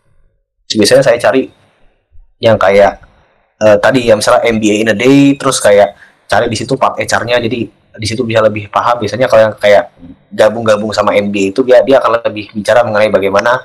biasanya 0.76 1.00
saya 1.00 1.16
cari 1.16 1.48
yang 2.44 2.60
kayak 2.60 3.00
eh, 3.62 3.76
tadi 3.78 4.06
ya 4.06 4.14
misalnya 4.14 4.46
MBA 4.46 4.74
in 4.86 4.88
a 4.92 4.96
day 4.96 5.34
terus 5.34 5.58
kayak 5.58 5.94
cari 6.28 6.46
di 6.46 6.56
situ 6.56 6.76
part 6.76 6.98
HR-nya 7.00 7.40
jadi 7.42 7.60
di 7.98 8.06
situ 8.06 8.22
bisa 8.22 8.38
lebih 8.38 8.70
paham 8.70 9.02
biasanya 9.02 9.26
kalau 9.26 9.50
yang 9.50 9.54
kayak 9.58 9.90
gabung-gabung 10.30 10.94
sama 10.94 11.16
MBA 11.18 11.50
itu 11.56 11.60
dia 11.66 11.82
dia 11.82 11.98
akan 11.98 12.22
lebih 12.22 12.52
bicara 12.54 12.86
mengenai 12.86 13.10
bagaimana 13.10 13.58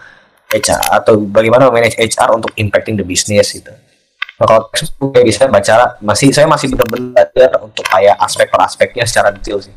HR 0.50 1.02
atau 1.04 1.22
bagaimana 1.22 1.70
manage 1.70 1.98
HR 1.98 2.38
untuk 2.38 2.54
impacting 2.58 2.98
the 2.98 3.06
business 3.06 3.54
gitu. 3.54 3.74
Nah, 4.38 4.46
kalau 4.50 4.62
kayak 5.14 5.26
bisa 5.26 5.46
baca 5.46 5.98
masih 6.02 6.34
saya 6.34 6.50
masih 6.50 6.74
benar-benar 6.74 7.30
belajar 7.30 7.50
untuk 7.62 7.86
kayak 7.86 8.18
aspek 8.22 8.50
per 8.50 8.62
aspeknya 8.66 9.06
secara 9.06 9.30
detail 9.30 9.62
sih. 9.62 9.74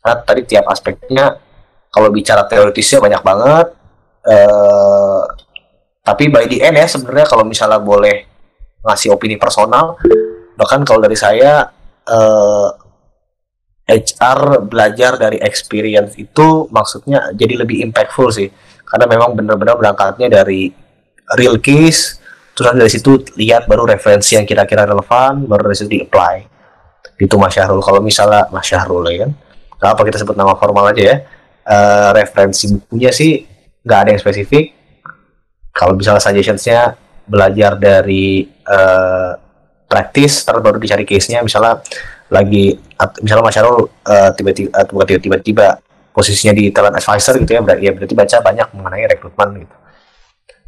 Karena 0.00 0.14
tadi 0.22 0.40
tiap 0.46 0.66
aspeknya 0.70 1.38
kalau 1.90 2.08
bicara 2.14 2.46
teoritisnya 2.46 3.02
banyak 3.02 3.22
banget 3.22 3.66
eh 4.20 5.22
tapi 6.00 6.28
by 6.28 6.44
the 6.48 6.60
end 6.60 6.76
ya 6.76 6.86
sebenarnya 6.86 7.26
kalau 7.28 7.44
misalnya 7.44 7.80
boleh 7.80 8.29
ngasih 8.84 9.12
opini 9.14 9.36
personal. 9.36 9.96
Bahkan 10.56 10.84
kalau 10.84 11.00
dari 11.00 11.16
saya 11.16 11.68
eh, 12.04 12.68
HR 13.90 14.70
belajar 14.70 15.18
dari 15.18 15.42
experience 15.42 16.14
itu 16.14 16.70
maksudnya 16.70 17.34
jadi 17.34 17.66
lebih 17.66 17.82
impactful 17.90 18.30
sih. 18.30 18.48
Karena 18.86 19.06
memang 19.06 19.34
benar-benar 19.38 19.78
berangkatnya 19.78 20.30
dari 20.30 20.70
real 21.38 21.58
case 21.62 22.18
terus 22.50 22.76
dari 22.76 22.90
situ 22.90 23.22
lihat 23.38 23.70
baru 23.70 23.86
referensi 23.86 24.36
yang 24.36 24.44
kira-kira 24.44 24.84
relevan 24.84 25.46
baru 25.46 25.70
dari 25.70 25.76
situ 25.78 25.90
di 25.96 26.00
apply 26.02 26.36
itu 27.20 27.36
Mas 27.36 27.52
Syahrul. 27.52 27.80
Kalau 27.84 28.00
misalnya 28.00 28.48
Mas 28.48 28.64
Syahrul 28.64 29.04
ya 29.12 29.28
kan? 29.28 29.30
Nggak 29.80 29.90
apa 29.96 30.02
kita 30.08 30.16
sebut 30.20 30.36
nama 30.36 30.56
formal 30.56 30.92
aja 30.92 31.02
ya. 31.04 31.16
Eh, 31.60 32.08
referensi 32.16 32.72
bukunya 32.72 33.12
sih 33.12 33.44
nggak 33.84 33.98
ada 34.00 34.08
yang 34.16 34.20
spesifik. 34.20 34.72
Kalau 35.70 35.94
misalnya 35.94 36.20
suggestionsnya 36.20 36.96
belajar 37.26 37.76
dari 37.76 38.46
eh, 38.48 39.32
praktis 39.90 40.46
terus 40.46 40.62
baru 40.62 40.78
dicari 40.78 41.02
case-nya. 41.02 41.42
Misalnya 41.42 41.82
lagi 42.30 42.78
misalnya 43.20 43.42
Mas 43.42 43.54
Syarul 43.54 43.90
eh, 44.06 44.30
tiba-tiba 44.38 44.70
eh, 44.70 44.86
bukan 44.86 45.06
tiba-tiba 45.18 45.66
posisinya 46.10 46.54
di 46.54 46.70
talent 46.70 46.98
advisor 46.98 47.38
gitu 47.38 47.50
ya 47.54 47.60
berarti 47.62 47.82
ya 47.86 47.92
berarti 47.94 48.14
baca 48.14 48.36
banyak 48.42 48.68
mengenai 48.74 49.04
rekrutmen 49.10 49.48
gitu. 49.66 49.76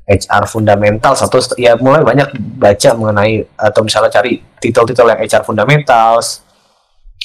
HR 0.02 0.50
fundamental 0.50 1.14
satu 1.14 1.38
ya 1.54 1.78
mulai 1.78 2.02
banyak 2.02 2.34
baca 2.58 2.90
mengenai 2.98 3.46
atau 3.54 3.86
misalnya 3.86 4.10
cari 4.10 4.42
titel-titel 4.58 5.06
yang 5.06 5.22
HR 5.22 5.46
fundamentals 5.46 6.42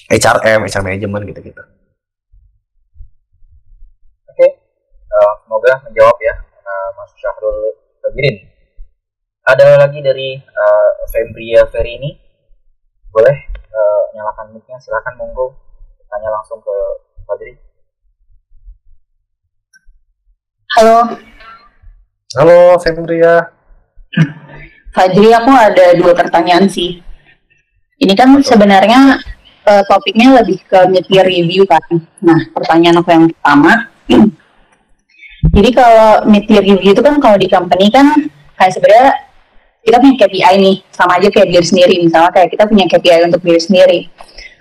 HRM 0.08 0.70
HR 0.70 0.84
management 0.86 1.24
gitu-gitu. 1.34 1.64
Eh, 5.18 5.34
semoga 5.44 5.74
menjawab 5.82 6.18
ya 6.22 6.36
eh, 6.38 6.90
Mas 6.94 7.12
Syahrul 7.18 7.74
Sabirin. 8.06 8.36
Ada 9.48 9.80
lagi 9.80 10.04
dari 10.04 10.36
eh, 10.36 10.92
Febria 11.08 11.64
Ferini. 11.72 12.12
Boleh 13.08 13.48
eh, 13.56 14.04
nyalakan 14.12 14.52
mic-nya, 14.52 14.76
silakan 14.84 15.16
monggo 15.16 15.56
tanya 16.12 16.36
langsung 16.36 16.60
ke 16.60 16.76
Fadri. 17.24 17.56
Halo, 20.76 21.16
halo 22.36 22.76
Febria 22.84 23.56
Fajri, 24.92 25.32
aku 25.32 25.52
ada 25.56 25.96
dua 25.96 26.12
pertanyaan 26.12 26.68
sih. 26.68 27.00
Ini 28.04 28.14
kan 28.20 28.36
sebenarnya 28.44 29.16
eh, 29.64 29.84
topiknya 29.88 30.44
lebih 30.44 30.60
ke 30.68 30.92
mid-year 30.92 31.24
review 31.24 31.64
kan. 31.64 31.88
Nah, 32.20 32.52
pertanyaan 32.52 33.00
aku 33.00 33.16
yang 33.16 33.32
pertama, 33.32 33.96
jadi 35.56 35.70
kalau 35.72 36.28
mid-year 36.28 36.68
review 36.68 36.92
itu 36.92 37.00
kan 37.00 37.16
kalau 37.24 37.40
di 37.40 37.48
company 37.48 37.88
kan 37.88 38.28
kayak 38.60 38.76
sebenarnya 38.76 39.27
kita 39.88 40.04
punya 40.04 40.16
KPI 40.20 40.56
nih, 40.60 40.76
sama 40.92 41.16
aja 41.16 41.32
kayak 41.32 41.48
diri 41.48 41.66
sendiri. 41.66 41.96
Misalnya 42.04 42.32
kayak 42.36 42.50
kita 42.52 42.64
punya 42.68 42.86
KPI 42.92 43.32
untuk 43.32 43.42
diri 43.48 43.62
sendiri. 43.64 44.00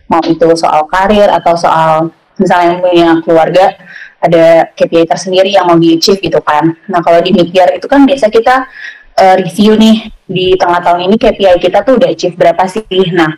Mau 0.07 0.23
itu 0.23 0.47
soal 0.55 0.87
karir 0.87 1.27
atau 1.27 1.59
soal 1.59 2.15
misalnya 2.39 2.79
punya 2.79 3.09
keluarga, 3.27 3.75
ada 4.23 4.71
KPI 4.79 5.11
tersendiri 5.11 5.51
yang 5.51 5.67
mau 5.67 5.75
di-achieve 5.75 6.23
gitu 6.23 6.39
kan. 6.47 6.79
Nah, 6.87 7.03
kalau 7.03 7.19
di 7.19 7.35
mid-year 7.35 7.75
itu 7.75 7.91
kan 7.91 8.07
biasa 8.07 8.31
kita 8.31 8.71
uh, 9.17 9.35
review 9.41 9.75
nih 9.75 10.13
di 10.29 10.55
tengah 10.55 10.81
tahun 10.85 11.09
ini 11.11 11.17
KPI 11.17 11.57
kita 11.59 11.83
tuh 11.83 11.97
udah 11.99 12.09
achieve 12.13 12.37
berapa 12.37 12.63
sih 12.69 12.85
nah 13.15 13.33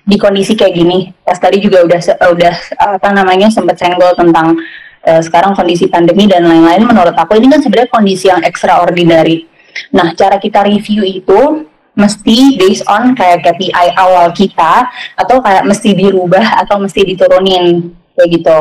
di 0.00 0.16
kondisi 0.18 0.58
kayak 0.58 0.74
gini 0.74 0.98
pas 1.22 1.38
tadi 1.38 1.62
juga 1.62 1.86
udah 1.86 2.00
udah 2.34 2.54
apa 2.96 3.08
namanya 3.14 3.52
sempat 3.52 3.78
senggol 3.78 4.10
tentang 4.16 4.58
uh, 5.06 5.20
sekarang 5.22 5.54
kondisi 5.54 5.86
pandemi 5.86 6.26
dan 6.26 6.48
lain-lain 6.48 6.82
menurut 6.82 7.14
aku 7.14 7.38
ini 7.38 7.46
kan 7.46 7.60
sebenarnya 7.62 7.90
kondisi 7.92 8.26
yang 8.32 8.42
extraordinary 8.42 9.46
nah 9.90 10.12
cara 10.14 10.36
kita 10.36 10.66
review 10.66 11.02
itu 11.02 11.66
mesti 11.94 12.56
based 12.56 12.86
on 12.86 13.12
kayak 13.12 13.44
KPI 13.44 13.92
awal 13.98 14.30
kita 14.32 14.88
atau 15.18 15.42
kayak 15.42 15.66
mesti 15.66 15.92
dirubah 15.92 16.62
atau 16.64 16.80
mesti 16.80 17.04
diturunin 17.04 17.92
kayak 18.16 18.28
gitu. 18.40 18.58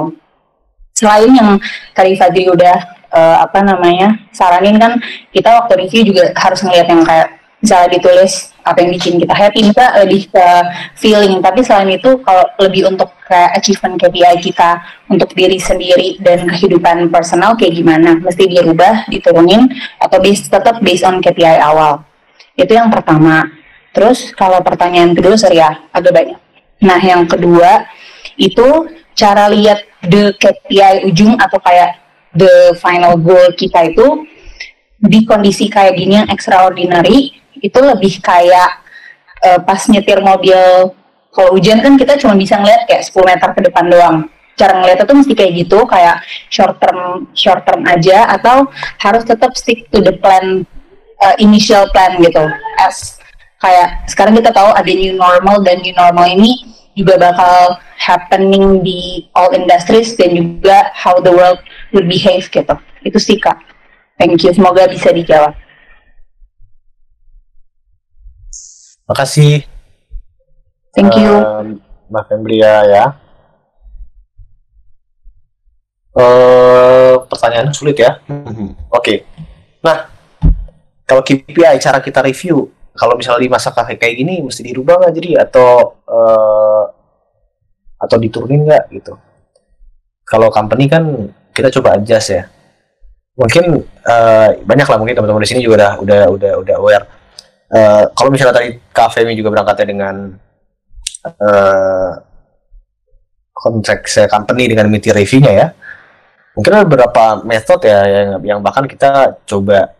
Selain 0.98 1.31
yang 1.31 1.56
tadi 1.95 2.19
Fadri 2.19 2.52
udah 2.52 2.77
uh, 3.14 3.38
apa 3.45 3.64
namanya 3.64 4.19
saranin 4.36 4.76
kan 4.76 4.99
kita 5.31 5.49
waktu 5.56 5.88
review 5.88 6.11
juga 6.11 6.34
harus 6.36 6.60
ngeliat 6.65 6.88
yang 6.90 7.03
kayak 7.06 7.27
misalnya 7.64 7.90
ditulis 7.95 8.48
apa 8.70 8.86
yang 8.86 8.94
bikin 8.94 9.18
kita 9.18 9.34
happy 9.34 9.74
kita 9.74 9.86
lebih 10.06 10.30
ke 10.30 10.48
feeling. 10.94 11.41
Tapi 11.41 11.66
selain 11.66 11.90
itu 11.90 12.22
kalau 12.22 12.46
lebih 12.62 12.94
untuk 12.94 13.10
kayak 13.26 13.58
achievement 13.58 13.98
KPI 13.98 14.38
kita 14.46 14.80
untuk 15.10 15.34
diri 15.34 15.58
sendiri 15.58 16.22
dan 16.22 16.46
kehidupan 16.46 17.10
personal 17.10 17.58
kayak 17.58 17.74
gimana? 17.74 18.22
Mesti 18.22 18.46
dirubah 18.46 19.10
diturunin 19.10 19.68
atau 19.98 20.18
based, 20.22 20.54
tetap 20.54 20.78
based 20.86 21.04
on 21.04 21.18
KPI 21.20 21.58
awal? 21.58 22.06
Itu 22.54 22.78
yang 22.78 22.94
pertama. 22.94 23.50
Terus 23.90 24.30
kalau 24.38 24.62
pertanyaan 24.62 25.18
kedua 25.18 25.34
sorry 25.34 25.58
ya 25.58 25.90
agak 25.90 26.14
banyak. 26.14 26.40
Nah 26.86 27.02
yang 27.02 27.26
kedua 27.26 27.90
itu 28.38 28.88
cara 29.18 29.52
lihat 29.52 29.84
the 30.06 30.32
KPI 30.38 31.10
ujung 31.10 31.36
atau 31.36 31.60
kayak 31.60 32.00
the 32.38 32.78
final 32.78 33.18
goal 33.18 33.50
kita 33.58 33.90
itu 33.90 34.24
di 35.00 35.24
kondisi 35.24 35.72
kayak 35.72 35.96
gini 35.96 36.20
yang 36.24 36.30
extraordinary 36.32 37.32
itu 37.60 37.80
lebih 37.80 38.19
kayak 38.23 38.84
uh, 39.44 39.60
pas 39.64 39.80
nyetir 39.88 40.19
mobil 40.19 40.94
kalau 41.30 41.53
hujan 41.53 41.80
kan 41.80 41.94
kita 41.94 42.18
cuma 42.18 42.34
bisa 42.34 42.57
ngeliat 42.57 42.90
kayak 42.90 43.06
10 43.06 43.30
meter 43.30 43.49
ke 43.53 43.61
depan 43.69 43.86
doang. 43.86 44.18
Cara 44.57 44.76
ngeliatnya 44.81 45.07
tuh 45.07 45.18
mesti 45.23 45.34
kayak 45.38 45.52
gitu 45.56 45.80
kayak 45.88 46.19
short 46.52 46.76
term 46.84 47.31
short 47.31 47.64
term 47.64 47.86
aja 47.88 48.27
atau 48.27 48.68
harus 48.99 49.23
tetap 49.23 49.56
stick 49.56 49.88
to 49.88 50.03
the 50.03 50.11
plan 50.19 50.68
uh, 51.23 51.36
initial 51.40 51.88
plan 51.95 52.19
gitu. 52.19 52.44
As 52.81 53.22
kayak 53.64 54.10
sekarang 54.11 54.36
kita 54.36 54.52
tahu 54.52 54.73
ada 54.73 54.91
new 54.91 55.15
normal 55.15 55.64
dan 55.64 55.80
new 55.80 55.95
normal 55.95 56.27
ini 56.27 56.60
juga 56.98 57.15
bakal 57.15 57.80
happening 57.95 58.84
di 58.84 59.23
all 59.31 59.53
industries 59.56 60.18
dan 60.19 60.36
juga 60.36 60.91
how 60.91 61.15
the 61.23 61.31
world 61.31 61.61
will 61.95 62.03
behave 62.03 62.44
gitu. 62.52 62.76
Itu 63.06 63.19
sih 63.22 63.40
kak. 63.40 63.56
Thank 64.19 64.44
you. 64.44 64.52
Semoga 64.52 64.91
bisa 64.91 65.15
dijawab 65.15 65.56
makasih. 69.10 69.65
Thank 70.94 71.18
you. 71.18 71.34
Um, 71.34 71.68
Mbak 72.14 72.23
Fembria 72.30 72.76
ya. 72.86 73.06
Uh, 76.14 77.26
pertanyaan 77.26 77.73
sulit 77.73 77.98
ya. 77.98 78.22
Oke. 78.30 78.77
Okay. 78.94 79.18
nah 79.80 80.11
kalau 81.07 81.23
KPI 81.23 81.80
cara 81.80 82.03
kita 82.03 82.19
review 82.19 82.68
kalau 82.94 83.15
misalnya 83.15 83.48
di 83.48 83.49
masa 83.49 83.72
kayak 83.72 84.14
gini 84.14 84.44
mesti 84.45 84.61
dirubah 84.61 85.02
nggak 85.02 85.14
jadi? 85.18 85.30
Atau 85.41 85.98
uh, 86.06 86.86
atau 87.98 88.18
diturunin 88.22 88.69
nggak 88.69 88.94
gitu? 88.94 89.18
Kalau 90.27 90.53
company 90.53 90.86
kan 90.86 91.34
kita 91.56 91.73
coba 91.73 91.98
adjust 91.98 92.38
ya. 92.38 92.44
Mungkin 93.40 93.81
uh, 94.03 94.49
banyak 94.68 94.86
lah 94.86 94.98
mungkin 94.99 95.15
teman-teman 95.15 95.41
di 95.41 95.49
sini 95.49 95.64
juga 95.64 95.80
udah 95.80 95.91
udah 96.03 96.22
udah 96.36 96.53
udah 96.60 96.76
aware 96.76 97.06
uh, 97.74 98.04
kalau 98.14 98.30
misalnya 98.34 98.56
tadi 98.56 98.70
KFM 98.94 99.34
juga 99.38 99.50
berangkatnya 99.54 99.88
dengan 99.88 100.16
uh, 101.26 102.12
kontrak 103.54 104.08
company 104.32 104.72
dengan 104.72 104.88
meeting 104.88 105.14
reviewnya 105.14 105.52
ya 105.52 105.68
mungkin 106.56 106.76
ada 106.76 106.84
beberapa 106.84 107.40
metode 107.48 107.88
ya 107.88 108.02
yang 108.08 108.30
yang 108.44 108.60
bahkan 108.60 108.84
kita 108.84 109.40
coba 109.48 109.96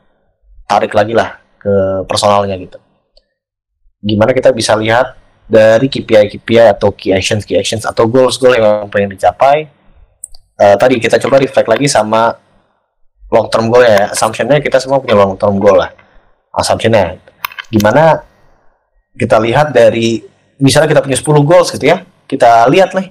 tarik 0.68 0.92
lagi 0.92 1.16
lah 1.16 1.40
ke 1.60 2.04
personalnya 2.04 2.56
gitu. 2.60 2.80
Gimana 4.00 4.32
kita 4.32 4.52
bisa 4.52 4.76
lihat 4.76 5.16
dari 5.50 5.88
KPI 5.88 6.36
KPI 6.36 6.78
atau 6.78 6.94
key 6.94 7.16
actions 7.16 7.48
key 7.48 7.58
actions 7.58 7.84
atau 7.84 8.06
goals 8.06 8.38
goals 8.38 8.60
yang 8.60 8.88
pengen 8.88 9.16
dicapai. 9.18 9.72
Uh, 10.60 10.76
tadi 10.76 11.00
kita 11.00 11.16
coba 11.18 11.40
reflect 11.40 11.72
lagi 11.72 11.88
sama 11.88 12.36
long 13.32 13.48
term 13.48 13.72
goal 13.72 13.84
ya. 13.84 14.12
Assumptionnya 14.12 14.60
kita 14.60 14.78
semua 14.84 15.00
punya 15.00 15.16
long 15.16 15.40
term 15.40 15.58
goal 15.58 15.80
lah. 15.80 15.92
Assumptionnya 16.52 17.18
gimana 17.70 18.26
kita 19.16 19.38
lihat 19.38 19.72
dari 19.74 20.22
misalnya 20.60 20.90
kita 20.92 21.02
punya 21.02 21.18
10 21.18 21.50
goals 21.50 21.70
gitu 21.74 21.86
ya. 21.88 22.04
Kita 22.30 22.70
lihat 22.70 22.94
lah 22.94 23.10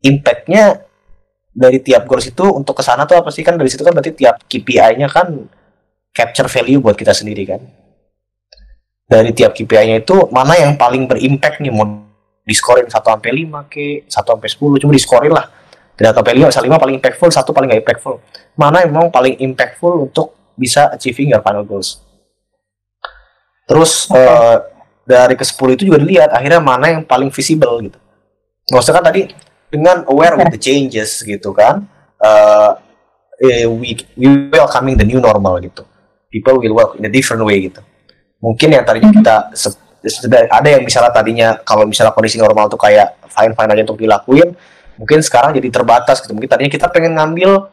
impactnya 0.00 0.80
dari 1.52 1.82
tiap 1.84 2.08
goals 2.08 2.24
itu 2.30 2.46
untuk 2.48 2.78
ke 2.78 2.82
sana 2.82 3.04
tuh 3.04 3.20
apa 3.20 3.28
sih? 3.28 3.44
Kan 3.44 3.60
dari 3.60 3.68
situ 3.68 3.84
kan 3.84 3.92
berarti 3.92 4.16
tiap 4.16 4.40
KPI-nya 4.48 5.10
kan 5.12 5.28
capture 6.14 6.48
value 6.48 6.80
buat 6.80 6.96
kita 6.96 7.12
sendiri 7.12 7.44
kan. 7.44 7.60
Dari 9.10 9.34
tiap 9.36 9.52
KPI-nya 9.52 10.00
itu 10.00 10.30
mana 10.32 10.56
yang 10.56 10.78
paling 10.80 11.04
berimpact 11.04 11.60
nih? 11.60 11.68
Mau 11.74 11.84
diskorin 12.48 12.88
1 12.88 12.96
sampai 12.96 13.30
5 13.44 13.68
ke 13.68 14.08
1 14.08 14.08
sampai 14.08 14.48
10 14.48 14.80
cuma 14.80 14.92
diskorin 14.96 15.32
lah. 15.36 15.46
Tidak 16.00 16.16
sampai 16.16 16.32
5 16.32 16.48
misal 16.48 16.64
5 16.64 16.80
paling 16.80 16.96
impactful 16.96 17.28
satu 17.28 17.50
paling 17.52 17.68
gak 17.76 17.82
impactful. 17.84 18.14
Mana 18.56 18.80
yang 18.80 18.96
memang 18.96 19.12
paling 19.12 19.36
impactful 19.36 20.08
untuk 20.08 20.32
bisa 20.56 20.88
achieving 20.96 21.28
your 21.36 21.44
final 21.44 21.60
goals 21.60 22.09
terus 23.70 24.10
okay. 24.10 24.26
uh, 24.26 24.58
dari 25.06 25.38
ke 25.38 25.46
10 25.46 25.78
itu 25.78 25.82
juga 25.86 25.98
dilihat 26.02 26.34
akhirnya 26.34 26.58
mana 26.58 26.90
yang 26.90 27.02
paling 27.06 27.30
visible 27.30 27.78
gitu 27.86 27.98
maksudnya 28.74 28.96
kan 28.98 29.06
tadi 29.14 29.30
dengan 29.70 30.02
aware 30.10 30.34
with 30.34 30.50
the 30.50 30.58
changes 30.58 31.22
gitu 31.22 31.54
kan 31.54 31.86
uh, 32.18 32.74
we 33.78 33.94
we 34.18 34.26
welcoming 34.50 34.98
the 34.98 35.06
new 35.06 35.22
normal 35.22 35.62
gitu 35.62 35.86
people 36.30 36.56
will 36.56 36.74
work 36.78 36.96
in 36.96 37.04
a 37.04 37.12
different 37.12 37.42
way 37.42 37.66
gitu. 37.66 37.82
Mungkin 38.40 38.72
yang 38.72 38.86
tadinya 38.86 39.10
kita 39.12 39.36
ada 40.48 40.68
yang 40.70 40.80
misalnya 40.86 41.12
tadinya 41.12 41.48
kalau 41.60 41.84
misalnya 41.84 42.14
kondisi 42.16 42.40
normal 42.40 42.72
tuh 42.72 42.80
kayak 42.80 43.20
fine 43.28 43.52
fine 43.52 43.70
aja 43.76 43.82
untuk 43.84 44.00
dilakuin, 44.00 44.48
mungkin 44.96 45.18
sekarang 45.20 45.52
jadi 45.52 45.68
terbatas 45.68 46.24
gitu. 46.24 46.32
Mungkin 46.32 46.48
tadinya 46.48 46.72
kita 46.72 46.88
pengen 46.88 47.18
ngambil 47.18 47.68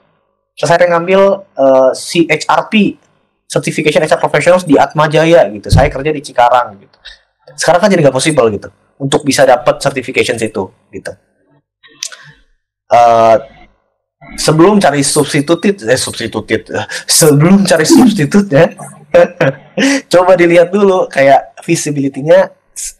saya 0.57 0.81
pengen 0.81 0.99
ngambil 0.99 1.21
uh, 1.55 1.93
CHRP 1.93 2.97
Certification 3.47 4.03
HR 4.03 4.19
Professionals 4.19 4.63
di 4.67 4.75
Atma 4.75 5.07
Jaya 5.07 5.47
gitu. 5.49 5.71
Saya 5.71 5.87
kerja 5.87 6.11
di 6.11 6.19
Cikarang 6.19 6.75
gitu. 6.77 6.97
Sekarang 7.55 7.79
kan 7.79 7.89
jadi 7.89 8.03
nggak 8.03 8.15
possible 8.15 8.47
gitu 8.51 8.69
untuk 8.99 9.23
bisa 9.23 9.47
dapat 9.47 9.79
certification 9.79 10.35
itu 10.35 10.67
gitu. 10.91 11.11
Uh, 12.87 13.35
sebelum 14.35 14.81
cari 14.81 15.05
substitut 15.05 15.59
eh 15.63 15.95
sebelum 17.05 17.63
cari 17.63 17.85
substitut 17.85 18.49
ya 18.49 18.73
coba 20.13 20.33
dilihat 20.33 20.73
dulu 20.73 21.05
kayak 21.05 21.53
visibility-nya 21.61 22.49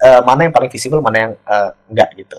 uh, 0.04 0.22
mana 0.22 0.48
yang 0.48 0.54
paling 0.54 0.70
visible 0.70 1.02
mana 1.02 1.18
yang 1.18 1.34
uh, 1.48 1.72
enggak 1.90 2.10
gitu 2.16 2.38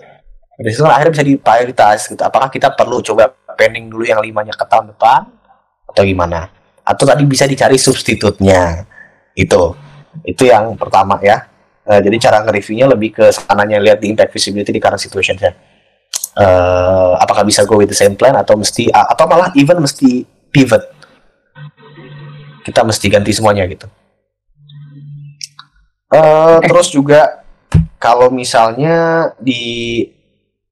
situ 0.59 0.83
akhirnya 0.83 1.11
bisa 1.15 1.25
diprioritas 1.27 1.99
gitu 2.07 2.19
apakah 2.23 2.51
kita 2.51 2.71
perlu 2.75 2.99
coba 3.03 3.31
pending 3.55 3.87
dulu 3.91 4.03
yang 4.03 4.19
limanya 4.19 4.55
ke 4.55 4.65
tahun 4.67 4.91
depan 4.95 5.27
atau 5.87 6.03
gimana 6.03 6.51
atau 6.89 7.05
tadi 7.05 7.21
bisa 7.29 7.45
dicari 7.45 7.77
substitutnya 7.77 8.89
itu. 9.37 9.77
Itu 10.25 10.49
yang 10.49 10.73
pertama 10.73 11.21
ya. 11.21 11.45
Uh, 11.85 12.01
jadi 12.01 12.17
cara 12.17 12.41
nge-reviewnya 12.41 12.89
lebih 12.89 13.09
ke 13.13 13.25
sananya 13.29 13.77
lihat 13.77 14.01
di 14.01 14.09
impact 14.09 14.33
visibility 14.33 14.73
di 14.73 14.81
current 14.81 15.01
situation 15.01 15.37
ya 15.37 15.53
uh, 16.39 17.13
apakah 17.19 17.43
bisa 17.43 17.67
go 17.67 17.79
with 17.79 17.91
the 17.91 17.97
same 17.97 18.15
plan 18.15 18.35
atau 18.37 18.55
mesti 18.55 18.87
uh, 18.91 19.07
atau 19.11 19.25
malah 19.27 19.51
even 19.57 19.79
mesti 19.83 20.23
pivot. 20.49 20.83
Kita 22.63 22.85
mesti 22.85 23.05
ganti 23.09 23.31
semuanya 23.33 23.65
gitu. 23.65 23.87
Uh, 26.09 26.57
terus 26.65 26.89
juga 26.89 27.45
kalau 28.01 28.33
misalnya 28.33 29.29
di 29.37 30.03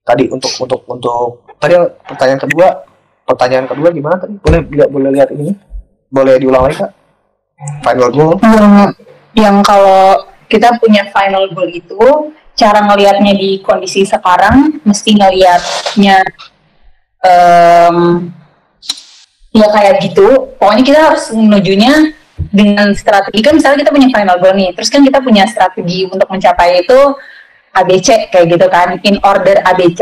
tadi 0.02 0.30
untuk 0.31 0.49
untuk 0.57 0.81
untuk 0.89 1.45
tadi 1.61 1.77
pertanyaan 2.06 2.41
kedua 2.41 2.68
pertanyaan 3.27 3.68
kedua 3.69 3.89
gimana 3.94 4.15
tadi? 4.18 4.34
Boleh 4.39 4.61
tidak 4.65 4.89
boleh 4.89 5.10
lihat 5.14 5.30
ini 5.34 5.53
boleh 6.07 6.35
diulang 6.39 6.63
lagi 6.67 6.77
kak? 6.81 6.91
Final 7.84 8.09
goal? 8.13 8.31
Yang, 8.43 8.73
yang 9.34 9.55
kalau 9.65 10.27
kita 10.47 10.77
punya 10.79 11.09
final 11.09 11.49
goal 11.51 11.67
itu 11.67 12.31
cara 12.57 12.85
ngelihatnya 12.85 13.34
di 13.38 13.61
kondisi 13.61 14.05
sekarang 14.05 14.81
mesti 14.81 15.13
ngelihatnya 15.13 16.17
um, 17.21 17.97
ya 19.53 19.67
kayak 19.73 20.01
gitu. 20.05 20.53
Pokoknya 20.57 20.84
kita 20.85 20.99
harus 21.13 21.29
menujunya 21.34 22.13
dengan 22.53 22.93
strategi. 22.93 23.41
Kan 23.41 23.57
misalnya 23.57 23.85
kita 23.85 23.91
punya 23.93 24.09
final 24.13 24.38
goal 24.38 24.53
nih 24.53 24.71
terus 24.77 24.89
kan 24.93 25.01
kita 25.01 25.19
punya 25.21 25.49
strategi 25.49 26.05
untuk 26.05 26.29
mencapai 26.29 26.85
itu 26.85 26.99
ABC 27.77 28.34
kayak 28.34 28.45
gitu 28.49 28.65
kan 28.73 28.97
in 29.05 29.21
order 29.21 29.61
ABC 29.61 30.01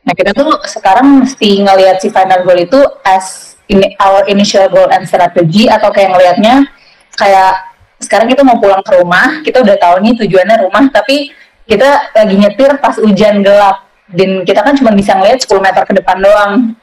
nah 0.00 0.16
kita 0.16 0.32
tuh 0.32 0.48
sekarang 0.64 1.20
mesti 1.20 1.60
ngelihat 1.60 2.00
si 2.00 2.08
final 2.08 2.40
goal 2.46 2.56
itu 2.56 2.80
as 3.04 3.49
in 3.70 3.78
our 4.02 4.26
initial 4.26 4.66
goal 4.66 4.90
and 4.90 5.06
strategy 5.06 5.70
atau 5.70 5.94
kayak 5.94 6.10
ngelihatnya 6.12 6.66
kayak 7.14 7.70
sekarang 8.02 8.26
kita 8.26 8.42
mau 8.42 8.58
pulang 8.58 8.82
ke 8.82 8.92
rumah 8.98 9.40
kita 9.46 9.62
udah 9.62 9.76
tahu 9.78 10.02
nih 10.02 10.14
tujuannya 10.18 10.56
rumah 10.66 10.90
tapi 10.90 11.30
kita 11.70 12.10
lagi 12.10 12.34
nyetir 12.34 12.70
pas 12.82 12.98
hujan 12.98 13.46
gelap. 13.46 13.86
Dan 14.10 14.42
kita 14.42 14.66
kan 14.66 14.74
cuma 14.74 14.90
bisa 14.90 15.14
ngeliat 15.14 15.38
10 15.38 15.62
meter 15.62 15.82
ke 15.86 15.94
depan 15.94 16.18
doang. 16.18 16.74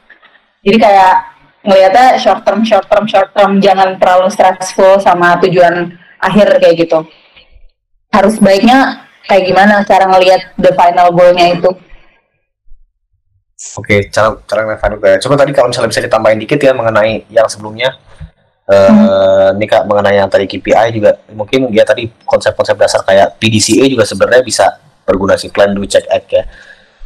Jadi 0.63 0.77
kayak 0.79 1.15
ngeliatnya 1.67 2.15
short 2.23 2.47
term 2.47 2.63
short 2.63 2.87
term 2.87 3.03
short 3.03 3.35
term 3.35 3.59
jangan 3.59 3.99
terlalu 3.99 4.31
stressful 4.31 5.03
sama 5.03 5.35
tujuan 5.43 5.91
akhir 6.23 6.63
kayak 6.63 6.87
gitu. 6.87 7.03
Harus 8.15 8.39
baiknya 8.39 9.03
kayak 9.27 9.43
gimana 9.43 9.83
cara 9.83 10.07
ngelihat 10.07 10.55
the 10.55 10.71
final 10.71 11.11
goalnya 11.11 11.51
itu 11.51 11.69
Oke, 13.57 14.05
cara 14.13 14.37
cara 14.45 14.61
ngefan 14.69 15.01
juga. 15.01 15.17
Coba 15.17 15.33
tadi 15.41 15.49
kalau 15.49 15.67
misalnya 15.73 15.89
bisa 15.89 16.01
ditambahin 16.05 16.37
dikit 16.37 16.61
ya 16.61 16.77
mengenai 16.77 17.25
yang 17.33 17.49
sebelumnya. 17.49 17.97
Eh, 18.67 18.75
Hmm. 18.91 19.55
ini 19.57 19.63
kak 19.63 19.87
mengenai 19.87 20.19
yang 20.19 20.27
tadi 20.27 20.43
KPI 20.43 20.91
juga 20.91 21.15
mungkin 21.31 21.71
dia 21.71 21.87
tadi 21.87 22.11
konsep-konsep 22.27 22.75
dasar 22.75 22.99
kayak 23.07 23.39
PDCA 23.39 23.87
juga 23.87 24.03
sebenarnya 24.03 24.43
bisa 24.43 24.67
berguna 25.07 25.39
sih 25.39 25.47
plan 25.47 25.71
do 25.71 25.87
check 25.87 26.03
act 26.11 26.27
ya. 26.29 26.43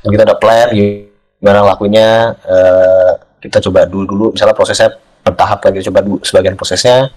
Kita 0.01 0.25
ada 0.25 0.35
plan 0.41 0.73
gimana 0.73 1.61
lakunya 1.63 2.33
eh, 2.43 3.11
kita 3.39 3.61
coba 3.69 3.85
dulu 3.85 4.03
dulu 4.09 4.25
misalnya 4.33 4.57
prosesnya 4.57 4.89
bertahap 5.21 5.61
kita 5.61 5.85
coba 5.93 5.99
dulu 6.01 6.17
sebagian 6.25 6.57
prosesnya 6.57 7.13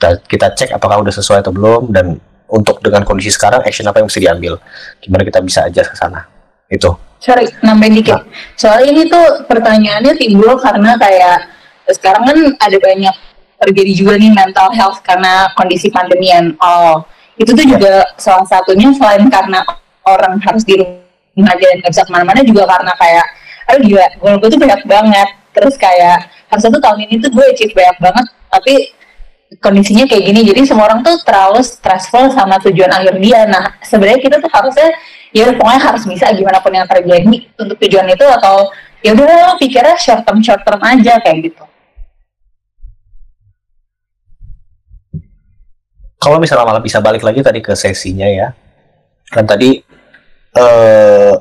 kita, 0.00 0.08
kita 0.24 0.46
cek 0.56 0.70
apakah 0.72 1.04
udah 1.04 1.12
sesuai 1.12 1.44
atau 1.44 1.52
belum 1.52 1.92
dan 1.92 2.16
untuk 2.48 2.80
dengan 2.80 3.04
kondisi 3.04 3.28
sekarang 3.28 3.60
action 3.68 3.84
apa 3.84 4.00
yang 4.00 4.08
mesti 4.08 4.20
diambil 4.24 4.56
gimana 5.04 5.22
kita 5.28 5.44
bisa 5.44 5.68
aja 5.68 5.84
ke 5.84 5.92
sana 5.92 6.24
itu. 6.68 6.90
Sorry 7.18 7.50
nambahin 7.66 7.98
dikit. 7.98 8.22
Soalnya 8.54 8.86
ini 8.94 9.02
tuh 9.10 9.42
pertanyaannya 9.50 10.14
timbul 10.14 10.54
karena 10.62 10.94
kayak 10.94 11.50
sekarang 11.90 12.22
kan 12.28 12.38
ada 12.62 12.76
banyak 12.78 13.14
terjadi 13.58 13.92
juga 13.96 14.12
nih 14.14 14.30
mental 14.30 14.70
health 14.70 15.02
karena 15.02 15.50
kondisi 15.58 15.90
pandemian 15.90 16.54
all. 16.62 17.02
Itu 17.34 17.54
tuh 17.54 17.66
juga 17.66 18.06
salah 18.18 18.46
satunya 18.46 18.94
selain 18.94 19.26
karena 19.26 19.66
orang 20.06 20.38
harus 20.42 20.62
di 20.62 20.78
rumah 20.78 21.54
aja 21.54 21.64
dan 21.66 21.76
nggak 21.82 21.90
bisa 21.90 22.02
ke 22.06 22.10
mana-mana 22.14 22.40
juga 22.46 22.62
karena 22.66 22.92
kayak 22.94 23.26
aduh 23.68 23.82
gila 23.84 24.06
goal 24.22 24.36
gue 24.38 24.48
tuh 24.54 24.60
banyak 24.62 24.80
banget. 24.86 25.28
Terus 25.58 25.74
kayak 25.74 26.30
harusnya 26.54 26.70
tuh 26.70 26.82
tahun 26.82 26.98
ini 27.08 27.14
tuh 27.18 27.30
gue 27.34 27.44
achieve 27.50 27.74
banyak 27.74 27.98
banget 27.98 28.26
tapi 28.46 28.74
kondisinya 29.58 30.06
kayak 30.06 30.22
gini. 30.22 30.40
Jadi 30.54 30.60
semua 30.70 30.86
orang 30.86 31.02
tuh 31.02 31.18
terlalu 31.26 31.66
stressful 31.66 32.30
sama 32.30 32.62
tujuan 32.62 32.94
akhir 32.94 33.18
dia. 33.18 33.42
Nah 33.48 33.74
sebenarnya 33.82 34.22
kita 34.22 34.36
tuh 34.38 34.50
harusnya 34.54 34.94
ya 35.32 35.52
pokoknya 35.52 35.80
harus 35.80 36.02
bisa 36.08 36.32
gimana 36.32 36.58
pun 36.60 36.72
yang 36.72 36.88
terjadi 36.88 37.36
untuk 37.60 37.76
tujuan 37.76 38.08
itu 38.08 38.26
atau 38.26 38.72
ya 39.04 39.12
udah 39.14 39.24
lo 39.26 39.54
pikirnya 39.60 39.96
short 40.00 40.24
term 40.24 40.40
short 40.40 40.62
term 40.64 40.80
aja 40.80 41.20
kayak 41.20 41.52
gitu. 41.52 41.64
Kalau 46.18 46.42
misalnya 46.42 46.66
malah 46.66 46.82
bisa 46.82 46.98
balik 46.98 47.22
lagi 47.22 47.40
tadi 47.46 47.62
ke 47.62 47.78
sesinya 47.78 48.26
ya. 48.26 48.50
Kan 49.30 49.46
tadi 49.46 49.78
eh 50.56 51.34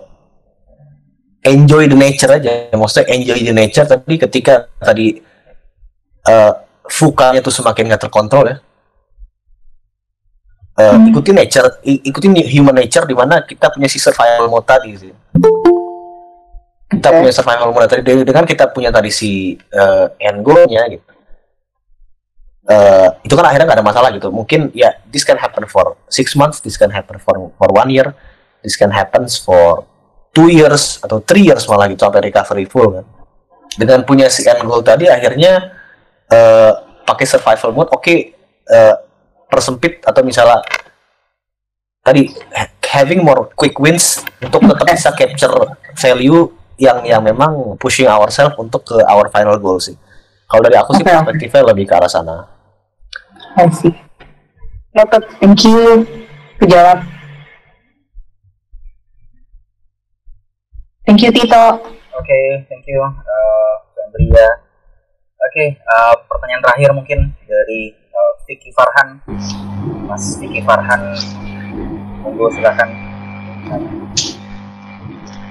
enjoy 1.47 1.89
the 1.89 1.97
nature 1.97 2.29
aja. 2.29 2.69
Maksudnya 2.75 3.09
enjoy 3.15 3.39
the 3.41 3.55
nature 3.55 3.87
tapi 3.89 4.21
ketika 4.21 4.69
tadi 4.77 5.17
eh 6.27 6.53
fukanya 6.87 7.43
tuh 7.43 7.51
semakin 7.51 7.91
nggak 7.91 8.03
terkontrol 8.07 8.47
ya 8.47 8.57
Eh, 10.77 10.93
Hmm. 10.93 11.09
ikuti 11.09 11.33
nature 11.33 11.81
ikuti 11.81 12.29
human 12.53 12.77
nature 12.77 13.09
di 13.09 13.17
mana 13.17 13.41
kita 13.41 13.73
punya 13.73 13.89
si 13.89 13.97
survival 13.97 14.45
mode 14.45 14.61
tadi 14.61 14.93
sih 14.93 15.09
kita 16.85 17.07
Oke. 17.09 17.17
punya 17.17 17.33
survival 17.33 17.73
mode 17.73 17.89
tadi 17.89 18.05
dengan 18.21 18.45
kita 18.45 18.69
punya 18.69 18.93
tadi 18.93 19.09
si 19.09 19.57
eh, 19.57 20.05
end 20.21 20.45
goalnya 20.45 20.85
gitu 20.85 21.09
eh, 22.69 23.09
itu 23.25 23.33
kan 23.33 23.49
akhirnya 23.49 23.73
nggak 23.73 23.79
ada 23.81 23.87
masalah 23.89 24.13
gitu 24.13 24.29
mungkin 24.29 24.69
ya 24.77 24.93
this 25.09 25.25
can 25.25 25.41
happen 25.41 25.65
for 25.65 25.97
six 26.13 26.37
months 26.37 26.61
this 26.61 26.77
can 26.77 26.93
happen 26.93 27.17
for 27.17 27.49
for 27.57 27.69
one 27.73 27.89
year 27.89 28.13
this 28.61 28.77
can 28.77 28.93
happens 28.93 29.33
for 29.33 29.81
two 30.29 30.45
years 30.53 31.01
atau 31.01 31.17
three 31.25 31.49
years 31.49 31.65
malah 31.65 31.89
gitu 31.89 32.05
sampai 32.05 32.29
recovery 32.29 32.69
full 32.69 33.01
kan 33.01 33.05
dengan 33.81 34.05
punya 34.05 34.29
si 34.29 34.45
end 34.45 34.61
goal 34.61 34.85
tadi 34.85 35.09
akhirnya 35.09 35.73
eh, 36.29 36.71
pakai 37.01 37.25
survival 37.25 37.73
mode 37.73 37.89
oke 37.89 38.13
eh, 38.69 38.95
persempit 39.47 40.03
atau 40.03 40.21
misalnya 40.23 40.63
tadi 42.03 42.31
ha- 42.55 42.71
having 42.87 43.23
more 43.23 43.51
quick 43.55 43.75
wins 43.79 44.23
untuk 44.39 44.63
tetap 44.63 44.87
bisa 44.87 45.09
capture 45.15 45.55
value 45.99 46.47
yang 46.77 47.03
yang 47.03 47.21
memang 47.23 47.75
pushing 47.81 48.07
ourselves 48.07 48.55
untuk 48.55 48.85
ke 48.85 48.97
our 49.07 49.27
final 49.33 49.57
goal 49.59 49.81
sih 49.81 49.97
kalau 50.47 50.63
dari 50.63 50.77
aku 50.79 50.95
sih 50.95 51.03
oke. 51.03 51.09
perspektifnya 51.09 51.63
lebih 51.73 51.83
ke 51.89 51.93
arah 51.95 52.11
sana 52.11 52.47
I 53.57 53.67
see 53.73 53.91
Noted. 54.95 55.23
thank 55.41 55.61
you 55.67 56.05
kejawab 56.61 57.03
thank 61.03 61.19
you 61.23 61.31
Tito 61.33 61.97
Oke, 62.17 62.65
thank 62.65 62.81
you, 62.89 62.97
uh, 62.97 63.73
Fendria. 63.93 64.49
Oke, 65.37 65.77
uh, 65.85 66.17
pertanyaan 66.25 66.65
terakhir 66.65 66.89
mungkin 66.97 67.29
dari 67.45 67.93
uh, 68.17 68.31
Vicky 68.49 68.73
Farhan, 68.73 69.21
Mas 70.09 70.41
Vicky 70.41 70.65
Farhan, 70.65 71.13
monggo 72.25 72.49
silakan. 72.49 72.89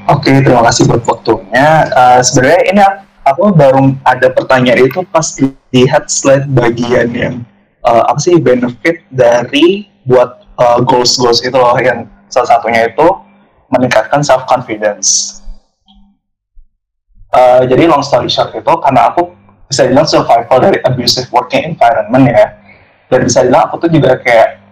Oke, 0.06 0.30
terima 0.38 0.62
kasih 0.70 0.86
buat 0.86 1.02
waktunya. 1.02 1.82
Eh, 1.90 2.20
Sebenarnya 2.22 2.62
ini 2.70 2.82
aku 3.26 3.50
baru 3.50 3.90
ada 4.06 4.30
pertanyaan 4.30 4.86
itu 4.86 5.02
pas 5.10 5.34
lihat 5.74 6.06
slide 6.06 6.46
bagian 6.46 7.10
yang 7.10 7.34
eh, 7.82 8.02
apa 8.06 8.18
sih 8.22 8.38
benefit 8.38 9.02
dari 9.10 9.90
buat 10.06 10.46
eh, 10.62 10.78
goals-goals 10.86 11.42
itu 11.42 11.58
loh 11.58 11.74
yang 11.82 12.06
salah 12.30 12.54
satunya 12.54 12.86
itu 12.86 13.06
meningkatkan 13.70 14.22
self 14.22 14.46
confidence. 14.46 15.42
jadi 17.68 17.84
long 17.84 18.00
story 18.00 18.32
short 18.32 18.48
itu 18.56 18.72
karena 18.80 19.12
aku 19.12 19.35
bisa 19.66 19.82
bilang 19.90 20.06
survival 20.06 20.58
dari 20.62 20.78
abusive 20.86 21.26
working 21.34 21.74
environment 21.74 22.30
ya, 22.30 22.54
dan 23.10 23.20
bisa 23.26 23.42
bilang 23.42 23.66
aku 23.66 23.82
tuh 23.82 23.90
juga 23.90 24.18
kayak 24.22 24.62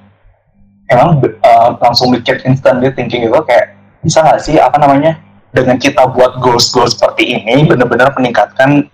emang 0.91 1.19
eh, 1.25 1.71
langsung 1.81 2.13
mikir 2.15 2.39
instantly 2.47 2.93
thinking 2.95 3.27
itu 3.27 3.41
kayak 3.47 3.75
bisa 4.05 4.21
nggak 4.21 4.41
sih 4.43 4.61
apa 4.61 4.77
namanya 4.77 5.17
dengan 5.55 5.79
kita 5.79 6.05
buat 6.11 6.43
goals 6.43 6.69
goals 6.75 6.99
seperti 6.99 7.41
ini 7.41 7.65
benar-benar 7.65 8.11
meningkatkan 8.19 8.91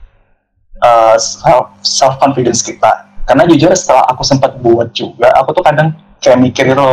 uh, 0.84 1.16
self 1.16 1.72
self 1.80 2.20
confidence 2.20 2.60
kita. 2.60 3.08
Karena 3.24 3.48
jujur 3.48 3.72
setelah 3.72 4.04
aku 4.12 4.20
sempat 4.26 4.60
buat 4.60 4.92
juga 4.92 5.32
aku 5.40 5.56
tuh 5.56 5.64
kadang 5.64 5.96
kayak 6.20 6.38
mikir 6.38 6.76
itu 6.76 6.90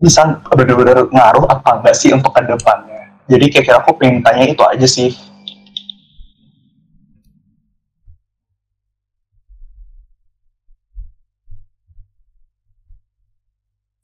bisa 0.00 0.38
benar-benar 0.52 1.08
ngaruh 1.08 1.44
apa 1.48 1.80
enggak 1.80 1.96
sih 1.96 2.12
untuk 2.12 2.36
ke 2.36 2.44
depannya? 2.44 3.16
Jadi 3.30 3.44
kira-kira 3.48 3.78
aku 3.80 3.96
pengen 3.96 4.20
tanya 4.20 4.44
itu 4.44 4.60
aja 4.60 4.86
sih 4.86 5.14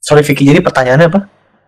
sorry 0.07 0.23
Vicky 0.23 0.47
jadi 0.47 0.63
pertanyaannya 0.63 1.07
apa 1.11 1.21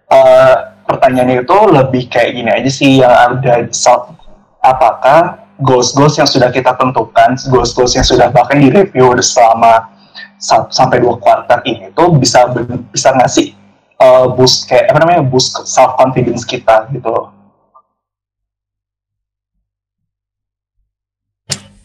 Eh, 0.10 0.56
pertanyaannya 0.90 1.46
itu 1.46 1.58
lebih 1.70 2.10
kayak 2.10 2.34
gini 2.34 2.50
aja 2.50 2.72
sih 2.74 2.98
yang 2.98 3.14
ada 3.14 3.70
self 3.70 4.10
apakah 4.58 5.46
goals-goals 5.62 6.18
yang 6.18 6.26
sudah 6.26 6.50
kita 6.50 6.74
tentukan, 6.74 7.38
goals-goals 7.54 7.94
yang 7.94 8.02
sudah 8.02 8.34
bahkan 8.34 8.58
direview 8.58 9.14
selama 9.22 9.94
sa- 10.42 10.66
sampai 10.74 10.98
dua 10.98 11.14
kuartal 11.22 11.62
ini 11.62 11.94
tuh 11.94 12.18
bisa 12.18 12.50
bisa 12.90 13.14
ngasih 13.14 13.54
uh, 14.02 14.34
boost 14.34 14.66
kayak 14.66 14.90
apa 14.90 14.98
namanya 14.98 15.22
boost 15.22 15.62
self 15.70 15.94
confidence 15.94 16.42
kita 16.42 16.90
gitu 16.90 17.06
loh. 17.06 17.30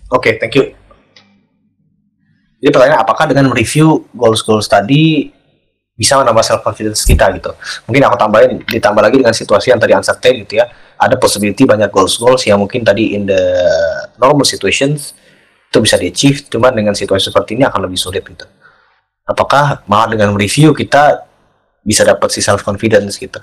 Oke, 0.09 0.41
thank 0.41 0.57
you. 0.57 0.73
Jadi 2.65 2.73
pertanyaan 2.73 3.05
apakah 3.05 3.29
dengan 3.29 3.53
mereview 3.53 4.09
goals-goals 4.17 4.65
tadi 4.65 5.29
bisa 5.95 6.19
menambah 6.19 6.43
self 6.43 6.61
confidence 6.67 7.07
kita 7.07 7.31
gitu. 7.39 7.55
Mungkin 7.87 8.03
aku 8.07 8.17
tambahin 8.19 8.53
ditambah 8.67 9.03
lagi 9.03 9.17
dengan 9.23 9.35
situasi 9.35 9.71
yang 9.71 9.79
tadi 9.79 9.95
uncertain 9.95 10.35
gitu 10.43 10.59
ya. 10.59 10.67
Ada 10.99 11.19
possibility 11.19 11.67
banyak 11.67 11.91
goals-goals 11.91 12.47
yang 12.47 12.59
mungkin 12.59 12.83
tadi 12.83 13.15
in 13.15 13.27
the 13.27 13.43
normal 14.19 14.47
situations 14.47 15.15
itu 15.71 15.79
bisa 15.83 15.99
di 15.99 16.11
achieve, 16.11 16.47
cuman 16.47 16.71
dengan 16.71 16.95
situasi 16.95 17.35
seperti 17.35 17.59
ini 17.59 17.67
akan 17.67 17.91
lebih 17.91 17.99
sulit 17.99 18.23
gitu. 18.23 18.47
Apakah 19.27 19.83
malah 19.91 20.15
dengan 20.15 20.35
review 20.39 20.71
kita 20.71 21.27
bisa 21.83 22.07
dapat 22.07 22.31
si 22.31 22.39
self 22.39 22.63
confidence 22.63 23.19
gitu? 23.19 23.43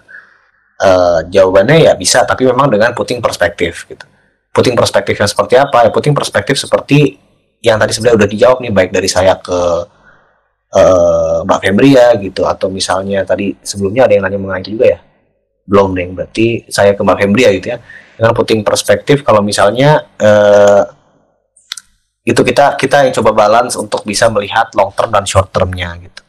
Eh, 0.80 1.20
jawabannya 1.28 1.92
ya 1.92 1.94
bisa, 1.96 2.24
tapi 2.24 2.48
memang 2.48 2.72
dengan 2.72 2.96
putting 2.96 3.20
perspektif 3.20 3.86
gitu 3.88 4.08
putting 4.52 4.76
perspektif 4.76 5.16
yang 5.16 5.30
seperti 5.32 5.56
apa 5.56 5.88
ya 5.88 5.90
putting 5.90 6.12
perspektif 6.12 6.60
seperti 6.60 7.16
yang 7.64 7.80
tadi 7.80 7.96
sebenarnya 7.96 8.18
udah 8.24 8.30
dijawab 8.30 8.58
nih 8.60 8.72
baik 8.72 8.92
dari 8.92 9.08
saya 9.08 9.40
ke 9.40 9.60
eh, 10.72 11.38
Mbak 11.44 11.60
Febria 11.60 12.08
gitu. 12.18 12.48
Atau 12.48 12.72
misalnya 12.72 13.28
tadi 13.28 13.56
sebelumnya 13.62 14.08
ada 14.08 14.14
yang 14.16 14.24
nanya 14.26 14.40
mengenai 14.40 14.66
juga 14.66 14.86
ya. 14.88 15.00
Belum 15.68 15.94
deh 15.94 16.08
berarti 16.12 16.66
saya 16.72 16.96
ke 16.96 17.02
Mbak 17.04 17.18
Febria 17.20 17.50
gitu 17.56 17.68
ya. 17.76 17.78
Dengan 18.18 18.32
putting 18.36 18.62
perspektif 18.64 19.22
kalau 19.22 19.44
misalnya 19.44 20.08
eh, 20.18 20.84
itu 22.22 22.42
kita 22.46 22.78
kita 22.78 23.10
yang 23.10 23.14
coba 23.18 23.32
balance 23.34 23.74
untuk 23.74 24.06
bisa 24.06 24.30
melihat 24.30 24.70
long 24.78 24.94
term 24.94 25.10
dan 25.10 25.26
short 25.26 25.50
termnya 25.50 25.98
gitu. 26.00 26.22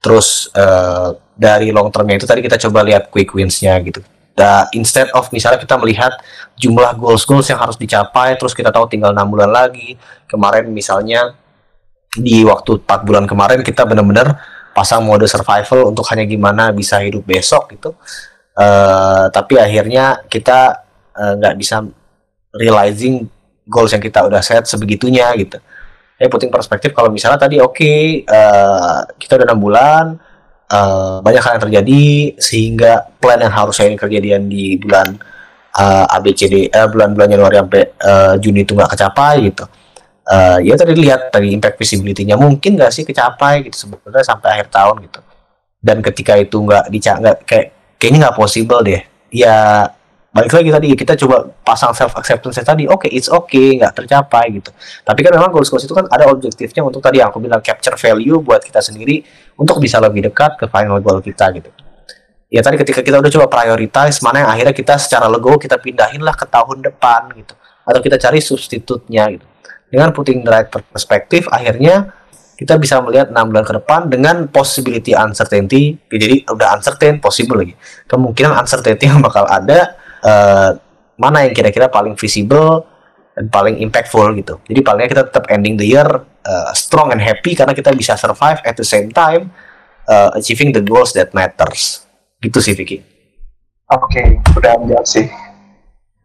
Terus 0.00 0.48
eh, 0.56 1.08
dari 1.38 1.70
long 1.70 1.92
termnya 1.94 2.18
itu 2.18 2.26
tadi 2.26 2.40
kita 2.42 2.58
coba 2.68 2.82
lihat 2.82 3.12
quick 3.12 3.30
wins-nya 3.36 3.78
gitu. 3.84 4.02
Da, 4.38 4.70
instead 4.70 5.10
of 5.18 5.26
misalnya 5.34 5.58
kita 5.58 5.74
melihat 5.82 6.14
jumlah 6.54 6.94
goals 6.94 7.26
goals 7.26 7.50
yang 7.50 7.58
harus 7.58 7.74
dicapai 7.74 8.38
terus 8.38 8.54
kita 8.54 8.70
tahu 8.70 8.86
tinggal 8.86 9.10
enam 9.10 9.26
bulan 9.26 9.50
lagi 9.50 9.98
kemarin 10.30 10.70
misalnya 10.70 11.34
di 12.16 12.40
waktu 12.46 12.80
4 12.80 13.04
bulan 13.04 13.24
kemarin 13.28 13.60
kita 13.60 13.84
benar-benar 13.84 14.40
pasang 14.72 15.04
mode 15.04 15.26
survival 15.26 15.90
untuk 15.90 16.06
hanya 16.14 16.24
gimana 16.24 16.70
bisa 16.70 17.02
hidup 17.02 17.26
besok 17.26 17.74
gitu. 17.74 17.92
Eh, 18.58 19.26
tapi 19.34 19.58
akhirnya 19.58 20.22
kita 20.30 20.82
eh, 21.14 21.32
nggak 21.36 21.54
bisa 21.58 21.84
realizing 22.54 23.26
goals 23.68 23.92
yang 23.92 24.00
kita 24.00 24.24
udah 24.24 24.40
set 24.40 24.64
sebegitunya 24.64 25.28
gitu. 25.36 25.58
Ya 26.18 26.26
putting 26.26 26.50
perspektif 26.50 26.90
kalau 26.96 27.12
misalnya 27.12 27.38
tadi 27.38 27.60
oke 27.60 28.24
eh, 28.26 28.98
kita 29.20 29.38
udah 29.38 29.46
enam 29.46 29.60
bulan 29.60 30.04
eh, 30.70 31.16
banyak 31.22 31.42
hal 31.42 31.52
yang 31.58 31.64
terjadi 31.70 32.04
sehingga 32.40 32.92
plan 33.20 33.38
yang 33.42 33.54
harusnya 33.54 33.90
ini 33.92 33.98
kejadian 33.98 34.42
di 34.50 34.78
bulan 34.78 35.18
eh, 35.78 36.14
ABCD 36.18 36.70
eh, 36.70 36.88
bulan-bulan 36.90 37.28
Januari 37.30 37.56
sampai 37.62 37.82
eh, 37.94 38.34
Juni 38.42 38.66
itu 38.66 38.74
nggak 38.74 38.90
kecapai 38.94 39.34
gitu 39.46 39.64
Eh, 40.28 40.58
ya 40.68 40.76
tadi 40.76 40.92
lihat 40.92 41.32
tadi 41.32 41.56
impact 41.56 41.80
visibility-nya. 41.80 42.36
Mungkin 42.36 42.76
nggak 42.76 42.92
sih 42.92 43.08
kecapai 43.08 43.64
gitu 43.64 43.88
sebenarnya 43.88 44.28
sampai 44.28 44.60
akhir 44.60 44.68
tahun 44.68 44.96
gitu. 45.08 45.20
Dan 45.80 46.04
ketika 46.04 46.36
itu 46.36 46.60
nggak 46.60 46.84
dica 46.92 47.12
nggak 47.16 47.36
kayak 47.48 47.66
kayaknya 47.96 48.28
nggak 48.28 48.36
possible 48.36 48.80
deh. 48.84 49.00
Ya 49.32 49.88
balik 50.28 50.52
lagi 50.52 50.68
tadi 50.68 50.86
kita 50.92 51.16
coba 51.16 51.48
pasang 51.64 51.96
self 51.96 52.12
acceptance 52.12 52.60
tadi 52.60 52.84
oke 52.84 53.08
it's 53.08 53.32
okay 53.32 53.80
nggak 53.80 54.04
tercapai 54.04 54.52
gitu. 54.52 54.68
Tapi 55.00 55.20
kan 55.24 55.32
memang 55.32 55.48
goals 55.48 55.72
goals 55.72 55.88
itu 55.88 55.96
kan 55.96 56.04
ada 56.12 56.28
objektifnya 56.28 56.84
untuk 56.84 57.00
tadi 57.00 57.24
yang 57.24 57.32
aku 57.32 57.40
bilang 57.40 57.64
capture 57.64 57.96
value 57.96 58.44
buat 58.44 58.60
kita 58.60 58.84
sendiri 58.84 59.24
untuk 59.56 59.80
bisa 59.80 59.96
lebih 59.96 60.28
dekat 60.28 60.60
ke 60.60 60.68
final 60.68 61.00
goal 61.00 61.24
kita 61.24 61.48
gitu. 61.56 61.72
Ya 62.52 62.60
tadi 62.60 62.76
ketika 62.76 63.00
kita 63.00 63.16
udah 63.16 63.32
coba 63.32 63.46
prioritize 63.48 64.20
mana 64.20 64.44
yang 64.44 64.50
akhirnya 64.52 64.76
kita 64.76 65.00
secara 65.00 65.24
legowo 65.24 65.56
kita 65.56 65.80
pindahin 65.80 66.20
lah 66.20 66.36
ke 66.36 66.44
tahun 66.44 66.84
depan 66.84 67.32
gitu. 67.32 67.56
Atau 67.88 68.04
kita 68.04 68.20
cari 68.20 68.44
substitutnya 68.44 69.32
gitu 69.32 69.47
dengan 69.88 70.12
putting 70.12 70.44
the 70.44 70.50
right 70.52 70.68
perspektif 70.68 71.48
akhirnya 71.48 72.12
kita 72.58 72.74
bisa 72.74 72.98
melihat 72.98 73.30
6 73.30 73.38
bulan 73.38 73.62
ke 73.62 73.74
depan 73.78 74.00
dengan 74.10 74.36
possibility 74.50 75.14
uncertainty. 75.14 75.94
Jadi 76.10 76.42
udah 76.50 76.74
uncertain 76.74 77.22
possible 77.22 77.62
lagi. 77.62 77.78
Kemungkinan 78.10 78.50
uncertainty 78.58 79.06
yang 79.06 79.22
bakal 79.22 79.46
ada 79.46 79.94
eh, 80.26 80.70
mana 81.14 81.46
yang 81.46 81.54
kira-kira 81.54 81.86
paling 81.86 82.18
visible 82.18 82.82
dan 83.38 83.46
paling 83.46 83.78
impactful 83.78 84.34
gitu. 84.34 84.58
Jadi 84.66 84.80
palingnya 84.82 85.08
kita 85.14 85.22
tetap 85.30 85.46
ending 85.54 85.78
the 85.78 85.86
year 85.86 86.10
eh, 86.42 86.70
strong 86.74 87.14
and 87.14 87.22
happy 87.22 87.54
karena 87.54 87.78
kita 87.78 87.94
bisa 87.94 88.18
survive 88.18 88.58
at 88.66 88.74
the 88.74 88.82
same 88.82 89.14
time 89.14 89.54
eh, 90.10 90.30
achieving 90.34 90.74
the 90.74 90.82
goals 90.82 91.14
that 91.14 91.30
matters. 91.30 92.02
Gitu 92.42 92.58
sih 92.58 92.74
Vicky. 92.74 92.98
Oke, 93.88 94.42
udah 94.58 94.82
menjawab 94.82 95.06
sih. 95.06 95.30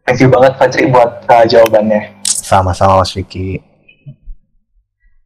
Thank 0.04 0.20
you 0.20 0.28
banget 0.28 0.52
Fajri 0.60 0.92
buat 0.92 1.24
uh, 1.32 1.48
jawabannya. 1.48 2.13
Sama-sama 2.44 3.00
Mas 3.00 3.16
Vicky 3.16 3.74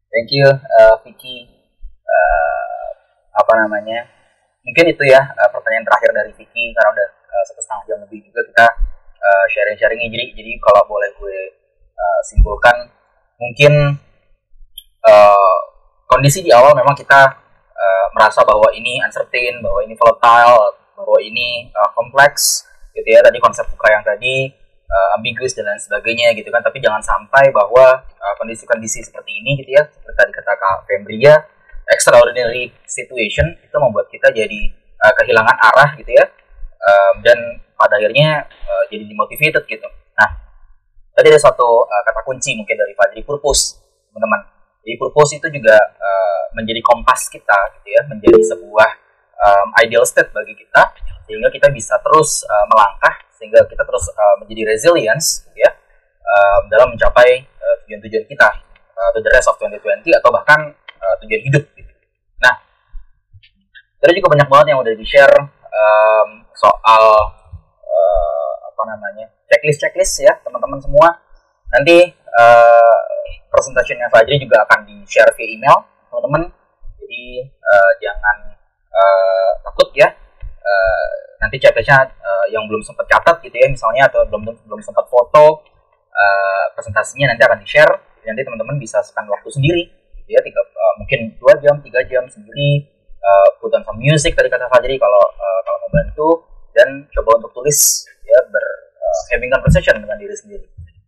Thank 0.09 0.35
you, 0.35 0.49
uh, 0.51 0.97
Vicky. 1.05 1.47
Uh, 2.03 2.89
apa 3.39 3.53
namanya? 3.61 4.09
Mungkin 4.65 4.90
itu 4.90 5.05
ya 5.05 5.20
uh, 5.20 5.49
pertanyaan 5.53 5.85
terakhir 5.85 6.11
dari 6.16 6.32
Vicky 6.32 6.73
karena 6.73 6.90
udah 6.97 7.09
uh, 7.28 7.45
satu 7.45 7.61
setengah 7.61 7.85
jam 7.86 7.99
lebih 8.09 8.24
juga 8.24 8.40
kita 8.49 8.66
uh, 9.20 9.45
sharing-sharing 9.53 10.01
ini. 10.01 10.11
Jadi, 10.11 10.24
jadi 10.43 10.53
kalau 10.65 10.82
boleh 10.89 11.12
gue 11.20 11.39
uh, 11.93 12.20
simpulkan, 12.24 12.89
mungkin 13.36 14.01
uh, 15.07 15.59
kondisi 16.09 16.40
di 16.40 16.51
awal 16.51 16.73
memang 16.73 16.97
kita 16.97 17.39
uh, 17.70 18.07
merasa 18.16 18.40
bahwa 18.49 18.73
ini 18.73 19.05
uncertain, 19.05 19.61
bahwa 19.61 19.85
ini 19.85 19.93
volatile, 19.93 20.73
bahwa 20.97 21.19
ini 21.20 21.69
uh, 21.77 21.93
kompleks, 21.93 22.65
gitu 22.97 23.07
ya. 23.07 23.20
Tadi 23.20 23.39
konsep 23.39 23.69
Fukra 23.69 23.93
yang 23.93 24.05
tadi 24.09 24.51
uh, 24.89 25.09
ambiguous 25.20 25.52
dan 25.52 25.69
lain 25.69 25.81
sebagainya 25.81 26.32
gitu 26.35 26.48
kan. 26.48 26.65
Tapi 26.65 26.81
jangan 26.81 27.05
sampai 27.05 27.52
bahwa 27.52 28.02
kondisi-kondisi 28.39 29.02
seperti 29.02 29.35
ini 29.35 29.59
gitu 29.59 29.74
ya 29.74 29.82
seperti 29.89 30.16
tadi 30.16 30.32
kata 30.32 30.52
Kak 30.55 30.77
Fembria 30.86 31.35
extraordinary 31.89 32.70
situation 32.85 33.56
itu 33.60 33.77
membuat 33.81 34.06
kita 34.12 34.28
jadi 34.32 34.60
uh, 35.05 35.12
kehilangan 35.19 35.56
arah 35.56 35.90
gitu 35.98 36.12
ya. 36.12 36.24
Um, 36.78 37.20
dan 37.27 37.39
pada 37.74 37.98
akhirnya 37.98 38.47
uh, 38.47 38.85
jadi 38.89 39.05
demotivated 39.05 39.65
gitu. 39.66 39.89
Nah 40.16 40.31
tadi 41.12 41.35
ada 41.35 41.40
satu 41.40 41.85
uh, 41.85 42.02
kata 42.06 42.20
kunci 42.23 42.55
mungkin 42.55 42.78
dari 42.78 42.94
Fadli 42.94 43.27
purpose 43.27 43.81
teman-teman. 44.10 44.40
Jadi 44.86 44.94
purpose 44.97 45.36
itu 45.36 45.47
juga 45.52 45.77
uh, 45.77 46.43
menjadi 46.55 46.81
kompas 46.81 47.28
kita 47.28 47.56
gitu 47.81 47.89
ya 47.93 48.02
menjadi 48.09 48.40
sebuah 48.40 48.90
um, 49.36 49.69
ideal 49.85 50.06
state 50.06 50.31
bagi 50.32 50.55
kita 50.55 50.94
sehingga 51.28 51.52
kita 51.52 51.69
bisa 51.69 51.98
terus 52.01 52.47
uh, 52.47 52.65
melangkah 52.73 53.15
sehingga 53.39 53.62
kita 53.70 53.86
terus 53.86 54.10
uh, 54.10 54.36
menjadi 54.43 54.74
resilience 54.74 55.47
gitu 55.47 55.62
ya 55.62 55.70
um, 56.28 56.62
dalam 56.69 56.90
mencapai 56.90 57.47
uh, 57.47 57.74
tujuan-tujuan 57.86 58.27
kita 58.27 58.48
uh, 58.98 59.10
to 59.15 59.23
the 59.23 59.31
rest 59.31 59.47
of 59.47 59.56
2020 59.62 60.10
atau 60.19 60.31
bahkan 60.35 60.74
uh, 60.74 61.15
tujuan 61.23 61.43
hidup 61.47 61.65
gitu. 61.78 61.93
Nah, 62.43 62.55
tadi 64.02 64.19
juga 64.19 64.35
banyak 64.35 64.48
banget 64.51 64.66
yang 64.74 64.81
udah 64.82 64.94
di 64.98 65.06
share 65.06 65.35
um, 65.70 66.28
soal 66.59 67.05
uh, 67.86 68.52
apa 68.66 68.82
namanya 68.90 69.31
checklist 69.47 69.78
checklist 69.78 70.15
ya 70.19 70.35
teman-teman 70.43 70.82
semua. 70.82 71.23
Nanti 71.70 72.10
uh, 72.35 72.98
presentationnya 73.48 74.10
Fajri 74.10 74.43
juga 74.43 74.66
akan 74.66 74.82
di 74.85 74.97
share 75.06 75.31
via 75.39 75.47
email 75.47 75.78
teman-teman. 76.10 76.51
Jadi 76.98 77.24
uh, 77.47 77.93
jangan 78.02 78.36
uh, 78.90 79.51
takut 79.62 79.89
ya 79.94 80.18
uh, 80.69 81.07
nanti 81.40 81.57
checklistnya 81.57 82.05
uh, 82.05 82.47
yang 82.53 82.66
belum 82.69 82.85
sempat 82.85 83.09
catat 83.09 83.40
gitu 83.40 83.57
ya 83.57 83.69
misalnya 83.70 84.11
atau 84.11 84.27
belum 84.28 84.45
belum 84.69 84.81
sempat 84.85 85.07
foto 85.09 85.65
uh, 86.12 86.65
presentasinya 86.77 87.32
nanti 87.32 87.43
akan 87.47 87.59
di 87.62 87.69
share 87.69 87.93
nanti 88.28 88.45
teman-teman 88.45 88.77
bisa 88.77 89.01
spend 89.01 89.31
waktu 89.32 89.49
sendiri 89.49 89.82
gitu 90.20 90.31
ya 90.36 90.40
tiga 90.45 90.61
uh, 90.61 90.95
mungkin 91.01 91.32
dua 91.40 91.57
jam 91.62 91.81
tiga 91.81 92.05
jam 92.05 92.28
sendiri 92.28 92.85
uh, 93.23 93.49
put 93.62 93.73
on 93.73 93.82
some 93.86 93.97
music 93.97 94.36
tadi 94.36 94.53
kata 94.53 94.69
Fajri 94.69 95.01
kalau 95.01 95.24
uh, 95.32 95.61
kalau 95.65 95.89
bantu 95.89 96.31
dan 96.77 97.09
coba 97.15 97.40
untuk 97.40 97.51
tulis 97.57 98.05
ya 98.27 98.39
ber 98.53 98.65
uh, 99.01 99.20
having 99.32 99.49
conversation 99.49 99.97
dengan 99.97 100.20
diri 100.20 100.36
sendiri 100.36 100.66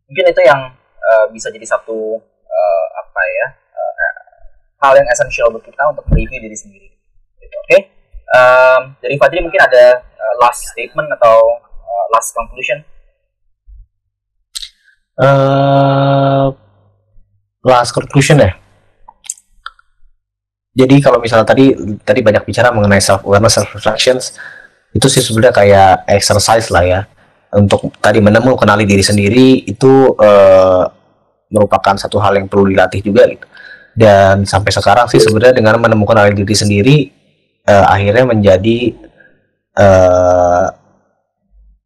mungkin 0.09 0.25
itu 0.33 0.43
yang 0.43 0.61
uh, 0.99 1.27
bisa 1.29 1.53
jadi 1.53 1.67
satu 1.69 2.17
uh, 2.49 2.87
apa 2.97 3.23
ya 3.29 3.47
uh, 3.77 3.93
hal 4.89 4.93
yang 4.97 5.09
esensial 5.13 5.53
buat 5.53 5.63
kita 5.63 5.83
untuk 5.93 6.09
mereview 6.09 6.41
diri 6.41 6.57
sendiri 6.57 6.89
gitu, 7.45 7.57
oke 7.61 7.69
okay? 7.69 7.81
Um, 8.35 8.81
dari 9.03 9.17
Fadli 9.19 9.43
mungkin 9.43 9.63
ada 9.63 10.03
uh, 10.03 10.35
last 10.43 10.71
statement 10.75 11.09
atau 11.19 11.39
uh, 11.65 12.07
last 12.15 12.35
conclusion 12.35 12.79
eh 15.21 16.47
last 17.65 17.93
conclusion 17.93 18.41
ya. 18.41 18.57
Jadi 20.71 20.97
kalau 21.03 21.21
misalnya 21.21 21.45
tadi 21.45 21.75
tadi 22.01 22.21
banyak 22.25 22.47
bicara 22.47 22.73
mengenai 22.73 23.03
self 23.03 23.27
awareness, 23.27 23.59
self 23.59 23.69
reflections, 23.75 24.33
itu 24.97 25.07
sih 25.11 25.21
sebenarnya 25.21 25.55
kayak 25.55 25.93
exercise 26.09 26.73
lah 26.73 26.85
ya. 26.87 27.01
Untuk 27.51 27.91
tadi 27.99 28.23
menemu 28.23 28.55
kenali 28.55 28.87
diri 28.87 29.03
sendiri 29.03 29.67
itu 29.67 30.15
eh, 30.15 30.85
merupakan 31.51 31.99
satu 31.99 32.23
hal 32.23 32.39
yang 32.39 32.47
perlu 32.47 32.71
dilatih 32.71 33.03
juga 33.03 33.27
gitu. 33.27 33.45
Dan 33.93 34.47
sampai 34.47 34.71
sekarang 34.71 35.11
sih 35.11 35.19
sebenarnya 35.19 35.59
dengan 35.59 35.77
menemukan 35.83 36.15
kenali 36.15 36.39
diri 36.39 36.55
sendiri 36.55 36.97
eh, 37.67 37.87
akhirnya 37.89 38.25
menjadi 38.29 38.79
eh, 39.77 40.67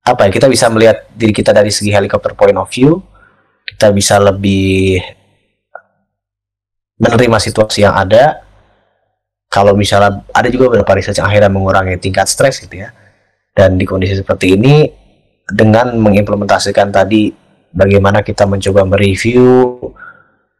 apa 0.04 0.20
ya 0.28 0.30
kita 0.30 0.46
bisa 0.52 0.68
melihat 0.68 1.08
diri 1.16 1.32
kita 1.32 1.56
dari 1.56 1.72
segi 1.72 1.88
helikopter 1.88 2.36
point 2.36 2.58
of 2.60 2.68
view 2.68 3.00
kita 3.64 3.88
bisa 3.90 4.20
lebih 4.20 5.00
menerima 7.00 7.38
situasi 7.40 7.82
yang 7.84 7.96
ada. 7.96 8.44
Kalau 9.50 9.72
misalnya 9.78 10.26
ada 10.34 10.48
juga 10.50 10.70
beberapa 10.70 10.98
riset 10.98 11.14
yang 11.18 11.30
akhirnya 11.30 11.50
mengurangi 11.50 11.96
tingkat 11.98 12.26
stres 12.26 12.58
gitu 12.58 12.82
ya. 12.82 12.90
Dan 13.54 13.78
di 13.78 13.86
kondisi 13.86 14.18
seperti 14.18 14.58
ini 14.58 14.90
dengan 15.46 15.94
mengimplementasikan 15.94 16.90
tadi 16.90 17.30
bagaimana 17.70 18.26
kita 18.26 18.50
mencoba 18.50 18.82
mereview 18.82 19.78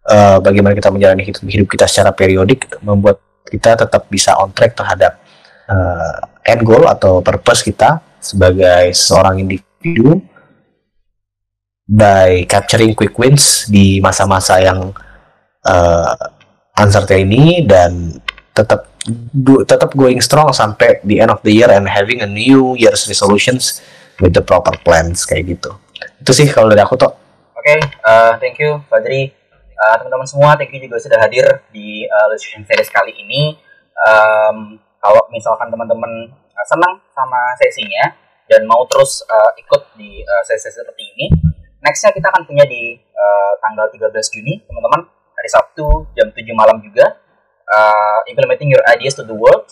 eh, 0.06 0.38
bagaimana 0.38 0.78
kita 0.78 0.94
menjalani 0.94 1.26
hidup, 1.26 1.42
hidup 1.42 1.68
kita 1.74 1.90
secara 1.90 2.14
periodik 2.14 2.70
membuat 2.86 3.18
kita 3.44 3.76
tetap 3.76 4.08
bisa 4.08 4.36
on 4.40 4.50
track 4.56 4.72
terhadap 4.72 5.20
eh, 5.68 6.52
end 6.52 6.62
goal 6.64 6.84
atau 6.88 7.20
purpose 7.20 7.64
kita 7.64 8.00
sebagai 8.20 8.92
seorang 8.96 9.44
individu 9.44 10.20
by 11.84 12.48
capturing 12.48 12.96
quick 12.96 13.12
wins 13.20 13.68
di 13.68 14.00
masa-masa 14.00 14.56
yang 14.56 14.88
uh, 15.68 16.16
uncertain 16.80 17.28
ini 17.28 17.60
dan 17.68 18.16
tetap 18.56 18.88
tetap 19.68 19.92
going 19.92 20.16
strong 20.24 20.48
sampai 20.56 21.04
the 21.04 21.20
end 21.20 21.28
of 21.28 21.44
the 21.44 21.52
year 21.52 21.68
and 21.68 21.84
having 21.84 22.24
a 22.24 22.28
new 22.28 22.72
year's 22.72 23.04
resolutions 23.04 23.84
with 24.16 24.32
the 24.32 24.40
proper 24.40 24.72
plans 24.80 25.28
kayak 25.28 25.60
gitu 25.60 25.76
itu 26.24 26.32
sih 26.32 26.48
kalau 26.48 26.72
dari 26.72 26.80
aku 26.80 26.96
toh 26.96 27.12
Oke, 27.64 27.80
uh, 28.04 28.36
thank 28.44 28.60
you 28.60 28.84
Fadri. 28.92 29.32
Uh, 29.78 29.96
teman-teman 29.98 30.26
semua, 30.26 30.54
thank 30.54 30.70
you 30.74 30.80
juga 30.82 30.98
sudah 31.02 31.18
hadir 31.18 31.46
di 31.74 32.06
uh, 32.06 32.24
Illustration 32.30 32.62
Series 32.66 32.90
kali 32.90 33.12
ini. 33.14 33.58
Um, 33.94 34.78
kalau 34.98 35.22
misalkan 35.30 35.70
teman-teman 35.70 36.32
uh, 36.32 36.66
senang 36.66 37.02
sama 37.14 37.40
sesinya 37.60 38.14
dan 38.50 38.66
mau 38.68 38.84
terus 38.88 39.24
uh, 39.26 39.50
ikut 39.56 39.82
di 39.96 40.22
uh, 40.22 40.42
sesi 40.46 40.70
seperti 40.70 41.02
ini, 41.16 41.26
nextnya 41.84 42.12
kita 42.12 42.28
akan 42.32 42.44
punya 42.48 42.64
di 42.64 42.96
uh, 42.96 43.52
tanggal 43.60 43.88
13 43.92 44.10
Juni, 44.34 44.60
teman-teman, 44.64 45.04
hari 45.34 45.48
Sabtu 45.50 46.08
jam 46.16 46.28
7 46.32 46.40
malam 46.56 46.80
juga, 46.80 47.20
uh, 47.68 48.20
implementing 48.28 48.72
your 48.72 48.84
ideas 48.88 49.16
to 49.16 49.24
the 49.24 49.36
world. 49.36 49.68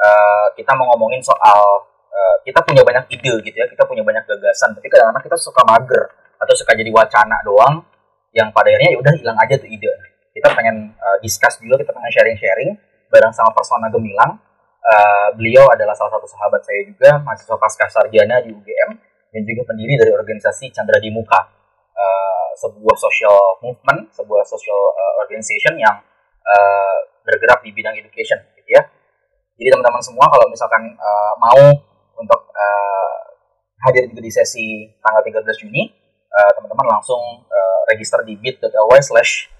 Uh, 0.00 0.48
kita 0.56 0.72
mau 0.78 0.88
ngomongin 0.96 1.20
soal 1.20 1.84
uh, 2.08 2.36
kita 2.42 2.64
punya 2.64 2.80
banyak 2.80 3.04
ide 3.12 3.34
gitu 3.44 3.56
ya, 3.56 3.66
kita 3.68 3.84
punya 3.84 4.00
banyak 4.00 4.24
gagasan, 4.24 4.72
tapi 4.72 4.88
kadang-kadang 4.88 5.24
kita 5.28 5.36
suka 5.36 5.60
mager 5.68 6.02
atau 6.40 6.54
suka 6.56 6.72
jadi 6.72 6.88
wacana 6.88 7.36
doang, 7.44 7.84
yang 8.30 8.48
pada 8.54 8.70
akhirnya 8.70 8.90
ya 8.94 8.98
udah 9.02 9.12
hilang 9.18 9.38
aja 9.38 9.54
tuh 9.58 9.68
ide. 9.70 9.90
Kita 10.30 10.48
pengen 10.54 10.94
uh, 10.94 11.18
discuss 11.20 11.58
juga, 11.58 11.82
kita 11.82 11.90
pengen 11.90 12.10
sharing-sharing 12.14 12.70
bareng 13.10 13.34
sama 13.34 13.50
Persona 13.50 13.90
Gemilang. 13.90 14.38
Uh, 14.80 15.28
beliau 15.36 15.66
adalah 15.68 15.92
salah 15.92 16.16
satu 16.16 16.26
sahabat 16.30 16.62
saya 16.64 16.80
juga, 16.86 17.10
mahasiswa 17.20 17.56
pasca 17.58 17.86
sarjana 17.90 18.40
di 18.40 18.54
UGM 18.54 18.90
dan 19.30 19.42
juga 19.46 19.62
pendiri 19.68 19.94
dari 19.98 20.10
organisasi 20.14 20.72
Chandra 20.72 20.98
di 20.98 21.10
Muka, 21.12 21.40
uh, 21.94 22.50
sebuah 22.58 22.96
social 22.96 23.60
movement, 23.60 24.10
sebuah 24.14 24.42
social 24.46 24.80
uh, 24.94 25.14
organization 25.26 25.76
yang 25.76 26.00
uh, 26.42 26.96
bergerak 27.26 27.60
di 27.60 27.70
bidang 27.76 27.94
education, 27.98 28.40
gitu 28.56 28.70
ya. 28.72 28.82
Jadi 29.60 29.68
teman-teman 29.76 30.00
semua 30.00 30.24
kalau 30.32 30.48
misalkan 30.48 30.96
uh, 30.96 31.34
mau 31.36 31.60
untuk 32.16 32.40
uh, 32.48 33.16
hadir 33.84 34.08
juga 34.08 34.24
di 34.24 34.32
sesi 34.32 34.88
tanggal 35.04 35.20
13 35.20 35.44
Juni, 35.60 35.99
uh, 36.30 36.50
teman-teman 36.56 36.86
langsung 36.98 37.20
uh, 37.44 37.80
register 37.90 38.22
di 38.22 38.38
bit.ly 38.38 39.00
slash 39.02 39.50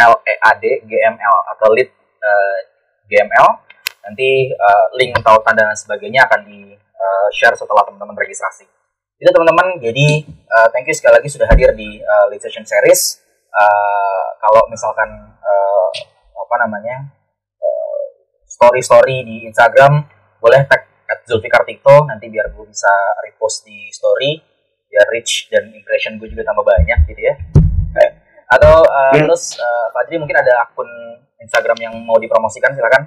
lead 0.00 0.80
gml 0.88 1.36
atau 1.56 1.68
lead 1.74 1.90
uh, 2.22 2.58
gml. 3.10 3.48
Nanti 4.00 4.48
uh, 4.54 4.86
link 4.96 5.12
tautan 5.20 5.52
dan 5.52 5.76
sebagainya 5.76 6.24
akan 6.24 6.40
di 6.48 6.72
uh, 6.74 7.28
share 7.34 7.52
setelah 7.58 7.84
teman-teman 7.84 8.16
registrasi. 8.16 8.64
Itu 9.20 9.28
teman-teman, 9.28 9.76
jadi 9.76 10.24
uh, 10.48 10.72
thank 10.72 10.88
you 10.88 10.96
sekali 10.96 11.20
lagi 11.20 11.28
sudah 11.28 11.44
hadir 11.44 11.76
di 11.76 12.00
uh, 12.00 12.24
lead 12.32 12.40
session 12.40 12.64
series. 12.64 13.20
Uh, 13.52 14.26
kalau 14.40 14.64
misalkan 14.72 15.36
uh, 15.36 15.88
apa 16.38 16.54
namanya 16.64 17.20
story-story 18.50 19.22
di 19.22 19.36
Instagram 19.46 20.04
boleh 20.42 20.66
tag 20.66 20.90
at 21.10 21.22
Zulfikar 21.26 21.62
Tito 21.66 22.06
nanti 22.06 22.26
biar 22.30 22.50
gue 22.54 22.66
bisa 22.66 22.90
repost 23.22 23.66
di 23.66 23.90
story 23.90 24.38
biar 24.90 25.06
reach 25.14 25.46
dan 25.48 25.70
impression 25.70 26.18
gue 26.18 26.26
juga 26.26 26.42
tambah 26.42 26.66
banyak 26.66 26.98
gitu 27.06 27.22
ya. 27.22 27.34
Atau 28.50 28.82
uh, 28.82 29.14
Hmm. 29.14 29.30
terus 29.30 29.54
uh, 29.56 29.86
Fadri 29.94 30.18
mungkin 30.18 30.34
ada 30.34 30.66
akun 30.66 30.90
Instagram 31.38 31.78
yang 31.78 31.94
mau 32.02 32.18
dipromosikan 32.18 32.74
silakan. 32.74 33.06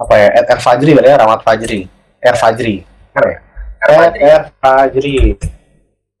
Apa 0.00 0.14
ya? 0.16 0.28
At 0.40 0.48
R 0.48 0.60
Fajri 0.64 0.96
berarti 0.96 1.12
ya 1.12 1.18
Rahmat 1.20 1.44
Fajri. 1.44 1.80
R 2.20 2.36
Fajri 2.36 2.84
R 3.80 3.90
Fadri 3.96 4.20
R 4.20 4.44
Fajri 4.60 5.16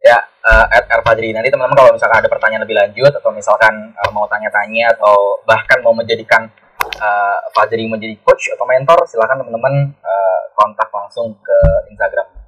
ya 0.00 0.16
uh, 0.48 0.64
at 0.72 0.88
R 0.88 1.04
Fadri 1.04 1.28
nanti 1.36 1.52
teman-teman 1.52 1.76
kalau 1.76 1.92
misalkan 1.92 2.24
ada 2.24 2.28
pertanyaan 2.32 2.64
lebih 2.64 2.72
lanjut 2.72 3.12
atau 3.12 3.28
misalkan 3.28 3.92
uh, 4.00 4.10
mau 4.16 4.24
tanya-tanya 4.32 4.96
atau 4.96 5.44
bahkan 5.44 5.84
mau 5.84 5.92
menjadikan 5.92 6.48
uh, 6.80 7.36
Fadri 7.52 7.84
menjadi 7.84 8.16
coach 8.24 8.48
atau 8.56 8.64
mentor 8.64 9.04
silakan 9.04 9.44
teman-teman 9.44 9.92
uh, 10.00 10.40
kontak 10.56 10.88
langsung 10.88 11.36
ke 11.44 11.58
Instagram. 11.92 12.39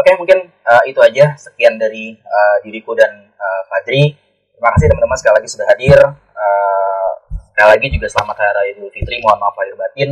Oke 0.00 0.16
mungkin 0.16 0.48
uh, 0.64 0.82
itu 0.88 0.96
aja 1.04 1.36
sekian 1.36 1.76
dari 1.76 2.16
uh, 2.16 2.56
diriku 2.64 2.96
dan 2.96 3.28
uh, 3.36 3.62
Fadri. 3.68 4.16
Terima 4.56 4.72
kasih 4.72 4.88
teman-teman 4.88 5.18
sekali 5.20 5.34
lagi 5.36 5.48
sudah 5.52 5.66
hadir. 5.68 6.00
Uh, 6.16 7.10
sekali 7.52 7.68
lagi 7.76 7.86
juga 7.92 8.08
selamat 8.08 8.36
Hari 8.40 8.52
Raya 8.56 8.68
Idul 8.72 8.88
Fitri. 8.96 9.20
Mohon 9.20 9.44
maaf 9.44 9.56
lahir 9.60 9.76
batin 9.76 10.10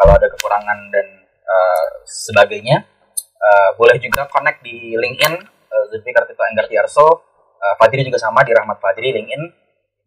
kalau 0.00 0.16
ada 0.16 0.32
kekurangan 0.32 0.78
dan 0.88 1.06
uh, 1.44 1.86
sebagainya. 2.08 2.88
Uh, 3.36 3.70
boleh 3.76 4.00
juga 4.00 4.24
connect 4.32 4.64
di 4.64 4.96
LinkedIn 4.96 5.44
uh, 5.44 5.84
Zulfikar 5.92 6.24
Tito 6.24 6.40
Enggar 6.48 6.64
Tiarso. 6.64 7.28
Uh, 7.60 7.74
Fadri 7.76 8.08
juga 8.08 8.16
sama 8.16 8.40
di 8.48 8.56
Rahmat 8.56 8.80
Fadri 8.80 9.12
LinkedIn. 9.12 9.44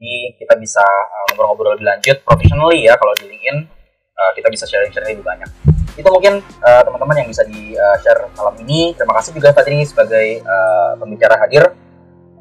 Jadi 0.02 0.34
kita 0.41 0.57
bisa 0.57 0.81
ngobrol-ngobrol 1.30 1.77
lebih 1.77 1.85
lanjut 1.85 2.26
professionally 2.26 2.89
ya 2.89 2.98
kalau 2.98 3.14
di 3.14 3.30
LinkedIn 3.30 3.69
uh, 4.18 4.31
kita 4.34 4.49
bisa 4.49 4.65
sharing-sharing 4.65 5.14
lebih 5.14 5.30
banyak. 5.30 5.70
Itu 5.95 6.07
mungkin 6.09 6.39
uh, 6.41 6.81
teman-teman 6.85 7.15
yang 7.23 7.27
bisa 7.30 7.43
di 7.47 7.76
uh, 7.76 7.95
share 7.99 8.31
malam 8.35 8.55
ini. 8.63 8.95
Terima 8.95 9.18
kasih 9.19 9.31
juga 9.35 9.51
Fadri 9.51 9.84
sebagai 9.84 10.41
uh, 10.43 10.95
pembicara 10.97 11.35
hadir. 11.39 11.76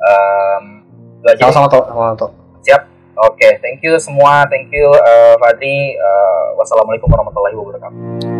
Um, 0.01 0.87
sama-sama 1.37 1.69
toh 1.69 1.85
Siap. 2.65 2.83
Oke, 3.21 3.61
thank 3.61 3.85
you 3.85 4.01
semua. 4.01 4.49
Thank 4.49 4.73
you 4.73 4.89
uh, 4.89 5.37
Fadri. 5.37 5.97
Uh, 5.99 6.57
wassalamualaikum 6.57 7.09
warahmatullahi 7.13 7.57
wabarakatuh. 7.57 8.40